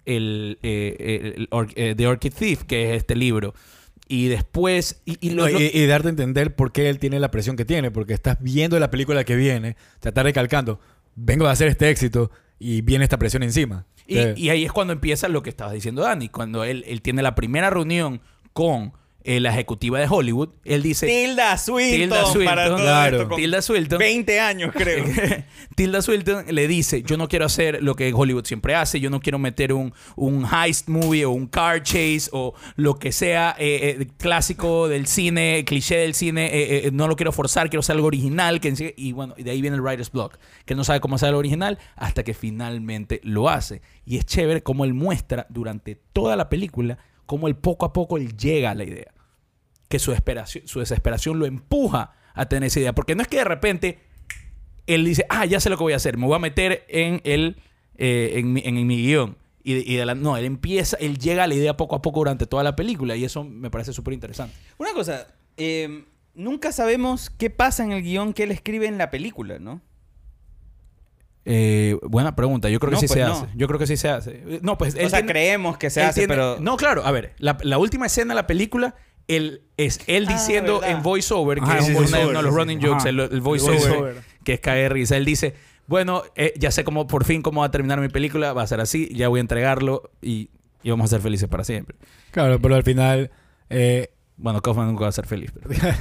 el, 0.05 0.59
eh, 0.63 1.35
el 1.37 1.49
Or- 1.51 1.73
eh, 1.77 1.95
The 1.97 2.07
Orchid 2.07 2.33
Thief, 2.33 2.65
que 2.65 2.91
es 2.91 2.97
este 2.99 3.15
libro. 3.15 3.55
Y 4.09 4.29
después... 4.29 5.03
Y, 5.05 5.19
y 5.21 5.35
No, 5.35 5.47
lo- 5.49 5.61
y, 5.61 5.71
y 5.73 5.87
darte 5.87 6.09
a 6.09 6.11
entender 6.11 6.57
por 6.57 6.73
qué 6.73 6.89
él 6.89 6.99
tiene 6.99 7.21
la 7.21 7.31
presión 7.31 7.57
que 7.57 7.65
tiene, 7.67 7.91
porque 7.91 8.15
estás 8.15 8.39
viendo 8.41 8.79
la 8.81 8.91
película 8.91 9.25
que 9.25 9.37
viene, 9.37 9.77
te 10.01 10.09
está 10.09 10.23
recalcando, 10.23 10.81
vengo 11.15 11.47
a 11.47 11.51
hacer 11.51 11.69
este 11.69 11.91
éxito 11.91 12.31
y 12.59 12.81
viene 12.81 13.05
esta 13.05 13.19
presión 13.19 13.43
encima. 13.43 13.87
Y, 14.07 14.17
Eh, 14.19 14.35
y 14.37 14.49
ahí 14.49 14.65
es 14.65 14.73
cuando 14.73 14.95
empieza 14.95 15.29
lo 15.29 15.43
que 15.43 15.51
estabas 15.51 15.75
diciendo, 15.75 16.01
Dani. 16.03 16.31
Cuando 16.31 16.65
él, 16.65 16.85
él 16.89 17.03
tiene 17.03 17.21
la 17.23 17.35
primera 17.35 17.69
reunión 17.69 18.23
con 18.55 18.95
eh, 19.29 19.41
la 19.41 19.51
ejecutiva 19.51 20.01
de 20.01 20.07
Hollywood. 20.09 20.49
Él 20.65 20.83
dice... 20.83 21.07
Tilda 21.07 21.59
Swinton, 21.59 22.01
Tilda 22.01 22.25
Swinton, 22.25 22.45
para 22.47 22.65
todo 22.69 22.77
claro. 22.79 23.17
esto, 23.19 23.29
con 23.29 23.37
Tilda 23.37 23.61
Swinton. 23.61 23.99
20 23.99 24.41
años, 24.41 24.73
creo. 24.75 25.05
Tilda 25.77 26.01
Swinton 26.01 26.47
le 26.49 26.67
dice, 26.67 27.03
yo 27.03 27.19
no 27.19 27.29
quiero 27.29 27.45
hacer 27.45 27.83
lo 27.83 27.95
que 27.95 28.11
Hollywood 28.11 28.47
siempre 28.47 28.75
hace, 28.75 29.01
yo 29.01 29.11
no 29.11 29.21
quiero 29.21 29.39
meter 29.39 29.75
un, 29.75 29.93
un 30.17 30.47
heist 30.47 30.89
movie 30.89 31.27
o 31.27 31.31
un 31.33 31.47
car 31.47 31.83
chase 31.83 32.31
o 32.33 32.55
lo 32.77 32.99
que 32.99 33.13
sea 33.13 33.55
eh, 33.59 33.99
eh, 34.01 34.07
clásico 34.17 34.89
del 34.89 35.07
cine, 35.07 35.63
cliché 35.67 35.99
del 35.99 36.15
cine, 36.15 36.49
eh, 36.51 36.91
no 36.91 37.07
lo 37.07 37.15
quiero 37.15 37.31
forzar, 37.31 37.69
quiero 37.69 37.81
hacer 37.81 37.97
algo 37.97 38.07
original. 38.07 38.61
Que, 38.61 38.95
y 38.97 39.13
bueno, 39.13 39.35
de 39.37 39.51
ahí 39.51 39.61
viene 39.61 39.77
el 39.77 39.83
writer's 39.83 40.11
block, 40.11 40.39
que 40.65 40.75
no 40.75 40.85
sabe 40.85 41.01
cómo 41.01 41.17
hacer 41.17 41.29
algo 41.29 41.41
original 41.41 41.79
hasta 41.97 42.25
que 42.25 42.33
finalmente 42.33 43.21
lo 43.25 43.51
hace. 43.51 43.83
Y 44.07 44.17
es 44.17 44.25
chévere 44.25 44.63
cómo 44.63 44.87
él 44.87 44.95
muestra 44.95 45.47
durante 45.51 45.97
toda 46.15 46.35
la 46.35 46.49
película 46.49 46.97
cómo 47.27 47.47
él 47.47 47.57
poco 47.57 47.85
a 47.85 47.93
poco 47.93 48.17
él 48.17 48.35
llega 48.39 48.71
a 48.71 48.75
la 48.75 48.85
idea 48.85 49.13
que 49.89 49.99
su, 49.99 50.15
su 50.65 50.79
desesperación 50.81 51.39
lo 51.39 51.47
empuja 51.47 52.13
a 52.35 52.47
tener 52.49 52.67
esa 52.69 52.81
idea. 52.81 52.95
Porque 52.95 53.15
no 53.15 53.23
es 53.23 53.29
que 53.29 53.39
de 53.39 53.45
repente 53.45 53.99
él 54.87 55.05
dice, 55.05 55.25
ah, 55.29 55.45
ya 55.47 55.61
sé 55.61 55.71
lo 55.71 55.77
que 55.77 55.83
voy 55.83 55.93
a 55.93 55.97
hacer, 55.97 56.17
me 56.17 56.27
voy 56.27 56.37
a 56.37 56.39
meter 56.39 56.85
en 56.89 57.21
el 57.25 57.57
eh, 57.97 58.33
en, 58.37 58.53
mi, 58.53 58.63
en 58.65 58.87
mi 58.87 58.97
guion. 59.03 59.37
Y, 59.65 59.75
de- 59.75 59.85
y 59.85 59.97
de 59.97 60.07
la- 60.07 60.15
no, 60.15 60.37
él 60.37 60.45
empieza, 60.45 60.97
él 61.01 61.19
llega 61.19 61.45
a 61.45 61.47
la 61.47 61.55
idea 61.55 61.77
poco 61.77 61.97
a 61.97 62.01
poco 62.01 62.21
durante 62.21 62.47
toda 62.47 62.63
la 62.63 62.75
película 62.77 63.17
y 63.17 63.25
eso 63.25 63.45
me 63.45 63.71
parece 63.71 63.93
súper 63.93 64.15
interesante. 64.15 64.55
Una 64.79 64.93
cosa, 64.95 65.27
eh, 65.57 66.05
nunca 66.35 66.71
sabemos 66.73 67.29
qué 67.29 67.51
pasa 67.51 67.83
en 67.85 67.93
el 67.93 68.03
guion 68.03 68.33
que 68.33 68.45
él 68.45 68.51
escribe 68.53 68.87
en 68.87 68.97
la 68.99 69.11
película, 69.11 69.59
¿no? 69.59 69.83
Eh, 71.45 71.97
buena 72.03 72.37
pregunta, 72.37 72.69
yo 72.69 72.79
creo 72.79 72.91
que 72.93 72.97
sí 72.99 73.07
pues 73.07 73.19
se 73.21 73.25
no. 73.27 73.33
hace. 73.33 73.47
Yo 73.57 73.67
creo 73.67 73.79
que 73.79 73.87
sí 73.87 73.97
se 73.97 74.09
hace. 74.11 74.61
No, 74.63 74.77
pues 74.77 74.95
o 74.95 74.99
él 74.99 75.09
sea, 75.11 75.19
tiene- 75.21 75.33
creemos 75.33 75.79
que 75.79 75.89
se 75.91 76.03
hace, 76.03 76.21
tiene- 76.21 76.35
pero... 76.35 76.61
No, 76.61 76.77
claro, 76.77 77.05
a 77.07 77.11
ver, 77.11 77.35
la, 77.39 77.57
la 77.63 77.79
última 77.79 78.07
escena 78.07 78.35
de 78.35 78.37
la 78.37 78.47
película 78.47 78.95
él, 79.29 79.63
es 79.77 80.01
él 80.07 80.27
Ah, 80.29 80.33
diciendo 80.33 80.81
verdad. 80.81 80.97
en 80.97 81.03
voiceover, 81.03 81.59
que 81.59 81.65
Ajá, 81.65 81.79
es 81.79 81.85
un 81.89 81.91
uno 81.91 82.01
de- 82.01 82.01
voiceover, 82.07 82.29
uno 82.31 82.39
de 82.39 82.43
los 82.45 82.55
running 82.55 82.81
sí. 82.81 82.87
jokes, 82.87 83.09
el, 83.09 83.21
el 83.21 83.33
El 83.33 83.41
voiceover, 83.41 84.17
que 84.45 84.55
es 84.55 84.61
caer 84.61 84.93
risa. 84.93 85.17
Él 85.17 85.25
dice, 85.25 85.55
bueno, 85.87 86.23
eh, 86.35 86.53
ya 86.59 86.71
sé 86.71 86.83
cómo, 86.85 87.07
por 87.07 87.25
fin 87.25 87.43
cómo 87.43 87.61
va 87.61 87.67
a 87.67 87.71
terminar 87.71 88.01
mi 88.01 88.09
película, 88.09 88.53
va 88.53 88.63
a 88.63 88.67
ser 88.67 88.81
así, 88.81 89.09
ya 89.15 89.29
voy 89.29 89.39
a 89.39 89.43
entregarlo 89.43 90.11
y, 90.21 90.51
y 90.83 90.91
vamos 90.91 91.05
a 91.07 91.09
ser 91.17 91.21
felices 91.21 91.49
para 91.49 91.63
siempre. 91.65 91.97
Claro, 92.31 92.59
pero 92.61 92.75
al 92.75 92.83
final... 92.83 93.31
eh, 93.71 94.11
Bueno, 94.37 94.61
Kaufman 94.63 94.87
nunca 94.87 95.03
va 95.03 95.09
a 95.09 95.13
ser 95.13 95.27
feliz, 95.27 95.51
pero... 95.53 95.69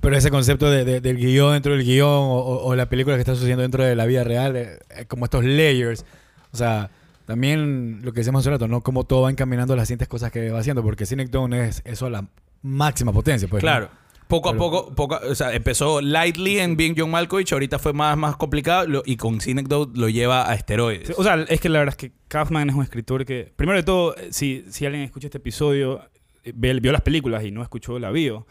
Pero 0.00 0.16
ese 0.16 0.32
concepto 0.32 0.68
de, 0.68 0.84
de- 0.84 1.00
del 1.00 1.16
guion 1.16 1.52
dentro 1.52 1.76
del 1.76 1.84
guion 1.84 2.08
o, 2.08 2.38
o- 2.40 2.64
o 2.66 2.74
la 2.74 2.86
película 2.88 3.14
que 3.14 3.20
está 3.20 3.34
sucediendo 3.36 3.62
dentro 3.62 3.84
de 3.84 3.94
la 3.94 4.04
vida 4.04 4.24
real, 4.24 4.56
eh, 4.56 4.80
eh, 4.96 5.04
como 5.06 5.26
estos 5.26 5.44
layers. 5.44 6.04
O 6.52 6.56
sea, 6.56 6.90
también 7.24 8.00
lo 8.02 8.12
que 8.12 8.18
decíamos 8.18 8.40
hace 8.40 8.50
rato, 8.50 8.66
¿no? 8.66 8.80
Cómo 8.80 9.04
todo 9.04 9.22
va 9.22 9.30
encaminando 9.30 9.76
las 9.76 9.86
siguientes 9.86 10.08
cosas 10.08 10.32
que 10.32 10.50
va 10.50 10.58
haciendo, 10.58 10.82
porque 10.82 11.06
Cynic 11.06 11.32
es 11.52 11.82
eso 11.84 12.06
a 12.06 12.10
la 12.10 12.26
máxima 12.62 13.12
potencia, 13.12 13.48
pues. 13.48 13.62
¿no? 13.62 13.66
Claro. 13.68 13.88
Poco 14.28 14.48
a 14.48 14.52
Pero- 14.52 14.58
poco, 14.64 14.94
poco, 14.94 15.20
o 15.28 15.34
sea, 15.34 15.52
empezó 15.52 16.00
lightly 16.00 16.58
en 16.58 16.74
Being 16.76 16.94
John 16.96 17.10
Malkovich, 17.10 17.52
ahorita 17.52 17.78
fue 17.78 17.92
más, 17.92 18.16
más 18.16 18.36
complicado 18.36 18.86
lo- 18.86 19.02
y 19.04 19.16
con 19.16 19.40
Cinecdote 19.42 19.98
lo 19.98 20.08
lleva 20.08 20.50
a 20.50 20.54
esteroides. 20.54 21.12
O 21.18 21.22
sea, 21.22 21.34
es 21.48 21.60
que 21.60 21.68
la 21.68 21.80
verdad 21.80 21.94
es 21.98 21.98
que 21.98 22.12
Kaufman 22.28 22.70
es 22.70 22.74
un 22.74 22.82
escritor 22.82 23.26
que, 23.26 23.52
primero 23.56 23.76
de 23.76 23.82
todo, 23.82 24.16
eh, 24.16 24.28
si, 24.30 24.64
si 24.70 24.86
alguien 24.86 25.04
escucha 25.04 25.26
este 25.26 25.36
episodio, 25.36 26.00
eh, 26.44 26.52
ve- 26.54 26.80
vio 26.80 26.92
las 26.92 27.02
películas 27.02 27.44
y 27.44 27.50
no 27.50 27.62
escuchó 27.62 27.98
la 27.98 28.10
bio, 28.10 28.46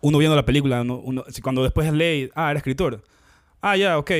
uno 0.00 0.16
viendo 0.16 0.34
la 0.34 0.46
película, 0.46 0.80
uno, 0.80 1.24
cuando 1.42 1.62
después 1.62 1.92
lee, 1.92 2.30
ah, 2.34 2.50
era 2.50 2.58
escritor. 2.58 3.02
Ah, 3.60 3.76
ya, 3.76 3.98
ok. 3.98 4.10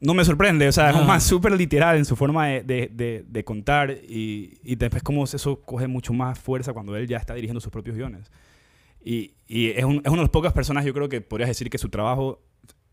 No 0.00 0.14
me 0.14 0.24
sorprende, 0.24 0.66
o 0.68 0.72
sea, 0.72 0.88
es 0.90 0.96
Ah. 0.96 1.00
un 1.00 1.06
man 1.06 1.20
súper 1.20 1.52
literal 1.52 1.98
en 1.98 2.04
su 2.06 2.16
forma 2.16 2.46
de, 2.46 2.62
de- 2.62 2.90
de- 2.92 3.24
de 3.28 3.44
contar 3.44 3.90
y, 3.90 4.58
y 4.64 4.76
después 4.76 5.02
como 5.02 5.24
eso 5.24 5.60
coge 5.66 5.86
mucho 5.86 6.12
más 6.14 6.38
fuerza 6.38 6.72
cuando 6.72 6.96
él 6.96 7.06
ya 7.06 7.18
está 7.18 7.34
dirigiendo 7.34 7.60
sus 7.60 7.70
propios 7.70 7.94
guiones. 7.94 8.30
Y, 9.04 9.34
y 9.46 9.68
es, 9.70 9.84
un- 9.84 9.96
es 10.04 10.06
una 10.06 10.16
de 10.16 10.22
las 10.22 10.30
pocas 10.30 10.52
personas, 10.52 10.84
yo 10.84 10.92
creo 10.94 11.08
que 11.08 11.20
podrías 11.20 11.48
decir 11.48 11.70
que 11.70 11.78
su 11.78 11.88
trabajo 11.88 12.42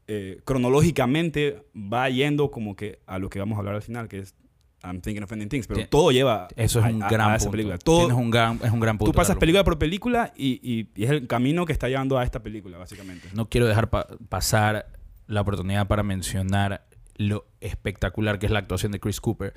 eh, 0.08 0.40
cronológicamente 0.46 1.64
va 1.76 2.10
yendo 2.10 2.50
como 2.52 2.76
que 2.76 3.00
a 3.06 3.20
lo 3.20 3.30
que 3.30 3.40
vamos 3.40 3.58
a 3.58 3.60
hablar 3.60 3.76
al 3.76 3.82
final, 3.82 4.08
que 4.08 4.20
es 4.20 4.36
I'm 4.84 5.02
Thinking 5.02 5.24
of 5.24 5.32
Ending 5.32 5.50
Things, 5.50 5.68
pero 5.68 5.88
todo 5.90 6.12
lleva 6.12 6.48
Eso 6.56 6.80
es 6.80 6.86
a- 6.86 6.90
un 6.90 7.00
gran 7.00 7.32
a 7.32 7.36
esa 7.36 7.46
punto. 7.46 7.52
película. 7.52 7.78
Todo, 7.80 8.16
un 8.16 8.30
gran, 8.30 8.60
es 8.64 8.72
un 8.72 8.80
gran 8.80 8.98
punto. 8.98 9.12
tú 9.12 9.16
pasas 9.16 9.36
película 9.36 9.64
por 9.64 9.78
película 9.80 10.32
y, 10.38 10.60
y- 10.64 10.90
y 10.96 11.04
es 11.04 11.10
el 11.10 11.28
camino 11.28 11.66
que 11.66 11.74
está 11.74 11.90
llevando 11.90 12.18
a 12.18 12.24
esta 12.24 12.42
película, 12.42 12.78
básicamente. 12.78 13.28
No 13.34 13.50
quiero 13.50 13.68
dejar 13.68 13.90
pa- 13.90 14.08
pasar 14.30 14.88
la 15.26 15.42
oportunidad 15.42 15.88
para 15.88 16.04
mencionar 16.04 16.86
lo 17.16 17.48
espectacular 17.60 18.38
que 18.40 18.46
es 18.46 18.52
la 18.52 18.60
actuación 18.60 18.92
de 18.92 19.00
Chris 19.00 19.20
Cooper, 19.20 19.54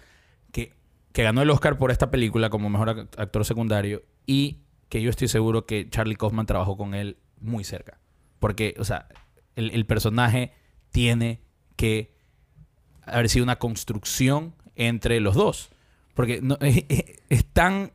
que, 0.50 0.72
que 1.12 1.22
ganó 1.22 1.42
el 1.42 1.50
Oscar 1.50 1.76
por 1.78 1.90
esta 1.90 2.10
película 2.10 2.48
como 2.50 2.70
mejor 2.70 2.88
ac- 2.88 3.08
actor 3.18 3.44
secundario 3.44 4.02
y 4.26 4.60
que 4.90 5.00
yo 5.00 5.08
estoy 5.08 5.28
seguro 5.28 5.64
que 5.64 5.88
Charlie 5.88 6.16
Kaufman 6.16 6.44
trabajó 6.44 6.76
con 6.76 6.92
él 6.94 7.16
muy 7.40 7.64
cerca. 7.64 7.98
Porque, 8.38 8.74
o 8.78 8.84
sea, 8.84 9.08
el, 9.56 9.70
el 9.70 9.86
personaje 9.86 10.52
tiene 10.90 11.40
que 11.76 12.14
haber 13.02 13.28
sido 13.30 13.44
una 13.44 13.56
construcción 13.56 14.54
entre 14.74 15.20
los 15.20 15.34
dos. 15.34 15.70
Porque 16.14 16.40
no, 16.42 16.58
es, 16.60 16.84
es- 16.90 17.04
es 17.30 17.44
tan 17.46 17.90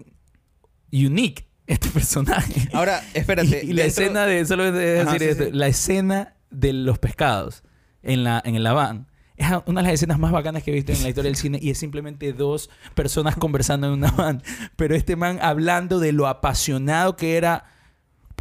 unique 0.92 1.48
este 1.68 1.90
personaje. 1.90 2.70
Ahora, 2.74 3.02
espérate. 3.14 3.62
Y, 3.66 3.70
y 3.72 3.74
la 3.74 3.84
dentro- 3.84 4.04
escena 4.04 4.26
de, 4.26 4.46
solo 4.46 4.72
de 4.72 5.02
Ajá, 5.02 5.14
decir 5.14 5.28
sí, 5.28 5.32
esto, 5.32 5.44
sí. 5.46 5.52
la 5.52 5.68
escena 5.68 6.36
de 6.50 6.74
los 6.74 7.00
pescados 7.00 7.64
en 8.02 8.24
la, 8.24 8.42
en 8.46 8.62
la 8.64 8.74
van. 8.74 9.08
Es 9.38 9.48
una 9.66 9.82
de 9.82 9.88
las 9.88 9.94
escenas 9.96 10.18
más 10.18 10.32
bacanas 10.32 10.64
que 10.64 10.72
he 10.72 10.74
visto 10.74 10.94
en 10.94 11.04
la 11.04 11.10
historia 11.10 11.30
del 11.30 11.36
cine 11.36 11.60
y 11.62 11.70
es 11.72 11.78
simplemente 11.78 12.32
dos 12.32 12.70
personas 12.94 13.36
conversando 13.36 13.88
en 13.88 13.94
una 13.94 14.12
van. 14.12 14.42
Pero 14.78 14.96
este 14.96 15.16
man 15.16 15.40
hablando 15.42 16.00
de 16.00 16.12
lo 16.14 16.28
apasionado 16.28 17.16
que 17.18 17.36
era 17.38 17.66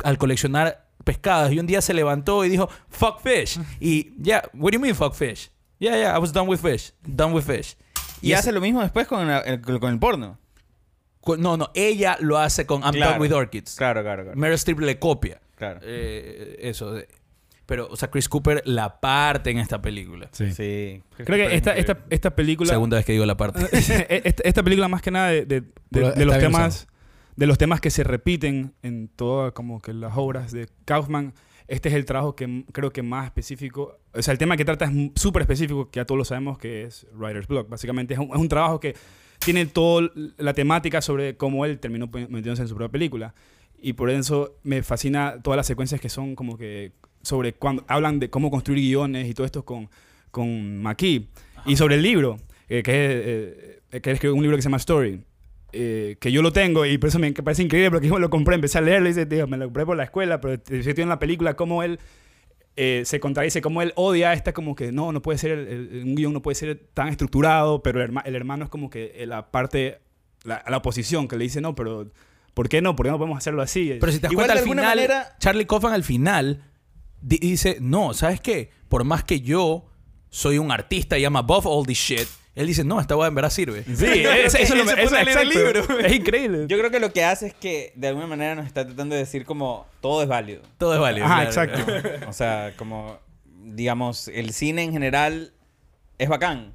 al 0.04 0.18
coleccionar 0.18 0.86
pescados. 1.02 1.50
Y 1.52 1.58
un 1.58 1.66
día 1.66 1.80
se 1.82 1.94
levantó 1.94 2.44
y 2.44 2.48
dijo, 2.48 2.68
fuck 2.88 3.20
fish. 3.20 3.58
Y, 3.80 4.14
yeah, 4.22 4.42
what 4.54 4.70
do 4.70 4.76
you 4.76 4.80
mean 4.80 4.94
fuck 4.94 5.14
fish? 5.14 5.50
Yeah, 5.80 5.96
yeah, 5.96 6.16
I 6.16 6.18
was 6.20 6.32
done 6.32 6.48
with 6.48 6.60
fish. 6.60 6.92
Done 7.02 7.34
with 7.34 7.42
fish. 7.44 7.76
Y, 8.22 8.32
hace 8.32 8.52
lo 8.52 8.60
mismo 8.60 8.80
después 8.80 9.06
con 9.06 9.28
el, 9.28 9.42
el- 9.46 9.60
con 9.80 9.92
el 9.92 9.98
porno. 9.98 10.38
No, 11.38 11.56
no, 11.56 11.70
ella 11.74 12.16
lo 12.20 12.38
hace 12.38 12.66
con 12.66 12.82
I'm 12.82 12.92
Claro. 12.92 13.12
done 13.12 13.22
with 13.22 13.32
orchids. 13.32 13.74
Claro, 13.76 14.02
claro, 14.02 14.22
claro. 14.24 14.38
Meryl 14.38 14.54
Streep 14.54 14.78
le 14.80 14.98
copia. 14.98 15.40
Claro. 15.56 15.80
Eh, 15.82 16.56
eso. 16.60 16.96
Pero, 17.66 17.88
o 17.90 17.96
sea, 17.96 18.10
Chris 18.10 18.28
Cooper 18.28 18.62
la 18.66 19.00
parte 19.00 19.50
en 19.50 19.58
esta 19.58 19.80
película. 19.80 20.28
Sí. 20.32 20.52
Sí. 20.52 21.02
Creo 21.24 21.48
que 21.48 21.54
esta, 21.56 21.74
esta, 21.76 21.98
esta 22.10 22.34
película... 22.36 22.70
Segunda 22.70 22.96
vez 22.98 23.06
que 23.06 23.12
digo 23.12 23.24
la 23.26 23.36
parte. 23.36 23.66
esta, 23.72 24.42
esta 24.42 24.62
película 24.62 24.88
más 24.88 25.00
que 25.02 25.10
nada 25.10 25.28
de, 25.28 25.46
de- 25.46 25.60
de- 25.90 26.12
de 26.12 26.24
los 26.26 26.38
temas 26.38 26.86
de 27.36 27.46
los 27.48 27.58
temas 27.58 27.80
que 27.80 27.90
se 27.90 28.04
repiten 28.04 28.74
en 28.82 29.08
todas 29.08 29.50
como 29.52 29.82
que 29.82 29.92
las 29.92 30.12
obras 30.16 30.52
de 30.52 30.68
Kaufman 30.84 31.34
este 31.66 31.88
es 31.88 31.96
el 31.96 32.04
trabajo 32.04 32.36
que 32.36 32.64
creo 32.70 32.92
que 32.92 33.02
más 33.02 33.24
específico 33.24 33.98
o 34.12 34.22
sea 34.22 34.30
el 34.30 34.38
tema 34.38 34.56
que 34.56 34.64
trata 34.64 34.84
es 34.84 34.92
súper 35.16 35.42
específico 35.42 35.90
que 35.90 35.98
ya 35.98 36.04
todos 36.04 36.16
lo 36.18 36.24
sabemos 36.24 36.58
que 36.58 36.82
es 36.84 37.08
Writer's 37.12 37.48
Block 37.48 37.68
básicamente 37.68 38.14
es 38.14 38.20
un, 38.20 38.28
es 38.28 38.36
un 38.36 38.48
trabajo 38.48 38.78
que 38.78 38.94
tiene 39.40 39.66
toda 39.66 40.10
la 40.36 40.54
temática 40.54 41.02
sobre 41.02 41.36
cómo 41.36 41.64
él 41.64 41.80
terminó 41.80 42.06
metiéndose 42.06 42.62
en 42.62 42.68
su 42.68 42.76
propia 42.76 42.92
película 42.92 43.34
y 43.82 43.94
por 43.94 44.10
eso 44.10 44.54
me 44.62 44.84
fascina 44.84 45.40
todas 45.42 45.56
las 45.56 45.66
secuencias 45.66 46.00
que 46.00 46.08
son 46.10 46.36
como 46.36 46.56
que 46.56 46.92
sobre 47.24 47.52
cuando 47.54 47.84
hablan 47.88 48.20
de 48.20 48.30
cómo 48.30 48.50
construir 48.50 48.80
guiones 48.82 49.28
y 49.28 49.34
todo 49.34 49.44
esto 49.46 49.64
con, 49.64 49.88
con 50.30 50.82
McKee. 50.82 51.28
Y 51.66 51.76
sobre 51.76 51.96
el 51.96 52.02
libro, 52.02 52.38
eh, 52.68 52.82
que, 52.82 52.92
es, 52.92 53.12
eh, 53.92 54.00
que 54.00 54.10
él 54.10 54.14
escribió 54.14 54.34
un 54.34 54.42
libro 54.42 54.56
que 54.56 54.62
se 54.62 54.66
llama 54.66 54.76
Story, 54.76 55.20
eh, 55.72 56.16
que 56.20 56.30
yo 56.30 56.42
lo 56.42 56.52
tengo 56.52 56.84
y 56.86 56.98
por 56.98 57.08
eso 57.08 57.18
me 57.18 57.32
parece 57.32 57.62
increíble 57.62 57.90
porque 57.90 58.06
yo 58.08 58.14
me 58.14 58.20
lo 58.20 58.30
compré, 58.30 58.54
empecé 58.54 58.78
a 58.78 58.80
leerlo 58.80 59.08
y 59.08 59.12
dice, 59.12 59.26
tío, 59.26 59.46
me 59.48 59.56
lo 59.56 59.64
compré 59.66 59.84
por 59.86 59.96
la 59.96 60.04
escuela, 60.04 60.40
pero 60.40 60.54
estoy 60.54 61.02
en 61.02 61.08
la 61.08 61.18
película 61.18 61.54
cómo 61.54 61.82
él 61.82 61.98
eh, 62.76 63.02
se 63.06 63.20
contradice, 63.20 63.60
cómo 63.60 63.82
él 63.82 63.92
odia 63.96 64.32
esta 64.32 64.52
como 64.52 64.74
que 64.74 64.92
no, 64.92 65.12
no 65.12 65.22
puede 65.22 65.38
ser, 65.38 65.52
el- 65.52 65.68
el- 65.68 66.02
un 66.04 66.14
guion 66.16 66.32
no 66.32 66.42
puede 66.42 66.54
ser 66.56 66.80
tan 66.92 67.08
estructurado, 67.08 67.82
pero 67.82 68.02
el, 68.02 68.10
herma- 68.10 68.22
el 68.24 68.34
hermano 68.34 68.64
es 68.64 68.70
como 68.70 68.90
que 68.90 69.12
eh, 69.16 69.26
la 69.26 69.50
parte, 69.50 70.00
la, 70.44 70.64
la 70.68 70.76
oposición 70.78 71.26
que 71.28 71.36
le 71.36 71.44
dice, 71.44 71.60
no, 71.60 71.74
pero 71.74 72.10
¿por 72.52 72.68
qué 72.68 72.82
no? 72.82 72.94
¿Por 72.96 73.06
qué 73.06 73.10
no 73.12 73.18
podemos 73.18 73.38
hacerlo 73.38 73.62
así? 73.62 73.96
Pero 74.00 74.12
si 74.12 74.18
te 74.18 74.22
das 74.24 74.32
Igual 74.32 74.46
cuenta, 74.48 74.60
al 74.62 74.68
final, 74.68 74.84
manera- 74.96 75.36
Charlie 75.38 75.66
Kaufman 75.66 75.92
al 75.92 76.02
final 76.04 76.62
dice, 77.26 77.78
no, 77.80 78.14
¿sabes 78.14 78.40
qué? 78.40 78.70
Por 78.88 79.04
más 79.04 79.24
que 79.24 79.40
yo 79.40 79.86
soy 80.30 80.58
un 80.58 80.70
artista 80.72 81.18
y 81.18 81.22
I'm 81.22 81.36
above 81.36 81.66
all 81.66 81.86
this 81.86 81.98
shit, 81.98 82.26
él 82.54 82.66
dice, 82.68 82.84
no, 82.84 83.00
esta 83.00 83.16
hueá 83.16 83.28
en 83.28 83.34
verdad 83.34 83.50
sirve. 83.50 83.82
Sí, 83.84 83.92
es- 84.04 84.54
eso, 84.54 84.74
es 84.74 84.98
eso 84.98 85.16
es 85.16 85.36
el 85.36 85.48
libro. 85.48 85.98
Es 86.00 86.12
increíble. 86.14 86.66
Yo 86.68 86.78
creo 86.78 86.90
que 86.90 87.00
lo 87.00 87.12
que 87.12 87.24
hace 87.24 87.48
es 87.48 87.54
que 87.54 87.92
de 87.96 88.08
alguna 88.08 88.26
manera 88.28 88.54
nos 88.54 88.66
está 88.66 88.86
tratando 88.86 89.14
de 89.14 89.20
decir 89.22 89.44
como 89.44 89.86
todo 90.00 90.22
es 90.22 90.28
válido. 90.28 90.62
Todo 90.78 90.94
es 90.94 91.00
válido. 91.00 91.26
Claro. 91.26 91.42
exacto. 91.48 92.28
O 92.28 92.32
sea, 92.32 92.72
como, 92.76 93.18
digamos, 93.64 94.28
el 94.28 94.52
cine 94.52 94.82
en 94.82 94.92
general 94.92 95.52
es 96.18 96.28
bacán. 96.28 96.74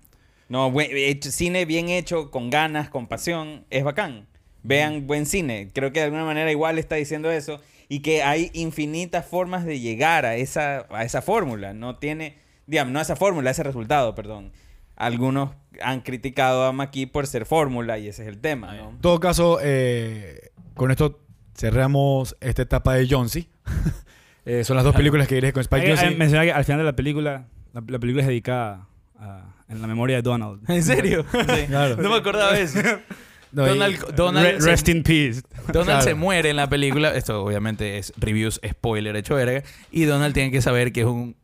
No, 0.50 0.70
buen- 0.72 0.90
hecho- 0.94 1.32
cine 1.32 1.64
bien 1.66 1.90
hecho, 1.90 2.32
con 2.32 2.50
ganas, 2.50 2.90
con 2.90 3.08
pasión, 3.08 3.66
es 3.70 3.84
bacán. 3.84 4.28
Vean 4.64 5.08
buen 5.08 5.26
cine. 5.26 5.70
Creo 5.74 5.94
que 5.94 6.00
de 6.00 6.06
alguna 6.06 6.26
manera 6.26 6.52
igual 6.52 6.78
está 6.80 6.96
diciendo 6.96 7.32
eso. 7.32 7.62
Y 7.90 8.02
que 8.02 8.24
hay 8.24 8.52
infinitas 8.54 9.26
formas 9.26 9.66
de 9.66 9.80
llegar 9.80 10.26
a 10.26 10.36
esa, 10.36 10.86
a 10.92 11.04
esa 11.04 11.22
fórmula. 11.22 11.74
No 11.74 11.98
tiene, 11.98 12.38
digamos, 12.68 12.94
no 12.94 13.00
a 13.00 13.02
esa 13.02 13.16
fórmula, 13.18 13.50
a 13.50 13.52
ese 13.52 13.64
resultado, 13.64 14.16
perdón. 14.16 14.52
Algunos 14.96 15.50
han 15.82 16.02
criticado 16.02 16.64
a 16.66 16.72
Maki 16.72 17.08
por 17.08 17.26
ser 17.26 17.46
fórmula 17.46 17.98
y 17.98 18.08
ese 18.08 18.22
es 18.24 18.28
el 18.30 18.40
tema, 18.40 18.76
¿no? 18.76 18.90
En 18.92 19.00
todo 19.00 19.20
caso, 19.20 19.60
eh, 19.62 20.52
con 20.76 20.92
esto 20.92 21.20
cerramos 21.58 22.36
esta 22.42 22.62
etapa 22.62 22.94
de 22.94 23.08
Jonesy. 23.10 23.50
Eh, 24.46 24.64
son 24.64 24.78
las 24.78 24.84
dos 24.86 24.96
películas 24.96 25.28
que 25.28 25.36
diré 25.36 25.54
con 25.54 25.62
Spike 25.62 25.86
Hay- 25.86 25.92
hay- 25.92 25.98
Jonze. 25.98 26.16
mencionar 26.16 26.46
que 26.48 26.54
al 26.54 26.64
final 26.66 26.80
de 26.80 26.86
la 26.86 26.96
película, 26.96 27.46
la, 27.72 27.84
la 27.86 28.00
película 28.00 28.24
es 28.24 28.28
dedicada 28.28 28.88
a- 29.20 29.54
en 29.68 29.80
la 29.80 29.86
memoria 29.86 30.16
de 30.16 30.22
Donald. 30.24 30.68
¿En 30.68 30.82
serio? 30.82 31.24
Claro. 31.68 31.98
No 31.98 32.10
me 32.10 32.16
acordaba 32.16 32.54
de 32.54 32.64
eso. 32.64 32.80
No, 33.52 33.66
Donald, 33.66 34.16
Donald, 34.16 34.46
Re- 34.46 34.62
se, 34.62 34.68
rest 34.70 34.90
in 34.90 35.04
peace. 35.04 35.42
Donald 35.68 35.86
Claro. 35.86 36.02
se 36.04 36.14
muere 36.16 36.50
en 36.52 36.56
la 36.56 36.70
película. 36.70 37.16
Esto 37.16 37.44
obviamente 37.44 37.98
es 37.98 38.14
reviews 38.18 38.60
spoiler 38.68 39.16
hecho 39.16 39.36
verga. 39.36 39.64
Y 39.92 40.04
Donald 40.04 40.34
tiene 40.34 40.52
que 40.52 40.62
saber 40.62 40.92
que 40.92 41.02
es 41.02 41.08
un 41.08 41.36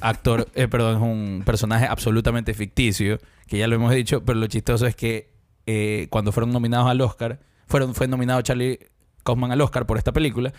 actor, 0.00 0.48
eh, 0.54 0.68
perdón, 0.68 0.96
es 0.96 1.02
un 1.02 1.42
personaje 1.44 1.86
absolutamente 1.86 2.54
ficticio, 2.54 3.18
que 3.46 3.58
ya 3.58 3.66
lo 3.66 3.74
hemos 3.76 3.92
dicho, 3.94 4.24
pero 4.24 4.38
lo 4.38 4.46
chistoso 4.46 4.86
es 4.86 4.94
que 4.96 5.32
eh, 5.66 6.06
cuando 6.10 6.32
fueron 6.32 6.50
nominados 6.52 6.88
al 6.88 7.00
Oscar, 7.00 7.40
fueron, 7.66 7.94
fue 7.94 8.06
nominado 8.08 8.40
Charlie 8.42 8.78
Kaufman 9.24 9.52
al 9.52 9.60
Oscar 9.60 9.86
por 9.86 9.96
esta 9.98 10.12
película. 10.12 10.52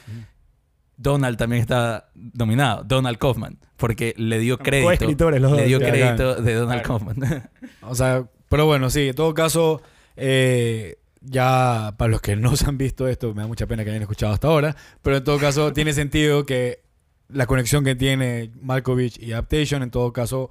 Donald 0.95 1.37
también 1.37 1.61
está 1.61 2.09
nominado, 2.33 2.83
Donald 2.83 3.17
Kaufman, 3.17 3.57
porque 3.77 4.13
le 4.17 4.37
dio 4.39 4.57
crédito. 4.59 5.31
Los 5.31 5.41
Le 5.41 5.47
dos. 5.47 5.65
dio 5.65 5.79
ya, 5.79 5.89
crédito 5.89 6.35
de 6.35 6.53
Donald 6.53 6.83
Claro. 6.83 6.99
Kaufman. 7.05 7.49
O 7.81 7.95
sea, 7.95 8.23
pero 8.49 8.65
bueno, 8.65 8.89
sí, 8.89 9.09
en 9.09 9.15
todo 9.15 9.33
caso, 9.33 9.81
eh, 10.15 10.97
ya 11.21 11.95
para 11.97 12.11
los 12.11 12.21
que 12.21 12.35
no 12.35 12.55
se 12.55 12.65
han 12.65 12.77
visto 12.77 13.07
esto, 13.07 13.33
me 13.33 13.41
da 13.41 13.47
mucha 13.47 13.67
pena 13.67 13.83
que 13.83 13.89
hayan 13.89 14.01
escuchado 14.01 14.33
hasta 14.33 14.47
ahora, 14.47 14.75
pero 15.01 15.17
en 15.17 15.23
todo 15.23 15.39
caso 15.39 15.73
tiene 15.73 15.93
sentido 15.93 16.45
que 16.45 16.81
la 17.29 17.47
conexión 17.47 17.83
que 17.83 17.95
tiene 17.95 18.51
Malkovich 18.61 19.17
y 19.19 19.31
Adaptation, 19.31 19.83
en 19.83 19.91
todo 19.91 20.13
caso, 20.13 20.49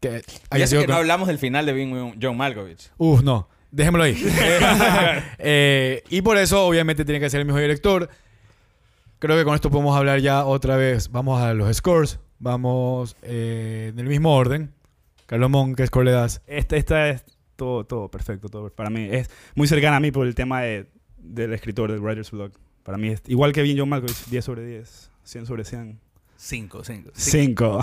que 0.00 0.22
haya 0.50 0.66
sido... 0.66 0.82
que 0.82 0.88
no 0.88 0.94
hablamos 0.94 1.28
del 1.28 1.38
final 1.38 1.66
de 1.66 1.72
Being 1.72 2.18
John 2.20 2.36
Malkovich. 2.36 2.90
Uf, 2.96 3.22
no. 3.22 3.48
Dejémoslo 3.70 4.04
ahí. 4.04 4.14
Eh, 5.38 6.02
y 6.10 6.22
por 6.22 6.36
eso, 6.36 6.66
obviamente, 6.66 7.04
tiene 7.04 7.20
que 7.20 7.28
ser 7.28 7.40
el 7.40 7.46
mismo 7.46 7.58
director. 7.58 8.08
Creo 9.18 9.36
que 9.36 9.44
con 9.44 9.54
esto 9.54 9.70
podemos 9.70 9.96
hablar 9.96 10.20
ya 10.20 10.44
otra 10.44 10.76
vez. 10.76 11.10
Vamos 11.10 11.40
a 11.40 11.54
los 11.54 11.74
scores. 11.76 12.18
Vamos 12.38 13.16
eh, 13.22 13.90
en 13.92 13.98
el 13.98 14.06
mismo 14.06 14.34
orden. 14.34 14.72
Carlomón, 15.26 15.74
¿qué 15.74 15.86
score 15.86 16.04
le 16.04 16.10
das? 16.12 16.42
Esta, 16.46 16.76
esta 16.76 17.08
es 17.08 17.24
todo, 17.56 17.84
todo 17.84 18.10
perfecto. 18.10 18.48
Todo, 18.48 18.70
para 18.70 18.90
mí 18.90 19.08
es 19.10 19.30
muy 19.54 19.68
cercana 19.68 19.96
a 19.96 20.00
mí 20.00 20.10
por 20.10 20.26
el 20.26 20.34
tema 20.34 20.62
de- 20.62 20.88
del 21.18 21.52
escritor, 21.52 21.90
del 21.92 22.00
writer's 22.00 22.30
blog. 22.30 22.52
Para 22.82 22.98
mí 22.98 23.08
es 23.08 23.22
igual 23.26 23.52
que 23.52 23.62
bien 23.62 23.78
John 23.78 23.88
Malkovich, 23.88 24.26
10 24.26 24.44
sobre 24.44 24.66
10, 24.66 25.10
100 25.24 25.46
sobre 25.46 25.64
100. 25.64 26.00
Cinco, 26.36 26.82
cinco. 26.84 27.10
5. 27.14 27.80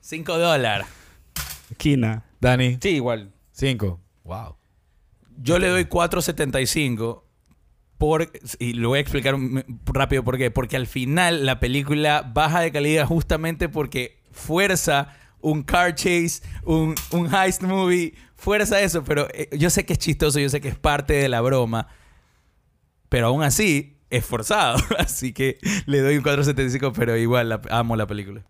Cinco 0.00 0.38
dólares. 0.38 0.86
Kina. 1.76 2.24
Dani, 2.40 2.78
Sí, 2.80 2.90
igual. 2.90 3.32
5. 3.52 4.00
Wow. 4.24 4.56
Yo 5.42 5.58
le 5.58 5.68
doy 5.68 5.84
4.75 5.84 7.22
por, 7.98 8.30
y 8.58 8.72
lo 8.74 8.88
voy 8.88 8.98
a 8.98 9.00
explicar 9.02 9.36
rápido 9.86 10.24
por 10.24 10.38
qué. 10.38 10.50
Porque 10.50 10.76
al 10.76 10.86
final 10.86 11.46
la 11.46 11.60
película 11.60 12.22
baja 12.34 12.60
de 12.60 12.72
calidad 12.72 13.06
justamente 13.06 13.68
porque 13.68 14.18
fuerza 14.32 15.14
un 15.42 15.62
car 15.62 15.94
chase, 15.94 16.40
un, 16.64 16.94
un 17.10 17.34
heist 17.34 17.62
movie, 17.62 18.14
fuerza 18.36 18.80
eso. 18.80 19.04
Pero 19.04 19.28
eh, 19.34 19.48
yo 19.58 19.68
sé 19.70 19.84
que 19.84 19.92
es 19.92 19.98
chistoso, 19.98 20.38
yo 20.40 20.48
sé 20.48 20.60
que 20.60 20.68
es 20.68 20.76
parte 20.78 21.12
de 21.14 21.28
la 21.28 21.40
broma. 21.40 21.88
Pero 23.08 23.26
aún 23.28 23.42
así 23.42 23.98
es 24.10 24.24
forzado. 24.24 24.78
Así 24.98 25.32
que 25.32 25.58
le 25.86 26.00
doy 26.00 26.16
un 26.16 26.24
4.75, 26.24 26.92
pero 26.94 27.16
igual 27.16 27.60
amo 27.70 27.96
la 27.96 28.06
película. 28.06 28.44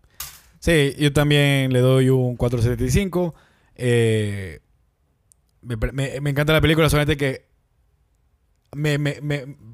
Sí, 0.59 0.93
yo 0.97 1.11
también 1.11 1.73
le 1.73 1.79
doy 1.79 2.09
un 2.09 2.37
4.75. 2.37 3.33
Eh, 3.75 4.59
me, 5.61 5.75
me- 5.77 6.21
me 6.21 6.29
encanta 6.29 6.53
la 6.53 6.61
película, 6.61 6.89
solamente 6.89 7.17
que 7.17 7.45
me- 8.75 8.97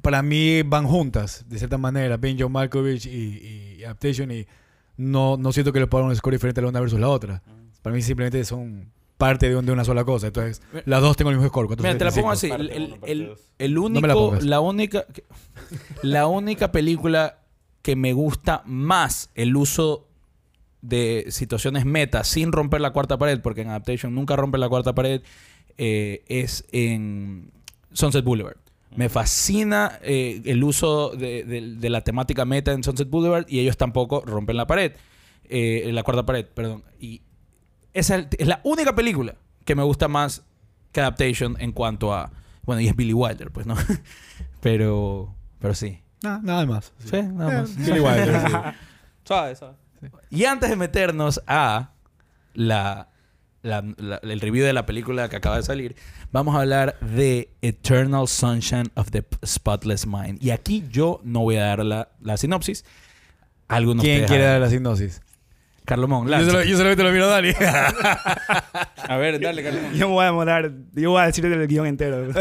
para 0.01 0.21
mí 0.21 0.61
van 0.63 0.85
juntas, 0.87 1.45
de 1.47 1.57
cierta 1.57 1.77
manera, 1.77 2.17
Ben 2.17 2.37
John 2.39 2.51
Malkovich 2.51 3.05
y, 3.05 3.77
y 3.79 3.83
Adaptation, 3.83 4.31
y 4.31 4.45
no, 4.99 5.37
no 5.37 5.51
siento 5.53 5.71
que 5.73 5.79
le 5.79 5.87
puedan 5.87 6.05
dar 6.07 6.11
un 6.11 6.15
score 6.17 6.33
diferente 6.35 6.59
a 6.59 6.63
la 6.63 6.69
una 6.69 6.79
versus 6.79 6.99
la 6.99 7.07
otra. 7.09 7.41
Para 7.81 7.95
mí 7.95 8.01
simplemente 8.01 8.43
son 8.43 8.91
parte 9.17 9.49
de, 9.49 9.55
un- 9.55 9.65
de 9.65 9.71
una 9.71 9.83
sola 9.85 10.03
cosa. 10.03 10.27
Entonces, 10.27 10.61
las 10.85 11.01
dos 11.01 11.15
tengo 11.17 11.31
el 11.31 11.37
mismo 11.37 11.49
score. 11.49 11.67
Mira, 11.77 11.97
te 11.97 12.03
la 12.05 12.11
pongo 12.11 12.27
4.75. 12.29 12.31
así. 12.31 12.47
El, 12.51 12.69
el- 12.69 12.95
el- 13.03 13.35
la 14.49 14.59
única, 14.59 15.05
la 16.03 16.27
única 16.27 16.71
película 16.71 17.39
que 17.81 17.95
me 17.95 18.13
gusta 18.13 18.61
más 18.65 19.29
el 19.35 19.55
uso 19.55 20.05
de 20.81 21.25
situaciones 21.29 21.85
meta 21.85 22.23
sin 22.23 22.51
romper 22.51 22.81
la 22.81 22.91
cuarta 22.91 23.17
pared, 23.17 23.41
porque 23.41 23.61
en 23.61 23.69
Adaptation 23.69 24.13
nunca 24.15 24.35
rompe 24.35 24.57
la 24.57 24.69
cuarta 24.69 24.93
pared, 24.95 25.21
eh, 25.77 26.23
es 26.27 26.65
en 26.71 27.51
Sunset 27.91 28.23
Boulevard. 28.23 28.57
Me 28.95 29.07
fascina 29.09 29.99
eh, 30.01 30.41
el 30.45 30.63
uso 30.63 31.09
de, 31.11 31.43
de- 31.43 31.75
de 31.75 31.89
la 31.89 32.01
temática 32.01 32.43
meta 32.45 32.71
en 32.71 32.83
Sunset 32.83 33.09
Boulevard 33.09 33.45
y 33.47 33.59
ellos 33.59 33.77
tampoco 33.77 34.21
rompen 34.25 34.57
la 34.57 34.65
pared, 34.67 34.93
eh, 35.45 35.89
la 35.93 36.03
cuarta 36.03 36.25
pared, 36.25 36.45
perdón. 36.45 36.83
Y 36.99 37.21
esa 37.93 38.17
es 38.37 38.47
la 38.47 38.61
única 38.63 38.95
película 38.95 39.35
que 39.65 39.75
me 39.75 39.83
gusta 39.83 40.07
más 40.07 40.43
que 40.91 41.01
Adaptation 41.01 41.55
en 41.59 41.71
cuanto 41.71 42.13
a... 42.13 42.31
Bueno, 42.63 42.81
y 42.81 42.87
es 42.87 42.95
Billy 42.95 43.13
Wilder, 43.13 43.51
pues, 43.51 43.65
¿no? 43.67 43.75
pero, 44.61 45.33
pero 45.59 45.73
sí. 45.73 46.01
Nah, 46.23 46.39
nada 46.41 46.65
más. 46.65 46.91
Sí, 47.05 47.21
nada 47.21 47.61
más. 47.61 47.71
Eh, 47.71 47.75
Billy 47.85 47.99
Wilder, 47.99 48.41
sí. 48.47 48.53
Suave, 49.23 49.55
suave. 49.55 49.75
Y 50.29 50.45
antes 50.45 50.69
de 50.69 50.75
meternos 50.75 51.41
a 51.45 51.91
la, 52.53 53.09
la- 53.61 53.83
la- 53.97 54.19
el 54.23 54.39
review 54.41 54.65
de 54.65 54.73
la 54.73 54.85
película 54.85 55.29
que 55.29 55.35
acaba 55.35 55.57
de 55.57 55.63
salir, 55.63 55.95
vamos 56.31 56.55
a 56.55 56.61
hablar 56.61 56.97
de 57.01 57.49
Eternal 57.61 58.27
Sunshine 58.27 58.89
of 58.95 59.09
the 59.11 59.25
Spotless 59.45 60.05
Mind. 60.07 60.41
Y 60.43 60.51
aquí 60.51 60.85
yo 60.91 61.19
no 61.23 61.41
voy 61.41 61.57
a 61.57 61.63
dar 61.65 61.85
la, 61.85 62.09
la 62.21 62.37
sinopsis. 62.37 62.85
Algunos 63.67 64.03
¿Quién 64.03 64.25
quiere 64.25 64.43
dar 64.45 64.61
la 64.61 64.69
sinopsis? 64.69 65.21
Carlomón, 65.85 66.27
Yo, 66.27 66.45
solo- 66.45 66.63
yo 66.63 66.77
solamente 66.77 67.03
lo 67.03 67.11
miro 67.11 67.25
a 67.25 67.27
Dani. 67.29 67.49
A 69.09 69.17
ver, 69.17 69.39
dale, 69.39 69.63
Carlos. 69.63 69.81
Yo 69.95 70.07
me 70.07 70.13
voy 70.13 70.21
a 70.23 70.27
demorar, 70.27 70.71
yo 70.93 71.09
voy 71.11 71.21
a 71.21 71.25
decir 71.25 71.43
el 71.45 71.67
guion 71.67 71.87
entero. 71.87 72.27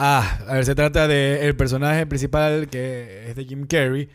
Ah, 0.00 0.38
a 0.48 0.54
ver, 0.54 0.64
se 0.64 0.76
trata 0.76 1.08
del 1.08 1.56
personaje 1.56 2.06
principal 2.06 2.68
que 2.70 3.30
es 3.30 3.34
de 3.36 3.44
Jim 3.44 3.66
Carrey. 3.66 4.08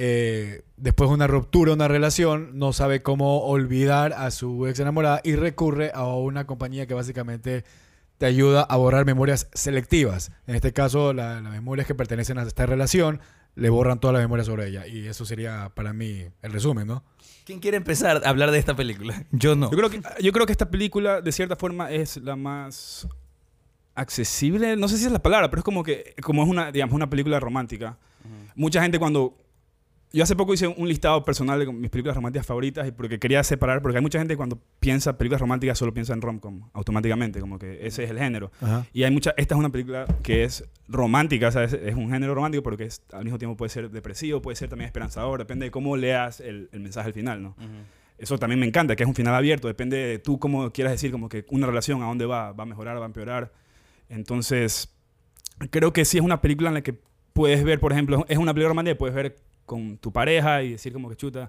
Eh, 0.00 0.62
después 0.76 1.10
de 1.10 1.14
una 1.14 1.26
ruptura, 1.26 1.72
una 1.72 1.88
relación, 1.88 2.50
no 2.58 2.72
sabe 2.72 3.02
cómo 3.02 3.40
olvidar 3.40 4.12
a 4.12 4.30
su 4.30 4.66
ex 4.68 4.78
enamorada 4.78 5.20
y 5.24 5.34
recurre 5.34 5.90
a 5.92 6.06
una 6.06 6.46
compañía 6.46 6.86
que 6.86 6.94
básicamente 6.94 7.64
te 8.18 8.26
ayuda 8.26 8.62
a 8.62 8.76
borrar 8.76 9.04
memorias 9.06 9.48
selectivas. 9.54 10.30
En 10.46 10.54
este 10.54 10.72
caso, 10.72 11.12
la- 11.12 11.40
las 11.40 11.52
memorias 11.52 11.86
que 11.86 11.94
pertenecen 11.96 12.38
a 12.38 12.42
esta 12.42 12.64
relación 12.66 13.20
le 13.56 13.70
borran 13.70 13.98
toda 13.98 14.12
la 14.12 14.20
memoria 14.20 14.44
sobre 14.44 14.68
ella. 14.68 14.86
Y 14.86 15.06
eso 15.08 15.24
sería 15.24 15.72
para 15.74 15.92
mí 15.92 16.26
el 16.42 16.52
resumen, 16.52 16.86
¿no? 16.86 17.02
¿Quién 17.44 17.58
quiere 17.58 17.76
empezar 17.76 18.22
a 18.24 18.28
hablar 18.28 18.50
de 18.52 18.58
esta 18.58 18.76
película? 18.76 19.24
Yo 19.32 19.56
no. 19.56 19.68
Yo 19.70 19.76
creo, 19.78 19.90
que, 19.90 20.00
yo 20.22 20.32
creo 20.32 20.46
que 20.46 20.52
esta 20.52 20.70
película, 20.70 21.20
de 21.20 21.32
cierta 21.32 21.56
forma, 21.56 21.90
es 21.90 22.18
la 22.18 22.36
más 22.36 23.08
accesible. 23.94 24.76
No 24.76 24.86
sé 24.88 24.96
si 24.98 25.06
es 25.06 25.12
la 25.12 25.22
palabra, 25.22 25.50
pero 25.50 25.60
es 25.60 25.64
como 25.64 25.82
que 25.82 26.14
como 26.22 26.42
es 26.44 26.48
una, 26.48 26.70
digamos, 26.70 26.94
una 26.94 27.10
película 27.10 27.40
romántica. 27.40 27.96
Mucha 28.54 28.80
gente 28.82 28.98
cuando... 28.98 29.36
Yo 30.12 30.22
hace 30.22 30.34
poco 30.34 30.54
hice 30.54 30.66
un 30.66 30.88
listado 30.88 31.22
personal 31.22 31.58
de 31.58 31.70
mis 31.70 31.90
películas 31.90 32.16
románticas 32.16 32.46
favoritas 32.46 32.88
y 32.88 32.92
porque 32.92 33.18
quería 33.18 33.44
separar, 33.44 33.82
porque 33.82 33.98
hay 33.98 34.02
mucha 34.02 34.18
gente 34.18 34.32
que 34.32 34.38
cuando 34.38 34.58
piensa 34.80 35.18
películas 35.18 35.40
románticas 35.40 35.76
solo 35.76 35.92
piensa 35.92 36.14
en 36.14 36.22
rom-com 36.22 36.70
automáticamente, 36.72 37.40
como 37.40 37.58
que 37.58 37.86
ese 37.86 38.04
es 38.04 38.10
el 38.10 38.18
género. 38.18 38.50
Ajá. 38.62 38.86
Y 38.94 39.02
hay 39.02 39.10
mucha, 39.10 39.34
esta 39.36 39.54
es 39.54 39.58
una 39.58 39.68
película 39.68 40.06
que 40.22 40.44
es 40.44 40.64
romántica, 40.88 41.48
o 41.48 41.52
sea, 41.52 41.64
es, 41.64 41.74
es 41.74 41.94
un 41.94 42.10
género 42.10 42.34
romántico, 42.34 42.62
pero 42.62 42.78
que 42.78 42.84
es, 42.84 43.02
al 43.12 43.24
mismo 43.24 43.38
tiempo 43.38 43.56
puede 43.56 43.68
ser 43.68 43.90
depresivo, 43.90 44.40
puede 44.40 44.56
ser 44.56 44.70
también 44.70 44.86
esperanzador, 44.86 45.38
depende 45.38 45.66
de 45.66 45.70
cómo 45.70 45.94
leas 45.96 46.40
el, 46.40 46.70
el 46.72 46.80
mensaje 46.80 47.08
al 47.08 47.14
final, 47.14 47.42
¿no? 47.42 47.54
Eso 48.16 48.38
también 48.38 48.58
me 48.58 48.66
encanta, 48.66 48.96
que 48.96 49.02
es 49.02 49.08
un 49.08 49.14
final 49.14 49.34
abierto, 49.34 49.68
depende 49.68 49.96
de 49.96 50.18
tú 50.18 50.38
cómo 50.38 50.72
quieras 50.72 50.92
decir, 50.92 51.12
como 51.12 51.28
que 51.28 51.44
una 51.50 51.66
relación, 51.66 52.02
a 52.02 52.06
dónde 52.06 52.24
va, 52.24 52.52
va 52.52 52.62
a 52.64 52.66
mejorar, 52.66 52.98
va 52.98 53.04
a 53.04 53.06
empeorar. 53.06 53.52
Entonces, 54.08 54.92
creo 55.70 55.92
que 55.92 56.04
sí 56.04 56.18
es 56.18 56.24
una 56.24 56.40
película 56.40 56.70
en 56.70 56.74
la 56.74 56.82
que 56.82 56.98
puedes 57.32 57.62
ver, 57.62 57.78
por 57.78 57.92
ejemplo, 57.92 58.24
es 58.28 58.38
una 58.38 58.52
película 58.54 58.70
romántica 58.70 58.98
puedes 58.98 59.14
ver 59.14 59.36
con 59.68 59.98
tu 59.98 60.12
pareja 60.12 60.64
y 60.64 60.72
decir 60.72 60.92
como 60.92 61.08
que 61.08 61.14
chuta, 61.14 61.48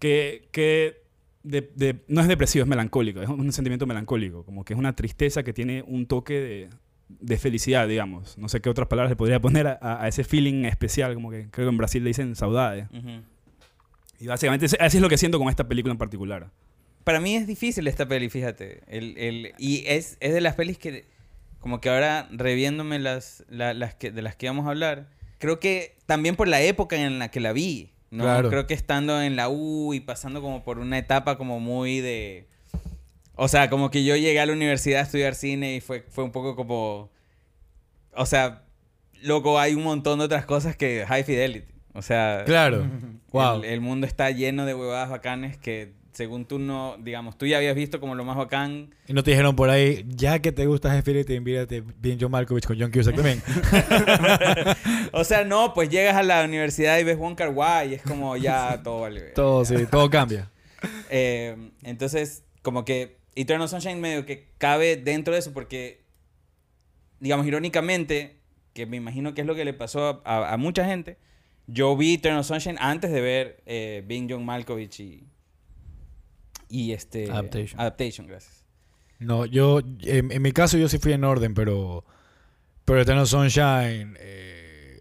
que, 0.00 0.48
que 0.50 1.00
de- 1.44 1.70
de- 1.76 2.00
no 2.08 2.20
es 2.20 2.26
depresivo, 2.28 2.64
es 2.64 2.68
melancólico, 2.68 3.22
es 3.22 3.28
un 3.28 3.52
sentimiento 3.52 3.86
melancólico, 3.86 4.44
como 4.44 4.64
que 4.64 4.72
es 4.74 4.78
una 4.78 4.94
tristeza 4.96 5.42
que 5.44 5.52
tiene 5.52 5.82
un 5.86 6.06
toque 6.06 6.34
de, 6.40 6.68
de 7.08 7.36
felicidad, 7.36 7.86
digamos. 7.86 8.36
No 8.38 8.48
sé 8.48 8.60
qué 8.60 8.68
otras 8.68 8.88
palabras 8.88 9.10
le 9.10 9.16
podría 9.16 9.40
poner 9.40 9.66
a, 9.68 9.78
a 10.02 10.08
ese 10.08 10.24
feeling 10.24 10.64
especial, 10.64 11.14
como 11.14 11.30
que 11.30 11.48
creo 11.50 11.66
que 11.68 11.70
en 11.70 11.76
Brasil 11.76 12.02
le 12.02 12.10
dicen 12.10 12.34
saudade. 12.34 12.88
Y 14.18 14.26
básicamente 14.26 14.66
así 14.80 14.96
es 14.96 15.02
lo 15.02 15.08
que 15.08 15.18
siento 15.18 15.38
con 15.38 15.48
esta 15.48 15.66
película 15.68 15.92
en 15.92 15.98
particular. 15.98 16.50
Para 17.04 17.18
mí 17.20 17.34
es 17.34 17.46
difícil 17.48 17.88
esta 17.88 18.06
peli, 18.06 18.28
fíjate. 18.30 18.82
El, 18.86 19.18
el, 19.18 19.52
y 19.58 19.82
es, 19.86 20.16
es 20.20 20.32
de 20.32 20.40
las 20.40 20.54
pelis 20.54 20.78
que, 20.78 21.06
como 21.58 21.80
que 21.80 21.88
ahora 21.90 22.28
reviéndome 22.30 23.00
las, 23.00 23.44
la- 23.48 23.74
las 23.74 23.94
que, 23.96 24.12
de 24.12 24.22
las 24.22 24.36
que 24.36 24.46
íbamos 24.46 24.66
a 24.66 24.70
hablar, 24.70 25.08
creo 25.42 25.58
que 25.58 25.96
también 26.06 26.36
por 26.36 26.46
la 26.46 26.60
época 26.62 26.94
en 26.94 27.18
la 27.18 27.28
que 27.32 27.40
la 27.40 27.52
vi, 27.52 27.90
¿no? 28.12 28.22
Claro. 28.22 28.48
Creo 28.48 28.66
que 28.68 28.74
estando 28.74 29.20
en 29.20 29.34
la 29.34 29.48
U 29.48 29.92
y 29.92 29.98
pasando 29.98 30.40
como 30.40 30.62
por 30.62 30.78
una 30.78 30.98
etapa 30.98 31.36
como 31.36 31.58
muy 31.58 32.00
de... 32.00 32.46
O 33.34 33.48
sea, 33.48 33.68
como 33.68 33.90
que 33.90 34.04
yo 34.04 34.14
llegué 34.14 34.38
a 34.38 34.46
la 34.46 34.52
universidad 34.52 35.00
a 35.00 35.02
estudiar 35.02 35.34
cine 35.34 35.74
y 35.74 35.80
fue, 35.80 36.04
fue 36.08 36.22
un 36.22 36.30
poco 36.30 36.54
como... 36.54 37.10
O 38.14 38.24
sea, 38.24 38.62
loco, 39.22 39.58
hay 39.58 39.74
un 39.74 39.82
montón 39.82 40.20
de 40.20 40.26
otras 40.26 40.46
cosas 40.46 40.76
que 40.76 41.04
High 41.08 41.24
Fidelity. 41.24 41.66
O 41.92 42.02
sea, 42.02 42.44
Claro. 42.46 42.88
wow. 43.32 43.56
el, 43.56 43.64
el 43.64 43.80
mundo 43.80 44.06
está 44.06 44.30
lleno 44.30 44.64
de 44.64 44.74
huevadas 44.74 45.10
bacanes 45.10 45.56
que 45.56 45.92
según 46.12 46.44
tú 46.44 46.58
no, 46.58 46.96
digamos, 46.98 47.36
tú 47.38 47.46
ya 47.46 47.56
habías 47.56 47.74
visto 47.74 47.98
como 48.00 48.14
lo 48.14 48.24
más 48.24 48.36
bacán. 48.36 48.94
Y 49.08 49.12
no 49.12 49.22
te 49.22 49.30
dijeron 49.30 49.56
por 49.56 49.70
ahí, 49.70 50.04
ya 50.08 50.40
que 50.40 50.52
te 50.52 50.66
gusta 50.66 50.96
Spirit, 50.98 51.28
invírate 51.30 51.82
bien 51.98 52.18
John 52.20 52.30
Malkovich 52.30 52.66
con 52.66 52.78
John 52.78 52.90
Cusack 52.90 53.16
también. 53.16 53.42
O 55.12 55.24
sea, 55.24 55.44
no, 55.44 55.74
pues 55.74 55.90
llegas 55.90 56.16
a 56.16 56.22
la 56.22 56.44
universidad 56.44 56.98
y 56.98 57.04
ves 57.04 57.18
Wong 57.18 57.34
Kar 57.34 57.50
Wai 57.50 57.90
y 57.90 57.94
es 57.94 58.02
como 58.02 58.36
ya 58.36 58.82
todo 58.82 59.00
vale. 59.00 59.20
todo, 59.34 59.64
sí, 59.64 59.74
todo 59.90 60.08
cambia. 60.10 60.48
Eh, 61.10 61.70
entonces, 61.84 62.42
como 62.62 62.84
que 62.84 63.16
Eternal 63.36 63.68
Sunshine 63.68 64.00
medio 64.00 64.26
que 64.26 64.48
cabe 64.58 64.96
dentro 64.96 65.32
de 65.32 65.38
eso 65.38 65.52
porque, 65.52 66.02
digamos, 67.20 67.46
irónicamente, 67.46 68.38
que 68.72 68.86
me 68.86 68.96
imagino 68.96 69.32
que 69.32 69.42
es 69.42 69.46
lo 69.46 69.54
que 69.54 69.64
le 69.64 69.74
pasó 69.74 70.22
a, 70.24 70.38
a- 70.38 70.52
a 70.54 70.56
mucha 70.56 70.84
gente, 70.84 71.18
yo 71.68 71.96
vi 71.96 72.14
Eternal 72.14 72.42
Sunshine 72.44 72.78
antes 72.80 73.12
de 73.12 73.20
ver 73.20 73.62
eh, 73.66 74.02
Being 74.08 74.26
John 74.28 74.44
Malkovich 74.44 74.98
y, 75.00 75.24
y 76.72 76.92
este... 76.92 77.30
Adaptation. 77.30 77.80
Adaptation, 77.80 78.26
gracias. 78.26 78.64
No, 79.18 79.44
yo, 79.46 79.80
en, 80.00 80.32
en 80.32 80.42
mi 80.42 80.52
caso 80.52 80.78
yo 80.78 80.88
sí 80.88 80.98
fui 80.98 81.12
en 81.12 81.22
orden, 81.24 81.54
pero, 81.54 82.04
pero 82.84 83.00
Eternal 83.02 83.26
Sunshine, 83.26 84.16
eh, 84.18 85.00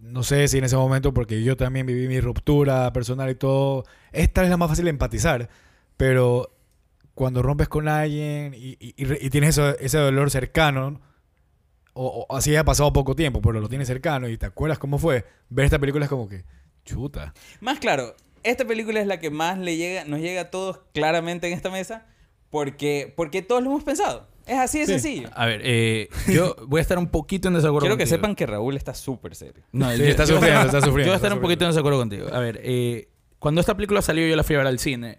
no 0.00 0.22
sé 0.22 0.48
si 0.48 0.58
en 0.58 0.64
ese 0.64 0.76
momento, 0.76 1.14
porque 1.14 1.42
yo 1.42 1.56
también 1.56 1.86
viví 1.86 2.08
mi 2.08 2.20
ruptura 2.20 2.92
personal 2.92 3.30
y 3.30 3.34
todo, 3.36 3.84
esta 4.10 4.42
es 4.44 4.50
la 4.50 4.56
más 4.58 4.68
fácil 4.68 4.84
de 4.84 4.90
empatizar, 4.90 5.48
pero 5.96 6.54
cuando 7.14 7.42
rompes 7.42 7.68
con 7.68 7.88
alguien 7.88 8.52
y, 8.54 8.76
y- 8.80 9.30
tienes 9.30 9.50
eso- 9.50 9.78
ese 9.78 9.98
dolor 9.98 10.30
cercano, 10.30 11.00
o, 11.94 12.26
o 12.28 12.36
así 12.36 12.54
ha 12.56 12.64
pasado 12.64 12.92
poco 12.92 13.14
tiempo, 13.14 13.40
pero 13.40 13.60
lo 13.60 13.68
tienes 13.68 13.86
cercano 13.88 14.28
y 14.28 14.36
te 14.36 14.46
acuerdas 14.46 14.78
cómo 14.78 14.98
fue, 14.98 15.24
ver 15.48 15.64
esta 15.66 15.78
película 15.78 16.04
es 16.06 16.10
como 16.10 16.28
que, 16.28 16.44
chuta. 16.84 17.32
Más 17.60 17.78
claro, 17.78 18.14
esta 18.44 18.64
película 18.64 19.00
es 19.00 19.06
la 19.06 19.18
que 19.20 19.30
más 19.30 19.58
le 19.58 19.76
llega, 19.76 20.04
nos 20.04 20.20
llega 20.20 20.42
a 20.42 20.50
todos 20.50 20.80
claramente 20.92 21.46
en 21.46 21.52
esta 21.52 21.70
mesa 21.70 22.06
porque, 22.50 23.12
porque 23.16 23.42
todos 23.42 23.62
lo 23.62 23.70
hemos 23.70 23.84
pensado. 23.84 24.28
Es 24.46 24.58
así 24.58 24.80
de 24.80 24.86
Sí. 24.86 24.92
sencillo. 24.92 25.30
A 25.34 25.46
ver, 25.46 25.60
eh, 25.64 26.08
yo 26.28 26.56
voy 26.66 26.80
a 26.80 26.82
estar 26.82 26.98
un 26.98 27.06
poquito 27.08 27.46
en 27.48 27.54
desacuerdo 27.54 27.80
Quiero 27.86 27.96
que 27.96 28.06
sepan 28.06 28.34
que 28.34 28.44
Raúl 28.46 28.76
está 28.76 28.92
súper 28.92 29.36
serio. 29.36 29.62
No, 29.70 29.90
Sí, 29.92 29.98
yo- 29.98 30.04
está 30.06 30.26
sufriendo, 30.26 30.60
está 30.66 30.80
sufriendo. 30.80 30.98
Yo 31.04 31.04
voy 31.06 31.12
a 31.12 31.16
estar 31.16 31.32
un 31.32 31.40
poquito 31.40 31.64
en 31.64 31.70
desacuerdo 31.70 31.98
contigo. 32.00 32.28
A 32.32 32.40
ver, 32.40 32.60
eh, 32.62 33.08
cuando 33.38 33.60
esta 33.60 33.76
película 33.76 34.02
salió, 34.02 34.26
yo 34.26 34.34
la 34.36 34.42
fui 34.42 34.56
a 34.56 34.58
ver 34.58 34.66
al 34.66 34.78
cine. 34.80 35.18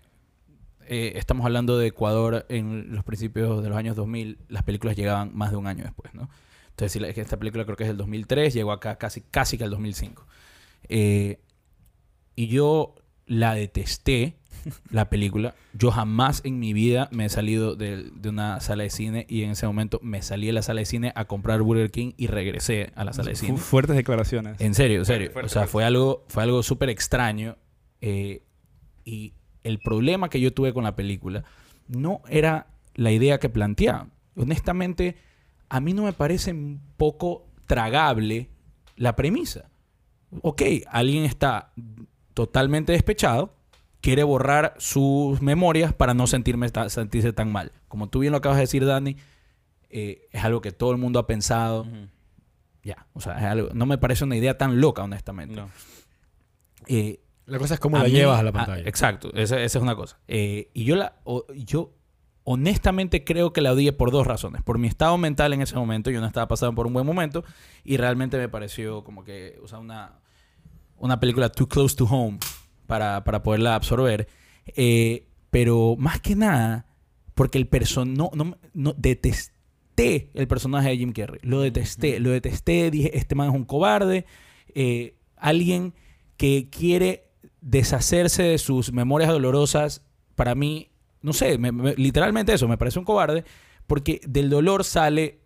Eh, 0.88 1.13
estamos 1.15 1.45
hablando 1.45 1.78
de 1.78 1.88
Ecuador 1.88 2.45
en 2.49 2.93
los 2.93 3.05
principios 3.05 3.63
de 3.63 3.69
los 3.69 3.78
años 3.78 3.95
2000. 3.95 4.39
Las 4.49 4.63
películas 4.63 4.97
llegaban 4.97 5.32
más 5.34 5.51
de 5.51 5.57
un 5.57 5.67
año 5.67 5.86
después, 5.86 6.13
¿no? 6.13 6.30
Entonces, 6.71 6.91
si 6.91 6.99
la- 6.99 7.07
esta 7.07 7.38
película 7.38 7.63
creo 7.63 7.78
que 7.78 7.84
es 7.86 7.89
del 7.89 7.97
2003, 7.97 8.53
llegó 8.53 8.74
acá 8.74 8.97
casi, 8.97 9.21
casi 9.21 9.57
que 9.57 9.63
al 9.63 9.69
2005. 9.69 10.28
Eh, 10.89 11.39
y 12.36 12.47
yo 12.47 12.95
la 13.26 13.53
detesté, 13.55 14.38
la 14.91 15.09
película. 15.09 15.55
Yo 15.74 15.91
jamás 15.91 16.41
en 16.45 16.59
mi 16.59 16.74
vida 16.74 17.09
me 17.11 17.26
he 17.26 17.30
salido 17.30 17.76
de, 17.76 18.09
de 18.11 18.30
una 18.30 18.59
sala 18.59 18.84
de 18.84 18.89
cine 18.89 19.26
y 19.30 19.43
en 19.43 19.51
ese 19.51 19.65
momento 19.67 19.99
me 20.01 20.21
salí 20.21 20.47
de 20.47 20.53
la 20.53 20.61
sala 20.61 20.80
de 20.80 20.86
cine 20.86 21.11
a 21.15 21.26
comprar 21.26 21.61
Burger 21.61 21.91
King 21.91 22.13
y 22.17 22.28
regresé 22.28 22.91
a 22.95 23.03
la 23.03 23.13
sala 23.13 23.30
de 23.30 23.36
cine. 23.36 23.57
Fuertes 23.57 23.95
declaraciones. 23.95 24.59
En 24.61 24.74
serio, 24.74 24.99
en 24.99 25.05
serio. 25.05 25.32
Fuerte, 25.32 25.47
o 25.47 25.49
sea, 25.49 25.67
fue 25.67 25.84
algo, 25.84 26.26
fue 26.30 26.43
algo 26.43 26.63
súper 26.63 26.89
extraño. 26.89 27.57
eh, 28.01 28.43
y 29.05 29.34
el 29.63 29.80
problema 29.80 30.30
que 30.30 30.39
yo 30.39 30.53
tuve 30.53 30.74
con 30.74 30.84
la 30.84 30.95
película 30.95 31.43
no 31.88 32.21
era 32.28 32.67
la 32.95 33.11
idea 33.11 33.39
que 33.39 33.49
planteaba. 33.49 34.07
Honestamente, 34.36 35.15
a 35.69 35.80
mí 35.80 35.93
no 35.93 36.03
me 36.03 36.13
parece 36.13 36.51
un 36.51 36.82
poco 36.97 37.47
tragable 37.65 38.49
la 38.95 39.15
premisa. 39.15 39.69
Ok, 40.41 40.61
alguien 40.88 41.24
está 41.24 41.71
totalmente 42.34 42.91
despechado, 42.93 43.55
quiere 44.01 44.23
borrar 44.23 44.73
sus 44.77 45.41
memorias 45.41 45.93
para 45.93 46.13
no 46.13 46.27
sentirme 46.27 46.69
ta- 46.69 46.89
sentirse 46.89 47.31
tan 47.34 47.51
mal. 47.51 47.71
Como 47.88 48.09
tú 48.09 48.19
bien 48.19 48.31
lo 48.31 48.38
acabas 48.38 48.57
de 48.57 48.63
decir, 48.63 48.86
Dani, 48.86 49.15
eh, 49.89 50.27
es 50.31 50.43
algo 50.43 50.61
que 50.61 50.71
todo 50.71 50.91
el 50.91 50.97
mundo 50.97 51.19
ha 51.19 51.27
pensado. 51.27 51.86
Ya, 52.84 53.07
o 53.13 53.21
sea, 53.21 53.38
es 53.38 53.43
algo- 53.45 53.69
no 53.73 53.86
me 53.86 53.97
parece 53.97 54.23
una 54.25 54.36
idea 54.36 54.57
tan 54.57 54.81
loca, 54.81 55.03
honestamente. 55.03 55.55
No. 55.55 55.69
Eh, 56.88 57.19
La 57.45 57.59
cosa 57.59 57.75
es 57.75 57.79
cómo 57.79 57.97
la 57.97 58.03
mí- 58.05 58.09
llevas 58.11 58.39
a 58.39 58.43
la 58.43 58.51
pantalla. 58.51 58.88
exacto, 58.88 59.31
esa, 59.34 59.61
esa 59.61 59.77
es 59.77 59.81
una 59.81 59.95
cosa. 59.95 60.19
Eh, 60.27 60.69
y 60.73 60.84
yo, 60.86 60.95
la, 60.95 61.15
o- 61.23 61.45
yo 61.53 61.93
honestamente 62.43 63.23
creo 63.23 63.53
que 63.53 63.61
la 63.61 63.71
odié 63.71 63.93
por 63.93 64.11
dos 64.11 64.27
razones. 64.27 64.61
Por 64.63 64.77
mi 64.79 64.88
estado 64.88 65.17
mental 65.17 65.53
en 65.53 65.61
ese 65.61 65.75
momento, 65.75 66.09
yo 66.11 66.19
no 66.19 66.27
estaba 66.27 66.47
pasando 66.49 66.75
por 66.75 66.88
un 66.88 66.93
buen 66.93 67.05
momento 67.05 67.45
y 67.86 67.95
realmente 67.97 68.38
me 68.38 68.49
pareció 68.49 69.03
como 69.05 69.23
que, 69.23 69.59
o 69.63 69.67
sea, 69.69 69.79
una, 69.79 70.19
una 71.04 71.20
película 71.20 71.49
too 71.49 71.68
close 71.68 71.95
to 71.95 72.06
home 72.06 72.39
para, 72.88 73.24
para 73.24 73.43
poderla 73.43 73.76
absorber. 73.76 74.28
Eh, 74.76 75.28
pero 75.49 75.95
más 75.97 76.22
que 76.22 76.36
nada, 76.36 76.86
porque 77.36 77.58
el 77.58 77.68
personaje, 77.68 78.18
no, 78.18 78.32
no, 78.34 78.58
no, 78.74 78.93
detesté 78.97 80.32
el 80.34 80.47
personaje 80.47 80.89
de 80.89 80.97
Jim 80.97 81.12
Carrey. 81.12 81.39
Lo 81.43 81.62
detesté, 81.62 82.20
lo 82.20 82.30
detesté. 82.32 82.89
Dije, 82.89 83.18
este 83.18 83.36
man 83.36 83.49
es 83.49 83.56
un 83.56 83.66
cobarde. 83.66 84.26
eh, 84.76 85.16
alguien 85.36 85.93
que 86.38 86.70
quiere 86.70 87.30
deshacerse 87.62 88.43
de 88.43 88.58
sus 88.58 88.91
memorias 88.93 89.30
dolorosas, 89.30 90.01
para 90.36 90.56
mí, 90.56 90.89
no 91.22 91.34
sé, 91.34 91.58
me- 91.58 91.72
me- 91.72 91.95
literalmente 91.95 92.54
eso, 92.54 92.68
me 92.68 92.78
parece 92.78 92.97
un 92.97 93.06
cobarde, 93.06 93.43
porque 93.88 94.22
del 94.26 94.49
dolor 94.49 94.84
sale, 94.86 95.41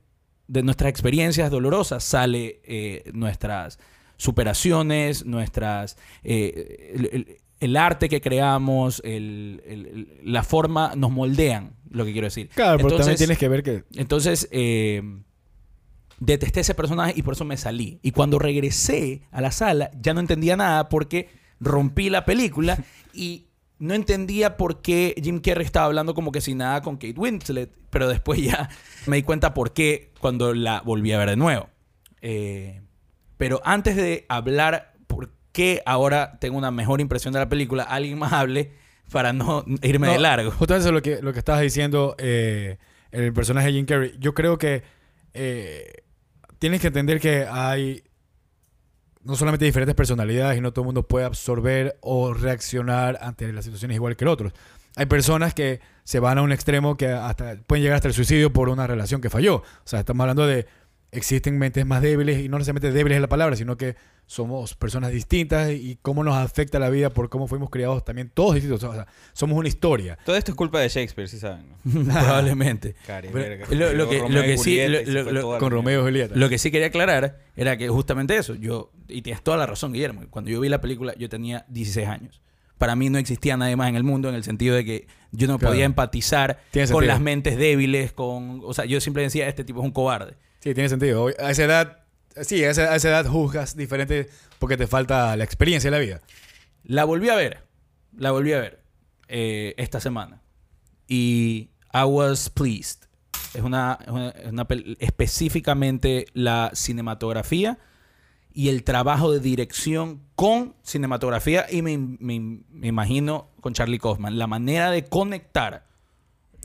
de 0.48 0.62
nuestras 0.64 0.90
experiencias 0.92 1.50
dolorosas, 1.52 2.04
sale 2.04 2.62
eh, 2.64 3.10
nuestras 3.14 3.80
superaciones, 4.18 5.26
nuestras... 5.26 5.98
eh, 6.24 6.92
el, 6.96 7.06
el- 7.14 7.38
el 7.60 7.76
arte 7.76 8.08
que 8.08 8.22
creamos, 8.22 9.02
el- 9.04 9.64
el- 9.66 9.86
el- 9.88 10.20
la 10.32 10.44
forma, 10.44 10.94
nos 10.96 11.10
moldean, 11.10 11.74
lo 11.90 12.06
que 12.06 12.12
quiero 12.12 12.28
decir. 12.28 12.50
Claro, 12.50 12.78
pero 12.78 12.98
también 12.98 13.18
tienes 13.18 13.38
que 13.40 13.48
ver 13.48 13.64
que 13.64 13.84
entonces, 13.96 14.48
eh, 14.52 15.02
detesté 16.20 16.60
ese 16.62 16.76
personaje 16.76 17.14
y 17.16 17.22
por 17.24 17.34
eso 17.34 17.46
me 17.46 17.58
salí. 17.58 18.00
Y 18.02 18.12
cuando 18.12 18.40
regresé 18.40 19.22
a 19.32 19.42
la 19.42 19.52
sala, 19.52 19.90
ya 20.00 20.14
no 20.14 20.20
entendía 20.20 20.56
nada 20.56 20.90
porque 20.90 21.30
rompí 21.60 22.10
la 22.10 22.26
película 22.26 22.78
y 23.14 23.48
no 23.80 23.94
entendía 23.94 24.58
por 24.58 24.82
qué 24.82 25.14
Jim 25.22 25.40
Carrey 25.40 25.66
estaba 25.66 25.86
hablando 25.88 26.14
como 26.14 26.32
que 26.32 26.42
sin 26.42 26.58
nada 26.60 26.82
con 26.82 26.96
Kate 26.98 27.16
Winslet. 27.20 27.72
Pero 27.90 28.08
después 28.08 28.42
ya 28.42 28.70
me 29.06 29.16
di 29.18 29.24
cuenta 29.24 29.54
por 29.54 29.74
qué 29.74 30.12
cuando 30.20 30.54
la 30.54 30.82
volví 30.82 31.12
a 31.12 31.18
ver 31.20 31.30
de 31.30 31.36
nuevo. 31.38 31.70
Eh, 32.22 32.82
pero 33.38 33.62
antes 33.64 33.96
de 33.96 34.26
hablar 34.30 34.94
por 35.08 35.32
qué 35.52 35.82
ahora 35.86 36.38
tengo 36.40 36.58
una 36.58 36.72
mejor 36.72 37.02
impresión 37.02 37.34
de 37.34 37.40
la 37.40 37.50
película, 37.50 37.84
alguien 37.84 38.20
más 38.20 38.34
hable 38.34 38.74
para 39.12 39.34
no 39.34 39.64
irme 39.82 40.10
de 40.10 40.20
largo. 40.20 40.52
Justamente 40.52 40.92
lo 40.92 41.02
que, 41.02 41.22
lo 41.22 41.34
que 41.34 41.40
estabas 41.40 41.62
diciendo, 41.62 42.16
eh, 42.18 42.78
el 43.12 43.34
personaje 43.34 43.68
de 43.68 43.74
Jim 43.74 43.86
Carrey. 43.86 44.16
Yo 44.20 44.34
creo 44.34 44.58
que 44.58 44.84
eh, 45.34 46.04
tienes 46.60 46.82
que 46.82 46.88
entender 46.88 47.20
que 47.20 47.46
hay 47.50 48.04
no 49.24 49.36
solamente 49.36 49.66
diferentes 49.66 49.96
personalidades 49.96 50.58
y 50.58 50.62
no 50.62 50.72
todo 50.72 50.84
el 50.84 50.88
mundo 50.88 51.08
puede 51.08 51.26
absorber 51.26 51.98
o 52.02 52.34
reaccionar 52.34 53.18
ante 53.22 53.52
las 53.52 53.66
situaciones 53.66 53.96
igual 53.96 54.16
que 54.16 54.24
el 54.24 54.30
otro. 54.30 54.52
Hay 54.96 55.06
personas 55.06 55.54
que 55.54 55.80
se 56.04 56.20
van 56.20 56.38
a 56.38 56.42
un 56.42 56.52
extremo 56.52 56.98
que 56.98 57.08
hasta 57.08 57.58
pueden 57.68 57.84
llegar 57.84 57.98
hasta 57.98 58.08
el 58.08 58.14
suicidio 58.14 58.52
por 58.52 58.70
una 58.70 58.88
relación 58.88 59.22
que 59.22 59.30
falló. 59.30 59.58
O 59.58 59.64
sea, 59.84 60.00
estamos 60.00 60.22
hablando 60.24 60.48
de 60.48 60.66
existen 61.18 61.58
mentes 61.58 61.86
más 61.86 62.02
débiles 62.02 62.40
y 62.40 62.50
no 62.50 62.58
necesariamente 62.58 62.92
débiles 62.92 63.18
es 63.18 63.22
la 63.22 63.28
palabra, 63.30 63.56
sino 63.56 63.78
que 63.78 63.96
somos 64.26 64.76
personas 64.76 65.12
distintas 65.12 65.72
y 65.72 65.98
cómo 66.02 66.24
nos 66.24 66.36
afecta 66.36 66.80
la 66.80 66.90
vida 66.90 67.10
por 67.10 67.30
cómo 67.30 67.48
fuimos 67.48 67.70
criados 67.70 68.04
también 68.04 68.30
todos 68.34 68.56
distintos. 68.56 68.84
O 68.84 68.94
sea, 68.94 69.08
somos 69.34 69.58
una 69.58 69.68
historia. 69.68 70.18
Todo 70.26 70.36
esto 70.36 70.52
es 70.52 70.56
culpa 70.56 70.80
de 70.80 70.90
Shakespeare, 70.90 71.30
si 71.30 71.40
saben. 71.40 71.66
¿no? 71.84 72.04
Probablemente. 72.14 72.96
Cari, 73.06 73.30
Pero- 73.32 73.50
verga. 73.50 73.66
lo- 73.70 73.94
lo 73.94 74.10
que- 74.10 74.20
lo 74.20 74.58
sí- 74.58 74.80
lo- 75.32 75.58
Con 75.60 75.72
Romeo 75.72 76.02
y 76.02 76.04
Julieta. 76.04 76.36
Lo 76.36 76.50
que 76.50 76.58
sí 76.58 76.72
quería 76.72 76.88
aclarar 76.88 77.40
era 77.56 77.78
que 77.78 77.88
justamente 77.90 78.36
eso, 78.36 78.56
yo, 78.56 78.92
y 79.08 79.22
tienes 79.22 79.42
toda 79.44 79.58
la 79.58 79.66
razón, 79.66 79.94
Guillermo, 79.94 80.24
cuando 80.30 80.52
yo 80.52 80.60
vi 80.60 80.70
la 80.70 80.82
película 80.82 81.14
yo 81.18 81.30
tenía 81.30 81.66
16 81.70 82.08
años. 82.08 82.42
Para 82.78 82.96
mí 82.96 83.10
no 83.10 83.18
existía 83.18 83.58
nadie 83.58 83.76
más 83.76 83.90
en 83.90 83.96
el 83.96 84.04
mundo 84.04 84.30
en 84.30 84.36
el 84.36 84.44
sentido 84.44 84.76
de 84.76 84.86
que 84.86 85.08
yo 85.32 85.48
no 85.48 85.58
Claro. 85.58 85.72
podía 85.74 85.86
empatizar 85.86 86.60
Tiene 86.72 86.86
con 86.88 86.96
sentido. 87.02 87.14
las 87.14 87.22
mentes 87.22 87.58
débiles, 87.58 88.12
con, 88.12 88.62
o 88.64 88.74
sea, 88.74 88.86
yo 88.86 89.02
siempre 89.02 89.24
decía, 89.24 89.48
este 89.48 89.64
tipo 89.64 89.80
es 89.80 89.86
un 89.86 89.92
cobarde. 89.92 90.36
Sí, 90.68 90.74
tiene 90.74 90.90
sentido. 90.90 91.28
A 91.40 91.52
esa 91.52 91.64
edad, 91.64 92.00
sí, 92.42 92.62
a 92.66 92.72
esa, 92.72 92.92
a 92.92 92.96
esa 92.98 93.08
edad 93.10 93.26
juzgas 93.26 93.78
diferente 93.78 94.28
porque 94.60 94.76
te 94.76 94.86
falta 94.86 95.36
la 95.38 95.44
experiencia 95.46 95.90
de 95.90 95.96
la 95.98 96.04
vida. 96.04 96.22
La 96.84 97.06
volví 97.06 97.30
a 97.30 97.36
ver, 97.36 97.64
la 98.18 98.32
volví 98.32 98.52
a 98.52 98.60
ver 98.60 98.82
eh, 99.30 99.74
esta 99.78 100.02
semana 100.02 100.42
y 101.08 101.70
I 101.94 102.04
was 102.06 102.50
pleased. 102.50 103.04
Es 103.54 103.62
una, 103.62 103.98
es 104.02 104.08
una, 104.10 104.30
es 104.32 104.48
una 104.52 104.68
pel- 104.68 104.98
específicamente 105.00 106.26
la 106.34 106.72
cinematografía 106.74 107.78
y 108.54 108.68
el 108.68 108.84
trabajo 108.84 109.32
de 109.32 109.40
dirección 109.40 110.22
con 110.36 110.76
cinematografía 110.84 111.66
y 111.72 111.82
me, 111.82 111.98
me- 111.98 112.60
me 112.70 112.88
imagino 112.88 113.52
con 113.62 113.74
Charlie 113.74 114.00
Kaufman. 114.00 114.38
La 114.38 114.48
manera 114.48 114.92
de 114.92 115.06
conectar 115.06 115.86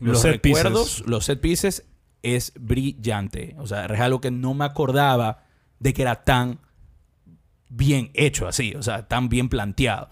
Los 0.01 0.15
los, 0.15 0.23
set 0.23 0.41
pieces. 0.41 0.65
recuerdos, 0.65 1.05
los 1.07 1.25
set 1.25 1.41
pieces, 1.41 1.85
es 2.23 2.53
brillante. 2.59 3.55
O 3.59 3.67
sea, 3.67 3.87
es 3.87 4.01
algo 4.01 4.21
que 4.21 4.31
no 4.31 4.55
me 4.55 4.65
acordaba 4.65 5.45
de 5.79 5.93
que 5.93 6.03
era 6.03 6.25
tan 6.25 6.61
bien 7.69 8.11
hecho 8.15 8.47
así, 8.47 8.75
o 8.77 8.83
sea, 8.83 9.09
tan 9.09 9.29
bien 9.29 9.49
planteado. 9.49 10.11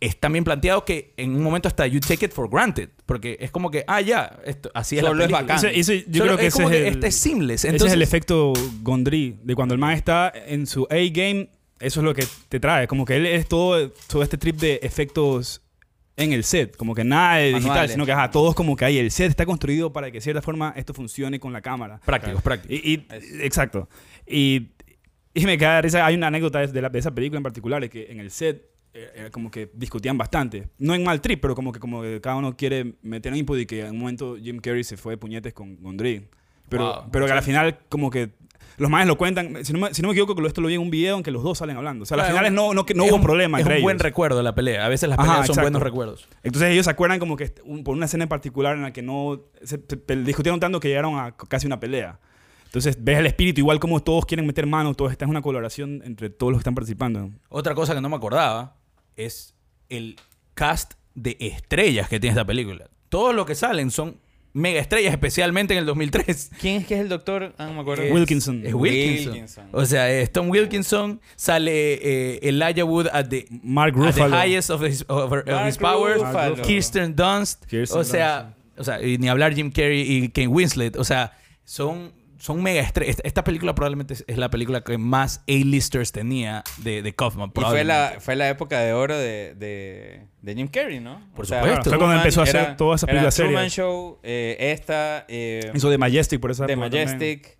Es 0.00 0.20
tan 0.20 0.32
bien 0.32 0.44
planteado 0.44 0.84
que 0.84 1.12
en 1.16 1.34
un 1.34 1.42
momento 1.42 1.66
hasta 1.66 1.84
you 1.86 1.98
take 1.98 2.26
it 2.26 2.32
for 2.32 2.48
granted, 2.48 2.90
porque 3.04 3.36
es 3.40 3.50
como 3.50 3.70
que, 3.70 3.82
ah, 3.88 4.00
ya, 4.00 4.38
esto, 4.44 4.70
así 4.74 4.96
es 4.96 5.02
Solo 5.02 5.14
la 5.14 5.24
es 5.24 5.30
bacán. 5.32 5.56
Ese- 5.56 5.78
ese- 5.80 6.04
yo 6.08 6.18
Solo 6.18 6.24
creo 6.24 6.36
que 6.38 6.46
es 6.46 6.54
ese 6.54 6.62
como 6.62 6.70
es 6.70 6.76
que 6.76 6.86
el, 6.88 6.94
este 6.94 7.06
es 7.08 7.14
seamless. 7.16 7.54
ese 7.64 7.68
es 7.68 7.72
Entonces, 7.74 7.94
el 7.94 8.02
efecto 8.02 8.52
Gondry. 8.82 9.40
De 9.42 9.54
cuando 9.56 9.74
el 9.74 9.80
man 9.80 9.92
está 9.94 10.32
en 10.46 10.66
su 10.68 10.86
A-game, 10.90 11.50
eso 11.80 12.00
es 12.00 12.04
lo 12.04 12.14
que 12.14 12.24
te 12.48 12.60
trae. 12.60 12.86
Como 12.86 13.04
que 13.04 13.16
él 13.16 13.26
es 13.26 13.48
todo, 13.48 13.90
todo 14.06 14.22
este 14.22 14.38
trip 14.38 14.56
de 14.60 14.78
efectos 14.82 15.62
en 16.18 16.32
el 16.34 16.44
set. 16.44 16.76
Como 16.76 16.94
que 16.94 17.04
nada 17.04 17.36
de 17.36 17.46
digital, 17.48 17.68
Manuales. 17.68 17.92
sino 17.92 18.04
que 18.04 18.12
ajá, 18.12 18.30
todos 18.30 18.54
como 18.54 18.76
que 18.76 18.84
hay. 18.84 18.98
El 18.98 19.10
set 19.10 19.30
está 19.30 19.46
construido 19.46 19.92
para 19.92 20.08
que 20.10 20.18
de 20.18 20.20
cierta 20.20 20.42
forma 20.42 20.74
esto 20.76 20.92
funcione 20.92 21.40
con 21.40 21.52
la 21.52 21.62
cámara. 21.62 22.00
prácticos, 22.04 22.42
prácticos. 22.42 22.76
Y, 22.84 22.90
y- 22.94 23.06
exacto. 23.42 23.88
Y, 24.26 24.68
y 25.32 25.44
me 25.46 25.56
de 25.56 25.82
risa. 25.82 26.04
Hay 26.04 26.14
una 26.14 26.26
anécdota 26.26 26.66
de, 26.66 26.82
la- 26.82 26.88
de 26.90 26.98
esa 26.98 27.14
película 27.14 27.38
en 27.38 27.42
particular, 27.44 27.82
es 27.84 27.90
que 27.90 28.10
en 28.10 28.20
el 28.20 28.30
set 28.30 28.68
eh, 28.94 29.28
como 29.30 29.50
que 29.50 29.70
discutían 29.74 30.18
bastante. 30.18 30.68
No 30.78 30.94
en 30.94 31.04
mal 31.04 31.20
trip, 31.20 31.40
pero 31.40 31.54
como 31.54 31.72
que, 31.72 31.78
como 31.78 32.02
que 32.02 32.20
cada 32.20 32.36
uno 32.36 32.56
quiere 32.56 32.94
meter 33.02 33.34
input 33.36 33.58
y 33.60 33.66
que 33.66 33.80
en 33.84 33.92
un 33.92 33.98
momento 33.98 34.36
Jim 34.36 34.58
Carrey 34.58 34.82
se 34.82 34.96
fue 34.96 35.12
de 35.12 35.16
puñetes 35.18 35.52
con 35.54 35.76
Gondry. 35.80 36.26
Pero, 36.68 36.84
Wow. 36.84 37.10
pero 37.12 37.26
que 37.26 37.32
al 37.32 37.42
final 37.42 37.78
como 37.88 38.10
que... 38.10 38.30
Los 38.78 38.90
manes 38.90 39.06
lo 39.08 39.18
cuentan, 39.18 39.64
si 39.64 39.72
no, 39.72 39.78
me, 39.80 39.92
si 39.94 40.02
no 40.02 40.08
me 40.08 40.12
equivoco, 40.12 40.46
esto 40.46 40.60
lo 40.60 40.68
vi 40.68 40.74
en 40.74 40.80
un 40.80 40.90
video 40.90 41.16
en 41.16 41.22
que 41.22 41.30
los 41.30 41.42
dos 41.42 41.58
salen 41.58 41.76
hablando. 41.76 42.04
O 42.04 42.06
sea, 42.06 42.16
Claro, 42.16 42.30
final 42.30 42.44
es 42.46 42.50
un- 42.50 42.54
no, 42.56 42.74
no, 42.74 42.86
que 42.86 42.94
no 42.94 43.04
hubo 43.04 43.16
un- 43.16 43.22
problema 43.22 43.58
Es 43.58 43.62
entre 43.62 43.78
un 43.78 43.82
buen 43.82 43.98
recuerdo 43.98 44.42
la 44.42 44.54
pelea. 44.54 44.86
A 44.86 44.88
veces 44.88 45.08
las 45.08 45.18
Ajá, 45.18 45.28
peleas 45.40 45.46
son 45.48 45.56
buenos 45.62 45.82
recuerdos. 45.82 46.28
Entonces 46.42 46.70
ellos 46.70 46.84
se 46.84 46.90
acuerdan 46.90 47.18
como 47.18 47.36
que 47.36 47.52
un- 47.64 47.84
por 47.84 47.96
una 47.96 48.06
escena 48.06 48.22
en 48.24 48.28
particular 48.28 48.76
en 48.76 48.82
la 48.82 48.92
que 48.92 49.02
no 49.02 49.40
se, 49.62 49.78
discutieron 50.24 50.60
tanto 50.60 50.80
que 50.80 50.88
llegaron 50.88 51.18
a 51.18 51.34
casi 51.48 51.66
una 51.66 51.80
pelea. 51.80 52.18
Entonces 52.66 52.96
ves 53.02 53.18
el 53.18 53.26
espíritu, 53.26 53.60
igual 53.60 53.80
como 53.80 54.00
todos 54.02 54.26
quieren 54.26 54.46
meter 54.46 54.66
manos, 54.66 54.96
todos 54.96 55.10
esta 55.10 55.24
es 55.24 55.30
una 55.30 55.40
colaboración 55.42 56.02
entre 56.04 56.30
todos 56.30 56.52
los 56.52 56.58
que 56.58 56.62
están 56.62 56.74
participando. 56.74 57.30
Otra 57.48 57.74
cosa 57.74 57.94
que 57.94 58.00
no 58.00 58.08
me 58.08 58.16
acordaba 58.16 58.76
es 59.16 59.54
el 59.88 60.16
cast 60.54 60.92
de 61.14 61.36
estrellas 61.40 62.08
que 62.08 62.20
tiene 62.20 62.32
esta 62.34 62.44
película. 62.44 62.88
Todos 63.08 63.34
los 63.34 63.46
que 63.46 63.54
salen 63.54 63.90
son 63.90 64.18
mega 64.52 64.80
estrellas, 64.80 65.12
especialmente 65.12 65.74
en 65.74 65.78
el 65.80 65.86
2003. 65.86 66.50
¿Quién 66.60 66.76
es 66.82 66.86
que 66.86 66.94
es 66.94 67.00
el 67.00 67.08
doctor? 67.08 67.54
Ah, 67.58 67.66
no 67.66 67.74
me 67.74 67.80
acuerdo. 67.80 68.02
Es- 68.02 68.12
Wilkinson. 68.12 68.66
Es 68.66 68.74
Wilkinson. 68.74 69.32
Wilkinson. 69.32 69.68
O 69.72 69.84
sea, 69.86 70.10
es 70.10 70.32
Tom 70.32 70.48
Wilkinson, 70.50 71.20
sale 71.36 71.94
eh, 71.94 72.40
Elijah 72.42 72.84
Wood 72.84 73.06
at 73.12 73.26
the, 73.28 73.46
Mark 73.62 73.94
at 74.06 74.14
the 74.14 74.22
highest 74.28 74.70
of 74.70 74.82
his, 74.82 75.04
of- 75.08 75.30
of 75.32 75.46
Mark 75.46 75.66
his 75.68 75.78
powers. 75.78 76.18
Ruffalo. 76.20 76.62
Kirsten 76.62 77.14
Dunst. 77.14 77.66
Kirsten 77.66 77.98
o 78.00 78.04
sea, 78.04 78.54
o 78.76 78.84
sea, 78.84 79.02
y 79.02 79.18
ni 79.18 79.28
hablar 79.28 79.54
Jim 79.54 79.70
Carrey 79.70 80.00
y 80.02 80.28
Kane 80.30 80.48
Winslet. 80.48 80.96
O 80.96 81.04
sea, 81.04 81.32
son, 81.64 82.12
son 82.38 82.62
mega 82.62 82.80
estrellas. 82.80 83.16
Esta, 83.24 83.44
película 83.44 83.74
probablemente 83.74 84.14
es, 84.14 84.36
la 84.36 84.48
película 84.50 84.82
que 84.82 84.96
más 84.98 85.42
A-listers 85.48 86.12
tenía 86.12 86.62
de, 86.78 87.02
de 87.02 87.14
Kaufman. 87.14 87.50
Y 87.54 87.60
fue 87.60 87.84
la, 87.84 88.14
fue 88.20 88.36
la 88.36 88.48
época 88.48 88.80
de 88.80 88.92
oro 88.92 89.16
de, 89.16 89.54
de, 89.56 90.22
de 90.42 90.54
Jim 90.54 90.68
Carrey, 90.68 91.00
¿no? 91.00 91.20
Por 91.34 91.44
O 91.44 91.48
sea, 91.48 91.60
supuesto. 91.62 91.90
Fue 91.90 91.98
cuando 91.98 92.16
empezó 92.16 92.40
a 92.40 92.44
hacer 92.44 92.56
era- 92.56 92.76
todas 92.76 93.00
esas 93.00 93.08
películas 93.08 93.34
serias. 93.34 93.72
Show, 93.72 94.18
eh, 94.22 94.56
esta, 94.72 95.24
eh, 95.28 95.70
Hizo 95.74 95.90
de 95.90 95.98
Majestic 95.98 96.40
por 96.40 96.50
esa 96.50 96.66
The 96.66 96.72
época 96.72 96.90
también. 96.90 97.08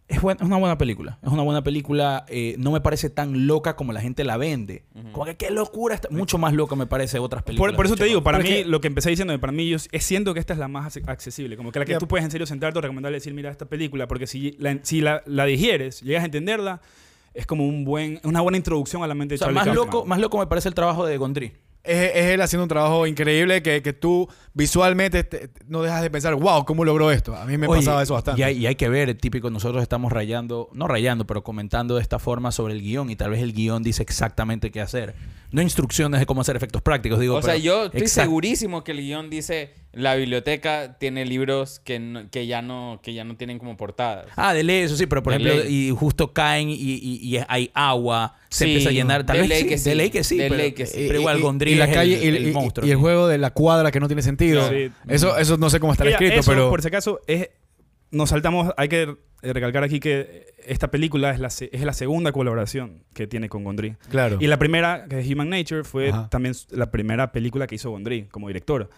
Es, 0.08 0.22
buen- 0.22 0.38
es 0.38 0.42
una 0.42 0.56
buena 0.56 0.78
película. 0.78 1.18
Es 1.22 1.28
una 1.30 1.42
buena 1.42 1.62
película. 1.62 2.24
eh, 2.28 2.54
no 2.58 2.70
me 2.72 2.80
parece 2.80 3.10
tan 3.10 3.46
loca 3.46 3.76
como 3.76 3.92
la 3.92 4.00
gente 4.00 4.24
la 4.24 4.36
vende. 4.38 4.84
Como 5.12 5.26
que 5.26 5.36
qué 5.36 5.50
locura. 5.50 5.94
está- 5.94 6.08
Mucho 6.10 6.38
más 6.38 6.54
loca 6.54 6.74
me 6.76 6.86
parece 6.86 7.18
otras 7.18 7.42
películas. 7.42 7.72
Por, 7.72 7.76
por 7.76 7.86
eso 7.86 7.94
te 7.96 8.04
digo, 8.04 8.22
para 8.22 8.38
mí, 8.38 8.44
que- 8.48 8.64
lo 8.64 8.80
que 8.80 8.88
empecé 8.88 9.10
diciendo, 9.10 9.38
para 9.38 9.52
mí, 9.52 9.68
yo 9.68 9.76
es- 9.76 9.88
siento 10.04 10.32
que 10.32 10.40
esta 10.40 10.54
es 10.54 10.58
la 10.58 10.68
más 10.68 10.96
ac- 10.96 11.06
accesible. 11.08 11.56
Como 11.58 11.72
que 11.72 11.78
la 11.78 11.84
que 11.84 11.92
Ya. 11.92 11.98
tú 11.98 12.08
puedes 12.08 12.24
en 12.24 12.30
serio 12.30 12.46
sentarte 12.46 12.78
o 12.78 12.82
recomendarle 12.82 13.16
decir, 13.18 13.34
mira 13.34 13.50
esta 13.50 13.66
película, 13.66 14.08
porque 14.08 14.26
si 14.26 14.52
la, 14.58 14.78
si 14.82 15.02
la, 15.02 15.22
la 15.26 15.44
digieres, 15.44 16.00
llegas 16.00 16.22
a 16.22 16.26
entenderla, 16.26 16.80
es 17.34 17.44
como 17.46 17.66
un 17.68 17.84
buen, 17.84 18.18
una 18.24 18.40
buena 18.40 18.56
introducción 18.56 19.02
a 19.02 19.06
la 19.06 19.14
mente 19.14 19.34
o 19.34 19.36
de 19.36 19.38
sea, 19.38 19.46
Charlie 19.48 19.56
más 19.56 19.64
Kaufman. 19.66 19.86
loco, 19.86 20.06
más 20.06 20.18
loco 20.20 20.38
me 20.38 20.46
parece 20.46 20.68
el 20.68 20.74
trabajo 20.74 21.04
de 21.04 21.18
Gondry. 21.18 21.52
Es, 21.88 22.12
es 22.14 22.24
él 22.26 22.42
haciendo 22.42 22.64
un 22.64 22.68
trabajo 22.68 23.06
increíble 23.06 23.62
que, 23.62 23.82
que 23.82 23.92
tú 23.92 24.28
visualmente 24.54 25.24
te- 25.24 25.50
no 25.66 25.82
dejas 25.82 26.02
de 26.02 26.10
pensar, 26.10 26.34
wow, 26.34 26.64
¿cómo 26.64 26.84
logró 26.84 27.10
esto? 27.10 27.34
A 27.34 27.44
mí 27.46 27.56
me 27.56 27.66
Oye, 27.66 27.80
pasaba 27.80 28.02
eso 28.02 28.14
bastante. 28.14 28.40
Y 28.40 28.44
hay, 28.44 28.58
y 28.58 28.66
hay 28.66 28.74
que 28.74 28.88
ver, 28.88 29.14
típico, 29.16 29.50
nosotros 29.50 29.82
estamos 29.82 30.12
rayando, 30.12 30.68
no 30.72 30.86
rayando, 30.88 31.26
pero 31.26 31.42
comentando 31.42 31.96
de 31.96 32.02
esta 32.02 32.18
forma 32.18 32.52
sobre 32.52 32.74
el 32.74 32.82
guion 32.82 33.08
y 33.10 33.16
tal 33.16 33.30
vez 33.30 33.42
el 33.42 33.52
guion 33.52 33.82
dice 33.82 34.02
exactamente 34.02 34.70
qué 34.70 34.80
hacer. 34.80 35.14
No 35.50 35.62
instrucciones 35.62 36.20
de 36.20 36.26
cómo 36.26 36.42
hacer 36.42 36.56
efectos 36.56 36.82
prácticos, 36.82 37.18
digo. 37.20 37.36
O 37.36 37.42
sea, 37.42 37.56
yo 37.56 37.86
estoy 37.86 38.06
segurísimo 38.08 38.84
que 38.84 38.92
el 38.92 38.98
guion 38.98 39.30
dice 39.30 39.72
la 39.92 40.14
biblioteca 40.14 40.96
tiene 40.98 41.24
libros 41.24 41.80
que, 41.80 41.98
no- 41.98 42.30
que, 42.30 42.46
ya, 42.46 42.62
no, 42.62 43.00
que 43.02 43.14
ya 43.14 43.24
no 43.24 43.36
tienen 43.36 43.58
como 43.58 43.76
portadas. 43.76 44.26
Ah, 44.36 44.52
de 44.54 44.62
ley, 44.62 44.82
eso 44.82 44.96
sí, 44.96 45.06
pero 45.06 45.22
por 45.22 45.32
De 45.32 45.38
ejemplo, 45.40 45.64
ley. 45.64 45.88
y 45.88 45.90
justo 45.90 46.32
caen 46.32 46.68
y, 46.68 46.74
y- 46.74 47.20
y 47.22 47.38
hay 47.48 47.70
agua, 47.74 48.36
se 48.50 48.64
Sí, 48.64 48.70
empieza 48.70 48.90
a 48.90 48.92
llenar. 48.92 49.24
Tal 49.24 49.36
de 49.36 49.40
vez 49.42 49.48
ley 49.48 49.58
sí, 49.62 49.64
que 49.64 49.70
de 49.74 49.78
sí, 49.78 49.94
ley 49.94 50.10
que 50.10 50.24
sí, 50.24 50.36
de 50.36 50.44
pero, 50.44 50.56
ley 50.56 50.72
que 50.72 50.86
sí. 50.86 51.04
pero 51.08 51.20
igual 51.20 51.40
Gondry 51.40 51.72
y 51.72 51.74
la 51.76 51.86
es 51.86 51.94
calle 51.94 52.14
el, 52.28 52.34
y, 52.34 52.36
el 52.38 52.48
y- 52.48 52.52
monstruo. 52.52 52.86
y 52.86 52.90
el 52.90 52.96
juego 52.98 53.26
de 53.28 53.38
la 53.38 53.50
cuadra 53.52 53.90
que 53.90 53.98
no 53.98 54.06
tiene 54.08 54.22
sentido. 54.22 54.68
Sí. 54.68 54.90
Eso, 55.08 55.36
eso 55.38 55.56
no 55.56 55.70
sé 55.70 55.80
cómo 55.80 55.92
estará 55.92 56.08
Mira, 56.10 56.18
escrito, 56.18 56.40
eso, 56.40 56.50
pero 56.50 56.68
por 56.70 56.82
si 56.82 56.88
acaso, 56.88 57.20
es, 57.26 57.48
nos 58.10 58.28
saltamos, 58.30 58.72
hay 58.76 58.88
que 58.88 59.16
recalcar 59.42 59.84
aquí 59.84 60.00
que 60.00 60.48
esta 60.66 60.90
película 60.90 61.30
es 61.30 61.40
la, 61.40 61.46
es 61.48 61.82
la 61.84 61.92
segunda 61.94 62.30
colaboración 62.32 63.04
que 63.14 63.26
tiene 63.26 63.48
con 63.48 63.64
Gondry. 63.64 63.96
claro. 64.10 64.36
Y 64.38 64.48
la 64.48 64.58
primera, 64.58 65.06
que 65.08 65.20
es 65.20 65.30
Human 65.32 65.48
Nature, 65.48 65.84
fue 65.84 66.10
Ajá. 66.10 66.28
también 66.28 66.54
la 66.70 66.90
primera 66.90 67.32
película 67.32 67.66
que 67.66 67.76
hizo 67.76 67.90
Gondry 67.90 68.24
como 68.24 68.48
director. 68.48 68.90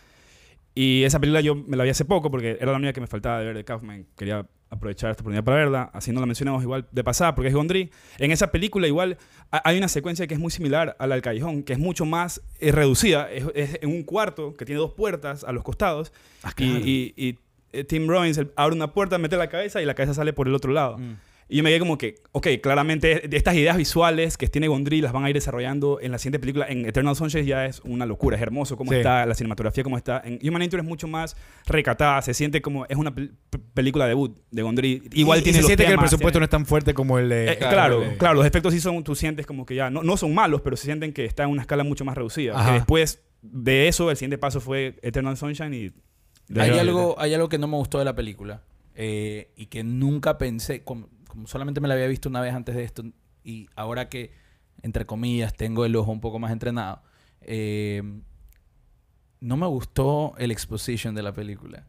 Y 0.75 1.03
esa 1.05 1.19
película 1.19 1.41
yo 1.41 1.55
me 1.55 1.77
la 1.77 1.85
vi 1.85 1.91
hace 1.91 2.05
poco 2.05 2.31
porque 2.31 2.57
era 2.61 2.71
la 2.73 2.79
única 2.79 2.93
que 2.93 3.01
me 3.01 3.07
faltaba 3.07 3.39
de 3.41 3.47
ver 3.47 3.57
de 3.57 3.65
Kaufman. 3.65 4.07
Quería 4.17 4.47
aprovechar 4.71 5.11
esta 5.11 5.23
oportunidad 5.23 5.43
para 5.43 5.57
verla. 5.57 5.91
Así 5.93 6.13
no 6.13 6.21
la 6.21 6.27
mencionamos 6.27 6.63
igual 6.63 6.87
de 6.93 7.03
pasada 7.03 7.35
porque 7.35 7.49
es 7.49 7.55
Gondry. 7.55 7.91
En 8.19 8.31
esa 8.31 8.53
película 8.53 8.87
igual 8.87 9.19
ha- 9.51 9.69
hay 9.69 9.77
una 9.79 9.89
secuencia 9.89 10.27
que 10.29 10.35
es 10.35 10.41
muy 10.41 10.53
similar 10.53 10.97
a 11.01 11.07
la 11.09 11.17
del 11.17 11.23
Callejón, 11.23 11.65
que 11.65 11.73
es 11.73 11.79
mucho 11.81 12.05
más 12.07 12.41
eh, 12.61 12.71
reducida. 12.71 13.31
Es, 13.33 13.45
es 13.57 13.79
en 13.83 13.91
un 13.91 14.05
cuarto 14.05 14.55
que 14.57 14.65
tiene 14.65 14.79
dos 14.81 14.93
puertas 14.95 15.43
a 15.43 15.51
los 15.53 15.65
costados. 15.65 16.13
Ah, 16.45 16.53
y, 16.57 16.65
y- 16.65 17.15
y, 17.17 17.39
eh, 17.73 17.83
Tim 17.85 18.07
Robbins 18.09 18.41
abre 18.55 18.77
una 18.77 18.93
puerta, 18.93 19.19
mete 19.19 19.37
la 19.37 19.49
cabeza 19.49 19.83
y 19.83 19.85
la 19.87 19.95
cabeza 19.95 20.15
sale 20.15 20.33
por 20.33 20.47
el 20.47 20.55
otro 20.55 20.73
lado. 20.73 20.99
Mm. 20.99 21.15
Y 21.53 21.57
yo 21.57 21.63
me 21.65 21.71
quedé 21.71 21.81
como 21.81 21.99
que, 21.99 22.23
ok, 22.33 22.47
claramente 22.63 23.27
de 23.29 23.37
estas 23.37 23.57
ideas 23.57 23.77
visuales 23.77 24.37
que 24.39 24.47
tiene 24.47 24.69
Gondry 24.69 25.01
las 25.01 25.13
van 25.13 25.25
a 25.25 25.31
ir 25.31 25.35
desarrollando 25.35 25.99
en 26.01 26.13
la 26.13 26.19
siguiente 26.19 26.39
película. 26.39 26.67
En 26.69 26.87
Eternal 26.87 27.17
Sunshine 27.17 27.45
ya 27.45 27.67
es 27.67 27.81
una 27.85 28.07
locura, 28.07 28.37
es 28.37 28.43
hermoso 28.43 28.77
cómo 28.77 28.93
Sí. 28.93 28.99
está, 28.99 29.27
la 29.27 29.35
cinematografía 29.35 29.83
cómo 29.83 29.97
está. 29.97 30.23
En 30.25 30.39
Human 30.49 30.63
Nature 30.63 30.83
es 30.83 30.89
mucho 30.89 31.09
más 31.09 31.37
recatada, 31.67 32.23
se 32.23 32.35
siente 32.35 32.63
como, 32.63 32.87
es 32.87 32.97
una 32.97 33.13
pel- 33.15 33.33
película 33.75 34.07
debut 34.07 34.39
de 34.51 34.63
Gondry. 34.63 35.03
Igual 35.13 35.39
Y- 35.39 35.41
y 35.41 35.45
tiene 35.45 35.57
se 35.57 35.63
los 35.63 35.67
siente 35.67 35.83
que 35.85 35.89
el 35.91 35.97
temas, 35.97 36.05
presupuesto 36.11 36.39
no 36.39 36.45
tiene- 36.45 36.45
es 36.45 36.51
tan 36.51 36.67
fuerte 36.67 36.95
como 36.95 37.19
el 37.19 37.29
de... 37.29 37.53
Eh, 37.53 37.59
claro, 37.59 38.01
de- 38.01 38.17
claro, 38.17 38.35
los 38.37 38.47
efectos 38.47 38.73
sí 38.73 38.79
son, 38.81 39.03
tú 39.03 39.17
sientes 39.17 39.45
como 39.45 39.67
que 39.67 39.75
ya, 39.75 39.91
no, 39.91 40.05
no 40.05 40.17
son 40.17 40.33
malos, 40.33 40.61
pero 40.61 40.77
se 40.77 40.85
sienten 40.85 41.13
que 41.13 41.25
está 41.25 41.43
en 41.43 41.51
una 41.51 41.63
escala 41.63 41.83
mucho 41.83 42.05
más 42.05 42.17
reducida. 42.17 42.55
Ajá. 42.57 42.69
Que 42.69 42.75
después 42.75 43.23
de 43.43 43.89
eso, 43.89 44.09
el 44.11 44.17
siguiente 44.17 44.39
paso 44.39 44.61
fue 44.61 44.97
Eternal 45.03 45.37
Sunshine 45.37 45.75
y... 45.75 45.91
Hay 46.61 46.71
de- 46.71 46.79
algo, 46.81 47.17
hay 47.19 47.35
algo 47.35 47.49
que 47.49 47.59
no 47.59 47.67
me 47.67 47.77
gustó 47.77 47.99
de 47.99 48.05
la 48.05 48.15
película 48.15 48.63
eh, 48.95 49.51
y 49.57 49.67
que 49.67 49.83
nunca 49.85 50.37
pensé, 50.39 50.83
como, 50.85 51.09
como 51.31 51.47
solamente 51.47 51.81
me 51.81 51.89
la 51.89 51.95
había 51.95 52.07
visto 52.07 52.29
una 52.29 52.41
vez 52.41 52.55
antes 52.55 52.75
de 52.75 52.85
esto 52.85 53.03
y 53.45 53.69
ahora 53.77 54.09
que, 54.09 54.33
entre 54.83 55.07
comillas, 55.07 55.55
tengo 55.55 55.85
el 55.85 55.97
ojo 55.97 56.11
un 56.13 56.21
poco 56.21 56.39
más 56.39 56.53
entrenado, 56.53 57.03
eh, 57.43 58.03
no 59.41 59.57
me 59.57 59.67
gustó 59.67 60.35
el 60.39 60.51
exposition 60.51 61.15
de 61.15 61.23
la 61.23 61.33
película. 61.33 61.87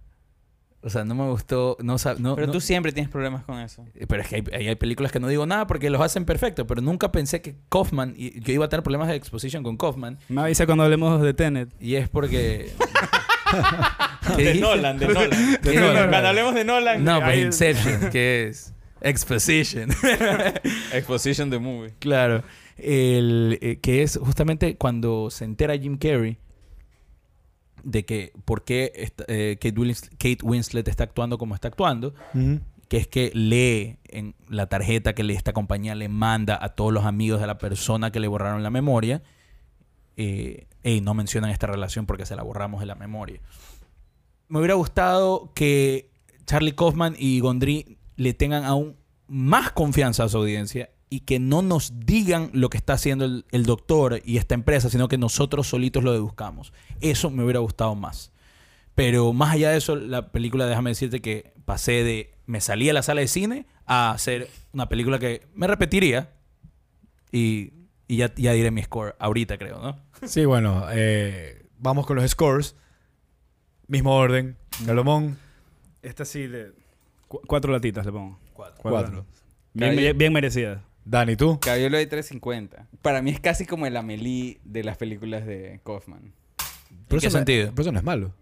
O 0.83 0.89
sea, 0.89 1.03
no 1.05 1.13
me 1.13 1.29
gustó, 1.29 1.77
no, 1.81 1.95
sab- 1.99 2.17
no, 2.17 2.33
Pero 2.33 2.47
no- 2.47 2.53
tú 2.53 2.59
siempre 2.61 2.91
tienes 2.91 3.11
problemas 3.11 3.43
con 3.43 3.59
eso. 3.59 3.85
eh, 3.93 4.07
Pero 4.07 4.23
es 4.23 4.27
que 4.29 4.35
hay, 4.51 4.67
hay- 4.67 4.75
películas 4.75 5.11
que 5.11 5.19
no 5.19 5.27
digo 5.27 5.45
nada 5.45 5.67
porque 5.67 5.91
los 5.91 6.01
hacen 6.01 6.25
perfecto, 6.25 6.65
pero 6.65 6.81
nunca 6.81 7.11
pensé 7.11 7.41
que 7.41 7.55
Kaufman, 7.69 8.15
y 8.17 8.39
yo 8.41 8.53
iba 8.53 8.65
a 8.65 8.69
tener 8.69 8.81
problemas 8.81 9.07
de 9.09 9.15
exposition 9.15 9.61
con 9.61 9.77
Kaufman, 9.77 10.17
Me 10.27 10.41
avisa 10.41 10.65
cuando 10.65 10.83
hablemos 10.85 11.21
de 11.21 11.33
Tenet. 11.35 11.69
y 11.79 11.95
es 11.95 12.09
porque... 12.09 12.71
¿Qué 14.37 14.43
De? 14.45 14.55
Nolan, 14.55 14.97
de 14.97 15.07
Nolan. 15.07 15.29
De 15.61 15.75
Nolan. 15.75 16.09
Cuando 16.09 16.27
hablemos 16.29 16.55
de 16.55 16.63
Nolan. 16.63 17.03
No, 17.03 17.17
pues 17.19 17.29
ahí- 17.29 17.41
Inception, 17.41 18.09
que 18.09 18.47
es 18.47 18.73
exposition. 19.01 19.89
Exposition 20.93 21.49
the 21.49 21.59
movie. 21.59 21.93
claro. 21.99 22.43
El, 22.77 23.59
eh, 23.61 23.77
que 23.79 24.01
es 24.01 24.17
justamente 24.17 24.75
cuando 24.75 25.29
se 25.29 25.45
entera 25.45 25.77
Jim 25.77 25.97
Carrey 25.97 26.37
de 27.83 28.05
que 28.05 28.33
por 28.45 28.63
qué 28.63 28.91
esta- 28.95 29.23
eh, 29.27 29.57
Kate, 29.61 29.75
Wins- 29.75 30.09
Kate 30.17 30.39
Winslet 30.43 30.87
está 30.87 31.03
actuando 31.03 31.37
como 31.37 31.53
está 31.55 31.67
actuando, 31.67 32.13
que 32.87 32.97
es 32.97 33.07
que 33.07 33.31
lee 33.35 33.97
en 34.07 34.35
la 34.49 34.67
tarjeta 34.67 35.13
que 35.13 35.23
le, 35.23 35.33
esta 35.33 35.53
compañía 35.53 35.93
le 35.95 36.09
manda 36.09 36.57
a 36.61 36.69
todos 36.69 36.91
los 36.91 37.05
amigos 37.05 37.39
de 37.39 37.47
la 37.47 37.57
persona 37.57 38.11
que 38.11 38.19
le 38.19 38.27
borraron 38.27 38.63
la 38.63 38.69
memoria, 38.71 39.21
eh, 40.17 40.65
"Ey, 40.83 41.01
no 41.01 41.13
mencionan 41.13 41.51
esta 41.51 41.67
relación 41.67 42.05
porque 42.05 42.25
se 42.25 42.35
la 42.35 42.41
borramos 42.43 42.79
de 42.79 42.85
la 42.87 42.95
memoria. 42.95 43.39
Me 44.47 44.57
hubiera 44.59 44.73
gustado 44.73 45.51
que 45.53 46.09
Charlie 46.45 46.73
Kaufman 46.73 47.15
y 47.17 47.39
Gondry 47.41 47.97
le 48.21 48.33
tengan 48.33 48.63
aún 48.65 48.95
más 49.27 49.71
confianza 49.71 50.23
a 50.23 50.29
su 50.29 50.37
audiencia 50.37 50.89
y 51.09 51.21
que 51.21 51.39
no 51.39 51.61
nos 51.61 51.99
digan 52.05 52.49
lo 52.53 52.69
que 52.69 52.77
está 52.77 52.93
haciendo 52.93 53.25
el, 53.25 53.45
el 53.51 53.65
doctor 53.65 54.21
y 54.23 54.37
esta 54.37 54.55
empresa, 54.55 54.89
sino 54.89 55.07
que 55.07 55.17
nosotros 55.17 55.67
solitos 55.67 56.03
lo 56.03 56.13
deduzcamos. 56.13 56.71
Eso 57.01 57.29
me 57.29 57.43
hubiera 57.43 57.59
gustado 57.59 57.95
más. 57.95 58.31
Pero 58.95 59.33
más 59.33 59.53
allá 59.53 59.71
de 59.71 59.77
eso, 59.77 59.95
la 59.95 60.31
película, 60.31 60.65
déjame 60.67 60.91
decirte 60.91 61.21
que 61.21 61.53
pasé 61.65 62.03
de 62.03 62.33
me 62.45 62.61
salí 62.61 62.89
a 62.89 62.93
la 62.93 63.01
sala 63.03 63.21
de 63.21 63.27
cine 63.27 63.65
a 63.85 64.11
hacer 64.11 64.49
una 64.73 64.87
película 64.89 65.19
que 65.19 65.47
me 65.53 65.67
repetiría, 65.67 66.33
Y, 67.31 67.73
y 68.07 68.17
ya, 68.17 68.33
ya 68.35 68.51
diré 68.51 68.71
mi 68.71 68.83
score 68.83 69.15
ahorita, 69.19 69.57
creo, 69.57 69.81
¿no? 69.81 69.97
Sí, 70.27 70.45
bueno, 70.45 70.85
eh, 70.91 71.65
vamos 71.77 72.05
con 72.05 72.17
los 72.17 72.29
scores. 72.29 72.75
Mismo 73.87 74.15
orden. 74.15 74.57
Galomón, 74.85 75.37
Esta 76.01 76.25
sí 76.25 76.47
de... 76.47 76.73
cu- 77.31 77.41
cuatro 77.47 77.71
latitas 77.71 78.05
le 78.05 78.11
pongo. 78.11 78.37
Cuatro. 78.53 78.81
cuatro. 78.81 79.25
Bien, 79.73 80.17
bien 80.17 80.33
merecida. 80.33 80.83
Dani, 81.05 81.35
¿tú? 81.37 81.59
Cabello 81.61 81.89
doy 81.89 82.05
350. 82.05 82.87
Para 83.01 83.21
mí 83.21 83.31
es 83.31 83.39
casi 83.39 83.65
como 83.65 83.85
el 83.85 83.95
Amelie 83.97 84.59
de 84.65 84.83
las 84.83 84.97
películas 84.97 85.45
de 85.45 85.79
Kaufman. 85.85 86.19
¿En 86.23 86.33
qué 87.07 87.15
eso 87.17 87.27
no- 87.27 87.31
sentido? 87.31 87.69
pero 87.71 87.81
eso 87.83 87.91
no 87.91 87.99
es 87.99 88.05
malo. 88.05 88.33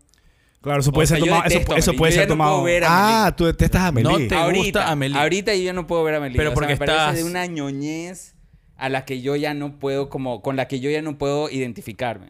Claro, 0.62 0.82
eso 0.82 0.92
puede 0.92 1.06
O 1.06 1.08
sea, 1.08 1.18
ser 1.18 1.26
yo 1.26 1.32
tomado... 1.32 1.48
Eso, 1.48 1.54
detesto 1.60 1.74
a 1.74 1.78
eso 1.78 1.92
Amelie. 1.92 1.98
puede 2.00 2.12
Yo 2.12 2.16
ya 2.16 2.22
ser 2.24 2.30
no 2.30 2.36
puedo 2.38 2.50
tomado... 2.50 2.64
ver 2.64 2.84
a 2.84 3.26
Ah, 3.28 3.36
tú 3.36 3.46
detestas 3.46 3.82
a 3.82 3.88
Amelie. 3.88 4.12
No 4.12 4.18
te- 4.28 4.36
ahorita, 4.36 4.64
gusta 4.64 4.92
Amelie. 4.92 5.18
Ahorita 5.18 5.56
yo 5.56 5.64
ya 5.64 5.74
no 5.74 5.88
puedo 5.88 6.04
ver 6.04 6.16
a 6.16 6.18
Amelie. 6.18 6.36
Pero 6.38 6.50
O 6.50 6.52
sea, 6.52 6.56
porque 6.56 6.74
me 6.74 6.78
parece 6.78 6.98
estás- 6.98 7.16
de 7.16 7.24
una 7.24 7.46
ñoñez 7.46 8.36
a 8.76 8.90
la 8.90 9.06
que 9.06 9.22
yo 9.22 9.36
ya 9.38 9.54
no 9.54 9.80
puedo 9.80 10.10
como 10.10 10.42
con 10.42 10.56
la 10.58 10.68
que 10.68 10.80
yo 10.82 10.90
ya 10.90 11.02
no 11.02 11.18
puedo 11.18 11.50
identificarme. 11.50 12.26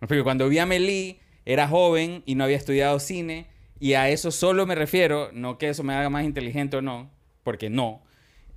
Me 0.00 0.06
explico, 0.06 0.24
cuando 0.24 0.48
vi 0.48 0.58
a 0.58 0.62
Amelie 0.62 1.20
era 1.44 1.68
joven 1.68 2.22
y 2.24 2.34
no 2.34 2.44
había 2.44 2.56
estudiado 2.56 2.98
cine 2.98 3.46
y 3.80 3.94
a 3.94 4.08
eso 4.08 4.30
solo 4.30 4.66
me 4.66 4.74
refiero, 4.76 5.30
no 5.32 5.58
que 5.58 5.68
eso 5.70 5.82
me 5.82 5.94
haga 5.94 6.08
más 6.10 6.24
inteligente 6.24 6.76
o 6.76 6.82
no, 6.82 7.10
porque 7.42 7.68
no. 7.70 8.02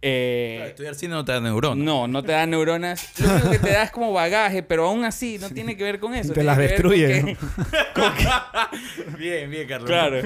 Eh, 0.06 0.66
estudiar 0.68 0.96
cine 0.96 1.14
no 1.14 1.24
te 1.24 1.32
da 1.32 1.40
neuronas. 1.40 1.78
no, 1.84 2.10
no 2.10 2.24
te 2.24 2.34
da 2.34 2.46
neuronas. 2.46 3.18
Lo 3.22 3.32
único 3.32 3.52
que 3.52 3.60
te 3.60 3.70
da 3.72 3.84
es 3.84 3.92
como 3.92 4.12
bagaje, 4.12 4.62
pero 4.62 4.88
aún 4.88 5.06
así 5.06 5.38
no 5.40 5.50
tiene 5.50 5.78
que 5.78 5.84
ver 5.86 6.00
con 6.02 6.14
eso. 6.14 6.34
Te 6.34 6.42
tiene 6.42 6.46
las 6.48 6.58
que 6.58 6.62
ver 6.68 6.82
con 6.82 6.92
destruye, 6.92 7.24
que- 7.24 7.38
Bien, 9.18 9.50
bien, 9.50 9.68
Carlos. 9.68 9.90
Claro. 9.90 10.22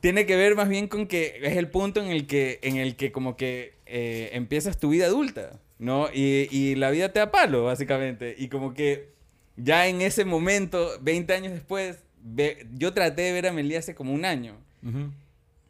Tiene 0.00 0.26
que 0.26 0.36
ver 0.36 0.54
más 0.54 0.68
bien 0.68 0.88
con 0.88 1.06
que 1.06 1.40
es 1.42 1.56
el 1.56 1.68
punto 1.68 2.00
en 2.02 2.08
el 2.10 2.26
que, 2.26 2.58
en 2.62 2.76
el 2.76 2.96
que 2.96 3.10
como 3.10 3.36
que 3.36 3.74
eh, 3.86 4.30
empiezas 4.32 4.78
tu 4.78 4.90
vida 4.90 5.06
adulta, 5.06 5.58
¿no? 5.78 6.08
Y, 6.12 6.48
y 6.50 6.74
la 6.76 6.90
vida 6.90 7.10
te 7.12 7.18
da 7.18 7.30
palo, 7.32 7.64
básicamente. 7.64 8.34
Y 8.38 8.48
como 8.48 8.74
que 8.74 9.08
ya 9.56 9.88
en 9.88 10.02
ese 10.02 10.24
momento, 10.24 10.90
20 11.00 11.32
años 11.32 11.52
después, 11.52 12.04
ve- 12.34 12.66
yo 12.74 12.92
traté 12.92 13.22
de 13.22 13.32
ver 13.32 13.46
a 13.46 13.52
Melía 13.52 13.78
hace 13.78 13.94
como 13.94 14.12
un 14.12 14.24
año. 14.24 14.56
Ujú. 14.86 15.10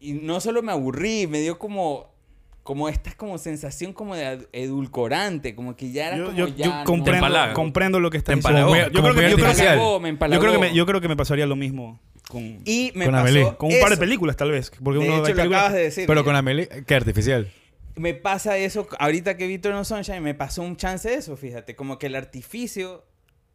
Y 0.00 0.12
no 0.14 0.40
solo 0.40 0.62
me 0.62 0.72
aburrí, 0.72 1.26
me 1.26 1.40
dio 1.40 1.58
como... 1.58 2.16
Como 2.62 2.90
esta 2.90 3.14
como 3.16 3.38
sensación 3.38 3.94
como 3.94 4.14
de 4.14 4.46
edulcorante, 4.52 5.54
como 5.54 5.74
que 5.74 5.90
ya 5.90 6.08
era 6.08 6.16
Yo, 6.18 6.26
como 6.26 6.36
yo, 6.36 6.48
ya 6.48 6.66
yo 6.66 6.74
no- 6.74 6.84
comprendo, 6.84 7.98
lo 7.98 8.10
que 8.10 8.18
empalagó. 8.18 8.74
diciendo. 8.74 8.92
Yo 8.92 9.02
creo 9.02 9.14
que- 9.14 9.30
yo 9.30 9.36
creo 9.38 9.54
que- 9.54 9.62
me 9.62 9.70
Yo 9.70 9.70
creo, 9.70 10.00
que 10.02 10.08
empalagó. 10.08 10.60
me, 10.60 10.74
yo 10.74 10.84
creo 10.84 11.00
que 11.00 11.08
me 11.08 11.16
pasaría 11.16 11.46
lo 11.46 11.56
mismo 11.56 11.98
con, 12.28 12.42
Y 12.66 12.92
me 12.94 13.06
Con 13.06 13.14
pasó 13.14 13.26
Amelie. 13.26 13.56
con 13.56 13.72
un 13.72 13.80
par 13.80 13.88
de 13.88 13.94
eso. 13.94 14.00
películas, 14.00 14.36
tal 14.36 14.50
vez. 14.50 14.70
Porque 14.84 15.00
De 15.00 15.06
uno 15.06 15.14
hecho, 15.14 15.28
lo 15.30 15.34
películas- 15.34 15.46
acabas 15.60 15.72
de 15.72 15.80
decir. 15.82 16.06
Pero 16.06 16.20
ya. 16.20 16.24
con 16.26 16.36
Amelie, 16.36 16.68
¿qué 16.86 16.94
artificial? 16.94 17.50
Me 17.96 18.12
pasa 18.12 18.58
eso, 18.58 18.86
ahorita 18.98 19.38
que 19.38 19.46
vi 19.46 19.54
Eternal 19.54 19.86
Sunshine, 19.86 20.20
me 20.22 20.34
pasó 20.34 20.60
un 20.62 20.76
chance 20.76 21.08
de 21.08 21.14
eso, 21.14 21.38
fíjate. 21.38 21.74
Como 21.74 21.98
que 21.98 22.08
el 22.08 22.16
artificio 22.16 23.02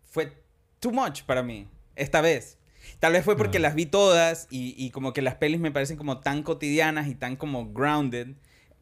fue 0.10 0.34
too 0.80 0.92
much 0.92 1.22
para 1.22 1.44
mí, 1.44 1.68
esta 1.96 2.20
vez. 2.22 2.58
Tal 3.04 3.12
vez 3.12 3.26
fue 3.26 3.36
porque 3.36 3.60
las 3.60 3.76
vi 3.76 3.86
todas 3.86 4.48
y, 4.50 4.76
y 4.78 4.92
como 4.92 5.12
que 5.12 5.22
las 5.22 5.36
pelis 5.36 5.60
me 5.60 5.72
parecen 5.72 5.98
como 5.98 6.22
tan 6.22 6.42
cotidianas 6.42 7.10
y 7.10 7.16
tan 7.16 7.36
como 7.36 7.74
grounded. 7.74 8.28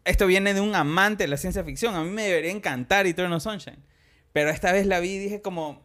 Esto 0.06 0.28
viene 0.28 0.54
de 0.54 0.62
un 0.62 0.76
amante 0.76 1.24
de 1.24 1.28
la 1.28 1.38
ciencia 1.38 1.64
ficción. 1.64 1.96
A 1.96 2.04
mí 2.04 2.12
me 2.12 2.22
debería 2.22 2.52
encantar 2.52 3.08
Eternal 3.08 3.42
Sunshine. 3.42 3.80
Pero 4.32 4.52
esta 4.52 4.72
vez 4.74 4.86
la 4.86 5.00
vi 5.00 5.10
y 5.14 5.18
dije 5.18 5.42
como, 5.42 5.82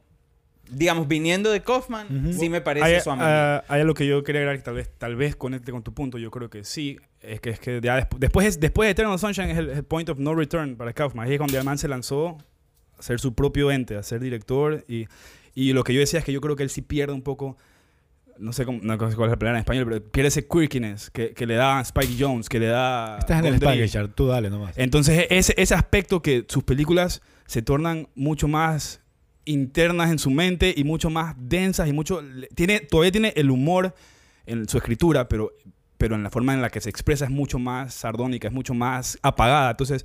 digamos, 0.71 1.09
viniendo 1.09 1.51
de 1.51 1.63
Kaufman, 1.63 2.07
Ujú. 2.29 2.39
sí 2.39 2.51
me 2.51 2.61
parece 2.61 2.85
Hay, 2.87 2.95
eso 2.97 3.11
a 3.13 3.17
mí. 3.17 3.23
ah, 3.25 3.65
hay 3.69 3.81
algo 3.81 3.95
que 3.95 4.07
yo 4.07 4.23
quería 4.23 4.43
agregar 4.43 4.59
que 4.59 4.65
tal 4.65 4.75
vez, 4.75 4.91
tal 4.99 5.17
vez 5.17 5.35
conecte 5.35 5.73
con 5.73 5.83
tu 5.83 5.95
punto. 5.95 6.19
Yo 6.19 6.31
creo 6.31 6.51
que 6.51 6.63
sí. 6.63 6.99
Es 7.23 7.41
que, 7.41 7.49
es 7.49 7.59
que 7.59 7.81
ya 7.83 7.99
despu- 7.99 8.19
después, 8.19 8.47
es- 8.47 8.61
después 8.61 8.87
de 8.87 8.91
Eternal 8.91 9.19
Sunshine 9.19 9.49
es 9.49 9.57
el, 9.57 9.71
el 9.71 9.83
point 9.85 10.11
of 10.11 10.19
no 10.19 10.35
return 10.35 10.77
para 10.77 10.93
Kaufman. 10.93 11.33
Es 11.33 11.39
cuando 11.39 11.57
el 11.59 11.65
man 11.65 11.79
se 11.79 11.89
lanzó 11.89 12.37
a 12.99 13.03
ser 13.03 13.19
su 13.19 13.35
propio 13.35 13.71
ente, 13.71 13.97
a 13.97 14.03
ser 14.03 14.21
director. 14.21 14.85
Y, 14.89 15.07
y 15.55 15.73
lo 15.73 15.85
que 15.85 15.95
yo 15.95 16.01
decía 16.01 16.19
es 16.19 16.25
que 16.27 16.33
yo 16.33 16.43
creo 16.43 16.55
que 16.55 16.65
él 16.65 16.71
sí 16.71 16.83
pierde 16.83 17.15
un 17.15 17.23
poco. 17.23 17.57
No 18.39 18.53
sé, 18.53 18.65
cómo, 18.65 18.81
no 18.83 18.93
sé 18.95 19.17
cuál 19.17 19.29
es 19.29 19.33
la 19.33 19.39
palabra 19.39 19.59
en 19.59 19.61
español, 19.61 19.87
pero 19.89 20.03
pierde 20.03 20.29
ese 20.29 20.47
quirkiness 20.47 21.11
que, 21.11 21.33
que 21.33 21.47
le 21.47 21.55
da 21.55 21.81
Spike 21.81 22.15
Jones, 22.19 22.49
que 22.49 22.59
le 22.59 22.67
da. 22.67 23.19
Estás 23.19 23.41
en 23.41 23.47
el. 23.47 23.55
Spanglish, 23.55 23.97
tú 24.15 24.27
dale 24.27 24.51
nomás. 24.51 24.77
Entonces, 24.77 25.27
ese, 25.31 25.55
ese 25.57 25.75
aspecto 25.75 26.23
que 26.23 26.45
sus 26.49 26.65
películas 26.65 27.23
se 27.47 27.63
tornan 27.63 28.09
mucho 28.15 28.49
más 28.49 29.01
internas 29.47 30.11
en 30.11 30.19
su 30.19 30.31
mente 30.31 30.75
y 30.77 30.85
mucho 30.85 31.09
más 31.09 31.35
densas 31.39 31.89
y 31.89 31.93
mucho... 31.93 32.23
Tiene, 32.55 32.81
todavía 32.81 33.13
tiene 33.13 33.33
el 33.37 33.51
humor 33.51 33.95
en 34.45 34.69
su 34.69 34.77
escritura, 34.77 35.29
pero, 35.29 35.53
pero 35.97 36.17
en 36.17 36.23
la 36.23 36.31
forma 36.31 36.53
en 36.53 36.61
la 36.61 36.69
que 36.69 36.81
se 36.81 36.91
expresa 36.91 37.25
es 37.25 37.31
mucho 37.31 37.59
más 37.59 37.95
sardónica, 37.95 38.49
es 38.49 38.55
mucho 38.55 38.75
más 38.75 39.19
apagada. 39.23 39.71
Entonces, 39.71 40.05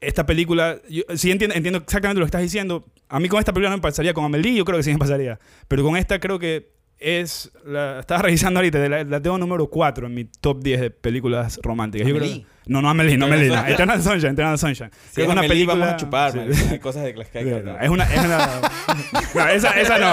esta 0.00 0.24
película, 0.24 0.80
yo 0.88 1.02
sí 1.16 1.30
entiendo, 1.30 1.56
entiendo 1.56 1.78
exactamente 1.78 2.20
lo 2.20 2.26
que 2.26 2.28
estás 2.28 2.42
diciendo. 2.42 2.86
A 3.08 3.18
mí 3.18 3.28
con 3.28 3.38
esta 3.38 3.52
película 3.52 3.70
no 3.70 3.76
me 3.78 3.82
pasaría, 3.82 4.14
con 4.14 4.24
Amelie 4.24 4.54
yo 4.54 4.64
creo 4.64 4.78
que 4.78 4.84
sí 4.84 4.92
me 4.92 4.98
pasaría. 4.98 5.40
Pero 5.66 5.82
con 5.82 5.96
esta 5.96 6.20
creo 6.20 6.38
que 6.38 6.70
es... 7.00 7.50
La, 7.64 8.00
estaba 8.00 8.22
revisando 8.22 8.60
ahorita, 8.60 8.78
la, 8.88 9.04
la 9.04 9.20
tengo 9.20 9.38
número 9.38 9.68
4 9.68 10.06
en 10.06 10.14
mi 10.14 10.24
top 10.26 10.62
10 10.62 10.80
de 10.80 10.90
películas 10.90 11.58
románticas. 11.62 12.06
Yo 12.06 12.16
creo- 12.16 12.42
no, 12.66 12.80
no 12.82 12.88
Amelie, 12.90 13.16
no 13.18 13.26
Amelie. 13.26 13.48
no. 13.48 13.54
Sunshine. 13.54 13.72
Eternal 13.74 14.02
Sunshine, 14.02 14.32
Eternal 14.32 14.58
Sunshine. 14.58 14.90
Sí, 14.92 14.98
Creo 15.14 15.26
que 15.26 15.32
una 15.32 15.40
Amelie, 15.40 15.54
película... 15.66 15.74
vamos 15.86 15.94
a 15.94 15.96
chupar, 15.96 16.32
sí. 16.32 16.38
man. 16.38 16.48
Hay 16.70 16.78
cosas 16.78 17.02
de 17.04 17.14
las 17.14 17.28
que 17.28 17.38
hay 17.38 17.44
que 17.46 17.54
hablar. 17.54 17.82
Es 17.82 17.90
una... 17.90 18.04
Es 18.04 18.24
una 18.24 18.60
no, 19.34 19.48
esa, 19.48 19.80
esa 19.80 19.98
no. 19.98 20.12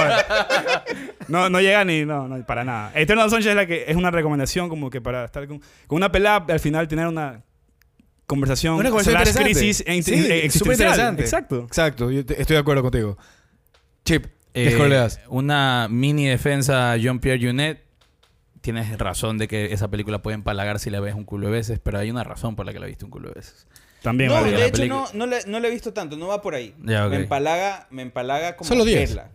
no. 1.28 1.50
No 1.50 1.60
llega 1.62 1.84
ni... 1.86 2.06
No, 2.06 2.28
no, 2.28 2.44
para 2.46 2.64
nada. 2.64 2.92
Eternal 2.96 3.30
Sunshine 3.30 3.52
es, 3.52 3.56
la 3.58 3.66
que, 3.68 3.86
es 3.88 3.96
una 3.96 4.10
recomendación 4.10 4.70
como 4.70 4.90
que 4.90 5.02
para 5.02 5.26
estar 5.26 5.46
con, 5.48 5.60
con 5.88 5.98
una 5.98 6.12
pelada, 6.12 6.46
al 6.50 6.60
final 6.60 6.88
tener 6.88 7.06
una 7.08 7.44
conversación... 8.26 8.76
Una 8.76 8.90
conversación 8.90 9.44
crisis 9.44 9.84
e- 9.86 10.02
Sí, 10.02 10.14
e- 10.14 10.46
existencial. 10.46 10.90
interesante. 10.90 11.22
Exacto. 11.24 11.64
Exacto, 11.68 12.12
yo 12.12 12.26
te- 12.26 12.42
estoy 12.42 12.56
de 12.56 12.60
acuerdo 12.62 12.82
contigo. 12.82 13.18
Chip, 14.04 14.26
¿qué 14.64 14.68
Eh, 14.70 14.72
score 14.72 14.90
le 14.90 14.96
das? 14.96 15.20
Una 15.30 15.88
mini 15.90 16.26
defensa 16.28 16.92
a 16.94 16.98
Jean-Pierre 16.98 17.40
Junet. 17.46 17.84
Tienes 18.62 18.98
razón 18.98 19.38
de 19.38 19.48
que 19.48 19.72
esa 19.74 19.88
película 19.90 20.22
puede 20.22 20.36
empalagar 20.36 20.80
si 20.80 20.90
la 20.90 21.00
ves 21.00 21.14
un 21.16 21.24
culo 21.24 21.48
de 21.48 21.54
veces, 21.54 21.80
pero 21.82 22.00
hay 22.00 22.10
una 22.12 22.24
razón 22.24 22.56
por 22.56 22.66
la 22.66 22.74
que 22.74 22.80
la 22.80 22.88
viste 22.88 23.06
un 23.06 23.12
culo 23.12 23.30
de 23.30 23.36
veces. 23.36 23.68
También, 24.02 24.30
No, 24.30 24.44
de 24.44 24.66
hecho 24.68 24.86
no, 24.88 25.06
no, 25.14 25.26
le, 25.26 25.38
no 25.48 25.60
le 25.60 25.68
he 25.70 25.72
visto 25.72 25.94
tanto, 25.94 26.18
no 26.18 26.28
va 26.28 26.42
por 26.42 26.54
ahí. 26.56 26.74
Ya. 26.84 27.08
Me 27.08 27.16
empalaga, 27.18 27.88
me 27.92 28.02
empalaga 28.02 28.56
como 28.58 28.68
Solo 28.68 28.84
verla. 28.84 29.30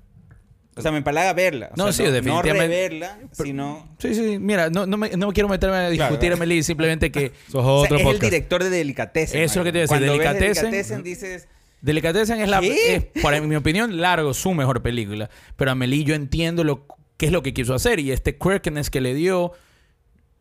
O 0.75 0.81
sea, 0.81 0.91
me 0.91 0.99
empalaga 0.99 1.33
verla. 1.35 1.69
O 1.73 1.77
No, 1.77 1.85
sea, 1.85 1.93
sí, 1.93 2.03
no, 2.05 2.11
definitivamente. 2.13 2.55
No 2.55 2.63
reverla, 2.63 3.19
sino... 3.33 3.89
Sí, 3.99 4.15
sí, 4.15 4.39
mira, 4.39 4.71
no, 4.71 4.87
no, 4.87 4.97
me, 4.97 5.11
no 5.11 5.31
quiero 5.33 5.49
meterme 5.49 5.77
a 5.77 5.91
discutir 5.91 6.19
Claro. 6.21 6.35
a 6.37 6.39
Meli, 6.39 6.63
simplemente 6.63 7.11
que 7.13 7.33
Sos 7.51 7.57
O 7.57 7.85
sea, 7.87 7.97
otro 7.97 7.97
es 7.99 8.07
el 8.15 8.19
director 8.21 8.63
de 8.65 8.71
Delicatessen. 8.71 9.41
Eso 9.43 9.53
es 9.53 9.57
lo 9.57 9.65
que 9.65 9.73
te 9.73 9.79
iba 9.79 9.95
a 9.95 9.99
decir, 9.99 10.07
Cuando 10.09 10.19
ves 10.19 10.27
Delicatessen- 10.29 10.71
Delicatessen 10.71 11.03
dices... 11.03 11.49
Delicatessen 11.83 12.41
es 12.41 12.49
la, 12.49 12.61
es, 12.61 13.07
para 13.23 13.41
mi 13.41 13.55
opinión, 13.57 14.01
largo, 14.01 14.33
su 14.35 14.55
mejor 14.55 14.83
película. 14.83 15.29
Pero 15.57 15.73
Amelie 15.73 16.05
yo 16.05 16.15
entiendo 16.15 16.65
lo, 16.65 16.87
qué 17.17 17.27
es 17.27 17.33
lo 17.33 17.43
que 17.43 17.53
quiso 17.53 17.75
hacer 17.75 18.01
y 18.01 18.11
este 18.13 18.39
quirkiness 18.39 18.89
que 18.89 19.01
le 19.01 19.15
dio 19.15 19.53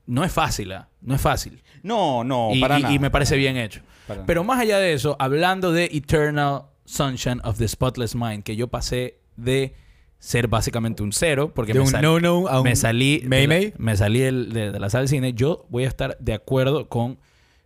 no 0.05 0.23
es 0.23 0.31
fácil, 0.31 0.71
¿ah? 0.73 0.89
no 1.01 1.15
es 1.15 1.21
fácil. 1.21 1.61
No, 1.83 2.23
no, 2.23 2.49
y, 2.53 2.61
para 2.61 2.79
y- 2.79 2.81
nada. 2.83 2.93
y 2.93 2.99
me 2.99 3.09
parece 3.11 3.35
bien 3.37 3.57
hecho. 3.57 3.81
Para. 4.07 4.25
Pero 4.25 4.43
más 4.43 4.59
allá 4.59 4.77
de 4.79 4.93
eso, 4.93 5.15
hablando 5.19 5.71
de 5.71 5.85
Eternal 5.85 6.63
Sunshine 6.85 7.41
of 7.43 7.57
the 7.57 7.67
Spotless 7.67 8.15
Mind, 8.15 8.43
que 8.43 8.55
yo 8.55 8.67
pasé 8.67 9.19
de 9.35 9.73
ser 10.19 10.47
básicamente 10.47 11.01
un 11.01 11.11
cero, 11.13 11.51
porque 11.55 11.73
De 11.73 11.79
me, 11.79 11.85
un 11.85 11.91
sal- 11.91 12.01
no-no 12.03 12.47
a 12.47 12.59
un 12.59 12.65
me 12.65 12.75
salí, 12.75 13.19
de 13.19 13.27
May 13.29 13.47
la- 13.47 13.55
May. 13.55 13.73
me 13.77 13.97
salí 13.97 14.19
del- 14.19 14.53
de, 14.53 14.71
de 14.71 14.79
la 14.79 14.89
sala 14.91 15.03
de 15.03 15.07
cine, 15.07 15.33
yo 15.33 15.65
voy 15.69 15.85
a 15.85 15.87
estar 15.87 16.17
de 16.19 16.33
acuerdo 16.33 16.87
con 16.89 17.17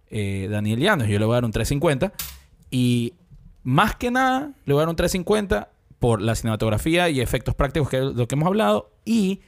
eh, 0.09 0.47
Daniel 0.49 0.79
Llanos. 0.79 1.07
Yo 1.09 1.19
le 1.19 1.25
voy 1.25 1.33
a 1.33 1.37
dar 1.37 1.45
un 1.45 1.51
350. 1.51 2.13
Y 2.71 3.13
más 3.65 3.95
que 3.97 4.09
nada, 4.11 4.53
le 4.65 4.73
voy 4.73 4.79
a 4.79 4.83
dar 4.83 4.89
un 4.89 4.95
350 4.95 5.69
por 5.99 6.21
la 6.21 6.35
cinematografía 6.35 7.09
y 7.09 7.19
efectos 7.19 7.53
prácticos 7.55 7.89
que 7.89 7.97
es 7.97 8.03
lo 8.03 8.27
que 8.27 8.35
hemos 8.35 8.47
hablado. 8.47 8.91
Y 9.03 9.41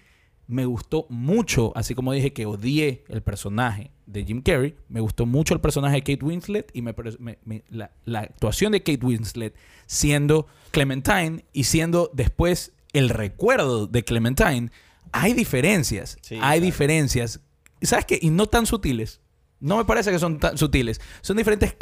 me 0.47 0.65
gustó 0.65 1.05
mucho, 1.09 1.71
así 1.75 1.93
como 1.95 2.11
dije 2.11 2.33
que 2.33 2.45
odié 2.45 3.03
el 3.09 3.21
personaje 3.21 3.91
de 4.05 4.23
Jim 4.25 4.41
Carrey, 4.41 4.75
me 4.89 5.01
gustó 5.01 5.25
mucho 5.25 5.53
el 5.53 5.59
personaje 5.61 5.95
de 5.97 6.01
Kate 6.03 6.25
Winslet 6.25 6.71
y 6.73 6.81
me, 6.81 6.93
pare- 6.93 7.17
me- 7.19 7.37
me- 7.45 7.63
la, 7.69 7.91
la 8.05 8.21
actuación 8.21 8.71
de 8.71 8.81
Kate 8.81 9.05
Winslet 9.05 9.53
siendo 9.85 10.47
Clementine 10.71 11.45
y 11.53 11.65
siendo 11.65 12.09
después 12.13 12.73
el 12.93 13.09
recuerdo 13.09 13.85
de 13.87 14.03
Clementine, 14.03 14.71
hay 15.11 15.33
diferencias, 15.33 16.17
Sí, 16.21 16.35
hay 16.35 16.39
claro. 16.39 16.61
diferencias. 16.61 17.41
¿Sabes 17.81 18.05
qué? 18.05 18.17
Y 18.21 18.29
no 18.29 18.47
tan 18.47 18.65
sutiles. 18.65 19.21
No 19.59 19.77
me 19.77 19.85
parece 19.85 20.11
que 20.11 20.19
son 20.19 20.39
tan 20.39 20.57
sutiles. 20.57 21.01
Son 21.21 21.35
diferentes... 21.37 21.75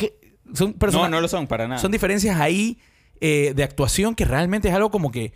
Son 0.55 0.71
No, 0.71 0.77
personas 0.77 1.09
no 1.11 1.21
lo 1.21 1.27
son, 1.27 1.47
para 1.47 1.67
nada. 1.67 1.79
son 1.81 1.91
diferencias 1.91 2.39
ahí 2.39 2.77
eh, 3.21 3.53
de 3.55 3.63
actuación 3.63 4.15
que 4.15 4.25
realmente 4.25 4.67
es 4.69 4.73
algo 4.73 4.89
como 4.91 5.11
que. 5.11 5.33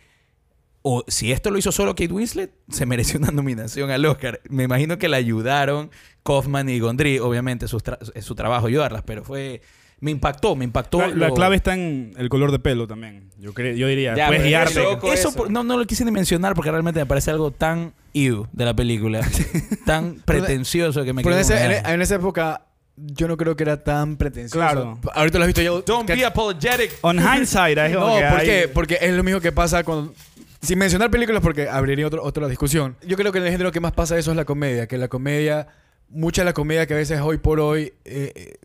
O 0.81 1.03
si 1.09 1.33
esto 1.33 1.51
lo 1.51 1.57
hizo 1.57 1.73
solo 1.73 1.93
Kate 1.93 2.11
Winslet, 2.13 2.51
se 2.69 2.85
mereció 2.85 3.19
una 3.19 3.31
nominación 3.31 3.91
al 3.91 4.05
Oscar. 4.05 4.39
Me 4.49 4.63
imagino 4.63 4.97
que 4.97 5.09
la 5.09 5.17
ayudaron 5.17 5.91
Kaufman 6.23 6.69
y 6.69 6.79
Gondry. 6.79 7.19
Obviamente 7.19 7.65
tra- 7.65 7.97
es 8.15 8.23
su 8.23 8.33
trabajo 8.33 8.67
ayudarlas, 8.67 9.03
pero 9.03 9.23
fue. 9.23 9.61
Me 10.01 10.11
impactó, 10.11 10.55
me 10.55 10.63
impactó. 10.63 11.01
La, 11.01 11.07
la 11.09 11.27
lo- 11.27 11.33
clave 11.33 11.57
está 11.57 11.73
en 11.73 12.13
el 12.17 12.29
color 12.29 12.53
de 12.53 12.59
pelo 12.59 12.87
también. 12.87 13.29
Yo, 13.37 13.51
yo 13.53 13.87
diría, 13.87 14.15
Ya, 14.15 14.27
puedes 14.27 14.45
guiarte. 14.45 14.79
Eso, 14.81 15.13
eso. 15.13 15.33
por- 15.33 15.51
no, 15.51 15.65
no 15.65 15.77
lo 15.77 15.85
quise 15.85 16.05
ni 16.05 16.11
mencionar 16.11 16.53
porque 16.55 16.71
realmente 16.71 17.01
me 17.01 17.05
parece 17.05 17.31
algo 17.31 17.51
tan 17.51 17.93
ew 18.13 18.47
de 18.53 18.63
la 18.63 18.73
película. 18.73 19.19
tan 19.85 20.21
pretencioso 20.23 21.03
que 21.03 21.11
me 21.11 21.21
Pero 21.23 21.35
en, 21.35 21.41
ese- 21.41 21.65
en- 21.65 21.85
"Ah". 21.85 21.93
en 21.93 22.01
esa 22.01 22.15
época 22.15 22.61
yo 23.07 23.27
no 23.27 23.37
creo 23.37 23.55
que 23.55 23.63
era 23.63 23.83
tan 23.83 24.17
pretencioso. 24.17 24.57
Claro. 24.59 24.99
Ahorita 25.13 25.37
lo 25.37 25.43
has 25.45 25.47
visto 25.47 25.61
ya. 25.61 25.69
Don't 25.85 26.07
be 26.09 26.25
apologetic. 26.25 26.91
On 27.01 27.17
hindsight, 27.17 27.77
como 27.93 28.19
No, 28.21 28.39
que 28.41 28.63
¿por? 28.67 28.73
Porque 28.73 28.97
es 29.01 29.13
lo 29.13 29.23
mismo 29.23 29.39
que 29.41 29.51
pasa 29.51 29.83
con... 29.83 30.13
Sin 30.61 30.77
mencionar 30.77 31.09
películas 31.09 31.41
porque 31.41 31.69
abriría 31.69 32.05
otro- 32.07 32.21
otra 32.23 32.47
discusión. 32.49 32.97
Yo 33.05 33.15
creo 33.15 33.31
que 33.31 33.37
en 33.37 33.45
el 33.45 33.51
género 33.51 33.71
que 33.71 33.79
más 33.79 33.93
pasa 33.93 34.17
eso 34.17 34.31
es 34.31 34.37
la 34.37 34.43
comedia. 34.45 34.87
Que 34.87 34.97
la 34.97 35.07
comedia, 35.07 35.67
mucha 36.09 36.41
de 36.41 36.45
la 36.45 36.53
comedia 36.53 36.85
que 36.85 36.93
a 36.93 36.97
veces 36.97 37.21
hoy 37.21 37.37
por 37.37 37.61
hoy 37.61 37.93
eh, 38.03 38.33
eh, 38.35 38.55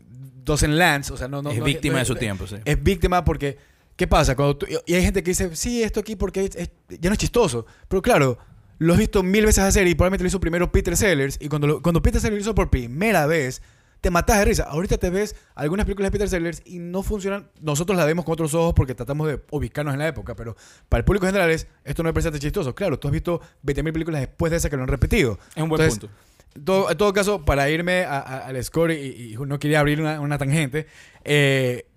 doesn't 0.43 0.73
lands, 0.73 1.11
o 1.11 1.17
sea, 1.17 1.27
no... 1.29 1.41
no 1.41 1.51
es 1.51 1.59
no- 1.59 1.63
víctima 1.63 1.93
no- 1.93 1.99
de 1.99 2.05
su 2.05 2.15
tiempo, 2.15 2.45
sí. 2.47 2.57
Es 2.65 2.81
víctima 2.83 3.23
porque... 3.23 3.57
¿Qué 3.95 4.07
pasa? 4.07 4.35
Cuando 4.35 4.57
tú- 4.57 4.65
y 4.85 4.93
hay 4.93 5.01
gente 5.03 5.23
que 5.23 5.31
dice, 5.31 5.55
sí, 5.55 5.81
esto 5.81 6.01
aquí 6.01 6.17
porque 6.17 6.43
es- 6.43 6.55
es- 6.57 6.69
ya 6.89 7.09
no 7.09 7.13
es 7.13 7.17
chistoso. 7.19 7.65
Pero 7.87 8.01
claro, 8.01 8.37
lo 8.77 8.91
has 8.91 8.99
visto 8.99 9.23
mil 9.23 9.45
veces 9.45 9.63
hacer 9.63 9.87
y 9.87 9.95
probablemente 9.95 10.25
lo 10.25 10.27
hizo 10.27 10.41
primero 10.41 10.69
Peter 10.69 10.97
Sellers. 10.97 11.37
Y 11.39 11.47
cuando, 11.47 11.65
lo- 11.67 11.81
cuando 11.81 12.01
Peter 12.01 12.19
Sellers 12.19 12.35
lo 12.35 12.41
hizo 12.41 12.55
por 12.55 12.69
primera 12.69 13.25
vez, 13.25 13.61
te 14.05 14.11
matas 14.11 14.37
de 14.37 14.45
risa. 14.45 14.63
Ahorita 14.65 14.99
te 14.99 15.09
ves 15.09 15.35
algunas 15.55 15.87
películas 15.87 16.11
de 16.11 16.11
Peter 16.11 16.29
Sellers 16.29 16.61
y 16.63 16.77
no 16.77 17.01
funcionan. 17.01 17.49
Nosotros 17.59 17.97
la 17.97 18.05
vemos 18.05 18.23
con 18.23 18.33
otros 18.33 18.53
ojos 18.53 18.75
porque 18.75 18.93
tratamos 18.93 19.27
de 19.27 19.41
ubicarnos 19.49 19.95
en 19.95 19.99
la 19.99 20.07
época. 20.07 20.35
Pero 20.35 20.55
para 20.89 20.99
el 20.99 21.05
público 21.05 21.25
general 21.25 21.49
es, 21.49 21.67
esto 21.83 22.03
no 22.03 22.09
me 22.09 22.13
parece 22.13 22.29
tan 22.29 22.39
chistoso. 22.39 22.75
Claro, 22.75 22.99
tú 22.99 23.07
has 23.07 23.11
visto 23.11 23.41
20.000 23.63 23.93
películas 23.93 24.21
después 24.21 24.51
de 24.51 24.57
esa 24.57 24.69
que 24.69 24.75
lo 24.77 24.83
han 24.83 24.89
repetido. 24.89 25.39
Es 25.55 25.63
un 25.63 25.69
buen 25.69 25.81
Entonces, 25.81 25.99
punto. 26.07 26.15
en 26.53 26.65
todo, 26.65 26.91
en 26.91 26.97
todo 26.97 27.13
caso, 27.13 27.43
para 27.43 27.67
irme 27.71 28.03
a- 28.05 28.19
a- 28.19 28.45
al 28.45 28.63
score 28.63 28.91
y, 28.91 29.33
y 29.33 29.37
no 29.37 29.57
quería 29.57 29.79
abrir 29.79 29.99
una, 29.99 30.19
una 30.21 30.37
tangente, 30.37 30.85
eh, 31.23 31.87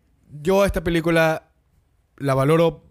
yo 0.43 0.63
a 0.63 0.67
esta 0.67 0.83
película 0.83 1.51
la 2.17 2.33
valoro, 2.35 2.85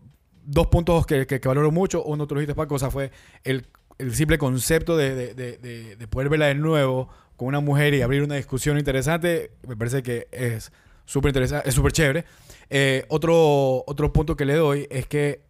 dos 0.45 0.68
puntos 0.68 1.07
que, 1.07 1.26
que- 1.26 1.39
que 1.41 1.47
valoro 1.47 1.72
mucho, 1.72 2.03
uno 2.03 2.28
tú 2.28 2.36
lo 2.36 2.41
dijiste 2.41 2.53
Paco, 2.53 2.76
o 2.76 2.80
sea, 2.80 2.91
fue 2.91 3.09
el, 3.43 3.65
el 3.97 4.13
simple 4.13 4.38
concepto 4.38 4.95
de- 4.95 5.34
de- 5.34 5.95
de 5.95 6.07
poder 6.07 6.30
verla 6.30 6.45
de 6.45 6.53
nuevo 6.55 7.09
con 7.38 7.48
una 7.48 7.62
mujer 7.62 7.94
y 7.94 8.02
abrir 8.02 8.24
una 8.24 8.36
discusión 8.36 8.78
interesante, 8.78 9.52
me 9.66 9.78
parece 9.78 10.04
que 10.04 10.28
es 10.32 10.72
súper 11.06 11.30
interesante, 11.30 11.70
es 11.70 11.76
súper 11.76 11.94
chévere. 11.94 12.26
Eh, 12.70 13.06
otro, 13.08 13.84
otro 13.88 14.12
punto 14.12 14.36
que 14.36 14.44
le 14.44 14.56
doy 14.56 14.88
es 14.90 15.08
que 15.08 15.44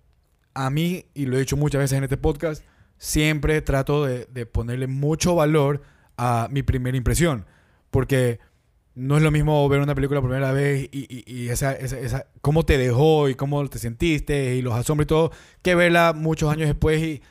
a 0.54 0.70
mí, 0.70 1.06
y 1.16 1.26
lo 1.26 1.38
he 1.38 1.40
dicho 1.40 1.58
muchas 1.58 1.80
veces 1.80 1.98
en 1.98 2.04
este 2.04 2.18
podcast, 2.18 2.64
siempre 2.98 3.62
trato 3.62 4.06
de, 4.06 4.46
ponerle 4.46 4.88
mucho 4.88 5.34
valor 5.36 5.82
a 6.18 6.48
mi 6.52 6.62
primera 6.64 6.98
impresión. 6.98 7.46
Porque 7.90 8.40
no 8.96 9.16
es 9.18 9.24
lo 9.24 9.32
mismo 9.32 9.68
ver 9.70 9.80
una 9.80 9.94
película 9.96 10.20
por 10.20 10.30
primera 10.32 10.52
vez 10.52 10.90
y, 10.92 11.06
y- 11.08 11.24
y 11.32 11.50
esa- 11.50 11.74
esa- 11.74 12.26
cómo 12.42 12.66
te 12.66 12.78
dejó 12.80 13.30
y 13.30 13.36
cómo 13.36 13.66
te 13.70 13.78
sentiste 13.80 14.56
y 14.56 14.62
los 14.62 14.74
asombros 14.74 15.06
y 15.06 15.08
todo, 15.08 15.32
que 15.62 15.76
verla 15.76 16.14
muchos 16.14 16.52
años 16.52 16.68
después 16.68 17.02
y, 17.02 17.22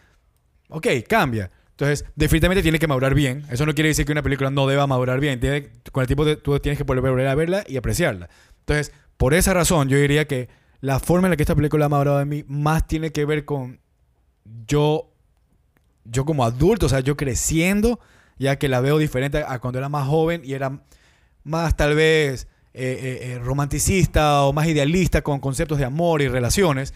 ok, 0.69 0.87
cambia. 1.09 1.51
Entonces, 1.79 2.07
definitivamente 2.15 2.63
tiene 2.63 2.79
que 2.79 2.87
madurar 2.87 3.15
bien. 3.15 3.45
Eso 3.51 3.67
no 3.67 3.75
quiere 3.75 3.89
decir 3.89 4.07
que 4.07 4.13
una 4.13 4.23
película 4.23 4.51
no 4.51 4.67
deba 4.67 4.87
madurar 4.87 5.21
bien. 5.21 5.39
Tiene- 5.41 5.69
con 5.93 6.01
el 6.01 6.07
tiempo 6.07 6.25
de- 6.25 6.37
tú 6.37 6.59
tienes 6.59 6.79
que 6.79 6.85
volver 6.85 7.27
a 7.27 7.35
verla 7.35 7.65
y 7.69 7.77
apreciarla. 7.77 8.31
Entonces, 8.61 8.93
por 9.19 9.35
esa 9.35 9.53
razón, 9.53 9.89
yo 9.91 9.99
diría 9.99 10.27
que 10.27 10.49
la 10.81 10.99
forma 11.01 11.27
en 11.29 11.31
la 11.33 11.37
que 11.37 11.43
esta 11.43 11.55
película 11.55 11.85
ha 11.87 11.89
madurado 11.91 12.21
en 12.23 12.29
mí 12.31 12.45
más 12.49 12.87
tiene 12.87 13.13
que 13.13 13.27
ver 13.27 13.45
con 13.45 13.79
yo, 14.67 15.11
yo 16.05 16.25
como 16.25 16.45
adulto, 16.45 16.87
o 16.87 16.89
sea, 16.89 17.01
yo 17.01 17.17
creciendo, 17.17 18.01
ya 18.39 18.57
que 18.59 18.69
la 18.69 18.81
veo 18.81 18.97
diferente 18.97 19.45
a 19.47 19.59
cuando 19.59 19.79
era 19.79 19.89
más 19.91 20.07
joven 20.09 20.41
y 20.45 20.55
era 20.55 20.83
más 21.45 21.77
tal 21.77 21.95
vez 21.95 22.49
eh, 22.75 22.99
eh, 23.01 23.33
eh, 23.33 23.39
romanticista 23.39 24.43
o 24.45 24.53
más 24.53 24.67
idealista 24.67 25.23
con 25.23 25.41
conceptos 25.41 25.79
de 25.79 25.85
amor 25.85 26.23
y 26.23 26.29
relaciones. 26.29 26.95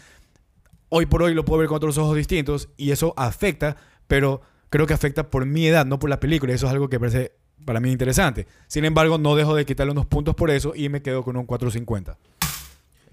Hoy 0.88 1.06
por 1.06 1.22
hoy 1.22 1.34
lo 1.34 1.44
puedo 1.44 1.58
ver 1.60 1.68
con 1.68 1.76
otros 1.76 1.98
ojos 1.98 2.16
distintos 2.16 2.68
y 2.76 2.90
eso 2.90 3.14
afecta, 3.16 3.76
pero 4.06 4.42
creo 4.70 4.86
que 4.86 4.94
afecta 4.94 5.28
por 5.30 5.44
mi 5.46 5.66
edad, 5.66 5.84
no 5.84 5.98
por 5.98 6.08
la 6.08 6.18
película. 6.20 6.52
y 6.52 6.54
Eso 6.56 6.66
es 6.66 6.72
algo 6.72 6.88
que 6.88 6.98
parece 6.98 7.32
para 7.64 7.78
mí 7.80 7.90
interesante. 7.92 8.46
Sin 8.66 8.84
embargo, 8.86 9.18
no 9.18 9.36
dejo 9.36 9.54
de 9.54 9.66
quitarle 9.66 9.92
unos 9.92 10.06
puntos 10.06 10.34
por 10.34 10.50
eso 10.50 10.72
y 10.74 10.88
me 10.88 11.02
quedo 11.02 11.22
con 11.22 11.36
un 11.36 11.44
450. 11.46 12.16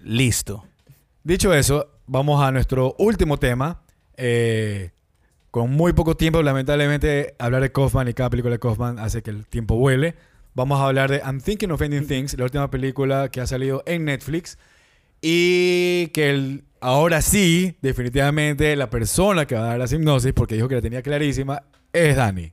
Listo. 0.03 0.64
Dicho 1.24 1.53
eso, 1.53 1.89
vamos 2.05 2.41
a 2.41 2.51
nuestro 2.51 2.95
último 2.99 3.38
tema. 3.38 3.82
Eh, 4.16 4.91
con 5.51 5.72
muy 5.72 5.93
poco 5.93 6.16
tiempo, 6.16 6.41
lamentablemente, 6.41 7.36
hablar 7.39 7.62
de 7.62 7.72
Kaufman 7.72 8.08
y 8.08 8.14
cada 8.14 8.30
película 8.30 8.53
de 8.53 8.60
Kaufman 8.60 8.99
hace 8.99 9.22
que 9.24 9.32
el 9.32 9.45
tiempo 9.47 9.76
vuele. 9.76 10.16
Vamos 10.53 10.80
a 10.80 10.86
hablar 10.88 11.10
de 11.10 11.18
I'm 11.18 11.41
Thinking 11.41 11.72
of 11.72 11.82
Ending 11.82 12.08
Things, 12.08 12.38
la 12.38 12.43
última 12.45 12.70
película 12.70 13.30
que 13.30 13.41
ha 13.41 13.47
salido 13.47 13.84
en 13.86 14.05
Netflix. 14.05 14.58
Y 15.22 16.08
que 16.14 16.30
el- 16.30 16.64
ahora 16.82 17.21
sí, 17.21 17.75
definitivamente, 17.82 18.75
la 18.75 18.89
persona 18.89 19.45
que 19.45 19.55
va 19.55 19.61
a 19.61 19.78
dar 19.78 19.80
la 19.80 19.86
hipnosis, 19.86 20.34
porque 20.34 20.55
dijo 20.55 20.67
que 20.67 20.75
la 20.75 20.82
tenía 20.82 21.01
clarísima, 21.01 21.63
es 21.93 22.15
Dani. 22.15 22.51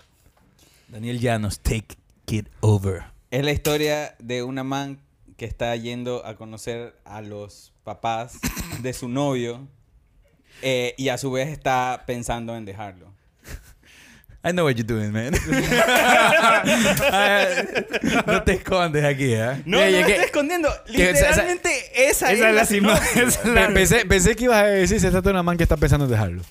Daniel 0.89 1.19
Llanos, 1.19 1.61
take 1.61 1.97
it 2.29 2.49
over. 2.61 3.05
Es 3.31 3.45
la 3.45 3.53
historia 3.53 4.15
de 4.19 4.43
una 4.43 4.65
man 4.65 5.01
que 5.37 5.45
está 5.45 5.75
yendo 5.77 6.25
a 6.25 6.37
conocer 6.37 6.95
a 7.05 7.21
los 7.21 7.73
papás 7.83 8.39
de 8.83 8.93
su 8.93 9.09
novio 9.09 9.67
eh, 10.63 10.95
y 10.97 11.09
a 11.09 11.19
su 11.19 11.31
vez 11.31 11.49
está 11.49 12.05
pensando 12.07 12.57
en 12.57 12.65
dejarlo. 12.65 13.14
I 14.47 14.53
know 14.53 14.65
what 14.65 14.77
you're 14.77 14.87
doing, 14.87 15.11
man. 15.11 15.33
no 18.27 18.43
te 18.43 18.53
escondes 18.55 19.05
aquí, 19.05 19.33
¿eh? 19.33 19.63
No, 19.65 19.79
no 19.79 19.85
me 19.87 19.91
que- 19.91 20.01
estoy 20.13 20.25
escondiendo. 20.27 20.69
que 20.87 21.11
esa- 21.11 21.19
esa- 21.21 21.29
Literalmente 21.29 22.09
esa, 22.11 22.33
es 22.33 22.41
la 22.41 22.65
sinopsis. 22.67 23.39
la- 23.45 23.69
Pensé, 23.69 24.05
pensé 24.07 24.37
que 24.37 24.45
ibas 24.45 24.63
a 24.63 24.67
decir, 24.67 25.01
se 25.01 25.11
trata 25.11 25.29
de 25.29 25.33
una 25.33 25.43
man 25.43 25.57
que 25.57 25.63
está 25.63 25.77
pensando 25.77 26.05
en 26.05 26.11
dejarlo. 26.11 26.43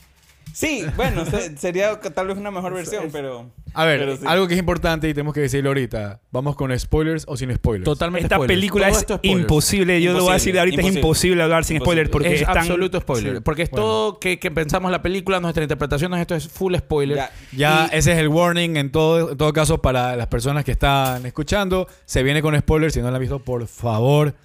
Sí, 0.53 0.85
bueno, 0.95 1.25
se- 1.25 1.57
sería 1.57 1.99
tal 1.99 2.27
vez 2.27 2.37
una 2.37 2.51
mejor 2.51 2.73
versión, 2.75 3.09
pero... 3.11 3.49
A 3.75 3.85
ver, 3.85 3.99
pero 4.01 4.17
sí. 4.17 4.23
algo 4.27 4.47
que 4.47 4.53
es 4.53 4.59
importante 4.59 5.09
y 5.09 5.15
tenemos 5.15 5.33
que 5.33 5.39
decirlo 5.41 5.71
ahorita. 5.71 6.21
¿Vamos 6.31 6.55
con 6.55 6.77
spoilers 6.77 7.25
o 7.27 7.35
sin 7.35 7.51
spoilers? 7.55 7.85
Totalmente 7.85 8.25
Esta 8.27 8.35
spoilers. 8.35 8.55
película 8.59 8.91
Todo 8.91 9.19
es 9.23 9.31
imposible. 9.31 9.99
Yo 9.99 10.13
lo 10.13 10.19
voy 10.21 10.29
a 10.29 10.33
decir 10.35 10.53
Imposible, 10.55 10.59
ahorita, 10.59 10.81
es 10.89 10.95
imposible. 10.95 11.41
hablar 11.43 11.63
sin 11.65 11.77
Imposible. 11.77 12.05
spoilers 12.05 12.09
porque 12.11 12.33
es 12.35 12.41
es 12.41 12.47
tan- 12.47 12.57
absoluto 12.59 13.01
spoiler. 13.01 13.35
Sí. 13.37 13.41
Porque 13.43 13.63
es 13.63 13.71
Bueno. 13.71 13.83
todo 13.85 14.19
que, 14.19 14.37
que 14.37 14.51
pensamos 14.51 14.91
la 14.91 15.01
película, 15.01 15.39
nuestra 15.39 15.63
interpretación, 15.63 16.13
esto 16.13 16.35
es 16.35 16.47
full 16.47 16.75
spoiler. 16.75 17.17
Ya, 17.17 17.31
Ya, 17.51 17.89
Y- 17.91 17.97
ese 17.97 18.11
es 18.11 18.19
el 18.19 18.27
warning 18.27 18.77
en 18.77 18.91
todo, 18.91 19.31
en 19.31 19.37
todo 19.37 19.51
caso 19.53 19.81
para 19.81 20.15
las 20.15 20.27
personas 20.27 20.63
que 20.63 20.71
están 20.71 21.25
escuchando. 21.25 21.87
Se 22.05 22.21
viene 22.21 22.43
con 22.43 22.55
spoilers. 22.55 22.93
Si 22.93 23.01
no 23.01 23.09
la 23.09 23.17
han 23.17 23.21
visto, 23.21 23.39
por 23.39 23.65
favor, 23.65 24.35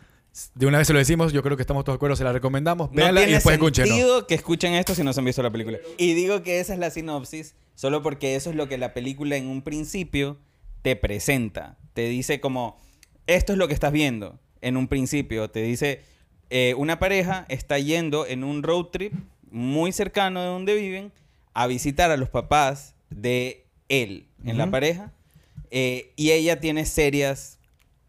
de 0.55 0.66
una 0.66 0.78
vez 0.78 0.86
se 0.86 0.93
lo 0.93 0.99
decimos. 0.99 1.32
Yo 1.32 1.43
creo 1.43 1.57
que 1.57 1.62
estamos 1.62 1.84
todos 1.84 1.95
de 1.95 1.99
acuerdo, 1.99 2.16
se 2.16 2.24
la 2.24 2.32
recomendamos. 2.32 2.91
Véanla 2.91 3.26
y 3.26 3.32
después 3.32 3.55
escuchen. 3.55 3.86
sentido 3.86 4.26
que 4.26 4.34
escuchen 4.34 4.74
esto 4.74 4.95
si 4.95 5.03
no 5.03 5.12
se 5.12 5.20
han 5.20 5.26
visto 5.26 5.43
la 5.43 5.51
película. 5.51 5.78
Y 5.97 6.14
digo 6.14 6.43
que 6.43 6.61
esa 6.61 6.72
es 6.74 6.78
la 6.78 6.91
sinopsis 6.91 7.55
solo 7.74 8.03
porque 8.03 8.34
eso 8.34 8.51
es 8.51 8.57
lo 8.57 8.68
que 8.68 8.78
la 8.78 8.93
película 8.95 9.36
en 9.36 9.47
un 9.47 9.62
principio 9.62 10.39
te 10.82 10.97
presenta. 10.97 11.78
Te 11.95 12.09
dice 12.09 12.41
como, 12.41 12.76
esto 13.26 13.53
es 13.53 13.59
lo 13.59 13.68
que 13.68 13.74
estás 13.74 13.93
viendo 13.93 14.39
en 14.61 14.76
un 14.76 14.89
principio. 14.89 15.51
Te 15.51 15.62
dice, 15.62 16.03
eh, 16.51 16.74
una 16.76 16.99
pareja 16.99 17.45
está 17.49 17.78
yendo 17.78 18.26
en 18.26 18.45
un 18.45 18.62
road 18.62 18.86
trip 18.86 19.14
muy 19.51 19.93
cercano 19.93 20.41
de 20.41 20.47
donde 20.47 20.74
viven 20.74 21.12
a 21.55 21.66
visitar 21.66 22.11
a 22.11 22.16
los 22.16 22.28
papás 22.28 22.95
de 23.11 23.66
él 23.89 24.28
en 24.45 24.59
la 24.59 24.70
pareja. 24.70 25.12
eh, 25.70 26.12
y 26.16 26.30
ella 26.30 26.61
tiene 26.61 26.86
serias, 26.86 27.59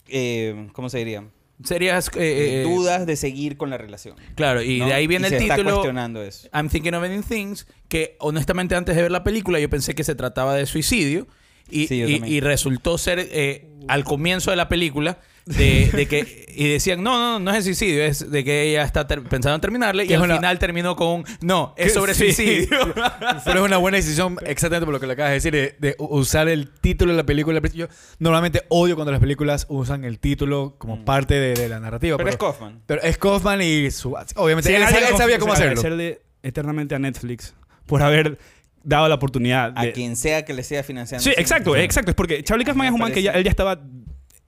eh, 0.07 0.69
¿cómo 0.73 0.89
se 0.89 0.99
diría? 0.99 1.25
Serías... 1.63 2.09
eh, 2.15 2.61
eh, 2.61 2.63
dudas 2.63 3.05
de 3.05 3.15
seguir 3.15 3.57
con 3.57 3.69
la 3.69 3.77
relación. 3.77 4.15
Claro, 4.35 4.61
y 4.61 4.79
¿no? 4.79 4.87
de 4.87 4.93
ahí 4.93 5.07
viene 5.07 5.27
Y 5.27 5.33
el 5.33 5.37
se 5.39 5.43
está 5.43 5.55
título... 5.55 5.75
cuestionando 5.75 6.21
eso. 6.23 6.47
I'm 6.53 6.69
Thinking 6.69 6.93
of 6.93 7.03
Ending 7.03 7.23
Things, 7.23 7.67
que 7.87 8.15
honestamente 8.19 8.75
antes 8.75 8.95
de 8.95 9.01
ver 9.01 9.11
la 9.11 9.23
película 9.23 9.59
yo 9.59 9.69
pensé 9.69 9.93
que 9.95 10.03
se 10.03 10.15
trataba 10.15 10.55
de 10.55 10.65
suicidio 10.65 11.27
y, 11.69 11.87
Sí, 11.87 11.99
yo 11.99 12.07
y- 12.07 12.13
también. 12.19 12.33
y 12.33 12.39
resultó 12.39 12.97
ser 12.97 13.19
eh, 13.19 13.67
al 13.87 14.03
comienzo 14.05 14.51
de 14.51 14.57
la 14.57 14.69
película 14.69 15.19
de, 15.57 15.89
de 15.93 16.07
que 16.07 16.45
y 16.55 16.67
decían 16.67 17.01
no 17.03 17.17
no 17.17 17.39
no 17.39 17.51
es 17.51 17.57
el 17.57 17.63
suicidio 17.63 18.03
es 18.03 18.29
de 18.29 18.43
que 18.43 18.63
ella 18.69 18.83
está 18.83 19.07
ter- 19.07 19.23
pensando 19.23 19.55
en 19.55 19.61
terminarle 19.61 20.05
y 20.05 20.13
al 20.13 20.21
una- 20.21 20.35
final 20.35 20.59
terminó 20.59 20.95
con 20.95 21.07
un 21.07 21.25
no 21.41 21.73
es 21.77 21.93
sobre 21.93 22.13
sí. 22.13 22.25
suicidio 22.33 22.67
Pero 23.45 23.59
es 23.59 23.65
una 23.65 23.77
buena 23.77 23.97
decisión, 23.97 24.37
exactamente 24.45 24.85
por 24.85 24.93
lo 24.93 24.99
que 24.99 25.07
le 25.07 25.13
acabas 25.13 25.29
de 25.31 25.35
decir, 25.35 25.77
de, 25.79 25.95
usar 25.99 26.47
el 26.49 26.69
título 26.69 27.11
de 27.13 27.17
la 27.17 27.23
película. 27.25 27.61
Yo 27.73 27.87
normalmente 28.19 28.63
odio 28.69 28.95
cuando 28.95 29.11
las 29.11 29.19
películas 29.21 29.65
usan 29.69 30.03
el 30.03 30.19
título 30.19 30.75
como 30.77 30.97
Mm. 30.97 31.05
parte 31.05 31.33
de, 31.35 31.53
de 31.53 31.69
la 31.69 31.79
narrativa. 31.79 32.17
Pero 32.17 32.29
es 32.29 32.37
Kaufman. 32.37 32.81
pero 32.85 33.01
es 33.01 33.17
Kaufman 33.17 33.61
y 33.61 33.89
su... 33.91 34.15
Obviamente, 34.35 34.69
Sí, 34.69 34.75
él, 34.75 34.83
sabía- 34.83 34.99
que 34.99 35.11
él 35.11 35.17
sabía 35.17 35.39
cómo 35.39 35.53
hacerlo. 35.53 35.71
agradecerle 35.79 36.21
eternamente 36.43 36.95
a 36.95 36.99
Netflix 36.99 37.55
por 37.85 38.01
haber 38.03 38.37
dado 38.83 39.07
la 39.07 39.15
oportunidad 39.15 39.73
A 39.75 39.85
de... 39.85 39.91
quien 39.93 40.15
sea 40.15 40.43
que 40.45 40.53
le 40.53 40.63
sea 40.63 40.83
financiando. 40.83 41.23
Sí, 41.23 41.31
exacto, 41.37 41.75
exacto. 41.75 42.11
Es 42.11 42.15
porque 42.15 42.43
Charlie 42.43 42.65
Kaufman 42.65 42.87
es 42.87 42.93
un 42.93 42.99
man 42.99 43.11
que 43.11 43.21
ya, 43.21 43.31
él 43.31 43.43
ya 43.43 43.49
estaba... 43.49 43.79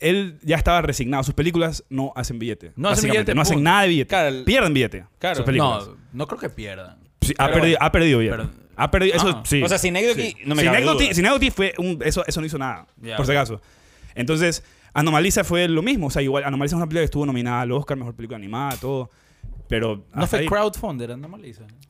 Él 0.01 0.37
ya 0.41 0.57
estaba 0.57 0.81
resignado. 0.81 1.23
Sus 1.23 1.33
películas 1.33 1.83
no 1.89 2.11
hacen 2.15 2.39
billete. 2.39 2.71
No 2.75 2.89
hacen 2.89 3.09
billete, 3.11 3.33
No 3.35 3.41
hacen 3.41 3.55
punto. 3.55 3.69
nada 3.69 3.83
de 3.83 3.87
billete. 3.89 4.07
Claro, 4.09 4.35
Pierden 4.45 4.73
billete. 4.73 5.05
Claro. 5.19 5.35
Sus 5.37 5.45
películas. 5.45 5.87
no 5.87 5.97
no 6.13 6.27
creo 6.27 6.39
que 6.39 6.49
pierdan 6.49 6.97
Sí, 7.21 7.33
ha, 7.37 7.45
perdido, 7.47 7.61
bueno. 7.61 7.77
ha 7.81 7.91
perdido 7.91 8.19
billete. 8.19 8.37
Pero- 8.37 8.49
ha 8.75 8.89
perdido... 8.91 9.15
Eso, 9.15 9.27
Ah. 9.29 9.43
sí. 9.45 9.61
O 9.61 9.69
sea, 9.69 9.77
Synecdoche 9.77 10.35
no 10.45 10.55
me 10.55 10.63
duda. 10.63 11.13
Synecdoche 11.13 11.51
fue 11.51 11.73
un... 11.77 11.99
Eso, 12.03 12.25
eso 12.25 12.39
no 12.41 12.47
hizo 12.47 12.57
nada. 12.57 12.87
Por 13.15 13.25
si 13.25 13.31
acaso. 13.31 13.61
Entonces, 14.15 14.63
Anomaliza 14.93 15.43
fue 15.43 15.67
lo 15.67 15.81
mismo. 15.83 16.07
O 16.07 16.09
sea, 16.09 16.21
igual 16.21 16.43
Anomaliza 16.43 16.75
es 16.75 16.77
una 16.77 16.85
película 16.87 17.01
que 17.01 17.05
estuvo 17.05 17.25
nominada 17.25 17.61
al 17.61 17.71
Oscar, 17.71 17.95
Mejor 17.97 18.15
Película 18.15 18.37
Animada, 18.37 18.75
todo. 18.77 19.11
Pero 19.67 20.03
No 20.13 20.27
fue 20.27 20.39
ahí. 20.39 20.45
crowdfunder, 20.47 21.17
no. 21.17 21.29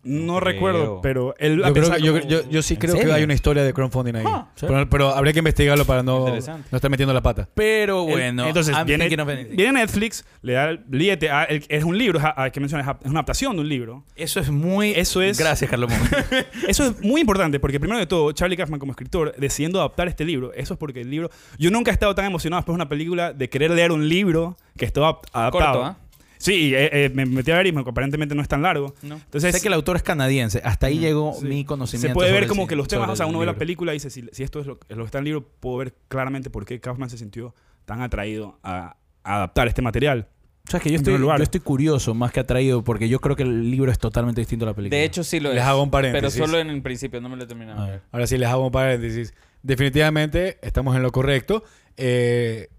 No 0.03 0.39
recuerdo, 0.39 0.99
pero 1.01 1.33
él 1.39 1.63
a 1.63 1.69
Yo, 1.69 1.73
creo 1.73 1.91
que- 1.91 2.01
yo, 2.01 2.13
como- 2.13 2.27
yo- 2.29 2.49
yo 2.49 2.61
sí 2.61 2.75
¿En 2.75 2.79
creo 2.79 2.93
que 2.95 3.11
hay 3.11 3.23
una 3.23 3.33
historia 3.33 3.63
de 3.63 3.73
crowdfunding 3.73 4.15
ahí. 4.17 4.23
Ah, 4.27 4.49
sí. 4.55 4.65
pero, 4.67 4.87
pero 4.89 5.09
habría 5.09 5.33
que 5.33 5.39
investigarlo 5.39 5.83
para 5.85 6.03
no, 6.03 6.19
Interesante. 6.27 6.67
no 6.71 6.75
estar 6.75 6.91
metiendo 6.91 7.11
la 7.13 7.21
pata. 7.21 7.49
Pero 7.55 8.03
bueno, 8.03 8.45
entonces 8.45 8.75
I'm 8.75 8.85
viene, 8.85 9.09
viene 9.09 9.71
Netflix, 9.79 10.23
le 10.43 10.53
da 10.53 10.69
el 10.69 10.77
billete, 10.85 11.31
a- 11.31 11.43
el- 11.45 11.65
es 11.69 11.83
un 11.83 11.97
libro, 11.97 12.19
es, 12.19 12.25
a- 12.25 12.33
hay 12.43 12.51
que 12.51 12.59
mencionar, 12.59 12.97
es 13.01 13.05
una 13.09 13.19
adaptación 13.19 13.55
de 13.55 13.61
un 13.61 13.69
libro. 13.69 14.03
Eso 14.15 14.39
es 14.39 14.51
muy... 14.51 14.91
Eso 14.91 15.21
es- 15.23 15.39
Gracias, 15.39 15.67
Carlos. 15.69 15.91
Eso 16.67 16.85
es 16.85 17.01
muy 17.01 17.21
importante 17.21 17.59
porque 17.59 17.79
primero 17.79 17.99
de 17.99 18.05
todo, 18.05 18.31
Charlie 18.31 18.57
Kaufman 18.57 18.79
como 18.79 18.91
escritor 18.91 19.33
decidiendo 19.37 19.79
adaptar 19.79 20.07
este 20.07 20.23
libro, 20.23 20.53
eso 20.53 20.73
es 20.75 20.79
porque 20.79 21.01
el 21.01 21.09
libro, 21.09 21.29
yo 21.57 21.71
nunca 21.71 21.89
he 21.89 21.93
estado 21.93 22.13
tan 22.13 22.25
emocionado 22.25 22.59
después 22.61 22.73
de 22.73 22.81
una 22.83 22.89
película 22.89 23.33
de 23.33 23.49
querer 23.49 23.71
leer 23.71 23.91
un 23.91 24.07
libro 24.07 24.55
que 24.77 24.85
está 24.85 25.01
adap- 25.01 25.21
adaptado. 25.33 25.51
Corto, 25.51 25.83
¿ah? 25.85 25.97
Sí, 26.41 26.73
eh, 26.75 26.89
eh, 27.05 27.11
me 27.13 27.25
metí 27.25 27.51
a 27.51 27.57
ver 27.57 27.67
y 27.67 27.71
me- 27.71 27.81
aparentemente 27.81 28.33
no 28.35 28.41
es 28.41 28.47
tan 28.47 28.61
largo. 28.61 28.93
No. 29.03 29.15
Entonces, 29.15 29.53
sé 29.55 29.61
que 29.61 29.67
el 29.67 29.73
autor 29.73 29.95
es 29.95 30.03
canadiense. 30.03 30.61
Hasta 30.63 30.87
ahí 30.87 30.97
llegó 30.99 31.33
sí. 31.39 31.45
mi 31.45 31.63
conocimiento. 31.65 32.07
se 32.09 32.13
puede 32.13 32.31
ver 32.31 32.47
como 32.47 32.67
que 32.67 32.75
los 32.75 32.87
temas, 32.87 33.09
o 33.09 33.15
sea, 33.15 33.25
uno 33.27 33.39
ve 33.39 33.45
la 33.45 33.55
película 33.55 33.91
y 33.93 33.97
dice, 33.97 34.09
si, 34.09 34.25
si 34.31 34.43
esto 34.43 34.59
es 34.59 34.65
lo, 34.65 34.79
es 34.89 34.97
lo 34.97 35.03
que 35.03 35.05
está 35.07 35.19
en 35.19 35.23
el 35.23 35.25
libro, 35.25 35.45
puedo 35.59 35.77
ver 35.77 35.93
claramente 36.07 36.49
por 36.49 36.65
qué 36.65 36.79
Kaufman 36.79 37.09
se 37.09 37.17
sintió 37.17 37.53
tan 37.85 38.01
atraído 38.01 38.59
a, 38.63 38.95
a 39.23 39.35
adaptar 39.35 39.67
este 39.67 39.81
material. 39.81 40.27
O 40.67 40.71
sea, 40.71 40.79
que 40.79 40.89
yo 40.89 40.95
en 40.95 41.01
estoy, 41.01 41.17
lugar. 41.17 41.37
yo 41.39 41.43
estoy 41.43 41.59
curioso 41.59 42.13
más 42.13 42.31
que 42.31 42.39
atraído 42.39 42.83
porque 42.83 43.09
yo 43.09 43.19
creo 43.19 43.35
que 43.35 43.43
el 43.43 43.69
libro 43.71 43.91
es 43.91 43.97
totalmente 43.99 44.41
distinto 44.41 44.65
a 44.65 44.69
la 44.69 44.73
película. 44.75 44.97
De 44.97 45.03
hecho, 45.05 45.23
sí 45.23 45.39
lo 45.39 45.49
es. 45.49 45.55
Les 45.55 45.63
hago 45.63 45.81
un 45.83 45.89
Pero 45.89 46.11
paréntesis. 46.11 46.39
solo 46.39 46.59
en 46.59 46.69
el 46.69 46.81
principio, 46.83 47.19
no 47.19 47.29
me 47.29 47.35
lo 47.35 47.43
he 47.43 47.47
terminado. 47.47 47.81
A 47.81 47.87
ver. 47.89 48.01
Ahora 48.11 48.27
sí 48.27 48.37
les 48.37 48.47
hago 48.47 48.65
un 48.67 48.71
paréntesis. 48.71 49.33
Definitivamente 49.63 50.57
estamos 50.61 50.95
en 50.95 51.01
lo 51.01 51.11
correcto. 51.11 51.63
Eh, 51.97 52.69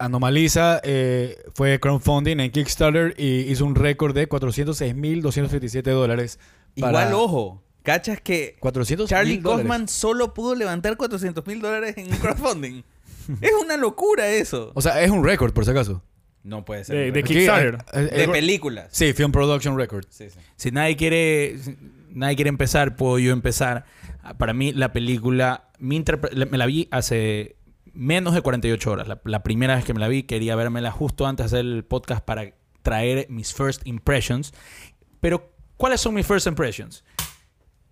Anomaliza 0.00 0.80
eh, 0.82 1.36
fue 1.54 1.78
crowdfunding 1.78 2.40
en 2.40 2.50
Kickstarter 2.50 3.14
y 3.18 3.42
hizo 3.52 3.64
un 3.66 3.74
récord 3.74 4.14
de 4.14 4.28
406.237 4.28 5.82
dólares. 5.92 6.38
para- 6.80 7.02
Igual, 7.08 7.14
ojo. 7.14 7.62
¿Cachas 7.82 8.20
que 8.20 8.56
400 8.60 9.08
Charlie. 9.08 9.40
Kaufman 9.40 9.88
solo 9.88 10.34
pudo 10.34 10.54
levantar 10.54 10.96
400 10.96 11.46
mil 11.46 11.60
dólares 11.60 11.94
en 11.96 12.10
un 12.12 12.18
crowdfunding? 12.18 12.82
es 13.40 13.52
una 13.62 13.76
locura 13.76 14.28
eso. 14.28 14.70
O 14.74 14.82
sea, 14.82 15.00
es 15.02 15.10
un 15.10 15.24
récord, 15.24 15.52
por 15.52 15.64
si 15.64 15.70
acaso. 15.70 16.02
No 16.42 16.64
puede 16.64 16.84
ser. 16.84 17.12
De. 17.12 17.22
Kickstarter. 17.22 17.78
Eh, 17.92 18.00
De 18.00 18.24
eh, 18.24 18.28
películas. 18.28 18.88
Sí, 18.92 19.12
Film 19.12 19.32
Production 19.32 19.76
Record. 19.76 20.04
Sí, 20.10 20.28
sí. 20.30 20.38
Si 20.56 20.70
nadie 20.70 20.96
quiere, 20.96 21.58
si 21.58 21.76
nadie 22.10 22.36
quiere 22.36 22.48
empezar, 22.50 22.96
puedo 22.96 23.18
yo 23.18 23.32
empezar. 23.32 23.84
Para 24.38 24.52
mí, 24.54 24.72
la 24.72 24.92
película, 24.92 25.68
mi 25.78 25.98
interpre- 26.02 26.32
la- 26.32 26.46
me 26.46 26.58
la 26.58 26.66
vi 26.66 26.88
hace 26.90 27.56
menos 28.00 28.32
de 28.32 28.40
48 28.40 28.90
horas. 28.90 29.08
La, 29.24 29.42
primera 29.42 29.76
vez 29.76 29.84
que 29.84 29.92
me 29.92 30.00
la 30.00 30.08
vi, 30.08 30.22
quería 30.22 30.56
vérmela 30.56 30.90
justo 30.90 31.26
antes 31.26 31.50
de 31.50 31.58
hacer 31.58 31.66
el 31.66 31.84
podcast 31.84 32.24
para 32.24 32.54
traer 32.80 33.26
mis 33.28 33.52
first 33.52 33.86
impressions. 33.86 34.54
Pero, 35.20 35.52
¿cuáles 35.76 36.00
son 36.00 36.14
mis 36.14 36.26
first 36.26 36.46
impressions? 36.46 37.04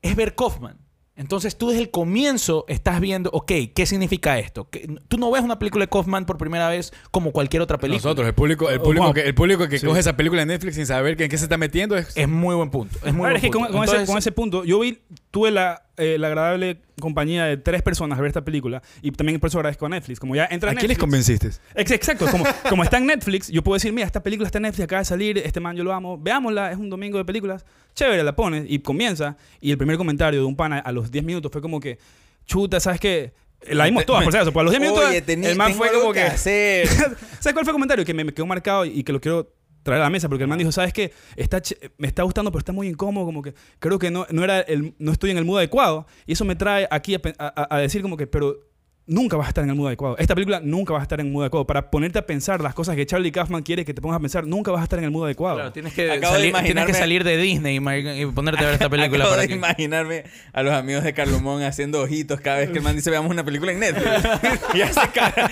Es 0.01 0.17
ver 0.17 0.35
Kaufman. 0.35 0.79
Entonces 1.19 1.59
tú 1.59 1.69
desde 1.69 1.83
el 1.83 1.91
comienzo 1.91 2.65
estás 2.69 3.01
viendo, 3.01 3.29
ok, 3.33 3.53
¿qué 3.75 3.87
significa 3.87 4.39
esto? 4.39 4.69
Tú 5.09 5.19
no 5.19 5.31
ves 5.31 5.43
una 5.43 5.59
película 5.59 5.85
de 5.85 5.89
Kaufman 5.91 6.25
por 6.25 6.39
primera 6.39 6.69
vez 6.69 6.93
como 7.11 7.33
cualquier 7.33 7.61
otra 7.61 7.77
película. 7.77 7.99
Nosotros, 7.99 8.27
el 8.29 8.35
público, 8.35 8.71
el 8.71 8.79
Oh, 8.79 8.83
público 8.85 9.05
wow. 9.07 9.15
que, 9.15 9.21
el 9.23 9.35
público 9.35 9.69
que 9.69 9.79
Sí. 9.81 9.87
coge 9.87 9.99
esa 10.01 10.17
película 10.17 10.41
de 10.43 10.47
Netflix 10.47 10.77
sin 10.77 10.87
saber 10.87 11.17
que 11.17 11.25
en 11.25 11.31
qué 11.31 11.37
se 11.37 11.45
está 11.45 11.59
metiendo 11.59 11.97
es... 11.97 12.17
Es 12.17 12.29
muy 12.29 12.55
buen 12.55 12.71
punto. 12.71 12.97
Es 13.05 13.13
muy 13.13 13.27
A 13.27 13.31
ver, 13.31 13.33
buen 13.33 13.37
es 13.37 13.43
que 13.43 13.51
con, 13.51 13.63
punto. 13.65 13.73
con 13.73 13.83
ese, 13.85 13.93
Entonces, 13.93 14.09
con 14.09 14.19
ese 14.19 14.33
punto, 14.33 14.65
yo 14.65 14.79
vi, 14.79 15.01
tuve 15.33 15.51
la, 15.51 15.83
eh, 15.97 16.17
la 16.19 16.29
agradable 16.29 16.81
compañía 17.01 17.45
de 17.47 17.57
tres 17.57 17.83
personas 17.83 18.19
a 18.19 18.23
ver 18.23 18.29
esta 18.29 18.45
película 18.45 18.83
y 19.03 19.11
también 19.13 19.39
por 19.41 19.49
eso 19.49 19.59
agradezco 19.59 19.87
a 19.87 19.89
Netflix. 19.89 20.21
Como 20.21 20.37
ya 20.37 20.47
entra 20.51 20.71
¿A 20.71 20.75
quién 20.75 20.89
les 20.89 20.99
convenciste? 20.99 21.51
Ex- 21.75 21.91
Exacto, 21.91 22.27
como, 22.31 22.45
como 22.69 22.85
está 22.85 22.99
en 22.99 23.07
Netflix, 23.07 23.49
yo 23.49 23.63
puedo 23.65 23.75
decir, 23.75 23.93
mira, 23.93 24.07
esta 24.07 24.23
película 24.23 24.47
está 24.47 24.59
en 24.59 24.63
Netflix, 24.63 24.85
acaba 24.85 25.01
de 25.01 25.05
salir, 25.05 25.39
este 25.39 25.59
man 25.61 25.77
yo 25.77 25.83
lo 25.85 25.93
amo, 25.93 26.17
veámosla, 26.19 26.71
es 26.73 26.79
un 26.79 26.91
domingo 26.91 27.19
de 27.19 27.25
películas, 27.25 27.65
chévere, 27.99 28.23
la 28.23 28.35
pones 28.37 28.65
y 28.69 28.79
comienza. 28.79 29.37
Y 29.61 29.71
el 29.71 29.79
primer 29.79 29.97
comentario 29.97 30.41
de 30.41 30.47
un 30.47 30.57
pana 30.57 30.79
a 30.79 30.93
los 30.93 31.11
10 31.11 31.25
minutos 31.25 31.51
fue 31.53 31.61
como 31.61 31.81
que, 31.81 31.99
chuta, 32.47 32.81
¿sabes 32.81 33.01
qué? 33.01 33.33
La 33.71 33.87
vimos 33.87 34.07
todas, 34.07 34.23
por 34.25 34.35
acaso, 34.35 34.53
pues 34.53 34.61
a 34.63 34.65
los 34.65 34.71
10 34.73 34.81
minutos 34.81 35.05
Oye, 35.09 35.25
el 35.51 35.57
man 35.57 35.75
fue 35.75 35.91
como 35.93 36.13
que... 36.13 36.23
hacer. 36.23 36.87
¿Sabes 37.41 37.53
cuál 37.53 37.65
fue 37.65 37.71
el 37.71 37.73
comentario? 37.73 38.05
Que 38.05 38.15
me, 38.15 38.25
me 38.25 38.33
quedó 38.33 38.47
marcado 38.47 38.85
y 38.85 39.03
que 39.03 39.13
lo 39.13 39.21
quiero 39.21 39.53
traer 39.83 40.01
a 40.01 40.05
la 40.05 40.11
mesa 40.11 40.29
porque 40.29 40.45
el 40.45 40.49
man 40.49 40.59
dijo, 40.59 40.71
¿sabes 40.71 40.93
qué? 40.93 41.13
Está 41.35 41.61
me 41.97 42.07
está 42.07 42.23
gustando, 42.23 42.53
pero 42.53 42.61
está 42.61 42.73
muy 42.73 42.87
incómodo, 42.89 43.25
como 43.27 43.43
que 43.43 43.55
creo 43.81 43.99
que 43.99 44.11
no, 44.11 44.27
no, 44.31 44.45
era 44.45 44.61
el, 44.61 44.95
no 44.99 45.11
estoy 45.13 45.31
en 45.33 45.39
el 45.39 45.45
mood 45.45 45.59
adecuado. 45.59 46.07
Y 46.27 46.33
eso 46.35 46.45
me 46.45 46.55
trae 46.57 46.87
aquí 46.91 47.15
a- 47.17 47.21
a- 47.39 47.77
a 47.77 47.79
decir 47.81 48.01
como 48.03 48.17
que, 48.17 48.27
pero 48.29 48.68
nunca 49.09 49.37
vas 49.37 49.47
a 49.47 49.49
estar 49.49 49.65
en 49.65 49.71
el 49.71 49.77
mood 49.77 49.89
adecuado. 49.89 50.17
Esta 50.19 50.35
película 50.35 50.61
nunca 50.63 50.93
vas 50.93 51.01
a 51.01 51.03
estar 51.03 51.19
en 51.21 51.27
el 51.27 51.33
mood 51.33 51.43
adecuado. 51.43 51.67
Para 51.67 51.91
ponerte 51.91 52.19
a 52.19 52.27
pensar 52.27 52.61
las 52.61 52.75
cosas 52.75 52.95
que 52.95 53.07
Charlie 53.07 53.33
Kaufman 53.33 53.63
quiere 53.63 53.85
que 53.85 53.95
te 53.95 54.01
pongas 54.01 54.19
a 54.19 54.21
pensar, 54.21 54.47
nunca 54.47 54.71
vas 54.71 54.81
a 54.81 54.85
estar 54.85 54.99
en 54.99 55.07
el 55.07 55.11
mood 55.11 55.25
adecuado. 55.25 55.57
Claro, 55.57 55.73
tienes 55.73 55.95
que, 55.95 56.11
Acabo 56.13 56.35
de 56.35 56.51
salir, 56.53 56.65
tienes 56.65 56.87
que 56.87 56.95
salir 56.95 57.25
de 57.25 57.37
Disney 57.39 57.77
y 57.77 58.27
ponerte 58.27 58.63
a 58.63 58.67
ver 58.67 58.75
esta 58.75 58.89
película 58.89 59.25
Acabo 59.25 59.31
para 59.31 59.43
de 59.43 59.49
que... 59.49 59.55
imaginarme 59.55 60.25
a 60.53 60.63
los 60.63 60.73
amigos 60.73 61.03
de 61.05 61.15
Carlomón 61.15 61.63
haciendo 61.63 62.01
ojitos 62.03 62.41
cada 62.41 62.59
vez 62.59 62.71
que 62.71 62.79
el 62.79 62.85
man 62.85 62.95
dice 62.95 63.11
veamos 63.11 63.31
una 63.31 63.45
película 63.45 63.73
en 63.73 63.81
Netflix. 63.81 64.29
y 64.75 64.83
hace 64.83 65.01
cara. 65.09 65.51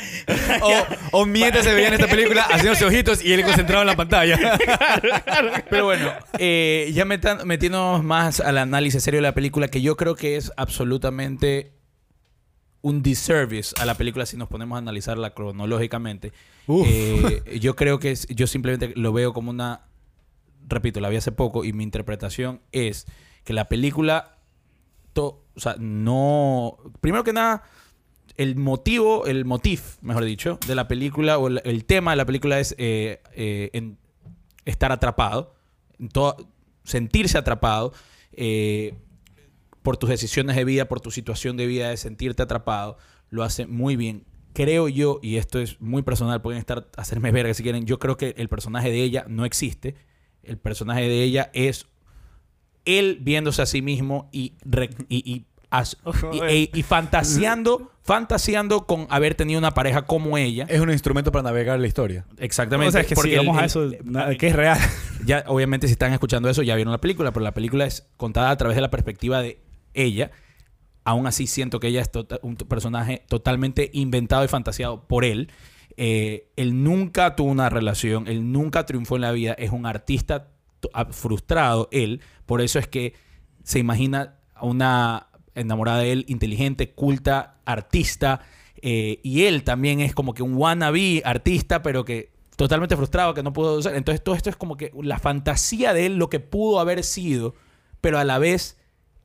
O, 0.60 1.20
o 1.20 1.26
mientras 1.26 1.64
se 1.64 1.72
veía 1.74 1.88
en 1.88 1.94
esta 1.94 2.06
película 2.08 2.42
haciéndose 2.42 2.84
ojitos 2.84 3.24
y 3.24 3.32
él 3.32 3.42
concentrado 3.42 3.82
en 3.82 3.86
la 3.88 3.96
pantalla. 3.96 4.38
Pero 5.70 5.84
bueno, 5.86 6.12
eh, 6.38 6.90
ya 6.92 7.04
metan- 7.04 7.44
metiéndonos 7.44 8.04
más 8.04 8.40
al 8.40 8.58
análisis 8.58 9.02
serio 9.02 9.18
de 9.18 9.22
la 9.22 9.34
película, 9.34 9.68
que 9.68 9.80
yo 9.80 9.96
creo 9.96 10.14
que 10.14 10.36
es 10.36 10.52
absolutamente 10.56 11.75
un 12.86 13.02
disservice 13.02 13.74
a 13.80 13.84
la 13.84 13.94
película 13.96 14.26
si 14.26 14.36
nos 14.36 14.48
ponemos 14.48 14.76
a 14.76 14.78
analizarla 14.78 15.34
cronológicamente. 15.34 16.32
Eh, 16.86 17.58
yo 17.60 17.74
creo 17.74 17.98
que 17.98 18.12
es- 18.12 18.26
yo 18.28 18.46
simplemente 18.46 18.92
lo 18.94 19.12
veo 19.12 19.32
como 19.32 19.50
una, 19.50 19.82
repito, 20.68 21.00
la 21.00 21.08
vi 21.08 21.16
hace 21.16 21.32
poco 21.32 21.64
y 21.64 21.72
mi 21.72 21.82
interpretación 21.82 22.60
es 22.70 23.06
que 23.44 23.52
la 23.52 23.66
película, 23.68 24.38
to- 25.14 25.42
o 25.56 25.60
sea, 25.60 25.74
no, 25.80 26.76
primero 27.00 27.24
que 27.24 27.32
nada, 27.32 27.64
el 28.36 28.54
motivo, 28.56 29.26
el 29.26 29.44
motif, 29.44 29.96
mejor 30.02 30.24
dicho, 30.24 30.58
de 30.66 30.74
la 30.74 30.86
película 30.86 31.38
o 31.38 31.48
el, 31.48 31.60
el 31.64 31.84
tema 31.86 32.12
de 32.12 32.16
la 32.18 32.24
película 32.26 32.60
es 32.60 32.74
eh, 32.78 33.20
eh, 33.34 33.70
en 33.72 33.98
estar 34.64 34.92
atrapado, 34.92 35.54
en 35.98 36.08
todo- 36.08 36.36
sentirse 36.84 37.36
atrapado 37.38 37.92
eh, 38.32 38.94
por 39.86 39.96
tus 39.98 40.08
decisiones 40.10 40.56
de 40.56 40.64
vida, 40.64 40.86
por 40.88 41.00
tu 41.00 41.12
situación 41.12 41.56
de 41.56 41.66
vida, 41.68 41.90
de 41.90 41.96
sentirte 41.96 42.42
atrapado, 42.42 42.98
lo 43.30 43.44
hace 43.44 43.66
muy 43.66 43.94
bien. 43.94 44.24
Creo 44.52 44.88
yo, 44.88 45.20
y 45.22 45.36
esto 45.36 45.60
es 45.60 45.80
muy 45.80 46.02
personal, 46.02 46.42
pueden 46.42 46.58
estar 46.58 46.88
hacerme 46.96 47.30
verga 47.30 47.54
si 47.54 47.62
quieren, 47.62 47.86
yo 47.86 48.00
creo 48.00 48.16
que 48.16 48.34
el 48.36 48.48
personaje 48.48 48.90
de 48.90 49.00
ella 49.02 49.24
no 49.28 49.44
existe. 49.44 49.94
El 50.42 50.58
personaje 50.58 51.02
de 51.02 51.22
ella 51.22 51.50
es 51.54 51.86
él 52.84 53.18
viéndose 53.20 53.62
a 53.62 53.66
sí 53.66 53.80
mismo 53.80 54.28
y, 54.32 54.54
re- 54.64 54.90
y, 55.08 55.18
y 55.30 55.44
as- 55.70 55.96
y- 56.50 56.70
y 56.72 56.82
fantaseando, 56.82 57.92
fantaseando 58.02 58.86
con 58.86 59.06
haber 59.10 59.34
tenido 59.34 59.58
una 59.58 59.72
pareja 59.72 60.02
como 60.02 60.36
ella. 60.38 60.66
es 60.68 60.80
un 60.80 60.90
instrumento 60.90 61.30
para 61.32 61.42
navegar 61.44 61.78
la 61.78 61.86
historia. 61.86 62.24
Exactamente. 62.38 62.88
o 62.88 62.92
sea, 62.92 63.00
es 63.02 63.06
que 63.06 63.14
si 63.14 63.20
porque 63.20 63.36
vamos 63.36 63.56
el- 63.58 63.62
a 63.62 63.66
eso, 63.66 63.82
el- 63.84 64.38
que 64.38 64.48
es 64.48 64.56
real. 64.56 64.78
ya, 65.24 65.44
obviamente, 65.48 65.86
si 65.86 65.92
están 65.92 66.12
escuchando 66.12 66.48
eso, 66.48 66.62
ya 66.62 66.74
vieron 66.76 66.92
la 66.92 67.00
película, 67.00 67.30
pero 67.32 67.44
la 67.44 67.54
película 67.54 67.84
es 67.86 68.06
contada 68.16 68.50
a 68.50 68.56
través 68.56 68.74
de 68.76 68.80
la 68.82 68.90
perspectiva 68.90 69.42
de 69.42 69.60
ella. 69.96 70.30
Aún 71.04 71.26
así, 71.26 71.46
siento 71.46 71.80
que 71.80 71.88
ella 71.88 72.00
es 72.02 72.10
tota- 72.10 72.38
un 72.42 72.56
personaje 72.56 73.22
totalmente 73.28 73.90
inventado 73.92 74.44
y 74.44 74.48
fantaseado 74.48 75.06
por 75.06 75.24
él. 75.24 75.50
Eh, 75.96 76.48
él 76.56 76.82
nunca 76.82 77.36
tuvo 77.36 77.50
una 77.50 77.68
relación, 77.70 78.28
él 78.28 78.52
nunca 78.52 78.84
triunfó 78.86 79.16
en 79.16 79.22
la 79.22 79.32
vida, 79.32 79.52
es 79.54 79.70
un 79.70 79.86
artista 79.86 80.48
frustrado, 81.10 81.88
él. 81.90 82.20
Por 82.44 82.60
eso 82.60 82.78
es 82.78 82.86
que 82.86 83.14
se 83.64 83.78
imagina 83.78 84.36
a 84.54 84.66
una 84.66 85.28
enamorada 85.54 85.98
de 86.00 86.12
él, 86.12 86.24
inteligente, 86.28 86.90
culta, 86.92 87.56
artista. 87.64 88.40
eh, 88.82 89.20
y 89.22 89.44
él 89.44 89.64
también 89.64 90.00
es 90.00 90.14
como 90.14 90.34
que 90.34 90.42
un 90.42 90.54
wannabe 90.54 91.22
artista, 91.24 91.82
pero 91.82 92.04
que 92.04 92.30
totalmente 92.56 92.94
frustrado, 92.96 93.32
que 93.34 93.42
no 93.42 93.52
pudo 93.52 93.80
ser. 93.82 93.96
Entonces 93.96 94.22
todo 94.22 94.34
esto 94.34 94.50
es 94.50 94.56
como 94.56 94.76
que 94.76 94.92
la 95.02 95.18
fantasía 95.18 95.92
de 95.94 96.06
él, 96.06 96.16
lo 96.18 96.28
que 96.28 96.40
pudo 96.40 96.78
haber 96.78 97.02
sido, 97.02 97.54
pero 98.02 98.18
a 98.18 98.24
la 98.24 98.38
vez 98.38 98.78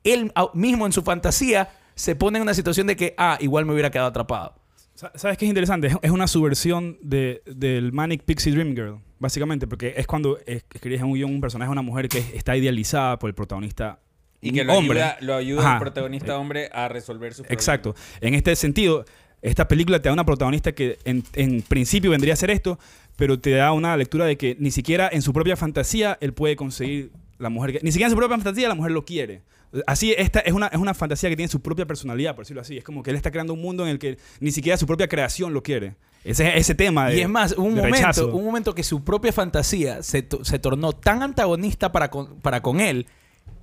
él 0.04 0.32
mismo 0.54 0.86
en 0.86 0.92
su 0.92 1.02
fantasía 1.02 1.70
se 1.94 2.16
pone 2.16 2.38
en 2.38 2.42
una 2.42 2.54
situación 2.54 2.86
de 2.86 2.96
que, 2.96 3.14
ah, 3.18 3.36
igual 3.40 3.64
me 3.66 3.72
hubiera 3.72 3.90
quedado 3.90 4.08
atrapado. 4.08 4.54
Sa- 4.94 5.12
¿Sabes 5.14 5.36
qué 5.38 5.44
es 5.46 5.48
interesante? 5.48 5.88
Es- 6.02 6.10
una 6.10 6.26
subversión 6.26 6.98
de, 7.02 7.42
del 7.46 7.92
Manic 7.92 8.22
Pixie 8.24 8.52
Dream 8.52 8.74
Girl, 8.74 8.98
básicamente, 9.18 9.66
porque 9.66 9.94
es 9.96 10.06
cuando 10.06 10.38
es- 10.46 10.64
escribes 10.72 11.00
en 11.00 11.06
un 11.06 11.14
guion 11.14 11.30
un 11.34 11.40
personaje, 11.40 11.70
una 11.70 11.82
mujer 11.82 12.08
que 12.08 12.18
está 12.34 12.56
idealizada 12.56 13.18
por 13.18 13.28
el 13.28 13.34
protagonista 13.34 14.00
Y 14.40 14.52
que 14.52 14.64
lo 14.64 14.74
hombre. 14.74 15.02
ayuda, 15.02 15.16
lo 15.20 15.34
ayuda 15.36 15.60
Ajá. 15.62 15.72
el 15.74 15.80
protagonista 15.80 16.38
hombre 16.38 16.68
a 16.72 16.88
resolver 16.88 17.32
sus 17.34 17.46
problemas. 17.46 17.62
Exacto. 17.62 17.94
En 18.20 18.34
este 18.34 18.54
sentido, 18.56 19.04
esta 19.40 19.66
película 19.68 20.00
te 20.00 20.08
da 20.08 20.12
una 20.12 20.24
protagonista 20.26 20.72
que 20.72 20.98
en, 21.04 21.22
en 21.34 21.62
principio 21.62 22.10
vendría 22.10 22.32
a 22.34 22.36
ser 22.36 22.50
esto, 22.50 22.78
pero 23.16 23.38
te 23.38 23.50
da 23.52 23.72
una 23.72 23.96
lectura 23.96 24.24
de 24.24 24.36
que 24.36 24.56
ni 24.58 24.70
siquiera 24.70 25.08
en 25.12 25.22
su 25.22 25.32
propia 25.32 25.56
fantasía 25.56 26.16
él 26.20 26.32
puede 26.32 26.56
conseguir 26.56 27.12
la 27.38 27.48
mujer 27.50 27.72
que... 27.72 27.80
Ni 27.82 27.92
siquiera 27.92 28.06
en 28.08 28.12
su 28.12 28.16
propia 28.16 28.36
fantasía 28.36 28.68
la 28.68 28.74
mujer 28.74 28.92
lo 28.92 29.04
quiere. 29.04 29.42
Así, 29.86 30.14
esta 30.16 30.40
es 30.40 30.52
una, 30.52 30.66
es 30.66 30.78
una 30.78 30.92
fantasía 30.94 31.30
que 31.30 31.36
tiene 31.36 31.48
su 31.50 31.60
propia 31.60 31.86
personalidad, 31.86 32.34
por 32.34 32.44
decirlo 32.44 32.60
así. 32.62 32.76
Es 32.76 32.84
como 32.84 33.02
que 33.02 33.10
él 33.10 33.16
está 33.16 33.30
creando 33.30 33.54
un 33.54 33.60
mundo 33.62 33.84
en 33.84 33.90
el 33.90 33.98
que 33.98 34.18
ni 34.40 34.50
siquiera 34.52 34.76
su 34.76 34.86
propia 34.86 35.08
creación 35.08 35.54
lo 35.54 35.62
quiere. 35.62 35.94
Ese, 36.24 36.56
ese 36.56 36.74
tema 36.74 37.08
de 37.08 37.16
Y 37.16 37.20
es 37.22 37.28
más, 37.28 37.52
un 37.52 37.74
momento, 37.74 37.96
rechazo. 37.96 38.34
un 38.34 38.44
momento 38.44 38.74
que 38.74 38.82
su 38.84 39.02
propia 39.02 39.32
fantasía 39.32 40.02
se, 40.02 40.28
se 40.42 40.58
tornó 40.58 40.92
tan 40.92 41.22
antagonista 41.22 41.90
para 41.90 42.10
con, 42.10 42.38
para 42.40 42.60
con 42.62 42.80
él 42.80 43.06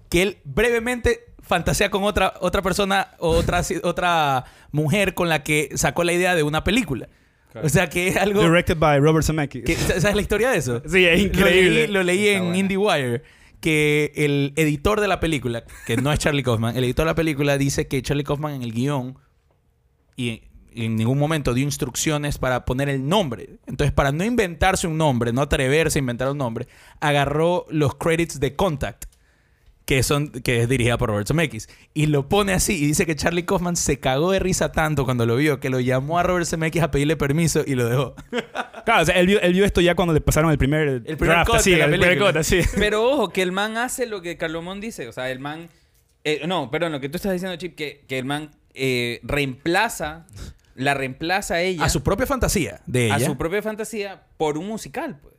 que 0.09 0.23
él 0.23 0.37
brevemente 0.43 1.25
fantasea 1.41 1.89
con 1.89 2.03
otra, 2.03 2.33
otra 2.41 2.61
persona 2.61 3.11
o 3.19 3.29
otra, 3.29 3.61
otra 3.83 4.45
mujer 4.71 5.13
con 5.13 5.29
la 5.29 5.43
que 5.43 5.69
sacó 5.75 6.03
la 6.03 6.11
idea 6.13 6.35
de 6.35 6.43
una 6.43 6.63
película. 6.63 7.07
Claro. 7.51 7.65
O 7.65 7.69
sea 7.69 7.87
que 7.89 8.09
es 8.09 8.17
algo... 8.17 8.41
Directed 8.41 8.77
by 8.77 8.99
Robert 8.99 9.25
Zemeckis. 9.25 9.63
que- 9.63 9.75
¿Sabes 9.75 10.15
la 10.15 10.21
historia 10.21 10.49
de 10.51 10.57
eso? 10.57 10.81
Sí, 10.87 11.05
es 11.05 11.19
increíble. 11.21 11.87
Lo 11.87 12.03
leí, 12.03 12.19
lo 12.19 12.27
leí 12.27 12.27
en. 12.29 12.55
IndieWire 12.55 13.21
que 13.59 14.11
el 14.15 14.53
editor 14.55 15.01
de 15.01 15.07
la 15.07 15.19
película, 15.19 15.63
que 15.85 15.97
no 15.97 16.11
es 16.11 16.19
Charlie 16.19 16.43
Kaufman, 16.43 16.75
el 16.77 16.83
editor 16.83 17.05
de 17.05 17.11
la 17.11 17.15
película 17.15 17.57
dice 17.57 17.87
que 17.87 18.01
Charlie 18.01 18.23
Kaufman 18.23 18.53
en 18.55 18.63
el 18.63 18.73
guion 18.73 19.17
y 20.15 20.43
en 20.73 20.95
ningún 20.95 21.17
momento 21.17 21.53
dio 21.53 21.63
instrucciones 21.63 22.37
para 22.37 22.65
poner 22.65 22.89
el 22.89 23.07
nombre. 23.07 23.59
Entonces, 23.65 23.91
para 23.91 24.11
no 24.11 24.23
inventarse 24.23 24.87
un 24.87 24.97
nombre, 24.97 25.33
no 25.33 25.41
atreverse 25.41 25.99
a 25.99 26.01
inventar 26.01 26.29
un 26.29 26.37
nombre, 26.37 26.67
agarró 26.99 27.65
los 27.69 27.95
credits 27.95 28.39
de 28.39 28.55
Contact, 28.55 29.05
que, 29.89 30.03
son, 30.03 30.29
que 30.29 30.61
es 30.61 30.69
dirigida 30.69 30.99
por 30.99 31.09
Robert 31.09 31.27
Zemeckis, 31.27 31.67
y 31.95 32.05
lo 32.05 32.29
pone 32.29 32.53
así. 32.53 32.75
Y 32.75 32.85
dice 32.85 33.07
que 33.07 33.15
Charlie 33.15 33.43
Kaufman 33.43 33.75
se 33.75 33.99
cagó 33.99 34.29
de 34.29 34.37
risa 34.37 34.71
tanto 34.71 35.03
cuando 35.03 35.25
lo 35.25 35.35
vio 35.35 35.59
que 35.59 35.71
lo 35.71 35.79
llamó 35.79 36.19
a 36.19 36.23
Robert 36.23 36.45
Zemeckis 36.45 36.83
a 36.83 36.91
pedirle 36.91 37.17
permiso 37.17 37.63
y 37.65 37.73
lo 37.73 37.89
dejó. 37.89 38.15
Claro, 38.85 39.01
o 39.03 39.05
sea, 39.05 39.15
él 39.19 39.27
vio, 39.27 39.41
él 39.41 39.53
vio 39.53 39.65
esto 39.65 39.81
ya 39.81 39.93
cuando 39.93 40.13
le 40.13 40.21
pasaron 40.21 40.49
el 40.51 40.57
primer, 40.57 40.87
El 41.05 41.17
primer 41.17 41.37
draft, 41.37 41.53
así, 41.55 41.73
el 41.73 41.89
primer 41.89 42.17
cut, 42.17 42.35
así. 42.37 42.61
Pero 42.75 43.03
ojo, 43.03 43.29
que 43.29 43.41
el 43.41 43.51
man 43.51 43.77
hace 43.77 44.05
lo 44.05 44.21
que 44.21 44.37
Carlomón 44.37 44.79
dice. 44.79 45.07
O 45.07 45.11
sea, 45.11 45.29
el 45.29 45.39
man. 45.39 45.69
eh, 46.23 46.41
no, 46.47 46.71
perdón, 46.71 46.91
lo 46.93 46.99
que 46.99 47.09
tú 47.09 47.17
estás 47.17 47.33
diciendo, 47.33 47.55
Chip, 47.57 47.75
que, 47.75 48.05
que 48.07 48.17
el 48.19 48.25
man 48.25 48.51
eh, 48.75 49.19
reemplaza. 49.23 50.27
La 50.75 50.93
reemplaza 50.93 51.55
a 51.55 51.61
ella. 51.61 51.83
A 51.83 51.89
su 51.89 52.03
propia 52.03 52.25
fantasía 52.25 52.81
de 52.85 53.07
ella. 53.07 53.15
a 53.15 53.19
su 53.19 53.37
propia 53.37 53.61
fantasía 53.61 54.23
por 54.37 54.57
un 54.57 54.67
musical, 54.67 55.19
pues. 55.21 55.35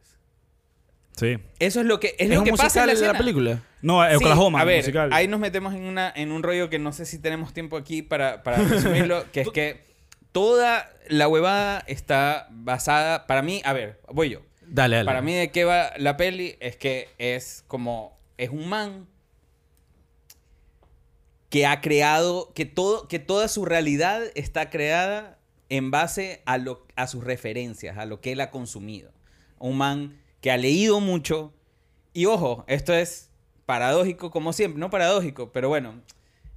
Sí. 1.21 1.39
Eso 1.59 1.81
es 1.81 1.87
lo 1.87 2.01
que, 2.01 2.09
es 2.19 2.29
¿Es 2.29 2.31
lo 2.31 2.39
un 2.41 2.45
que 2.45 2.53
pasa 2.53 2.81
en 2.81 2.87
la, 2.89 2.93
musical 2.93 2.97
de 2.97 3.03
la 3.03 3.07
escena. 3.07 3.19
película? 3.19 3.63
No, 3.83 4.09
Sí, 4.09 4.17
Oklahoma, 4.17 4.61
a 4.61 4.65
ver, 4.65 4.79
musical. 4.79 5.13
ahí 5.13 5.29
nos 5.29 5.39
metemos 5.39 5.75
en, 5.75 5.83
una, 5.85 6.13
en 6.17 6.33
un 6.33 6.43
rollo 6.43 6.71
que 6.71 6.79
no 6.79 6.93
sé 6.93 7.05
si 7.07 7.19
tenemos 7.19 7.53
tiempo 7.53 7.77
aquí 7.77 8.03
para, 8.03 8.43
para 8.43 8.57
resumirlo, 8.59 9.25
que 9.33 9.43
es 9.43 9.51
que 9.51 9.85
toda 10.33 10.91
la 11.09 11.29
huevada 11.29 11.85
está 11.87 12.49
basada, 12.51 13.27
para 13.27 13.43
mí, 13.43 13.61
a 13.65 13.73
ver, 13.73 14.01
voy 14.13 14.31
yo. 14.31 14.41
Dale, 14.67 14.97
dale. 14.97 15.07
Para 15.07 15.21
mí 15.23 15.35
de 15.35 15.51
qué 15.51 15.65
va 15.65 15.93
la 15.99 16.17
peli 16.17 16.57
es 16.61 16.77
que 16.77 17.09
es 17.19 17.65
como, 17.67 18.19
es 18.39 18.51
un 18.51 18.69
man 18.69 19.07
que 21.51 21.67
ha 21.67 21.81
creado, 21.81 22.53
que, 22.55 22.65
todo, 22.65 23.09
que 23.09 23.19
toda 23.19 23.49
su 23.49 23.65
realidad 23.65 24.23
está 24.37 24.71
creada 24.71 25.39
en 25.69 25.91
base 25.91 26.43
a, 26.47 26.59
lo, 26.59 26.87
a 26.97 27.07
sus 27.09 27.25
referencias, 27.25 27.99
a 27.99 28.05
lo 28.07 28.21
que 28.21 28.33
él 28.33 28.41
ha 28.41 28.51
consumido. 28.51 29.11
Un 29.59 29.77
man 29.77 30.17
que 30.41 30.51
ha 30.51 30.57
leído 30.57 31.01
mucho. 31.01 31.53
Y 32.13 32.27
ojo, 32.27 32.65
esto 32.67 32.93
es 32.95 33.31
paradójico 33.67 34.31
como 34.31 34.53
siempre, 34.53 34.81
no 34.81 34.91
paradójico, 34.91 35.53
pero 35.53 35.69
bueno, 35.69 35.95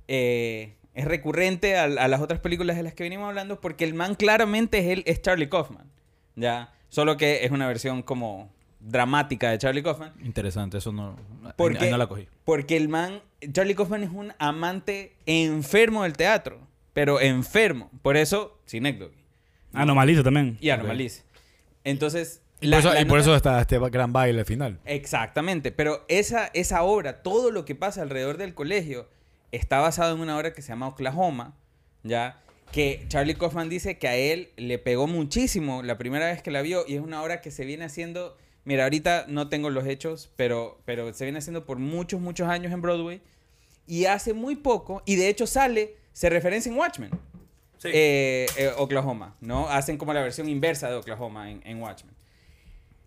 eh, 0.07 0.76
es 0.93 1.05
recurrente 1.05 1.77
a, 1.77 1.84
a 1.84 2.07
las 2.07 2.22
otras 2.22 2.39
películas 2.39 2.76
de 2.76 2.84
las 2.84 2.93
que 2.93 3.03
venimos 3.03 3.27
hablando 3.27 3.60
porque 3.61 3.84
el 3.84 3.93
man 3.93 4.15
claramente 4.15 4.80
es, 4.80 4.85
él, 4.88 5.03
es 5.05 5.22
Charlie 5.22 5.49
Kaufman, 5.49 5.89
¿ya? 6.35 6.73
Solo 6.89 7.18
que 7.18 7.45
es 7.45 7.51
una 7.51 7.68
versión 7.68 8.01
como 8.03 8.51
dramática 8.80 9.49
de 9.49 9.57
Charlie 9.57 9.81
Kaufman. 9.84 10.14
Interesante, 10.23 10.77
eso 10.77 10.91
no, 10.91 11.15
Porque, 11.55 11.89
no 11.89 11.97
la 11.97 12.07
cogí. 12.07 12.27
porque 12.45 12.77
el 12.77 12.89
man, 12.89 13.22
Charlie 13.51 13.76
Kaufman 13.76 14.03
es 14.03 14.11
un 14.11 14.34
amante 14.39 15.15
enfermo 15.26 16.03
del 16.03 16.14
teatro, 16.14 16.60
pero 16.93 17.19
enfermo. 17.22 17.89
Por 18.01 18.18
eso, 18.18 18.60
Synecdoche. 18.65 19.15
Anomalito 19.73 20.23
también. 20.23 20.57
Y 20.61 20.69
Armalice. 20.69 21.23
Entonces, 21.84 22.41
Y 22.41 22.43
la- 22.68 22.77
por 22.77 22.85
eso, 22.85 22.94
la 22.94 23.02
y 23.02 23.06
por 23.06 23.18
nota- 23.18 23.22
eso 23.22 23.35
está 23.35 23.61
este 23.61 23.80
gran 23.90 24.11
baile 24.14 24.45
final. 24.45 24.80
Exactamente, 24.85 25.72
pero 25.72 26.06
esa, 26.07 26.48
esa 26.53 26.84
obra, 26.84 27.22
todo 27.23 27.52
lo 27.52 27.65
que 27.65 27.76
pasa 27.76 28.02
alrededor 28.02 28.38
del 28.38 28.53
colegio, 28.53 29.07
está 29.52 29.80
basado 29.80 30.15
en 30.15 30.22
una 30.22 30.38
obra 30.38 30.53
que 30.53 30.61
se 30.61 30.69
llama 30.69 30.88
Oklahoma, 30.88 31.56
¿ya? 32.03 32.40
Que 32.72 33.06
Charlie 33.07 33.35
Kaufman 33.35 33.69
dice 33.69 33.99
que 33.99 34.07
a 34.07 34.15
él 34.15 34.49
le 34.57 34.80
pegó 34.80 35.06
muchísimo 35.06 35.84
la 35.84 35.98
primera 35.98 36.26
vez 36.26 36.41
que 36.41 36.49
la 36.52 36.61
vio 36.64 36.84
y 36.88 36.95
es 36.95 37.02
una 37.02 37.22
obra 37.22 37.40
que 37.41 37.52
se 37.52 37.65
viene 37.65 37.85
haciendo, 37.85 38.35
mira, 38.65 38.84
ahorita 38.85 39.26
no 39.27 39.48
tengo 39.49 39.69
los 39.69 39.85
hechos, 39.85 40.31
pero, 40.35 40.81
pero 40.85 41.14
se 41.14 41.26
viene 41.26 41.38
haciendo 41.38 41.65
por 41.65 41.77
muchos, 41.77 42.19
muchos 42.19 42.48
años 42.49 42.72
en 42.73 42.81
Broadway 42.81 43.22
y 43.85 44.06
hace 44.06 44.34
muy 44.34 44.56
poco, 44.56 45.03
y 45.06 45.18
de 45.18 45.30
hecho 45.30 45.45
sale, 45.45 45.95
se 46.14 46.30
referencia 46.30 46.72
en 46.72 46.77
Watchmen. 46.80 47.11
Eh, 47.85 48.45
eh, 48.57 48.72
Oklahoma, 48.77 49.35
¿no? 49.41 49.68
Hacen 49.68 49.98
como 49.98 50.14
la 50.14 50.22
versión 50.22 50.48
inversa 50.48 50.90
de 50.90 50.95
Oklahoma 50.95 51.52
en, 51.52 51.61
en 51.65 51.81
Watchmen. 51.81 52.12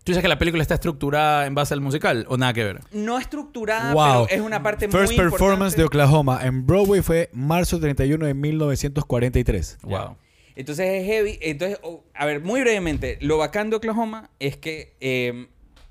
¿Tú 0.07 0.11
dices 0.11 0.21
que 0.21 0.29
la 0.29 0.37
película 0.37 0.61
está 0.61 0.75
estructurada 0.75 1.45
en 1.47 1.53
base 1.53 1.73
al 1.73 1.81
musical 1.81 2.25
o 2.29 2.37
nada 2.37 2.53
que 2.53 2.63
ver? 2.63 2.79
No 2.93 3.19
estructurada, 3.19 3.91
Wow. 3.93 4.25
pero 4.29 4.39
es 4.39 4.47
una 4.47 4.63
parte 4.63 4.87
First 4.87 5.11
muy 5.11 5.17
performance 5.17 5.75
de 5.75 5.81
importante. 5.81 5.83
Oklahoma 5.83 6.39
en 6.43 6.65
Broadway 6.65 7.01
fue 7.01 7.29
marzo 7.33 7.77
31 7.77 8.25
de 8.25 8.33
1943. 8.33 9.79
Ya. 9.83 9.89
Wow. 9.89 10.17
Entonces 10.55 10.87
es 10.87 11.05
heavy. 11.07 11.37
Entonces, 11.41 11.77
oh, 11.83 12.05
a 12.13 12.25
ver, 12.25 12.39
muy 12.39 12.61
brevemente, 12.61 13.17
lo 13.19 13.37
bacán 13.37 13.69
de 13.69 13.75
Oklahoma 13.75 14.29
es 14.39 14.55
que, 14.55 14.95
eh, 15.01 15.49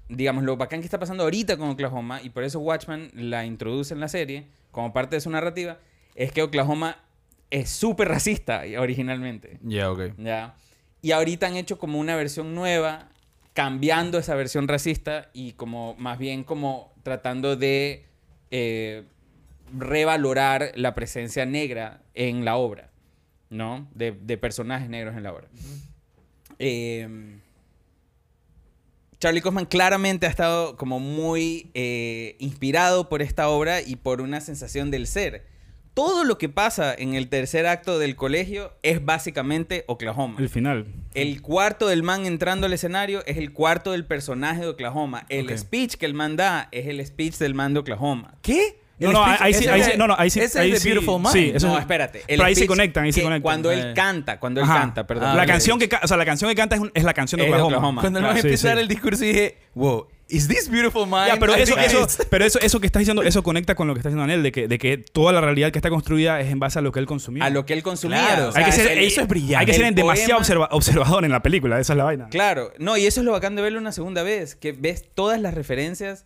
digamos, 0.09 0.44
lo 0.44 0.56
bacán 0.56 0.80
que 0.80 0.86
está 0.86 0.98
pasando 0.98 1.24
ahorita 1.24 1.59
con 1.59 1.68
Oklahoma, 1.68 2.22
y 2.22 2.30
por 2.30 2.43
eso 2.43 2.59
Watchman 2.60 3.10
la 3.12 3.44
introduce 3.44 3.93
en 3.93 4.01
la 4.01 4.09
serie, 4.09 4.47
como 4.70 4.94
parte 4.94 5.16
de 5.16 5.20
su 5.20 5.28
narrativa, 5.28 5.76
es 6.14 6.32
que 6.32 6.40
Oklahoma 6.40 6.97
es 7.51 7.68
súper 7.68 8.09
racista 8.09 8.62
originalmente. 8.78 9.59
Ya, 9.62 9.90
ok. 9.90 10.12
¿ya? 10.16 10.55
Y 11.02 11.12
ahorita 11.12 11.48
han 11.48 11.56
hecho 11.56 11.78
como 11.78 11.98
una 11.98 12.16
versión 12.16 12.55
nueva, 12.55 13.10
cambiando 13.56 14.18
esa 14.18 14.34
versión 14.34 14.68
racista 14.68 15.30
y 15.32 15.52
como 15.52 15.94
más 15.94 16.18
bien 16.18 16.44
como 16.44 16.92
tratando 17.02 17.56
de 17.56 18.04
eh, 18.50 19.04
revalorar 19.74 20.72
la 20.74 20.94
presencia 20.94 21.46
negra 21.46 22.02
en 22.12 22.44
la 22.44 22.56
obra, 22.56 22.90
¿no? 23.48 23.88
De, 23.94 24.12
de 24.12 24.36
personajes 24.36 24.90
negros 24.90 25.16
en 25.16 25.22
la 25.22 25.32
obra. 25.32 25.48
Eh, 26.58 27.38
Charlie 29.18 29.40
Kaufman 29.40 29.64
claramente 29.64 30.26
ha 30.26 30.28
estado 30.28 30.76
como 30.76 31.00
muy 31.00 31.70
eh, 31.72 32.36
inspirado 32.38 33.08
por 33.08 33.22
esta 33.22 33.48
obra 33.48 33.80
y 33.80 33.96
por 33.96 34.20
una 34.20 34.42
sensación 34.42 34.90
del 34.90 35.06
ser. 35.06 35.46
Todo 35.97 36.24
lo 36.24 36.36
que 36.36 36.51
pasa 36.51 36.94
en 36.94 37.14
el 37.14 37.28
tercer 37.28 37.66
acto 37.66 37.98
del 37.98 38.16
colegio 38.16 38.70
es 38.82 39.02
básicamente 39.02 39.85
Oklahoma. 39.89 40.36
El 40.39 40.51
final. 40.51 40.85
El 41.14 41.40
cuarto 41.40 41.89
del 41.89 42.02
man 42.02 42.27
entrando 42.27 42.66
al 42.66 42.74
escenario 42.74 43.24
es 43.24 43.39
el 43.39 43.55
cuarto 43.55 43.93
del 43.93 44.05
personaje 44.05 44.60
de 44.60 44.66
Oklahoma. 44.68 45.24
El 45.31 45.56
speech 45.59 45.94
que 45.94 46.05
el 46.05 46.12
man 46.12 46.36
da 46.36 46.68
es 46.70 46.86
el 46.86 47.05
speech 47.06 47.36
del 47.39 47.55
man 47.55 47.73
de 47.73 47.81
Oklahoma. 47.81 48.35
¿Qué? 48.43 48.78
No, 48.98 49.10
no, 49.12 49.24
ahí 49.24 49.55
sí, 49.55 49.66
ahí 49.68 49.81
es 49.81 49.86
sí, 49.86 49.93
no, 49.97 50.06
no, 50.06 50.14
ahí 50.18 50.28
sí. 50.28 50.40
ese 50.40 50.59
ahí 50.60 50.73
es 50.73 50.85
Beautiful 50.85 51.18
Mind. 51.18 51.32
Sí, 51.32 51.52
eso 51.55 51.66
no, 51.68 51.74
es- 51.77 51.81
espérate. 51.81 52.18
El 52.20 52.24
Pero 52.27 52.44
ahí 52.44 52.55
se 52.55 52.66
conectan, 52.66 53.05
ahí 53.05 53.12
se 53.12 53.23
conectan. 53.23 53.40
Cuando 53.43 53.70
Eh. 53.73 53.81
él 53.81 53.94
canta, 53.94 54.39
cuando 54.39 54.60
él 54.60 54.64
Ajá. 54.68 54.81
canta, 54.81 55.06
perdón. 55.06 55.28
Ah, 55.31 55.35
la 55.35 55.43
ok. 55.44 55.48
canción 55.48 55.78
que 55.78 55.89
o 56.02 56.06
sea, 56.09 56.16
la 56.18 56.24
canción 56.27 56.51
que 56.51 56.55
canta 56.56 56.74
es, 56.77 56.82
un- 56.82 56.90
es 56.93 57.05
la 57.05 57.14
canción 57.14 57.39
de 57.40 57.47
Oklahoma. 57.47 57.77
Oklahoma. 57.77 58.01
Cuando 58.02 58.18
Claro, 58.20 58.35
sí, 58.35 58.40
empieza 58.40 58.68
a 58.68 58.70
dar 58.73 58.78
sí. 58.78 58.82
el 58.82 58.89
discurso 58.89 59.24
dije, 59.24 59.56
wow, 59.74 60.06
¿is 60.28 60.48
this 60.48 60.68
beautiful 60.68 61.06
mind? 61.06 61.26
Ya, 61.28 61.36
pero 61.38 61.54
eso, 61.54 61.76
eso, 61.78 62.02
it 62.02 62.08
is. 62.08 62.26
pero 62.30 62.44
eso, 62.44 62.58
eso 62.60 62.80
que 62.80 62.86
estás 62.86 63.00
diciendo, 63.00 63.22
eso 63.22 63.42
conecta 63.42 63.74
con 63.74 63.86
lo 63.86 63.94
que 63.94 64.00
está 64.00 64.08
diciendo 64.08 64.24
Anel, 64.24 64.42
de 64.42 64.52
que, 64.52 64.66
de 64.68 64.78
que 64.78 64.98
toda 64.98 65.32
la 65.32 65.40
realidad 65.40 65.70
que 65.72 65.78
está 65.78 65.88
construida 65.90 66.40
es 66.40 66.50
en 66.50 66.58
base 66.58 66.78
a 66.78 66.82
lo 66.82 66.90
que 66.92 66.98
él 67.00 67.06
consumía. 67.06 67.44
A 67.44 67.50
lo 67.50 67.64
que 67.66 67.72
él 67.74 67.82
consumía. 67.82 68.18
Claro. 68.26 68.48
O 68.48 68.52
sea, 68.52 68.60
hay 68.64 68.70
que 68.70 68.76
ser, 68.76 68.90
el- 68.98 69.04
eso 69.04 69.20
es 69.22 69.28
brillante. 69.28 69.56
Hay 69.56 69.66
que 69.66 69.72
ser 69.84 69.94
demasiado 69.94 70.40
observa- 70.40 70.68
observador 70.72 71.24
en 71.24 71.30
la 71.32 71.42
película, 71.42 71.78
esa 71.78 71.92
es 71.92 71.96
la 71.96 72.04
vaina. 72.04 72.28
Claro, 72.28 72.72
no, 72.78 72.96
y 72.96 73.06
eso 73.06 73.20
es 73.20 73.24
lo 73.24 73.32
bacán 73.32 73.54
de 73.56 73.62
verlo 73.62 73.78
una 73.78 73.92
segunda 73.92 74.22
vez, 74.22 74.54
que 74.56 74.72
ves 74.72 75.04
todas 75.14 75.40
las 75.40 75.54
referencias 75.54 76.24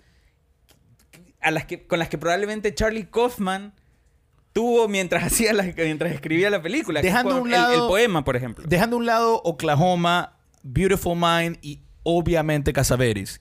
a 1.40 1.50
las 1.50 1.64
que, 1.64 1.86
con 1.86 1.98
las 1.98 2.08
que 2.08 2.18
probablemente 2.18 2.74
Charlie 2.74 3.04
Kaufman 3.10 3.74
tuvo 4.52 4.88
mientras 4.88 5.22
hacía 5.32 5.52
la- 5.52 5.62
mientras 5.76 6.12
escribía 6.12 6.50
la 6.50 6.62
película. 6.62 7.02
Dejando 7.02 7.40
un 7.40 7.48
el- 7.48 7.52
lado- 7.60 7.74
el, 7.74 7.88
poema, 7.88 8.24
por 8.24 8.36
ejemplo. 8.36 8.64
Dejando 8.66 8.96
a 8.96 8.98
un 8.98 9.06
lado 9.06 9.42
Oklahoma, 9.44 10.38
Beautiful 10.62 11.16
Mind 11.16 11.58
y 11.62 11.80
obviamente 12.02 12.72
Casaveris. 12.72 13.40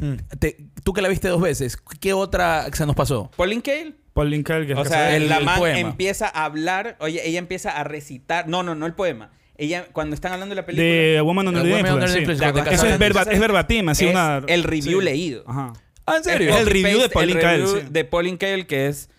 Hmm. 0.00 0.16
Te- 0.38 0.56
tú 0.84 0.92
que 0.92 1.00
la 1.02 1.08
viste 1.08 1.28
dos 1.28 1.40
veces, 1.40 1.76
¿qué 2.00 2.12
otra 2.12 2.66
se 2.72 2.84
nos 2.86 2.94
pasó? 2.96 3.30
Pauline 3.36 3.62
Kael. 3.62 3.96
Paul 4.12 4.30
Lincoln, 4.30 4.66
que 4.66 4.72
es 4.72 4.78
O 4.78 4.84
sea, 4.86 5.14
el- 5.14 5.28
la 5.28 5.38
el 5.38 5.44
man 5.44 5.58
poema. 5.58 5.78
empieza 5.78 6.26
a 6.26 6.44
hablar, 6.46 6.96
oye, 7.00 7.20
ella 7.28 7.38
empieza 7.38 7.70
a 7.70 7.84
recitar, 7.84 8.48
no, 8.48 8.62
no, 8.62 8.74
no 8.74 8.86
el 8.86 8.94
poema. 8.94 9.30
Ella, 9.58 9.86
cuando 9.92 10.14
están 10.14 10.32
hablando 10.32 10.54
de 10.54 10.60
la 10.62 10.64
película, 10.66 10.88
de 10.88 11.20
Woman 11.22 11.48
Under 11.48 11.62
The 11.62 11.68
the 11.68 11.74
Woman. 11.76 11.92
Under 11.92 12.08
the 12.08 12.12
sí. 12.14 12.18
Influence, 12.20 12.40
¿te 12.40 12.44
de 12.44 12.48
acuerdas? 12.60 12.74
Eso 12.74 12.86
es, 12.86 12.98
verba- 12.98 13.26
es 13.30 13.38
verbatim, 13.40 13.88
así 13.90 14.04
es 14.06 14.10
una... 14.12 14.42
el 14.46 14.64
review 14.64 15.00
sí. 15.00 15.04
leído. 15.04 15.44
Ajá. 15.46 15.72
Ah, 16.06 16.16
¿en 16.16 16.24
serio? 16.24 16.48
Es 16.50 16.56
el 16.60 16.66
review 16.66 17.00
de 17.00 17.08
Pauline 17.10 17.40
Kael, 17.40 17.60
review 17.62 17.80
sí. 17.80 17.86
de 17.90 18.04
Pauline 18.04 18.38
Kael, 18.38 18.66
que 18.66 18.86
es 18.86 19.10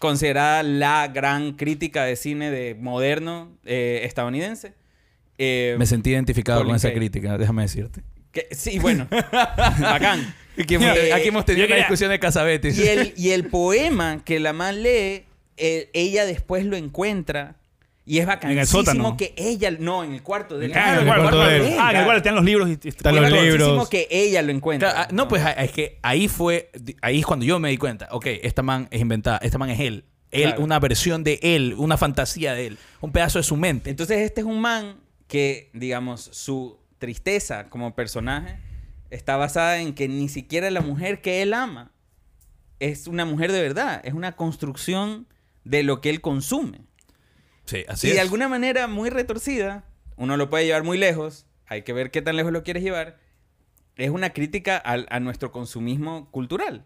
considerada 0.00 0.62
la 0.64 1.06
gran 1.08 1.52
crítica 1.52 2.04
de 2.04 2.16
cine 2.16 2.50
de 2.50 2.74
moderno 2.74 3.56
eh, 3.64 4.00
estadounidense. 4.04 4.74
Eh, 5.38 5.76
Me 5.78 5.86
sentí 5.86 6.10
identificado 6.10 6.58
Pauline 6.60 6.72
con 6.72 6.76
esa 6.76 6.88
Kael. 6.88 6.98
crítica, 6.98 7.38
déjame 7.38 7.62
decirte. 7.62 8.02
Que- 8.36 8.54
sí, 8.54 8.78
bueno. 8.78 9.06
Bacán. 9.80 10.34
Aquí 10.58 10.74
hemos, 10.74 10.96
Eh, 10.96 11.12
aquí 11.12 11.28
hemos 11.28 11.44
tenido 11.44 11.64
una 11.66 11.74
quería- 11.74 11.84
discusión 11.84 12.10
de 12.10 12.18
Casabetes. 12.18 12.78
Y 12.78 12.86
el, 12.88 13.14
y 13.16 13.30
el 13.30 13.46
poema 13.50 14.22
que 14.24 14.40
la 14.40 14.52
man 14.52 14.82
lee, 14.82 15.24
eh, 15.56 15.90
ella 15.94 16.24
después 16.26 16.64
lo 16.66 16.76
encuentra. 16.76 17.56
Y 18.08 18.18
es 18.18 18.26
bacanísimo 18.26 18.66
sótano. 18.66 19.16
que 19.16 19.34
ella... 19.36 19.70
No, 19.80 20.04
en 20.04 20.12
el 20.12 20.22
cuarto 20.22 20.56
de 20.58 20.70
Ah, 20.74 20.92
en 20.94 20.98
el 21.00 21.06
cuarto, 21.06 21.22
cuarto 21.24 21.40
de 21.40 21.56
él. 21.56 21.76
Ah, 21.80 21.90
en 21.90 21.96
el 21.96 22.04
cuarto 22.04 22.18
están 22.18 22.34
los 22.36 22.44
libros. 22.44 22.68
Y, 22.68 22.72
y- 22.84 22.88
Están 22.88 23.16
los 23.16 23.30
libros. 23.32 23.88
que 23.88 24.06
ella 24.10 24.42
lo 24.42 24.52
encuentra. 24.52 24.90
Claro, 24.92 25.06
ah, 25.10 25.12
no, 25.14 25.26
pues 25.28 25.42
es 25.56 25.72
que 25.72 25.98
ahí 26.02 26.28
fue, 26.28 26.70
ahí 27.02 27.18
es 27.20 27.26
cuando 27.26 27.44
yo 27.44 27.58
me 27.58 27.68
di 27.70 27.76
cuenta, 27.78 28.06
ok, 28.12 28.26
esta 28.42 28.62
man 28.62 28.86
es 28.92 29.00
inventada, 29.00 29.38
esta 29.42 29.58
man 29.58 29.70
es 29.70 29.80
él. 29.80 30.04
Él, 30.30 30.42
Claro. 30.50 30.62
una 30.62 30.78
versión 30.78 31.24
de 31.24 31.40
él, 31.42 31.74
una 31.78 31.96
fantasía 31.96 32.52
de 32.54 32.66
él, 32.68 32.78
un 33.00 33.10
pedazo 33.12 33.38
de 33.40 33.42
su 33.42 33.56
mente. 33.56 33.90
Entonces 33.90 34.18
este 34.20 34.42
es 34.42 34.46
un 34.46 34.60
man 34.60 34.96
que, 35.26 35.70
digamos, 35.72 36.28
su 36.32 36.78
tristeza 36.98 37.68
como 37.68 37.94
personaje 37.94 38.58
está 39.10 39.36
basada 39.36 39.78
en 39.80 39.94
que 39.94 40.08
ni 40.08 40.28
siquiera 40.28 40.70
la 40.70 40.80
mujer 40.80 41.20
que 41.20 41.42
él 41.42 41.54
ama 41.54 41.92
es 42.80 43.06
una 43.06 43.24
mujer 43.24 43.52
de 43.52 43.62
verdad, 43.62 44.00
es 44.04 44.14
una 44.14 44.32
construcción 44.36 45.26
de 45.64 45.82
lo 45.82 46.00
que 46.00 46.10
él 46.10 46.20
consume. 46.20 46.80
Sí, 47.64 47.84
así 47.88 48.06
y 48.08 48.10
es. 48.10 48.16
de 48.16 48.20
alguna 48.20 48.48
manera 48.48 48.86
muy 48.86 49.10
retorcida, 49.10 49.84
uno 50.16 50.36
lo 50.36 50.50
puede 50.50 50.66
llevar 50.66 50.84
muy 50.84 50.98
lejos, 50.98 51.46
hay 51.66 51.82
que 51.82 51.92
ver 51.92 52.10
qué 52.10 52.22
tan 52.22 52.36
lejos 52.36 52.52
lo 52.52 52.62
quieres 52.62 52.82
llevar, 52.82 53.18
es 53.96 54.10
una 54.10 54.30
crítica 54.30 54.76
al- 54.76 55.06
a, 55.10 55.20
nuestro 55.20 55.50
consumismo 55.52 56.30
cultural. 56.30 56.84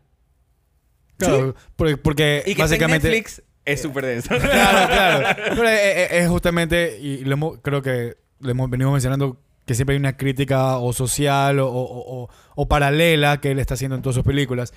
Claro, 1.19 1.55
porque, 1.77 1.97
porque 1.97 2.43
Y 2.47 2.55
que 2.55 2.63
básicamente... 2.63 3.09
en 3.09 3.13
Netflix 3.15 3.43
es 3.65 3.83
súper 3.83 4.07
de 4.07 4.17
eso. 4.19 4.29
Claro, 4.39 4.89
claro. 4.89 5.37
Pero 5.55 5.69
es, 5.69 5.81
es- 5.97 6.13
es 6.13 6.29
justamente, 6.29 6.99
y 6.99 7.25
lo 7.25 7.35
hemos- 7.35 7.59
creo 7.63 7.83
que 7.83 8.17
lo 8.39 8.51
hemos 8.51 8.71
venido 8.71 8.91
mencionando, 8.91 9.39
que 9.67 9.75
siempre 9.75 9.95
hay 9.95 10.01
una 10.01 10.17
crítica 10.17 10.79
o 10.79 10.93
social 10.93 11.59
o, 11.61 11.69
o- 11.69 12.23
o- 12.25 12.29
o 12.57 12.69
paralela 12.69 13.41
que 13.41 13.51
él 13.53 13.59
está 13.59 13.75
haciendo 13.75 13.97
en 13.97 14.03
todas 14.03 14.15
sus 14.17 14.25
películas. 14.25 14.73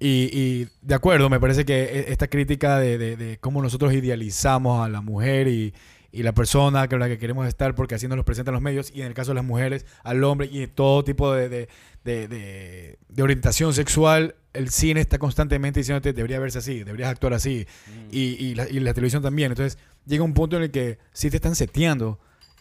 Y, 0.00 0.30
y 0.32 0.68
de 0.82 0.94
acuerdo, 0.94 1.30
me 1.30 1.38
parece 1.38 1.64
que 1.64 1.82
e- 1.84 2.12
esta 2.12 2.26
crítica 2.28 2.78
de, 2.78 2.98
de- 2.98 3.16
de 3.16 3.38
cómo 3.38 3.62
nosotros 3.62 3.92
idealizamos 3.92 4.84
a 4.84 4.88
la 4.88 5.00
mujer 5.00 5.46
y, 5.46 5.72
y 6.10 6.22
la 6.24 6.32
persona 6.32 6.88
con 6.88 6.98
la 6.98 7.08
que 7.08 7.18
queremos 7.18 7.46
estar 7.46 7.74
porque 7.76 7.94
así 7.94 8.08
nos 8.08 8.16
los 8.16 8.26
presentan 8.26 8.52
los 8.52 8.62
medios, 8.62 8.90
y 8.92 9.00
en 9.02 9.06
el 9.06 9.14
caso 9.14 9.30
de 9.30 9.36
las 9.36 9.44
mujeres, 9.44 9.86
al 10.02 10.24
hombre 10.24 10.48
y 10.50 10.66
todo 10.66 11.04
tipo 11.04 11.32
de, 11.32 11.48
de- 11.48 11.68
de- 12.04 12.98
orientación 13.22 13.72
sexual, 13.74 14.34
el 14.52 14.70
cine 14.70 15.00
está 15.00 15.18
constantemente 15.18 15.80
diciéndote, 15.80 16.12
debería 16.12 16.40
verse 16.40 16.58
así, 16.58 16.82
deberías 16.82 17.10
actuar 17.10 17.34
así, 17.34 17.66
y, 18.10 18.20
y 18.44 18.54
la, 18.56 18.68
y 18.68 18.80
la 18.80 18.92
televisión 18.94 19.22
también. 19.22 19.52
Entonces 19.52 19.78
llega 20.04 20.24
un 20.24 20.34
punto 20.34 20.56
en 20.56 20.64
el 20.64 20.70
que 20.70 20.98
sí 21.12 21.30
te 21.30 21.36
están 21.36 21.54
seteando 21.54 22.18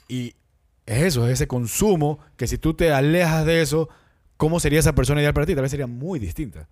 y 0.07 0.35
es 0.85 1.03
eso, 1.03 1.25
es 1.27 1.33
ese 1.33 1.47
consumo 1.47 2.19
que 2.37 2.47
si 2.47 2.57
tú 2.57 2.73
te 2.73 2.91
alejas 2.91 3.45
de 3.45 3.61
eso, 3.61 3.89
¿cómo 4.37 4.59
sería 4.59 4.79
esa 4.79 4.95
persona 4.95 5.21
ideal 5.21 5.33
para 5.33 5.45
ti? 5.45 5.53
Tal 5.53 5.61
vez 5.61 5.71
sería 5.71 5.87
muy 5.87 6.19
distinta. 6.19 6.67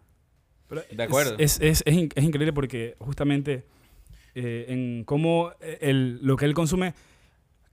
Pero 0.68 0.82
De 0.92 1.04
acuerdo. 1.04 1.36
Es, 1.40 1.60
es, 1.62 1.84
es, 1.86 1.94
in- 1.96 2.10
es 2.16 2.24
increíble 2.24 2.54
porque 2.54 2.96
justamente 3.00 3.66
eh, 4.36 4.66
en 4.70 5.04
cómo 5.04 5.52
el, 5.82 6.20
lo 6.22 6.36
que 6.38 6.46
él 6.46 6.54
consume, 6.54 6.94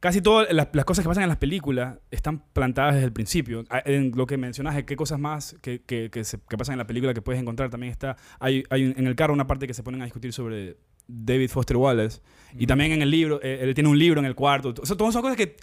casi 0.01 0.21
todas 0.23 0.51
las, 0.53 0.69
las 0.73 0.85
cosas 0.85 1.03
que 1.03 1.09
pasan 1.09 1.25
en 1.25 1.29
las 1.29 1.39
películas 1.39 1.99
están 2.11 2.43
plantadas 2.53 2.95
desde 2.95 3.07
el 3.07 3.13
principio. 3.13 3.65
Ah, 3.71 3.83
En 3.85 4.13
lo 4.15 4.27
que 4.27 4.37
mencionas, 4.37 4.83
qué 4.85 4.97
cosas 4.97 5.19
más 5.19 5.57
que, 5.63 5.83
que, 5.83 6.11
que, 6.11 6.25
se- 6.25 6.39
que 6.49 6.57
pasan 6.57 6.75
en 6.75 6.79
la 6.79 6.87
película 6.87 7.13
que 7.13 7.23
puedes 7.23 7.41
encontrar. 7.41 7.71
También 7.71 7.91
está, 7.93 8.17
hay, 8.39 8.65
hay 8.71 8.85
un- 8.85 8.95
en 8.97 9.07
el 9.07 9.15
carro 9.17 9.35
una 9.35 9.47
parte 9.47 9.67
que 9.67 9.75
se 9.75 9.83
ponen 9.83 10.01
a 10.03 10.05
discutir 10.05 10.33
sobre 10.33 10.77
David 11.09 11.49
Foster 11.51 11.77
Wallace. 11.77 12.21
Y 12.59 12.67
también 12.67 12.93
en 12.93 13.03
el 13.03 13.11
libro, 13.11 13.41
eh, 13.43 13.59
él 13.61 13.75
tiene 13.75 13.91
un 13.91 13.99
libro 13.99 14.21
en 14.21 14.27
el 14.27 14.35
cuarto. 14.35 14.75
O 14.81 14.87
sea, 14.87 14.97
todas 14.97 15.13
son 15.13 15.23
cosas 15.23 15.37
que... 15.37 15.57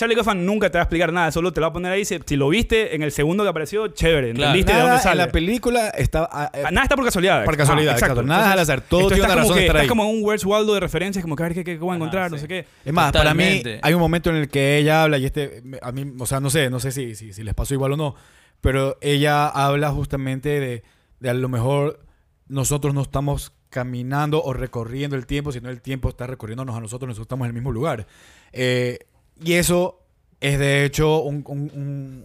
Charlie 0.00 0.14
Kaufman 0.16 0.46
nunca 0.46 0.70
te 0.70 0.78
va 0.78 0.82
a 0.82 0.84
explicar 0.84 1.12
nada, 1.12 1.30
solo 1.30 1.52
te 1.52 1.60
lo 1.60 1.66
va 1.66 1.68
a 1.68 1.72
poner 1.74 1.92
ahí. 1.92 2.04
Si, 2.06 2.18
si 2.24 2.36
lo 2.36 2.48
viste 2.48 2.94
en 2.94 3.02
el 3.02 3.12
segundo 3.12 3.44
que 3.44 3.50
apareció, 3.50 3.88
chévere. 3.88 4.32
Claro. 4.32 4.46
¿Entendiste 4.58 4.72
de 4.72 4.78
Nada 4.78 4.90
dónde 4.90 4.96
en 4.96 5.02
sale? 5.02 5.16
la 5.26 5.30
película 5.30 5.88
está... 5.90 6.28
ah, 6.32 6.50
eh, 6.54 6.62
Ah, 6.64 6.70
Nada 6.70 6.84
está 6.84 6.96
por 6.96 7.04
casualidad. 7.04 7.44
Por 7.44 7.56
casualidad, 7.56 7.92
exacto. 7.92 8.22
Nada 8.22 8.46
es 8.46 8.52
al 8.52 8.58
azar. 8.60 8.80
Todo 8.80 9.08
tiene 9.08 9.24
una 9.24 9.28
como 9.34 9.40
razón 9.40 9.54
de 9.56 9.60
que- 9.60 9.66
estar 9.66 9.80
ahí. 9.82 9.86
como 9.88 10.08
un 10.10 10.20
Where's 10.24 10.44
Waldo 10.44 10.72
de 10.74 10.80
referencias, 10.80 11.22
como 11.22 11.36
que 11.36 11.42
a 11.42 11.46
ver 11.46 11.54
qué, 11.54 11.64
qué, 11.64 11.72
qué 11.74 11.78
voy 11.78 11.92
a 11.92 11.96
encontrar, 11.96 12.30
no 12.30 12.38
sí. 12.38 12.42
sé 12.42 12.48
qué. 12.48 12.66
Es 12.84 12.92
más, 12.92 13.12
para 13.12 13.34
mí 13.34 13.62
hay 13.82 13.92
un 13.94 14.00
momento 14.00 14.30
en 14.30 14.36
el 14.36 14.48
que 14.48 14.78
ella 14.78 15.02
habla 15.02 15.18
y 15.18 15.26
este, 15.26 15.62
a 15.82 15.92
mí, 15.92 16.12
o 16.18 16.24
sea, 16.26 16.40
no 16.40 16.48
sé, 16.50 16.70
no 16.70 16.80
sé 16.80 16.92
si, 16.92 17.14
si, 17.14 17.32
si 17.34 17.42
les 17.42 17.54
pasó 17.54 17.74
igual 17.74 17.92
o 17.92 17.96
no, 17.98 18.14
pero 18.62 18.96
ella 19.02 19.48
habla 19.48 19.90
justamente 19.90 20.48
de, 20.60 20.82
de 21.20 21.30
a 21.30 21.34
lo 21.34 21.48
mejor 21.50 22.00
nosotros 22.48 22.94
no 22.94 23.02
estamos 23.02 23.52
caminando 23.68 24.42
o 24.42 24.52
recorriendo 24.52 25.14
el 25.14 25.26
tiempo, 25.26 25.52
sino 25.52 25.70
el 25.70 25.80
tiempo 25.80 26.08
está 26.08 26.26
recorriéndonos 26.26 26.74
a 26.74 26.80
nosotros, 26.80 27.06
nosotros 27.06 27.26
estamos 27.26 27.44
en 27.44 27.50
el 27.50 27.54
mismo 27.54 27.70
lugar. 27.70 28.06
Eh, 28.52 28.98
y 29.42 29.54
eso 29.54 30.00
es 30.40 30.58
de 30.58 30.84
hecho 30.84 31.22
un, 31.22 32.24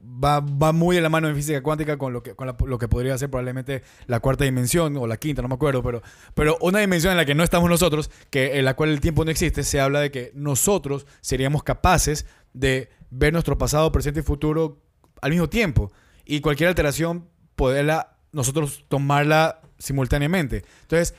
va, 0.00 0.40
va 0.40 0.72
muy 0.72 0.96
de 0.96 1.02
la 1.02 1.08
mano 1.08 1.28
en 1.28 1.34
física 1.34 1.62
cuántica 1.62 1.96
con 1.98 2.12
lo 2.12 2.22
que, 2.22 2.34
con 2.34 2.46
la- 2.46 2.56
lo 2.66 2.78
que 2.78 2.88
podría 2.88 3.16
ser 3.18 3.30
probablemente 3.30 3.82
la 4.06 4.20
cuarta 4.20 4.44
dimensión 4.44 4.96
o 4.96 5.06
la 5.06 5.16
quinta, 5.16 5.42
no 5.42 5.48
me 5.48 5.54
acuerdo, 5.54 5.82
pero, 5.82 6.02
pero 6.34 6.56
una 6.60 6.78
dimensión 6.80 7.12
en 7.12 7.16
la 7.16 7.24
que 7.24 7.34
no 7.34 7.42
estamos 7.42 7.68
nosotros, 7.70 8.10
que, 8.30 8.58
en 8.58 8.64
la 8.64 8.74
cual 8.74 8.90
el 8.90 9.00
tiempo 9.00 9.24
no 9.24 9.30
existe, 9.30 9.62
se 9.62 9.80
habla 9.80 10.00
de 10.00 10.10
que 10.10 10.32
nosotros 10.34 11.06
seríamos 11.20 11.62
capaces 11.62 12.26
de 12.52 12.90
ver 13.10 13.32
nuestro 13.32 13.58
pasado, 13.58 13.92
presente 13.92 14.20
y 14.20 14.22
futuro 14.22 14.78
al 15.22 15.30
mismo 15.30 15.48
tiempo. 15.48 15.90
Y 16.24 16.40
cualquier 16.40 16.68
alteración, 16.68 17.28
poderla, 17.54 18.16
nosotros 18.32 18.84
tomarla 18.88 19.60
simultáneamente. 19.78 20.64
Entonces, 20.82 21.14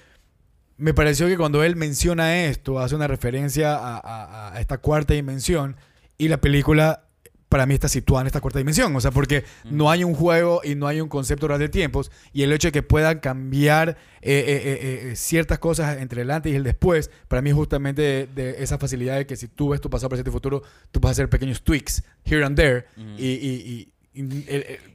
me 0.77 0.93
pareció 0.93 1.27
que 1.27 1.37
cuando 1.37 1.63
él 1.63 1.75
menciona 1.75 2.45
esto, 2.45 2.79
hace 2.79 2.95
una 2.95 3.07
referencia 3.07 3.75
a, 3.75 3.97
a- 3.97 4.53
a 4.55 4.59
esta 4.61 4.77
cuarta 4.77 5.13
dimensión 5.13 5.75
y 6.17 6.27
la 6.27 6.37
película 6.37 7.03
para 7.49 7.65
mí 7.65 7.73
está 7.73 7.87
situada 7.87 8.21
en 8.21 8.27
esta 8.27 8.41
cuarta 8.41 8.59
dimensión. 8.59 8.93
O 8.95 8.99
sea, 8.99 9.11
porque 9.11 9.45
no 9.63 9.89
hay 9.89 10.03
un 10.03 10.13
juego 10.13 10.59
y 10.65 10.75
no 10.75 10.85
hay 10.85 10.99
un 10.99 11.07
concepto 11.07 11.47
real 11.47 11.59
de 11.61 11.69
tiempos 11.69 12.11
y 12.33 12.43
el 12.43 12.51
hecho 12.51 12.67
de 12.67 12.71
que 12.73 12.83
puedan 12.83 13.19
cambiar 13.19 13.91
eh, 14.21 14.43
eh, 14.47 15.09
eh, 15.11 15.15
ciertas 15.15 15.57
cosas 15.57 15.97
entre 16.01 16.23
el 16.23 16.31
antes 16.31 16.51
y 16.51 16.55
el 16.57 16.63
después, 16.63 17.09
para 17.29 17.41
mí 17.41 17.49
es 17.51 17.55
justamente 17.55 18.01
de, 18.01 18.27
de 18.27 18.63
esa 18.63 18.77
facilidad 18.77 19.15
de 19.15 19.25
que 19.25 19.37
si 19.37 19.47
tú 19.47 19.69
ves 19.69 19.79
tu 19.79 19.89
pasado, 19.89 20.09
presente 20.09 20.29
y 20.29 20.33
futuro, 20.33 20.61
tú 20.91 20.99
vas 20.99 21.09
a 21.09 21.11
hacer 21.13 21.29
pequeños 21.29 21.61
tweaks 21.63 22.03
here 22.25 22.43
and 22.43 22.57
there 22.57 22.85
y, 22.97 23.23
y- 23.23 23.33
y- 23.33 23.93
y, 24.13 24.21
Y 24.23 24.41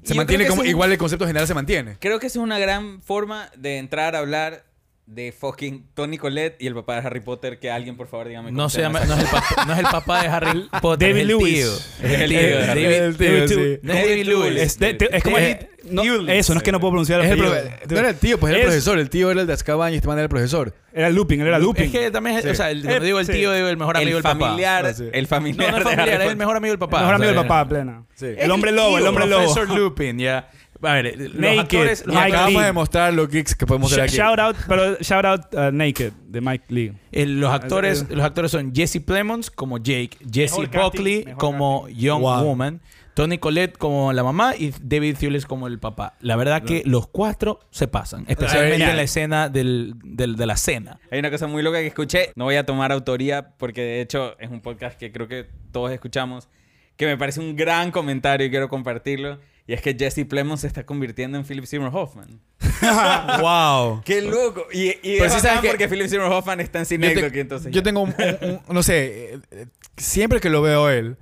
se 0.03 0.13
yo 0.13 0.15
mantiene 0.17 0.47
como, 0.47 0.61
un- 0.61 0.67
igual 0.67 0.93
el 0.93 0.99
concepto 0.99 1.27
general 1.27 1.47
se 1.47 1.55
mantiene. 1.55 1.97
Creo 2.01 2.19
que 2.21 2.27
esa 2.27 2.39
es 2.39 2.43
una 2.43 2.59
gran 2.59 3.01
forma 3.01 3.49
de 3.57 3.79
entrar 3.79 4.15
a 4.15 4.19
hablar 4.19 4.65
de 5.07 5.33
fucking 5.33 5.89
Tony 5.95 6.16
Colette 6.16 6.57
y 6.62 6.66
el 6.69 6.74
papá 6.74 7.01
de 7.01 7.07
Harry 7.07 7.20
Potter. 7.20 7.59
Que 7.59 7.70
alguien, 7.70 7.97
por 7.97 8.07
favor, 8.09 8.29
dígame. 8.29 8.53
No, 8.53 8.69
se 8.70 8.81
llama, 8.81 9.01
no, 9.05 9.15
es 9.15 9.20
el 9.20 9.27
papá, 9.27 9.65
no 9.66 9.73
es 9.73 9.79
el 9.81 9.85
papá 9.87 10.23
de 10.23 10.29
Harry 10.29 10.69
Potter, 10.81 11.09
David 11.09 11.16
es 11.16 11.23
el 11.23 11.29
Lewis. 11.29 11.55
tío. 11.55 12.09
Es 12.09 12.20
el 12.20 12.29
tío. 12.31 12.39
El. 12.41 12.66
David, 12.66 12.85
El 12.87 13.16
tío, 13.16 13.33
David- 13.33 13.49
sí. 13.49 13.79
No 13.83 13.93
es 13.93 14.09
David 14.09 14.27
Lewis. 14.27 14.61
Es, 14.61 14.79
de- 14.79 14.95
te- 14.95 15.16
es 15.16 15.23
como 15.23 15.39
Eh, 15.39 15.69
no, 15.91 16.03
eso, 16.31 16.55
no 16.55 16.59
es 16.59 16.62
que 16.65 16.70
no 16.70 16.79
puedo 16.79 16.93
pronunciar 16.93 17.20
el 17.20 17.27
Es 17.27 17.33
el 17.33 17.41
apellido. 17.41 17.57
profe- 17.70 17.91
no 17.91 17.99
era 17.99 18.09
el 18.11 18.16
tío, 18.16 18.39
pues 18.39 18.51
era 18.53 18.59
el 18.59 18.62
Es- 18.69 18.73
profesor. 18.74 18.99
El 19.01 19.11
tío 19.11 19.31
era 19.33 19.41
el 19.41 19.47
de 19.49 19.53
Azkaban 19.53 19.93
y 19.93 19.97
este 19.97 20.07
man 20.07 20.16
era 20.16 20.23
el 20.24 20.29
profesor. 20.31 20.73
Era 20.95 21.11
Lupin, 21.11 21.41
él 21.41 21.49
era 21.49 21.59
Lupin. 21.59 21.85
Es 21.87 21.91
que 21.91 22.11
también 22.12 22.37
es, 22.37 22.45
Sí. 22.45 22.51
o 22.51 22.55
sea, 22.55 22.70
el, 22.70 22.89
Eh, 22.89 23.01
digo 23.01 23.19
el 23.19 23.27
sí. 23.27 23.33
tío, 23.33 23.53
digo 23.53 23.66
el 23.69 23.77
mejor 23.77 23.97
amigo 23.97 24.11
el 24.19 24.23
del 24.23 24.23
papá. 24.23 24.33
el 24.33 24.39
No, 24.39 24.47
familiar. 24.47 24.83
no 24.85 24.89
es 24.89 24.99
de 24.99 25.27
familiar, 25.27 26.20
es 26.23 26.29
el 26.31 26.37
mejor 26.37 26.57
amigo 26.57 26.73
del 26.73 26.79
papá. 26.79 26.99
el 26.99 27.03
mejor 27.03 27.15
amigo 27.16 27.33
del 27.33 27.43
papá, 27.43 27.69
plena. 27.69 28.05
El 28.20 28.51
hombre 28.53 28.70
lobo, 28.73 28.99
el 28.99 29.07
hombre 29.07 29.27
lobo. 29.27 29.53
Profesor 29.53 29.77
Lupin, 29.77 30.19
ya. 30.19 30.49
A 30.83 30.95
ver, 30.95 31.17
los 31.19 31.35
Naked, 31.35 31.59
actores... 31.61 32.07
los 32.07 32.15
Mike 32.17 32.29
Acabamos 32.29 32.61
Lee. 32.61 32.67
de 32.67 32.73
mostrar 32.73 33.13
los 33.15 33.29
geeks 33.29 33.55
que 33.55 33.67
podemos 33.67 33.93
hacer 33.93 34.05
Sh- 34.05 34.09
aquí. 34.09 34.17
Shout 34.17 34.39
out, 34.39 34.57
pero 34.69 34.97
shout 35.01 35.25
out 35.25 35.41
uh, 35.55 35.71
Naked 35.73 36.13
de 36.29 36.41
Mike 36.41 36.65
Lee. 36.69 36.93
eh, 37.13 37.27
los 37.27 37.53
actores, 37.53 38.03
Eh, 38.11 38.15
los 38.17 38.25
actores 38.25 38.51
son 38.51 38.75
Jesse 38.75 39.01
Plemons 39.01 39.51
como 39.51 39.79
Jake, 39.79 40.19
Jesse 40.31 40.53
Mejor 40.59 40.71
casting, 40.71 40.83
Buckley 40.91 41.25
mejor 41.25 41.39
como 41.39 41.89
Young 41.89 42.21
Wow. 42.23 42.45
Woman, 42.45 42.81
Tony 43.15 43.37
Collette 43.39 43.77
como 43.77 44.13
la 44.15 44.25
mamá 44.25 44.55
y 44.59 44.73
David 44.83 45.17
Thewlis 45.19 45.45
como 45.47 45.67
el 45.67 45.79
papá. 45.79 46.15
La 46.21 46.35
verdad 46.35 46.63
que 46.63 46.83
los 46.87 47.07
cuatro 47.07 47.61
se 47.71 47.87
pasan, 47.87 48.25
especialmente 48.27 48.89
en 48.89 48.97
la 48.97 49.03
escena 49.03 49.49
del, 49.51 49.95
del- 50.03 50.35
de 50.37 50.47
la 50.47 50.57
cena. 50.57 50.99
Hay 51.11 51.19
una 51.19 51.31
cosa 51.31 51.47
muy 51.47 51.63
loca 51.63 51.79
que 51.81 51.87
escuché. 51.89 52.33
No 52.37 52.45
voy 52.45 52.57
a 52.57 52.65
tomar 52.65 52.91
autoría 52.91 53.51
porque 53.59 53.83
de 53.83 54.01
hecho 54.01 54.37
es 54.41 54.51
un 54.51 54.61
podcast 54.63 54.99
que 54.99 55.13
creo 55.13 55.29
que 55.29 55.47
todos 55.73 55.93
escuchamos. 55.93 56.49
Que 56.97 57.07
me 57.07 57.17
parece 57.17 57.41
un 57.41 57.55
gran 57.57 57.91
comentario 57.91 58.47
y 58.47 58.51
quiero 58.51 58.69
compartirlo. 58.69 59.39
Y 59.73 59.74
es 59.74 59.81
que 59.81 59.97
Jesse 59.99 60.27
Plemons 60.28 60.61
se 60.61 60.66
está 60.66 60.85
convirtiendo 60.85 61.39
en 61.39 61.47
Philip 61.47 61.65
Seymour 61.65 61.90
Hoffman. 61.97 62.40
wow. 63.40 64.03
¡Qué 64.05 64.20
loco! 64.20 64.66
Y, 64.70 64.89
y 64.90 64.97
Pero 65.19 65.24
es 65.24 65.32
sí 65.32 65.39
bacán 65.39 65.40
sabes 65.40 65.61
que- 65.62 65.69
porque 65.69 65.89
Philip 65.89 66.09
Seymour 66.09 66.31
Hoffman 66.31 66.61
está 66.61 66.81
en 66.81 66.85
Yo, 66.85 66.89
te- 66.89 67.09
Cinedoc 67.15 67.35
y 67.35 67.40
entonces 67.40 67.73
yo 67.73 67.81
ya. 67.81 67.82
tengo 67.82 68.03
un, 68.03 68.11
un- 68.43 68.51
un- 68.69 68.74
no 68.74 68.82
sé, 68.82 69.40
eh, 69.51 69.66
siempre 69.97 70.40
que 70.40 70.51
lo 70.51 70.61
veo 70.61 70.86
a 70.86 70.94
él, 70.94 71.16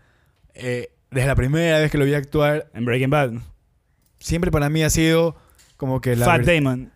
eh, 0.55 0.91
desde 1.13 1.29
la 1.29 1.37
primera 1.37 1.79
vez 1.79 1.93
que 1.93 1.99
lo 1.99 2.05
vi 2.05 2.15
actuar, 2.15 2.69
En 2.75 2.85
Breaking 2.85 3.11
Bad. 3.11 3.33
siempre 4.19 4.51
para 4.51 4.69
mí 4.69 4.83
ha 4.83 4.91
sido 4.91 5.37
como 5.77 6.01
que 6.01 6.17
la, 6.17 6.27
Fat 6.27 6.43
Damon. 6.43 6.91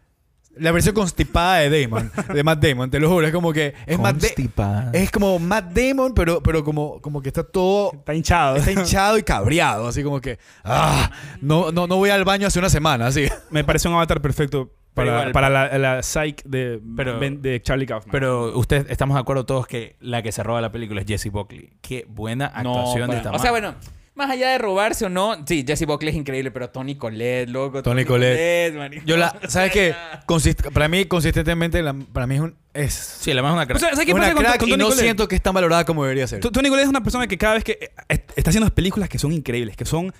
La 0.56 0.72
versión 0.72 0.94
constipada 0.94 1.58
de 1.58 1.82
Damon, 1.82 2.10
de 2.32 2.42
Matt 2.44 2.62
Damon, 2.64 2.90
te 2.90 2.98
lo 3.00 3.08
juro, 3.08 3.26
es 3.26 3.32
como 3.32 3.52
que 3.52 3.74
es 3.86 3.98
Matt 3.98 4.16
Da- 4.16 4.20
Constipada. 4.20 4.90
es 4.92 5.10
como 5.10 5.38
Matt 5.38 5.72
Damon, 5.72 6.14
pero, 6.14 6.42
pero 6.42 6.62
como, 6.64 7.00
como 7.00 7.20
que 7.22 7.28
está 7.28 7.42
todo 7.44 7.92
Está 7.94 8.14
hinchado. 8.14 8.56
Está 8.56 8.72
hinchado 8.72 9.18
y 9.18 9.22
cabreado, 9.22 9.88
así 9.88 10.02
como 10.02 10.20
que, 10.20 10.38
ah, 10.64 11.10
no, 11.40 11.72
no, 11.72 11.86
no 11.86 11.96
voy 11.96 12.10
al 12.10 12.24
baño 12.24 12.46
hace 12.46 12.58
una 12.58 12.68
semana, 12.70 13.06
así. 13.06 13.26
Me 13.50 13.64
parece 13.64 13.88
un 13.88 13.94
avatar 13.94 14.20
perfecto 14.20 14.70
para, 14.94 15.10
igual- 15.10 15.32
para 15.32 15.50
la, 15.50 15.76
la 15.78 16.02
psyche 16.02 16.42
de, 16.46 16.80
Pero- 16.96 17.18
Ben- 17.18 17.42
de 17.42 17.60
Charlie 17.60 17.86
Kaufman. 17.86 18.12
Pero 18.12 18.56
ustedes 18.56 18.86
estamos 18.90 19.16
de 19.16 19.20
acuerdo 19.20 19.44
todos 19.44 19.66
que 19.66 19.96
la 20.00 20.22
que 20.22 20.30
se 20.32 20.42
roba 20.44 20.60
la 20.60 20.70
película 20.70 21.00
es 21.00 21.06
Jessie 21.06 21.30
Buckley. 21.30 21.72
Qué 21.80 22.06
buena 22.08 22.52
No, 22.62 22.78
actuación 22.78 23.10
de 23.10 23.16
para- 23.16 23.18
esta 23.18 23.32
O 23.32 23.38
sea, 23.40 23.50
bueno, 23.50 23.74
más 24.14 24.30
allá 24.30 24.50
de 24.50 24.58
robarse 24.58 25.04
o 25.06 25.08
no, 25.08 25.36
sí, 25.46 25.64
Jesse 25.66 25.86
Buckley 25.86 26.10
es 26.10 26.16
increíble, 26.16 26.50
pero 26.52 26.70
Tony 26.70 26.94
Collette, 26.96 27.48
loco. 27.50 27.82
Tony 27.82 28.04
Collette. 28.04 28.74
marico. 28.74 29.04
Yo 29.06 29.16
la, 29.16 29.36
¿sabes 29.48 29.72
qué? 29.72 29.94
Consist- 30.26 30.70
para 30.72 30.86
mí, 30.88 31.04
consistentemente, 31.06 31.82
la- 31.82 31.94
para 31.94 32.26
mí 32.26 32.36
es 32.36 32.40
un... 32.40 32.56
Es 32.72 32.92
Sí, 32.94 33.32
la 33.34 33.42
más 33.42 33.52
una 33.52 33.62
O 33.62 33.66
crack. 33.66 33.78
sea, 33.80 33.90
¿sabes 33.90 34.06
qué 34.06 34.12
una 34.12 34.22
pasa 34.22 34.34
con, 34.34 34.44
crack 34.44 34.60
con 34.60 34.68
y 34.68 34.72
no 34.76 34.84
Collette? 34.86 35.00
siento 35.00 35.28
que 35.28 35.34
es 35.36 35.42
tan 35.42 35.54
valorada 35.54 35.84
como 35.84 36.02
debería 36.04 36.26
ser. 36.26 36.40
Tony 36.40 36.68
Collette 36.68 36.84
es 36.84 36.88
una 36.90 37.02
persona 37.02 37.26
que 37.26 37.38
cada 37.38 37.54
vez 37.54 37.64
que 37.64 37.72
eh, 37.80 37.90
est- 38.08 38.30
está 38.36 38.50
haciendo 38.50 38.72
películas 38.74 39.08
que 39.08 39.18
son 39.18 39.32
increíbles, 39.32 39.76
que 39.76 39.84
son 39.84 40.12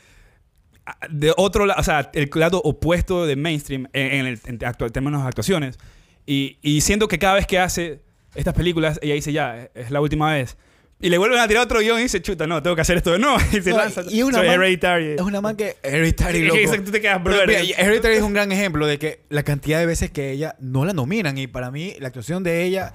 ah, 0.86 0.96
de 1.10 1.32
otro 1.36 1.66
lado, 1.66 1.80
o 1.80 1.84
sea, 1.84 2.10
el 2.14 2.30
lado 2.34 2.60
opuesto 2.64 3.26
de 3.26 3.36
mainstream 3.36 3.88
en, 3.92 4.12
en 4.20 4.26
el 4.26 4.40
en 4.46 4.58
actu- 4.60 4.90
términos 4.92 5.22
de 5.22 5.28
actuaciones. 5.28 5.78
Y, 6.26 6.58
y 6.62 6.80
siento 6.80 7.06
que 7.08 7.18
cada 7.18 7.34
vez 7.34 7.46
que 7.46 7.58
hace 7.58 8.00
estas 8.34 8.54
películas, 8.54 8.98
ella 9.02 9.14
dice, 9.14 9.32
ya, 9.32 9.68
es 9.74 9.90
la 9.90 10.00
última 10.00 10.32
vez. 10.32 10.56
Y 11.00 11.10
le 11.10 11.18
vuelven 11.18 11.38
a 11.38 11.46
tirar 11.48 11.64
otro 11.64 11.80
guion 11.80 11.98
y 11.98 12.04
dice, 12.04 12.22
chuta, 12.22 12.46
no, 12.46 12.62
tengo 12.62 12.74
que 12.76 12.82
hacer 12.82 12.96
esto 12.96 13.12
de 13.12 13.18
nuevo. 13.18 13.36
Y 13.52 13.60
se 13.60 13.70
No, 13.70 13.76
lanza. 13.78 14.02
y 14.08 14.18
es 14.20 14.24
una 14.24 14.38
Soy 14.38 14.46
man- 14.46 14.54
Hereditary. 14.56 15.06
Es 15.16 15.20
una 15.20 15.40
man 15.40 15.56
que... 15.56 15.76
Hereditary, 15.82 16.38
Es 16.38 16.44
loco. 16.66 16.72
que 16.72 16.78
tú 16.80 16.90
te 16.92 17.00
quedas, 17.00 17.22
brother. 17.22 17.46
mira, 17.46 17.60
Hereditary 17.78 18.14
es 18.16 18.22
un 18.22 18.32
gran 18.32 18.50
ejemplo 18.52 18.86
de 18.86 18.98
que 18.98 19.20
la 19.28 19.42
cantidad 19.42 19.78
de 19.80 19.86
veces 19.86 20.10
que 20.10 20.30
ella 20.30 20.56
no 20.60 20.84
la 20.84 20.92
nominan 20.94 21.36
y 21.36 21.46
para 21.46 21.70
mí 21.70 21.94
la 21.98 22.08
actuación 22.08 22.42
de 22.42 22.62
ella, 22.64 22.94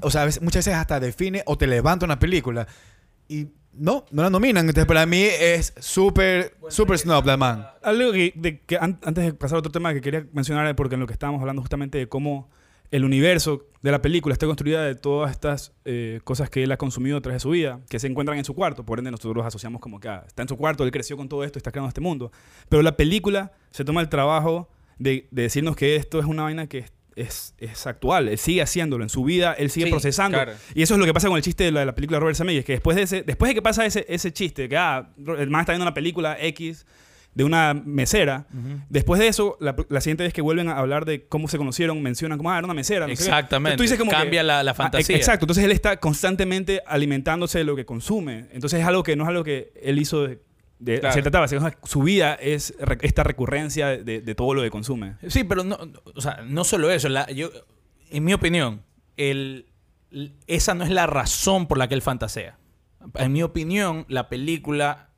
o 0.00 0.10
sea, 0.10 0.26
muchas 0.42 0.64
veces 0.66 0.74
hasta 0.74 1.00
define 1.00 1.42
o 1.46 1.56
te 1.58 1.66
levanta 1.66 2.04
una 2.04 2.18
película 2.18 2.68
y 3.26 3.48
no, 3.72 4.04
no 4.12 4.22
la 4.22 4.30
nominan. 4.30 4.66
Entonces 4.68 4.86
para 4.86 5.06
mí 5.06 5.22
es 5.22 5.72
súper, 5.80 6.54
súper 6.68 6.98
snob 6.98 7.24
la 7.26 7.36
man. 7.36 7.66
Algo 7.82 8.12
que, 8.12 8.32
de- 8.36 8.60
que 8.60 8.76
an- 8.76 9.00
antes 9.02 9.24
de 9.24 9.32
pasar 9.32 9.56
a 9.56 9.58
otro 9.60 9.72
tema 9.72 9.92
que 9.94 10.00
quería 10.00 10.24
mencionar, 10.32 10.76
porque 10.76 10.94
en 10.94 11.00
lo 11.00 11.06
que 11.06 11.14
estábamos 11.14 11.40
hablando 11.40 11.62
justamente 11.62 11.98
de 11.98 12.06
cómo 12.08 12.50
el 12.90 13.04
universo 13.04 13.66
de 13.82 13.90
la 13.92 14.02
película 14.02 14.32
está 14.32 14.46
construida 14.46 14.84
de 14.84 14.94
todas 14.94 15.30
estas 15.30 15.72
eh, 15.84 16.20
cosas 16.24 16.50
que 16.50 16.62
él 16.64 16.72
ha 16.72 16.76
consumido 16.76 17.16
a 17.16 17.20
través 17.20 17.36
de 17.36 17.40
su 17.40 17.50
vida, 17.50 17.80
que 17.88 17.98
se 17.98 18.06
encuentran 18.08 18.36
en 18.38 18.44
su 18.44 18.54
cuarto. 18.54 18.84
Por 18.84 18.98
ende, 18.98 19.10
nosotros 19.10 19.36
los 19.36 19.46
asociamos 19.46 19.80
como 19.80 20.00
que 20.00 20.08
ah, 20.08 20.24
está 20.26 20.42
en 20.42 20.48
su 20.48 20.56
cuarto, 20.56 20.84
él 20.84 20.90
creció 20.90 21.16
con 21.16 21.28
todo 21.28 21.44
esto 21.44 21.58
está 21.58 21.70
creando 21.70 21.88
este 21.88 22.00
mundo. 22.00 22.30
Pero 22.68 22.82
la 22.82 22.96
película 22.96 23.52
se 23.70 23.84
toma 23.84 24.00
el 24.00 24.08
trabajo 24.08 24.68
de, 24.98 25.28
de 25.30 25.42
decirnos 25.42 25.76
que 25.76 25.96
esto 25.96 26.18
es 26.18 26.26
una 26.26 26.42
vaina 26.42 26.66
que 26.66 26.78
es, 26.78 26.92
es, 27.16 27.54
es 27.58 27.86
actual. 27.86 28.28
Él 28.28 28.38
sigue 28.38 28.60
haciéndolo. 28.60 29.02
En 29.04 29.08
su 29.08 29.24
vida, 29.24 29.52
él 29.54 29.70
sigue 29.70 29.86
Sí, 29.86 29.90
procesando. 29.92 30.36
claro. 30.36 30.52
Y 30.74 30.82
eso 30.82 30.94
es 30.94 31.00
lo 31.00 31.06
que 31.06 31.14
pasa 31.14 31.28
con 31.28 31.36
el 31.36 31.42
chiste 31.42 31.64
de 31.64 31.72
la, 31.72 31.80
de 31.80 31.86
la 31.86 31.94
película 31.94 32.16
de 32.16 32.20
Robert 32.20 32.36
Zemeckis, 32.36 32.64
que 32.64 32.72
después 32.72 32.96
de, 32.96 33.02
ese, 33.04 33.22
después 33.22 33.48
de 33.50 33.54
que 33.54 33.62
pasa 33.62 33.86
ese, 33.86 34.04
ese 34.08 34.32
chiste, 34.32 34.68
que 34.68 34.76
ah, 34.76 35.10
el 35.38 35.48
man 35.48 35.60
está 35.60 35.72
viendo 35.72 35.84
una 35.84 35.94
película 35.94 36.36
X 36.40 36.86
de 37.34 37.44
una 37.44 37.74
mesera, 37.74 38.46
después 38.88 39.20
de 39.20 39.28
eso, 39.28 39.56
la, 39.60 39.76
la 39.88 40.00
siguiente 40.00 40.24
vez 40.24 40.32
que 40.32 40.42
vuelven 40.42 40.68
a 40.68 40.76
hablar 40.78 41.04
de 41.04 41.26
cómo 41.28 41.46
se 41.48 41.58
conocieron, 41.58 42.02
mencionan 42.02 42.38
como, 42.38 42.50
ah, 42.50 42.58
era 42.58 42.64
una 42.64 42.74
mesera. 42.74 43.06
no. 43.06 43.12
Exactamente. 43.12 43.76
Tú 43.76 43.82
dices 43.82 43.98
como 43.98 44.10
Cambia 44.10 44.40
que- 44.40 44.46
la, 44.46 44.62
la 44.64 44.72
Ah, 44.72 44.74
fantasía. 44.74 45.16
exacto. 45.16 45.44
Entonces 45.44 45.64
él 45.64 45.70
está 45.72 45.98
constantemente 45.98 46.82
alimentándose 46.86 47.58
de 47.58 47.64
lo 47.64 47.76
que 47.76 47.84
consume. 47.84 48.46
Entonces 48.52 48.80
es 48.80 48.86
algo 48.86 49.02
que 49.04 49.14
no 49.16 49.22
es 49.24 49.28
algo 49.28 49.44
que 49.44 49.72
él 49.80 49.98
hizo 50.00 50.26
de, 50.26 50.42
de 50.80 50.98
Claro. 50.98 51.12
cierta 51.12 51.28
etapa. 51.28 51.46
sino 51.48 51.70
Su 51.84 52.02
vida 52.02 52.34
es 52.34 52.74
re- 52.80 52.98
esta 53.02 53.22
recurrencia 53.22 53.88
de, 53.88 54.20
de 54.20 54.34
todo 54.34 54.54
lo 54.54 54.62
que 54.62 54.70
consume. 54.70 55.14
Sí, 55.28 55.44
pero 55.44 55.62
no, 55.62 55.78
o 56.14 56.20
sea, 56.20 56.40
no 56.46 56.64
solo 56.64 56.90
eso. 56.90 57.08
la- 57.08 57.30
yo, 57.30 57.50
en 58.10 58.24
mi 58.24 58.32
opinión, 58.34 58.82
el, 59.16 59.66
esa 60.48 60.74
no 60.74 60.82
es 60.82 60.90
la 60.90 61.06
razón 61.06 61.68
por 61.68 61.78
la 61.78 61.86
que 61.86 61.94
él 61.94 62.02
fantasea. 62.02 62.58
En 63.14 63.32
mi 63.32 63.42
opinión, 63.44 64.04
la 64.08 64.28
película 64.28 65.09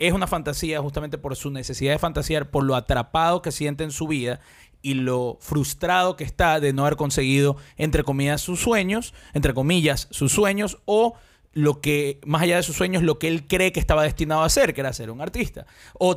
es 0.00 0.12
una 0.12 0.26
fantasía 0.26 0.80
justamente 0.80 1.18
por 1.18 1.36
su 1.36 1.50
necesidad 1.50 1.92
de 1.92 1.98
fantasear, 1.98 2.50
por 2.50 2.64
lo 2.64 2.74
atrapado 2.76 3.42
que 3.42 3.52
siente 3.52 3.84
en 3.84 3.90
su 3.90 4.06
vida 4.06 4.40
y 4.82 4.94
lo 4.94 5.38
frustrado 5.40 6.14
que 6.16 6.24
está 6.24 6.60
de 6.60 6.72
no 6.72 6.82
haber 6.82 6.96
conseguido, 6.96 7.56
entre 7.76 8.04
comillas, 8.04 8.40
sus 8.40 8.60
sueños, 8.60 9.12
entre 9.34 9.52
comillas, 9.54 10.06
sus 10.10 10.30
sueños, 10.32 10.78
o 10.84 11.14
lo 11.52 11.80
que, 11.80 12.20
más 12.24 12.42
allá 12.42 12.56
de 12.56 12.62
sus 12.62 12.76
sueños, 12.76 13.02
lo 13.02 13.18
que 13.18 13.26
él 13.26 13.48
cree 13.48 13.72
que 13.72 13.80
estaba 13.80 14.04
destinado 14.04 14.42
a 14.42 14.46
hacer, 14.46 14.74
que 14.74 14.80
era 14.82 14.92
ser 14.92 15.10
un 15.10 15.20
artista. 15.20 15.66
O, 15.94 16.16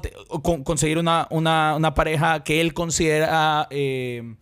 conseguir 0.64 1.00
una, 1.00 1.28
una- 1.32 1.76
una 1.76 1.94
pareja 1.96 2.44
que 2.44 2.62
él 2.62 2.74
considera 2.76 3.68
eh, 3.72 4.36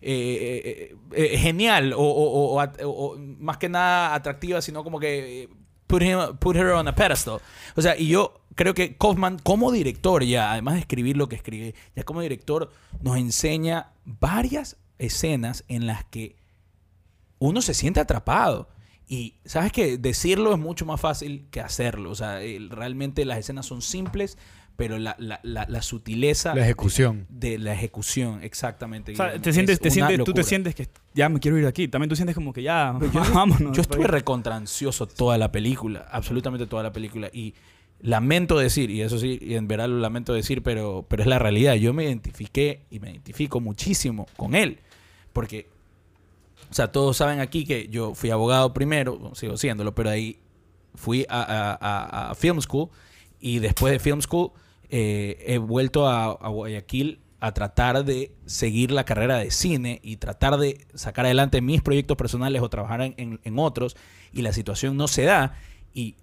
eh, 0.00 0.94
eh, 1.12 1.38
genial 1.38 1.92
o, 1.92 1.98
o- 2.00 2.62
o- 2.62 3.16
más 3.18 3.58
que 3.58 3.68
nada 3.68 4.14
atractiva, 4.14 4.62
sino 4.62 4.82
como 4.84 4.98
que 5.00 5.48
put, 5.86 6.00
him- 6.02 6.36
put 6.38 6.56
her 6.56 6.68
on 6.68 6.88
a 6.88 6.94
pedestal. 6.94 7.40
O 7.74 7.82
sea, 7.82 7.96
y 7.98 8.08
yo 8.08 8.40
creo 8.56 8.74
que 8.74 8.96
Kaufman 8.96 9.38
como 9.38 9.70
director 9.70 10.24
ya, 10.24 10.50
además 10.50 10.74
de 10.74 10.80
escribir 10.80 11.16
lo 11.16 11.28
que 11.28 11.36
escribe, 11.36 11.74
ya 11.94 12.02
como 12.02 12.20
director 12.20 12.72
nos 13.00 13.16
enseña 13.16 13.92
varias 14.04 14.76
escenas 14.98 15.62
en 15.68 15.86
las 15.86 16.04
que 16.06 16.34
uno 17.38 17.62
se 17.62 17.74
siente 17.74 18.00
atrapado. 18.00 18.68
Y 19.08 19.34
sabes 19.44 19.70
que 19.70 19.98
decirlo 19.98 20.52
es 20.52 20.58
mucho 20.58 20.84
más 20.84 21.00
fácil 21.00 21.46
que 21.52 21.60
hacerlo. 21.60 22.10
O 22.10 22.14
sea, 22.16 22.42
el- 22.42 22.70
realmente 22.70 23.24
las 23.24 23.38
escenas 23.38 23.64
son 23.66 23.80
simples, 23.82 24.36
pero 24.74 24.98
la, 24.98 25.14
la- 25.18 25.38
la- 25.44 25.64
la 25.68 25.80
sutileza 25.82 26.54
La 26.54 26.62
ejecución. 26.62 27.24
de, 27.28 27.50
de 27.50 27.58
la 27.58 27.72
ejecución, 27.72 28.42
exactamente. 28.42 29.12
O 29.12 29.16
sea, 29.16 29.38
te 29.40 29.52
sientes, 29.52 29.74
es 29.74 29.80
te 29.80 29.90
sientes, 29.90 30.24
tú 30.24 30.32
te 30.32 30.42
sientes 30.42 30.74
que 30.74 30.88
ya 31.14 31.28
me 31.28 31.38
quiero 31.40 31.56
ir 31.56 31.62
de 31.62 31.68
aquí. 31.68 31.86
También 31.88 32.08
tú 32.08 32.16
sientes 32.16 32.34
como 32.34 32.52
que 32.52 32.62
ya, 32.62 32.92
vámonos. 33.32 33.76
Yo 33.76 33.82
estuve 33.82 34.06
recontra 34.08 34.56
ansioso 34.56 35.06
toda 35.06 35.38
la 35.38 35.52
película, 35.52 36.08
absolutamente 36.10 36.66
toda 36.66 36.82
la 36.82 36.92
película. 36.92 37.28
Y 37.32 37.54
lamento 38.00 38.58
decir, 38.58 38.90
y 38.90 39.02
eso 39.02 39.18
sí, 39.18 39.38
y 39.40 39.54
en 39.54 39.68
verdad 39.68 39.88
lo 39.88 39.98
lamento 39.98 40.32
decir, 40.32 40.62
pero, 40.62 41.04
pero 41.08 41.22
es 41.22 41.28
la 41.28 41.38
realidad. 41.38 41.74
Yo 41.74 41.92
me 41.92 42.04
identifiqué 42.04 42.82
y 42.90 43.00
me 43.00 43.10
identifico 43.10 43.60
muchísimo 43.60 44.26
con 44.36 44.54
él. 44.54 44.80
Porque, 45.32 45.68
o 46.70 46.74
sea, 46.74 46.92
todos 46.92 47.16
saben 47.16 47.40
aquí 47.40 47.64
que 47.64 47.88
yo 47.88 48.14
fui 48.14 48.30
abogado 48.30 48.72
primero, 48.72 49.32
sigo 49.34 49.56
siéndolo, 49.56 49.94
pero 49.94 50.10
ahí 50.10 50.38
fui 50.94 51.26
a, 51.28 51.42
a- 51.42 52.30
a- 52.30 52.34
Film 52.34 52.60
School 52.60 52.88
y 53.40 53.58
después 53.58 53.92
de 53.92 53.98
Film 53.98 54.20
School 54.22 54.50
eh, 54.88 55.42
he 55.46 55.58
vuelto 55.58 56.06
a, 56.08 56.24
a 56.32 56.48
Guayaquil 56.48 57.20
a 57.40 57.52
tratar 57.52 58.02
de 58.04 58.32
seguir 58.46 58.90
la 58.92 59.04
carrera 59.04 59.36
de 59.36 59.50
cine 59.50 60.00
y 60.02 60.16
tratar 60.16 60.56
de 60.56 60.86
sacar 60.94 61.26
adelante 61.26 61.60
mis 61.60 61.82
proyectos 61.82 62.16
personales 62.16 62.62
o 62.62 62.68
trabajar 62.70 63.02
en, 63.02 63.14
en- 63.18 63.40
en 63.44 63.58
otros 63.58 63.94
y 64.32 64.40
la 64.42 64.52
situación 64.54 64.96
no 64.96 65.06
se 65.06 65.24
da 65.24 65.54
y 65.92 66.14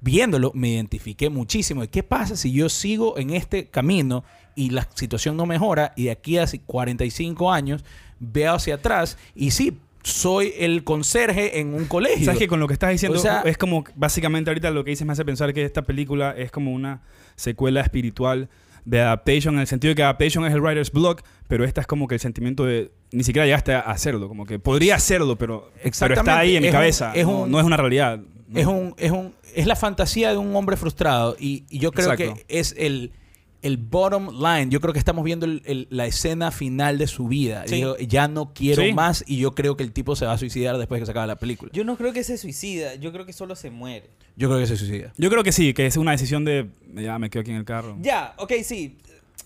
viéndolo 0.00 0.52
me 0.54 0.68
identifiqué 0.68 1.28
muchísimo 1.30 1.80
de 1.82 1.88
qué 1.88 2.02
pasa 2.02 2.36
si 2.36 2.52
yo 2.52 2.68
sigo 2.68 3.18
en 3.18 3.30
este 3.30 3.66
camino 3.68 4.24
y 4.54 4.70
la 4.70 4.88
situación 4.94 5.36
no 5.36 5.46
mejora 5.46 5.92
y 5.96 6.04
de 6.04 6.10
aquí 6.12 6.38
a 6.38 6.46
45 6.66 7.52
años 7.52 7.84
veo 8.20 8.54
hacia 8.54 8.76
atrás 8.76 9.16
y 9.34 9.50
sí, 9.52 9.78
soy 10.02 10.52
el 10.58 10.84
conserje 10.84 11.60
en 11.60 11.74
un 11.74 11.84
colegio. 11.84 12.24
¿Sabes 12.24 12.38
que 12.38 12.48
con 12.48 12.60
lo 12.60 12.66
que 12.66 12.72
estás 12.72 12.90
diciendo 12.90 13.18
O 13.18 13.20
sea- 13.22 13.42
es 13.44 13.58
como 13.58 13.84
básicamente 13.94 14.50
ahorita 14.50 14.70
lo 14.70 14.84
que 14.84 14.90
dices 14.90 15.06
me 15.06 15.12
hace 15.12 15.24
pensar 15.24 15.52
que 15.52 15.64
esta 15.64 15.82
película 15.82 16.34
es 16.36 16.50
como 16.50 16.72
una 16.72 17.02
secuela 17.36 17.80
espiritual 17.80 18.48
de 18.84 19.00
Adaptation 19.02 19.54
en 19.56 19.60
el 19.60 19.66
sentido 19.66 19.90
de 19.90 19.96
que 19.96 20.02
Adaptation 20.02 20.46
es 20.46 20.54
el 20.54 20.60
writer's 20.62 20.90
block, 20.92 21.22
pero 21.46 21.64
esta 21.64 21.82
es 21.82 21.86
como 21.86 22.08
que 22.08 22.14
el 22.14 22.20
sentimiento 22.20 22.64
de 22.64 22.90
ni 23.12 23.22
siquiera 23.22 23.44
llegaste 23.44 23.74
a 23.74 23.80
hacerlo, 23.80 24.28
como 24.28 24.46
que 24.46 24.58
podría 24.58 24.94
hacerlo, 24.94 25.36
pero, 25.36 25.70
pero 26.00 26.14
está 26.14 26.38
ahí 26.38 26.56
en 26.56 26.62
mi 26.62 26.68
Es 26.68 26.72
un- 26.74 26.78
cabeza, 26.78 27.12
no 27.48 27.58
es 27.60 27.66
una 27.66 27.76
realidad. 27.76 28.20
Es 28.54 28.66
un, 28.66 28.94
es 28.96 29.10
un, 29.10 29.34
es 29.54 29.66
la 29.66 29.76
fantasía 29.76 30.30
de 30.30 30.36
un 30.38 30.54
hombre 30.56 30.76
frustrado. 30.76 31.36
Y, 31.38 31.64
y 31.68 31.78
yo 31.78 31.92
creo 31.92 32.12
Exacto. 32.12 32.34
que 32.46 32.58
es 32.58 32.74
el, 32.78 33.12
el 33.60 33.76
bottom 33.76 34.30
line. 34.40 34.68
Yo 34.70 34.80
creo 34.80 34.92
que 34.92 34.98
estamos 34.98 35.24
viendo 35.24 35.44
el- 35.44 35.62
el- 35.66 35.86
la 35.90 36.06
escena 36.06 36.50
final 36.50 36.96
de 36.96 37.06
su 37.08 37.28
vida. 37.28 37.64
Sí. 37.66 37.82
ya 38.06 38.28
no 38.28 38.54
quiero 38.54 38.82
Sí. 38.82 38.92
más. 38.92 39.24
Y 39.26 39.36
yo 39.38 39.54
creo 39.54 39.76
que 39.76 39.82
el 39.84 39.92
tipo 39.92 40.14
se 40.16 40.24
va 40.26 40.32
a 40.32 40.38
suicidar 40.38 40.78
después 40.78 41.00
que 41.00 41.04
se 41.06 41.10
acabe 41.10 41.26
la 41.26 41.36
película. 41.36 41.70
Yo 41.74 41.84
no 41.84 41.96
creo 41.96 42.12
que 42.12 42.22
se 42.24 42.38
suicida, 42.38 42.94
yo 42.94 43.12
creo 43.12 43.26
que 43.26 43.32
solo 43.32 43.54
se 43.56 43.70
muere. 43.70 44.08
Yo 44.36 44.48
creo 44.48 44.60
que 44.60 44.66
se 44.68 44.76
suicida. 44.76 45.12
Yo 45.18 45.28
creo 45.30 45.42
que 45.42 45.50
sí, 45.52 45.74
que 45.74 45.86
es 45.86 45.96
una 45.96 46.12
decisión 46.12 46.44
de 46.44 46.68
ya 46.94 47.18
me 47.18 47.28
quedo 47.28 47.40
aquí 47.42 47.50
en 47.50 47.56
el 47.56 47.64
carro. 47.64 47.96
Ya, 48.00 48.34
ok, 48.38 48.52
sí. 48.62 48.96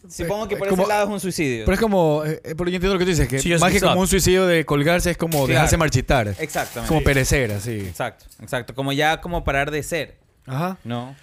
Supongo 0.08 0.48
que 0.48 0.56
por 0.56 0.68
como- 0.68 0.82
ese 0.82 0.88
lado 0.88 1.04
es 1.06 1.10
un 1.12 1.20
suicidio. 1.20 1.64
Pero 1.64 1.74
es 1.74 1.80
como, 1.80 2.22
eh, 2.24 2.40
eh, 2.44 2.54
pero 2.56 2.68
yo 2.70 2.76
entiendo 2.76 2.92
lo 2.94 2.98
que 2.98 3.04
tú 3.04 3.10
dices, 3.10 3.28
que 3.28 3.58
más 3.58 3.72
que 3.72 3.80
como 3.80 4.00
un 4.00 4.08
suicidio 4.08 4.46
de 4.46 4.64
colgarse 4.64 5.10
es 5.12 5.16
como 5.16 5.38
Claro. 5.38 5.46
dejarse 5.48 5.76
marchitar. 5.76 6.34
Exactamente. 6.38 6.88
Como 6.88 7.02
perecer, 7.04 7.52
así. 7.52 7.72
Exacto, 7.80 8.26
exacto. 8.40 8.74
Como 8.74 8.92
ya 8.92 9.20
como 9.20 9.44
parar 9.44 9.70
de 9.70 9.82
ser, 9.82 10.18
Ajá. 10.46 10.78
¿no? 10.84 11.14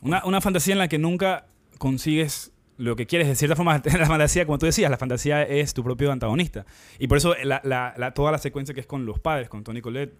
Una, 0.00 0.24
una 0.24 0.40
fantasía 0.40 0.72
en 0.72 0.78
la 0.78 0.88
que 0.88 0.98
nunca 0.98 1.46
consigues 1.78 2.50
lo 2.78 2.96
que 2.96 3.06
quieres. 3.06 3.28
De 3.28 3.36
cierta 3.36 3.54
forma, 3.56 3.80
la 3.84 4.06
fantasía, 4.06 4.44
como 4.44 4.58
tú 4.58 4.66
decías, 4.66 4.90
la 4.90 4.98
fantasía 4.98 5.42
es 5.44 5.72
tu 5.72 5.84
propio 5.84 6.10
antagonista. 6.12 6.66
Y 6.98 7.06
por 7.06 7.18
eso 7.18 7.34
la, 7.44 7.60
la- 7.64 7.94
la- 7.96 8.12
toda 8.12 8.32
la 8.32 8.38
secuencia 8.38 8.74
que 8.74 8.80
es 8.80 8.86
con 8.86 9.06
los 9.06 9.20
padres, 9.20 9.48
con 9.48 9.62
Tony 9.64 9.80
Collette, 9.80 10.12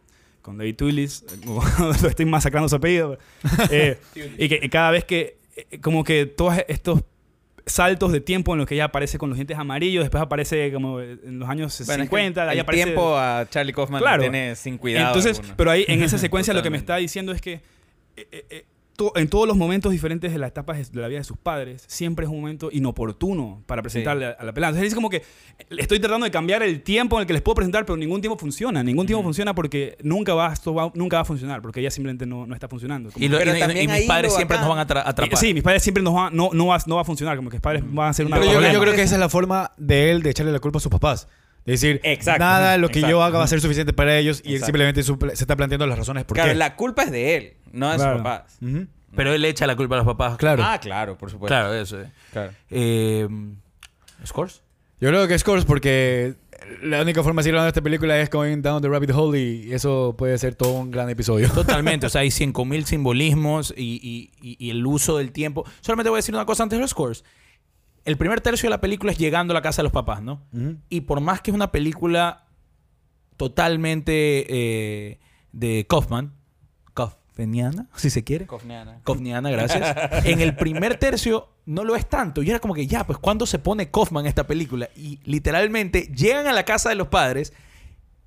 con 0.43 0.56
David 0.59 0.77
Twillis, 0.77 1.24
lo 1.44 2.09
estoy 2.09 2.24
masacrando 2.24 2.68
su 2.68 2.77
apellido. 2.77 3.18
eh, 3.70 3.98
y 4.39 4.48
que 4.48 4.60
y 4.62 4.68
cada 4.68 4.93
vez 4.93 5.05
que, 5.05 5.39
eh, 5.56 5.81
como 5.81 6.05
que 6.05 6.24
todos 6.27 6.55
estos 6.68 7.02
saltos 7.66 8.12
de 8.12 8.20
tiempo 8.20 8.52
en 8.55 8.59
los 8.59 8.66
que 8.68 8.74
ella 8.74 8.84
aparece 8.84 9.18
con 9.18 9.28
los 9.28 9.36
dientes 9.36 9.59
amarillos, 9.59 10.05
después 10.05 10.22
aparece 10.22 10.72
como 10.72 11.01
en 11.01 11.38
los 11.38 11.48
años 11.48 11.76
Bueno, 11.84 12.05
es 12.05 12.09
que 12.10 12.16
50, 12.16 12.48
ahí 12.48 12.55
el 12.59 12.60
aparece... 12.60 12.84
tiempo 12.84 13.16
a 13.18 13.47
Charlie 13.51 13.72
Kaufman 13.72 14.01
Claro. 14.01 14.18
lo 14.18 14.30
tiene 14.30 14.55
sin 14.55 14.78
cuidado. 14.78 15.09
Entonces, 15.09 15.38
alguno. 15.38 15.55
pero 15.56 15.70
ahí 15.72 15.84
en 15.88 16.02
esa 16.02 16.16
secuencia 16.18 16.55
lo 16.55 16.62
que 16.62 16.70
me 16.70 16.76
está 16.78 16.97
diciendo 16.97 17.32
es 17.32 17.40
que 17.40 17.55
eh, 17.55 18.28
eh, 18.30 18.47
eh, 18.51 18.64
to- 18.97 19.12
en 19.16 19.28
todos 19.28 19.47
los 19.47 19.56
momentos 19.56 19.93
diferentes 19.93 20.32
de 20.32 20.39
las 20.39 20.48
etapas 20.48 20.90
de 20.93 21.01
la 21.01 21.09
vida 21.09 21.18
de 21.18 21.24
sus 21.24 21.36
padres, 21.36 21.85
siempre 21.86 22.24
es 22.27 22.31
un 22.31 22.40
momento 22.40 22.68
inoportuno 22.73 23.62
para 23.66 23.82
presentarle 23.82 24.27
a- 24.27 24.31
a 24.31 24.44
la 24.44 24.52
pelada. 24.52 24.70
Entonces 24.70 24.89
es 24.89 24.94
como 24.94 25.10
que 25.10 25.23
estoy 25.78 26.01
tratando 26.01 26.24
de 26.24 26.31
cambiar 26.31 26.62
el 26.62 26.82
tiempo 26.82 27.16
en 27.16 27.23
el 27.23 27.27
que 27.27 27.32
les 27.32 27.43
puedo 27.43 27.55
presentar, 27.56 27.85
pero 27.86 27.97
ningún 27.97 28.20
tiempo 28.20 28.39
funciona. 28.39 28.82
Ningún 28.82 29.06
tiempo 29.06 29.23
funciona 29.23 29.55
porque 29.55 29.97
nunca 30.02 30.35
va, 30.35 30.52
esto 30.52 30.74
va- 30.74 30.90
nunca 30.94 31.16
va 31.18 31.23
a 31.23 31.24
funcionar, 31.24 31.62
porque 31.62 31.81
ella 31.81 31.90
simplemente 31.90 32.27
no, 32.27 32.47
no 32.47 32.55
está 32.55 32.68
funcionando. 32.68 33.10
Como- 33.10 33.24
Y, 33.24 33.28
lo- 33.28 33.39
Pero 33.39 33.52
y- 33.52 33.56
y- 33.56 33.60
también 33.60 33.85
y 33.85 33.89
mis 33.93 34.06
padres 34.06 34.35
siempre 34.35 34.59
nos 34.59 34.68
van 34.68 34.78
a 34.78 34.82
atrapar. 34.82 35.36
Sí, 35.39 35.55
mis 35.55 35.62
padres 35.62 35.82
siempre 35.82 36.02
nos 36.02 36.14
van, 36.14 36.35
no, 36.35 36.51
no, 36.52 36.66
va, 36.66 36.78
no 36.86 36.97
va 36.97 37.02
a 37.02 37.05
funcionar, 37.05 37.36
como 37.36 37.51
que 37.51 37.56
mis 37.56 37.62
padres 37.62 37.82
van 37.86 38.06
a 38.06 38.10
hacer 38.10 38.27
una... 38.27 38.36
Pero 38.39 38.52
yo 38.73 38.81
creo 38.81 38.94
que 38.94 39.02
esa 39.02 39.14
es 39.14 39.20
la 39.20 39.28
forma 39.28 39.73
de 39.77 40.10
él 40.10 40.23
de 40.23 40.31
echarle 40.31 40.52
la 40.52 40.60
culpa 40.60 40.78
a 40.78 40.81
sus 40.81 40.90
papás. 40.90 41.28
De 41.66 41.72
decir, 41.72 42.01
Exacto. 42.05 42.38
nada 42.44 42.72
de 42.72 42.78
lo 42.78 42.88
que 42.88 43.01
yo 43.01 43.22
haga 43.22 43.38
va 43.38 43.44
a 43.44 43.48
ser 43.48 43.60
suficiente 43.60 43.93
para 43.93 44.16
ellos 44.16 44.40
y 44.44 44.51
él 44.51 44.55
Exacto. 44.55 44.66
simplemente 44.66 45.02
se 45.36 45.44
está 45.44 45.56
planteando 45.56 45.86
las 45.86 45.98
razones 45.98 46.24
por 46.24 46.36
Claro, 46.36 46.52
qué. 46.52 46.56
la 46.56 46.76
culpa 46.76 47.02
es 47.02 47.10
de 47.10 47.36
él, 47.36 47.52
no 47.72 47.90
de 47.90 47.97
Claro. 47.97 48.12
sus 48.14 48.22
papás. 48.22 48.56
Ujú. 48.62 48.86
Pero 49.16 49.32
él 49.34 49.43
le 49.43 49.48
echa 49.48 49.66
la 49.66 49.74
culpa 49.76 49.94
a 49.97 49.98
los 49.98 50.06
papás. 50.06 50.36
Claro. 50.36 50.62
Ah, 50.64 50.78
claro, 50.78 51.18
por 51.18 51.30
supuesto. 51.30 51.48
Claro, 51.55 51.74
eso. 51.74 52.01
eh. 52.01 52.10
Claro. 52.32 52.52
Eh, 52.70 53.26
¿Scores? 54.24 54.62
Yo 55.01 55.09
creo 55.09 55.26
que 55.28 55.38
Scores 55.38 55.64
porque 55.64 56.34
la 56.82 57.02
única 57.02 57.22
forma 57.22 57.40
de 57.40 57.44
seguir 57.44 57.55
hablando 57.55 57.66
de 57.66 57.70
esta 57.70 57.82
película 57.82 58.18
es 58.18 58.30
going 58.30 58.62
down 58.62 58.80
the 58.82 58.88
rabbit 58.88 59.10
hole 59.12 59.38
y 59.38 59.72
eso 59.72 60.14
puede 60.16 60.36
ser 60.38 60.55
todo 60.55 60.72
un 60.72 60.90
gran 60.90 61.09
episodio. 61.10 61.51
Totalmente, 61.51 62.06
o 62.06 62.09
sea, 62.09 62.22
hay 62.22 62.28
5.000 62.30 62.84
simbolismos 62.84 63.74
y, 63.76 64.01
y- 64.02 64.30
y- 64.40 64.56
y 64.66 64.70
el 64.70 64.84
uso 64.86 65.18
del 65.18 65.32
tiempo. 65.32 65.64
Solamente 65.80 66.09
voy 66.10 66.18
a 66.18 66.20
decir 66.20 66.34
una 66.34 66.47
cosa 66.47 66.62
antes 66.62 66.76
de 66.78 66.80
los 66.82 66.90
scores. 66.90 67.24
El 68.07 68.16
primer 68.16 68.41
tercio 68.41 68.69
de 68.69 68.70
la 68.70 68.81
película 68.81 69.12
es 69.12 69.19
llegando 69.19 69.53
a 69.53 69.55
la 69.55 69.62
casa 69.62 69.83
de 69.83 69.85
los 69.85 69.93
papás, 69.93 70.23
¿no? 70.23 70.41
Y 70.89 71.03
por 71.03 71.20
más 71.20 71.43
que 71.43 71.51
es 71.51 71.55
una 71.55 71.73
película 71.73 72.47
totalmente 73.37 74.47
eh, 74.49 75.20
de 75.53 75.87
Kaufman, 75.89 76.33
Kaufmaniana, 76.95 77.89
si 77.97 78.09
se 78.11 78.24
quiere. 78.24 78.47
Kofniana. 78.47 79.01
Kaufmaniana, 79.05 79.51
gracias. 79.51 79.97
en 80.24 80.41
el 80.41 80.57
primer 80.57 80.99
tercio 80.99 81.49
no 81.66 81.85
lo 81.85 81.97
es 81.97 82.09
tanto. 82.09 82.43
Y 82.43 82.51
era 82.51 82.61
como 82.61 82.74
que 82.74 82.87
ya, 82.87 83.05
pues, 83.07 83.19
¿cuándo 83.19 83.45
se 83.45 83.59
pone 83.59 83.91
Kaufman 83.91 84.24
en 84.24 84.28
esta 84.28 84.47
película? 84.47 84.89
Y 84.97 85.20
literalmente 85.24 86.03
llegan 86.15 86.47
a 86.47 86.53
la 86.53 86.65
casa 86.65 86.89
de 86.89 86.95
los 86.95 87.09
padres 87.09 87.53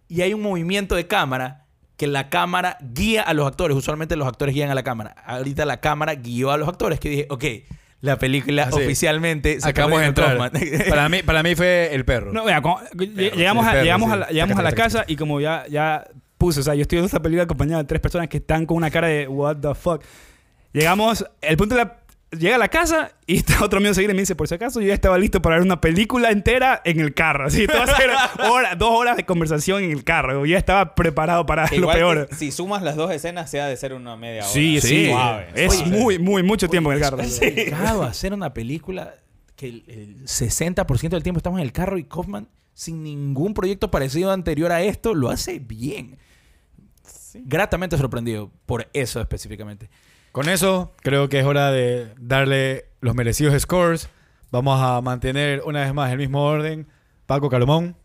y 0.09 0.21
hay 0.21 0.33
un 0.33 0.41
movimiento 0.41 0.95
de 0.95 1.07
cámara 1.07 1.67
que 1.95 2.07
la 2.07 2.29
cámara 2.29 2.77
guía 2.81 3.23
a 3.23 3.33
los 3.33 3.47
actores. 3.47 3.77
Usualmente 3.77 4.15
los 4.15 4.27
actores 4.27 4.55
guían 4.55 4.69
a 4.69 4.75
la 4.75 4.83
cámara. 4.83 5.15
Ahorita 5.25 5.65
la 5.65 5.79
cámara 5.81 6.15
guió 6.15 6.51
a 6.51 6.57
los 6.57 6.67
actores 6.67 6.99
que 6.99 7.09
dije, 7.09 7.27
ok, 7.29 7.43
la 8.01 8.17
película 8.17 8.63
Así. 8.63 8.81
oficialmente 8.81 9.59
se 9.59 9.67
Acabamos 9.67 9.99
de 9.99 10.07
entrar. 10.07 10.37
Para, 10.89 11.09
mí, 11.09 11.21
para 11.23 11.43
mí 11.43 11.55
fue 11.55 11.93
el 11.93 12.05
perro. 12.05 12.31
No, 12.31 12.43
cuando- 12.43 12.79
llegamos, 12.95 13.65
a, 13.67 13.71
perro, 13.71 13.83
llegamos, 13.83 14.07
sí. 14.09 14.13
a 14.13 14.15
la, 14.17 14.27
llegamos 14.29 14.57
a 14.57 14.61
la 14.63 14.71
casa 14.71 15.03
y 15.07 15.15
como 15.15 15.41
ya, 15.41 15.65
ya 15.69 16.05
puse, 16.37 16.61
o 16.61 16.63
sea, 16.63 16.75
yo 16.75 16.83
estoy 16.83 16.97
viendo 16.97 17.07
esta 17.07 17.21
película 17.21 17.43
acompañado 17.43 17.81
de 17.81 17.87
tres 17.87 17.99
personas 17.99 18.29
que 18.29 18.37
están 18.37 18.65
con 18.65 18.77
una 18.77 18.89
cara 18.89 19.07
de 19.07 19.27
what 19.27 19.57
the 19.57 19.75
fuck. 19.75 20.01
Llegamos, 20.71 21.25
el 21.41 21.57
punto 21.57 21.75
de 21.75 21.83
la... 21.83 21.97
Llega 22.31 22.55
a 22.55 22.59
la 22.59 22.67
casa 22.67 23.11
y 23.25 23.37
está 23.37 23.63
otro 23.63 23.77
amigo 23.79 23.93
seguir 23.95 24.11
y 24.11 24.13
me 24.13 24.19
dice, 24.19 24.35
por 24.35 24.47
si 24.47 24.53
acaso 24.55 24.79
yo 24.81 24.87
ya 24.87 24.93
estaba 24.93 25.17
listo 25.17 25.41
para 25.41 25.55
ver 25.55 25.65
una 25.65 25.81
película 25.81 26.29
entera 26.29 26.79
en 26.85 26.99
el 26.99 27.13
carro. 27.15 27.47
Así, 27.47 27.65
a 27.65 28.43
hora- 28.51 28.75
dos 28.75 28.91
horas 28.91 29.17
de 29.17 29.25
conversación 29.25 29.83
en 29.83 29.91
el 29.91 30.03
carro. 30.03 30.45
Yo 30.45 30.45
ya 30.45 30.57
estaba 30.59 30.93
preparado 30.93 31.45
para 31.47 31.67
lo 31.75 31.91
peor. 31.91 32.29
si 32.31 32.51
sumas 32.51 32.83
las 32.83 32.95
dos 32.95 33.11
escenas, 33.11 33.49
se 33.49 33.59
ha 33.59 33.65
de 33.65 33.75
ser 33.77 33.93
una 33.93 34.15
media 34.15 34.41
hora. 34.43 34.49
Sí, 34.51 34.79
sí. 34.79 35.07
Suave. 35.07 35.47
Es 35.55 35.85
muy, 35.87 36.19
muy, 36.19 36.43
mucho 36.43 36.69
tiempo 36.69 36.91
en 36.91 36.97
el 36.97 37.03
carro. 37.03 37.17
complicado 37.17 38.03
hacer 38.03 38.33
una 38.33 38.53
película 38.53 39.15
que 39.55 39.67
el, 39.67 39.83
el 39.87 40.23
60% 40.25 41.09
del 41.09 41.23
tiempo 41.23 41.37
estamos 41.39 41.59
en 41.59 41.65
el 41.65 41.71
carro 41.73 41.97
y 41.97 42.03
Kaufman, 42.03 42.47
sin 42.75 43.03
ningún 43.03 43.53
proyecto 43.55 43.89
parecido 43.91 44.31
anterior 44.31 44.71
a 44.71 44.83
esto, 44.83 45.13
lo 45.15 45.29
hace 45.29 45.59
bien. 45.59 46.17
Gratamente 47.33 47.97
sorprendido 47.97 48.51
por 48.65 48.87
eso 48.93 49.19
específicamente. 49.19 49.89
Con 50.31 50.47
eso, 50.47 50.91
creo 51.01 51.27
que 51.27 51.39
es 51.39 51.45
hora 51.45 51.71
de 51.71 52.13
darle 52.19 52.85
los 53.01 53.15
merecidos 53.15 53.59
scores. 53.59 54.09
Vamos 54.51 54.79
a 54.79 55.01
mantener 55.01 55.63
una 55.65 55.81
vez 55.81 55.93
más 55.93 56.11
el 56.11 56.19
mismo 56.19 56.43
orden. 56.43 56.87
Paco 57.25 57.49
Calomón. 57.49 57.95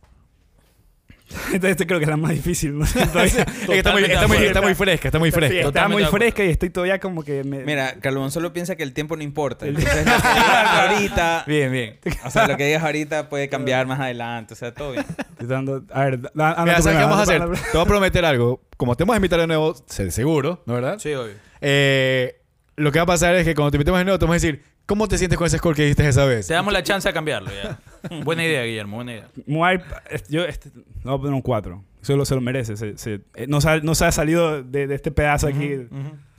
Entonces, 1.46 1.70
este 1.72 1.86
creo 1.86 1.98
que 1.98 2.04
es 2.04 2.10
la 2.10 2.16
más 2.16 2.30
difícil. 2.32 2.78
¿no? 2.78 2.86
Todavía- 3.12 3.24
Es 3.24 3.34
que 3.34 3.42
está, 3.42 3.66
muy, 3.66 3.76
Totalmente 3.82 4.12
está 4.14 4.26
muy- 4.28 4.36
de 4.38 4.46
está 4.46 4.58
acuerdo. 4.58 4.62
muy 4.68 4.74
fresca, 4.74 5.08
está 5.08 5.18
muy 5.18 5.30
Sí, 5.30 5.34
fresca. 5.34 5.54
está 5.56 5.66
Totalmente 5.68 5.92
muy 5.94 6.02
de 6.02 6.06
acuerdo. 6.08 6.24
fresca 6.24 6.44
y 6.44 6.50
estoy 6.50 6.70
todavía 6.70 7.00
como 7.00 7.22
que 7.22 7.44
me... 7.44 7.64
Mira, 7.64 7.94
Calvón 8.00 8.30
solo 8.30 8.52
piensa 8.52 8.76
que 8.76 8.82
el 8.82 8.92
tiempo 8.92 9.16
no 9.16 9.22
importa. 9.22 9.66
Entonces, 9.66 9.92
lo 10.06 10.12
que 10.12 10.28
digas 10.28 10.68
ahorita, 10.70 11.44
Bien, 11.46 11.72
bien. 11.72 11.98
o 12.24 12.30
sea, 12.30 12.46
lo 12.48 12.56
que 12.56 12.66
digas 12.66 12.82
ahorita 12.82 13.28
puede 13.28 13.48
cambiar 13.48 13.86
más 13.86 14.00
adelante. 14.00 14.54
O 14.54 14.56
sea, 14.56 14.72
todo 14.74 14.92
bien. 14.92 15.04
estoy 15.30 15.46
dando- 15.46 15.82
a 15.92 16.04
ver, 16.04 16.20
da- 16.20 16.50
anda 16.52 16.62
Mira, 16.64 16.76
tú 16.76 16.82
¿sabes 16.82 16.98
qué 16.98 17.04
primero, 17.04 17.08
vamos 17.08 17.28
a 17.28 17.32
anda 17.32 17.44
hacer? 17.44 17.58
tú 17.58 17.70
Te 17.72 17.78
voy 17.78 17.82
a 17.84 17.88
prometer 17.88 18.24
algo. 18.24 18.60
Como 18.76 18.96
te 18.96 19.04
vamos 19.04 19.14
a 19.14 19.16
invitar 19.16 19.40
de 19.40 19.46
nuevo, 19.46 19.74
se- 19.86 20.10
seguro, 20.10 20.62
¿no 20.66 20.74
verdad? 20.74 20.98
Sí, 20.98 21.12
obvio. 21.14 21.34
Eh, 21.60 22.40
lo 22.76 22.90
que 22.90 22.98
va 22.98 23.04
a 23.04 23.06
pasar 23.06 23.34
es 23.36 23.44
que 23.44 23.54
cuando 23.54 23.70
te 23.70 23.76
invitemos 23.76 23.98
de 24.00 24.04
nuevo, 24.04 24.18
te 24.18 24.24
vamos 24.24 24.34
a 24.34 24.40
decir, 24.46 24.62
¿cómo 24.86 25.08
te 25.08 25.18
sientes 25.18 25.36
con 25.38 25.46
ese 25.46 25.58
score 25.58 25.74
que 25.76 25.84
diste 25.84 26.06
esa 26.08 26.24
vez? 26.24 26.46
Te 26.46 26.54
damos 26.54 26.72
la 26.72 26.82
chance 26.82 27.08
de 27.08 27.12
cambiarlo 27.14 27.50
ya. 27.50 27.78
buena 28.24 28.44
idea, 28.44 28.62
Guillermo, 28.64 28.96
buena 28.96 29.12
idea. 29.12 29.28
Muay, 29.46 29.78
yo 30.28 30.44
este, 30.44 30.70
le 30.74 30.82
voy 31.04 31.14
a 31.14 31.18
poner 31.18 31.34
un 31.34 31.42
4. 31.42 31.84
Solo 32.02 32.24
se 32.24 32.34
lo 32.34 32.40
merece. 32.40 32.76
Se, 32.76 32.98
se- 32.98 33.20
eh, 33.34 33.46
no, 33.48 33.60
se 33.60 33.68
ha, 33.70 33.78
no 33.80 33.94
se 33.94 34.04
ha 34.04 34.12
salido 34.12 34.62
de, 34.62 34.86
de 34.86 34.94
este 34.94 35.10
pedazo 35.10 35.46
aquí. 35.46 35.70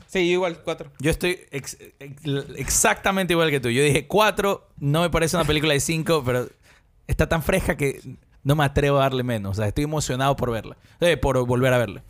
Sí, 0.08 0.20
igual 0.20 0.60
cuatro. 0.64 0.92
Yo 1.00 1.10
estoy 1.12 1.40
ex- 1.52 1.78
ex- 2.00 2.24
exactamente 2.56 3.34
igual 3.34 3.50
que 3.50 3.60
tú. 3.60 3.70
Yo 3.70 3.84
dije 3.84 4.06
4, 4.08 4.70
no 4.80 5.02
me 5.02 5.10
parece 5.10 5.36
una 5.36 5.44
película 5.46 5.74
de 5.74 5.80
5, 5.80 6.24
pero 6.26 6.48
está 7.08 7.28
tan 7.28 7.42
fresca 7.42 7.76
que 7.76 8.00
no 8.44 8.56
me 8.56 8.64
atrevo 8.64 8.98
a 9.00 9.02
darle 9.02 9.24
menos. 9.24 9.54
O 9.54 9.56
sea, 9.56 9.68
estoy 9.68 9.84
emocionado 9.86 10.36
por 10.36 10.52
verla. 10.52 10.78
Eh, 11.02 11.18
por 11.18 11.44
volver 11.46 11.74
a 11.74 11.80
verla. 11.80 12.04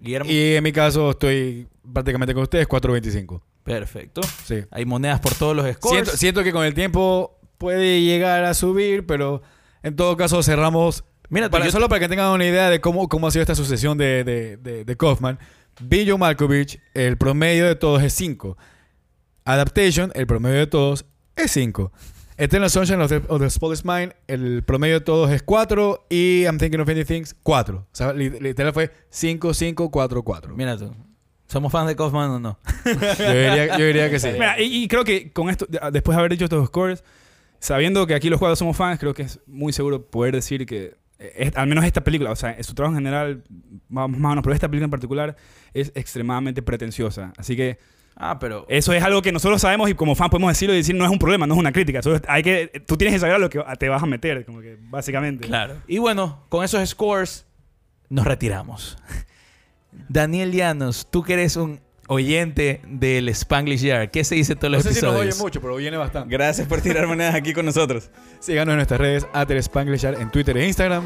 Guillermo. 0.00 0.30
Y 0.30 0.54
en 0.56 0.64
mi 0.64 0.72
caso, 0.72 1.12
estoy 1.12 1.68
prácticamente 1.92 2.34
con 2.34 2.42
ustedes, 2.42 2.68
4.25. 2.68 3.40
Perfecto. 3.66 4.22
Sí. 4.44 4.60
Hay 4.70 4.86
monedas 4.86 5.20
por 5.20 5.34
todos 5.34 5.54
los 5.54 5.66
scores. 5.74 5.98
Siento, 6.04 6.16
siento 6.16 6.42
que 6.44 6.52
con 6.52 6.64
el 6.64 6.72
tiempo 6.72 7.38
puede 7.58 8.00
llegar 8.02 8.44
a 8.44 8.54
subir, 8.54 9.04
pero 9.06 9.42
en 9.82 9.94
todo 9.96 10.16
caso 10.16 10.42
cerramos. 10.42 11.04
Mira, 11.28 11.50
para, 11.50 11.66
yo- 11.66 11.72
solo 11.72 11.88
para 11.88 12.00
que 12.00 12.08
tengan 12.08 12.30
una 12.30 12.46
idea 12.46 12.70
de 12.70 12.80
cómo, 12.80 13.08
cómo 13.08 13.26
ha 13.26 13.30
sido 13.30 13.42
esta 13.42 13.54
sucesión 13.54 13.98
de, 13.98 14.24
de, 14.24 14.56
de, 14.56 14.84
de 14.84 14.96
Kaufman. 14.96 15.38
Bill 15.80 16.16
Malkovich, 16.16 16.80
el 16.94 17.18
promedio 17.18 17.66
de 17.66 17.74
todos 17.74 18.02
es 18.02 18.14
5. 18.14 18.56
Adaptation, 19.44 20.10
el 20.14 20.26
promedio 20.26 20.58
de 20.58 20.66
todos 20.66 21.04
es 21.36 21.50
5. 21.52 21.92
Eternal 22.38 22.68
Sunshine 22.70 23.00
of 23.00 23.08
the, 23.08 23.22
of 23.28 23.40
the 23.40 23.48
Spotless 23.48 23.84
Mind, 23.84 24.12
el 24.26 24.62
promedio 24.62 24.94
de 24.96 25.00
todos 25.04 25.30
es 25.30 25.42
4. 25.42 26.06
Y 26.10 26.42
I'm 26.44 26.58
Thinking 26.58 26.80
of 26.80 26.88
Anything, 26.88 27.24
4. 27.42 27.76
O 27.76 27.86
sea, 27.92 28.12
li- 28.12 28.38
literal 28.40 28.72
fue 28.72 28.90
5, 29.10 29.54
5, 29.54 29.90
4, 29.90 30.22
4. 30.22 30.54
Mira 30.56 30.76
tú. 30.76 30.94
¿Somos 31.48 31.70
fans 31.72 31.86
de 31.88 31.96
Kaufman 31.96 32.30
o 32.30 32.38
no? 32.40 32.58
Yo 32.84 32.92
diría, 33.34 33.78
yo 33.78 33.84
diría 33.86 34.10
que 34.10 34.18
sí. 34.18 34.28
Mira, 34.32 34.60
y, 34.60 34.82
y 34.84 34.88
creo 34.88 35.04
que 35.04 35.30
con 35.32 35.48
esto, 35.48 35.66
de- 35.68 35.78
después 35.92 36.16
de 36.16 36.20
haber 36.20 36.32
dicho 36.32 36.44
estos 36.44 36.66
scores, 36.66 37.04
sabiendo 37.60 38.06
que 38.06 38.14
aquí 38.14 38.28
los 38.30 38.38
jugadores 38.38 38.58
somos 38.58 38.76
fans, 38.76 38.98
creo 38.98 39.14
que 39.14 39.22
es 39.22 39.40
muy 39.46 39.72
seguro 39.72 40.04
poder 40.06 40.34
decir 40.34 40.66
que, 40.66 40.96
eh, 41.18 41.32
es- 41.36 41.56
al 41.56 41.68
menos 41.68 41.84
esta 41.84 42.02
película, 42.02 42.32
o 42.32 42.36
sea, 42.36 42.52
en 42.52 42.64
su 42.64 42.74
trabajo 42.74 42.94
en 42.94 42.98
general, 43.04 43.44
vamos 43.88 44.18
más 44.18 44.26
o 44.26 44.30
menos, 44.30 44.42
pero 44.42 44.54
esta 44.54 44.68
película 44.68 44.86
en 44.86 44.90
particular 44.90 45.36
es 45.72 45.92
extremadamente 45.94 46.62
pretenciosa. 46.62 47.32
Así 47.36 47.54
que 47.56 47.78
Ah, 48.18 48.38
pero... 48.38 48.64
eso 48.70 48.92
es 48.94 49.02
algo 49.02 49.20
que 49.20 49.30
nosotros 49.30 49.60
sabemos 49.60 49.90
y 49.90 49.94
como 49.94 50.14
fan 50.14 50.30
podemos 50.30 50.50
decirlo 50.50 50.72
y 50.74 50.78
decir 50.78 50.94
no 50.94 51.04
es 51.04 51.10
un 51.10 51.18
problema, 51.18 51.46
no 51.46 51.52
es 51.54 51.60
una 51.60 51.70
crítica. 51.70 52.02
Solo 52.02 52.18
hay 52.28 52.42
que, 52.42 52.82
tú 52.86 52.96
tienes 52.96 53.14
que 53.14 53.20
saber 53.20 53.34
a 53.36 53.38
lo 53.38 53.50
que 53.50 53.62
te 53.78 53.88
vas 53.90 54.02
a 54.02 54.06
meter, 54.06 54.44
como 54.46 54.60
que 54.62 54.78
básicamente. 54.80 55.46
Claro. 55.46 55.76
Y 55.86 55.98
bueno, 55.98 56.44
con 56.48 56.64
esos 56.64 56.88
scores 56.88 57.46
nos 58.08 58.26
retiramos. 58.26 58.96
Daniel 60.08 60.52
Llanos, 60.52 61.06
tú 61.10 61.22
que 61.22 61.34
eres 61.34 61.56
un 61.56 61.80
oyente 62.08 62.80
del 62.86 63.28
Spanglish 63.30 63.80
Yard, 63.82 64.10
¿qué 64.10 64.22
se 64.24 64.34
dice 64.36 64.54
todos 64.54 64.70
No 64.70 64.76
los 64.76 64.84
sé 64.84 64.94
si 64.94 65.00
nos 65.00 65.10
episodios? 65.14 65.34
oye 65.34 65.42
mucho, 65.42 65.60
pero 65.60 65.76
viene 65.76 65.96
bastante. 65.96 66.30
Gracias 66.32 66.68
por 66.68 66.80
tirar 66.80 67.06
monedas 67.06 67.34
aquí 67.34 67.52
con 67.52 67.66
nosotros. 67.66 68.10
Síganos 68.40 68.72
en 68.72 68.76
nuestras 68.76 69.00
redes, 69.00 69.26
Ater 69.32 69.60
Spanglishar 69.62 70.14
en 70.20 70.30
Twitter 70.30 70.56
e 70.56 70.66
Instagram. 70.66 71.04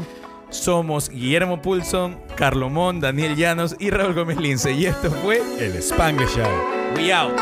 Somos 0.49 1.09
Guillermo 1.09 1.61
Pulson, 1.61 2.19
Carlomón, 2.35 2.99
Daniel 2.99 3.35
Llanos 3.37 3.75
y 3.79 3.89
Raúl 3.89 4.13
Gómez 4.13 4.37
Lince. 4.37 4.73
Y 4.73 4.85
esto 4.85 5.09
fue 5.09 5.41
El 5.59 5.81
Spanglishar. 5.81 6.49
We 6.97 7.13
Out. 7.13 7.39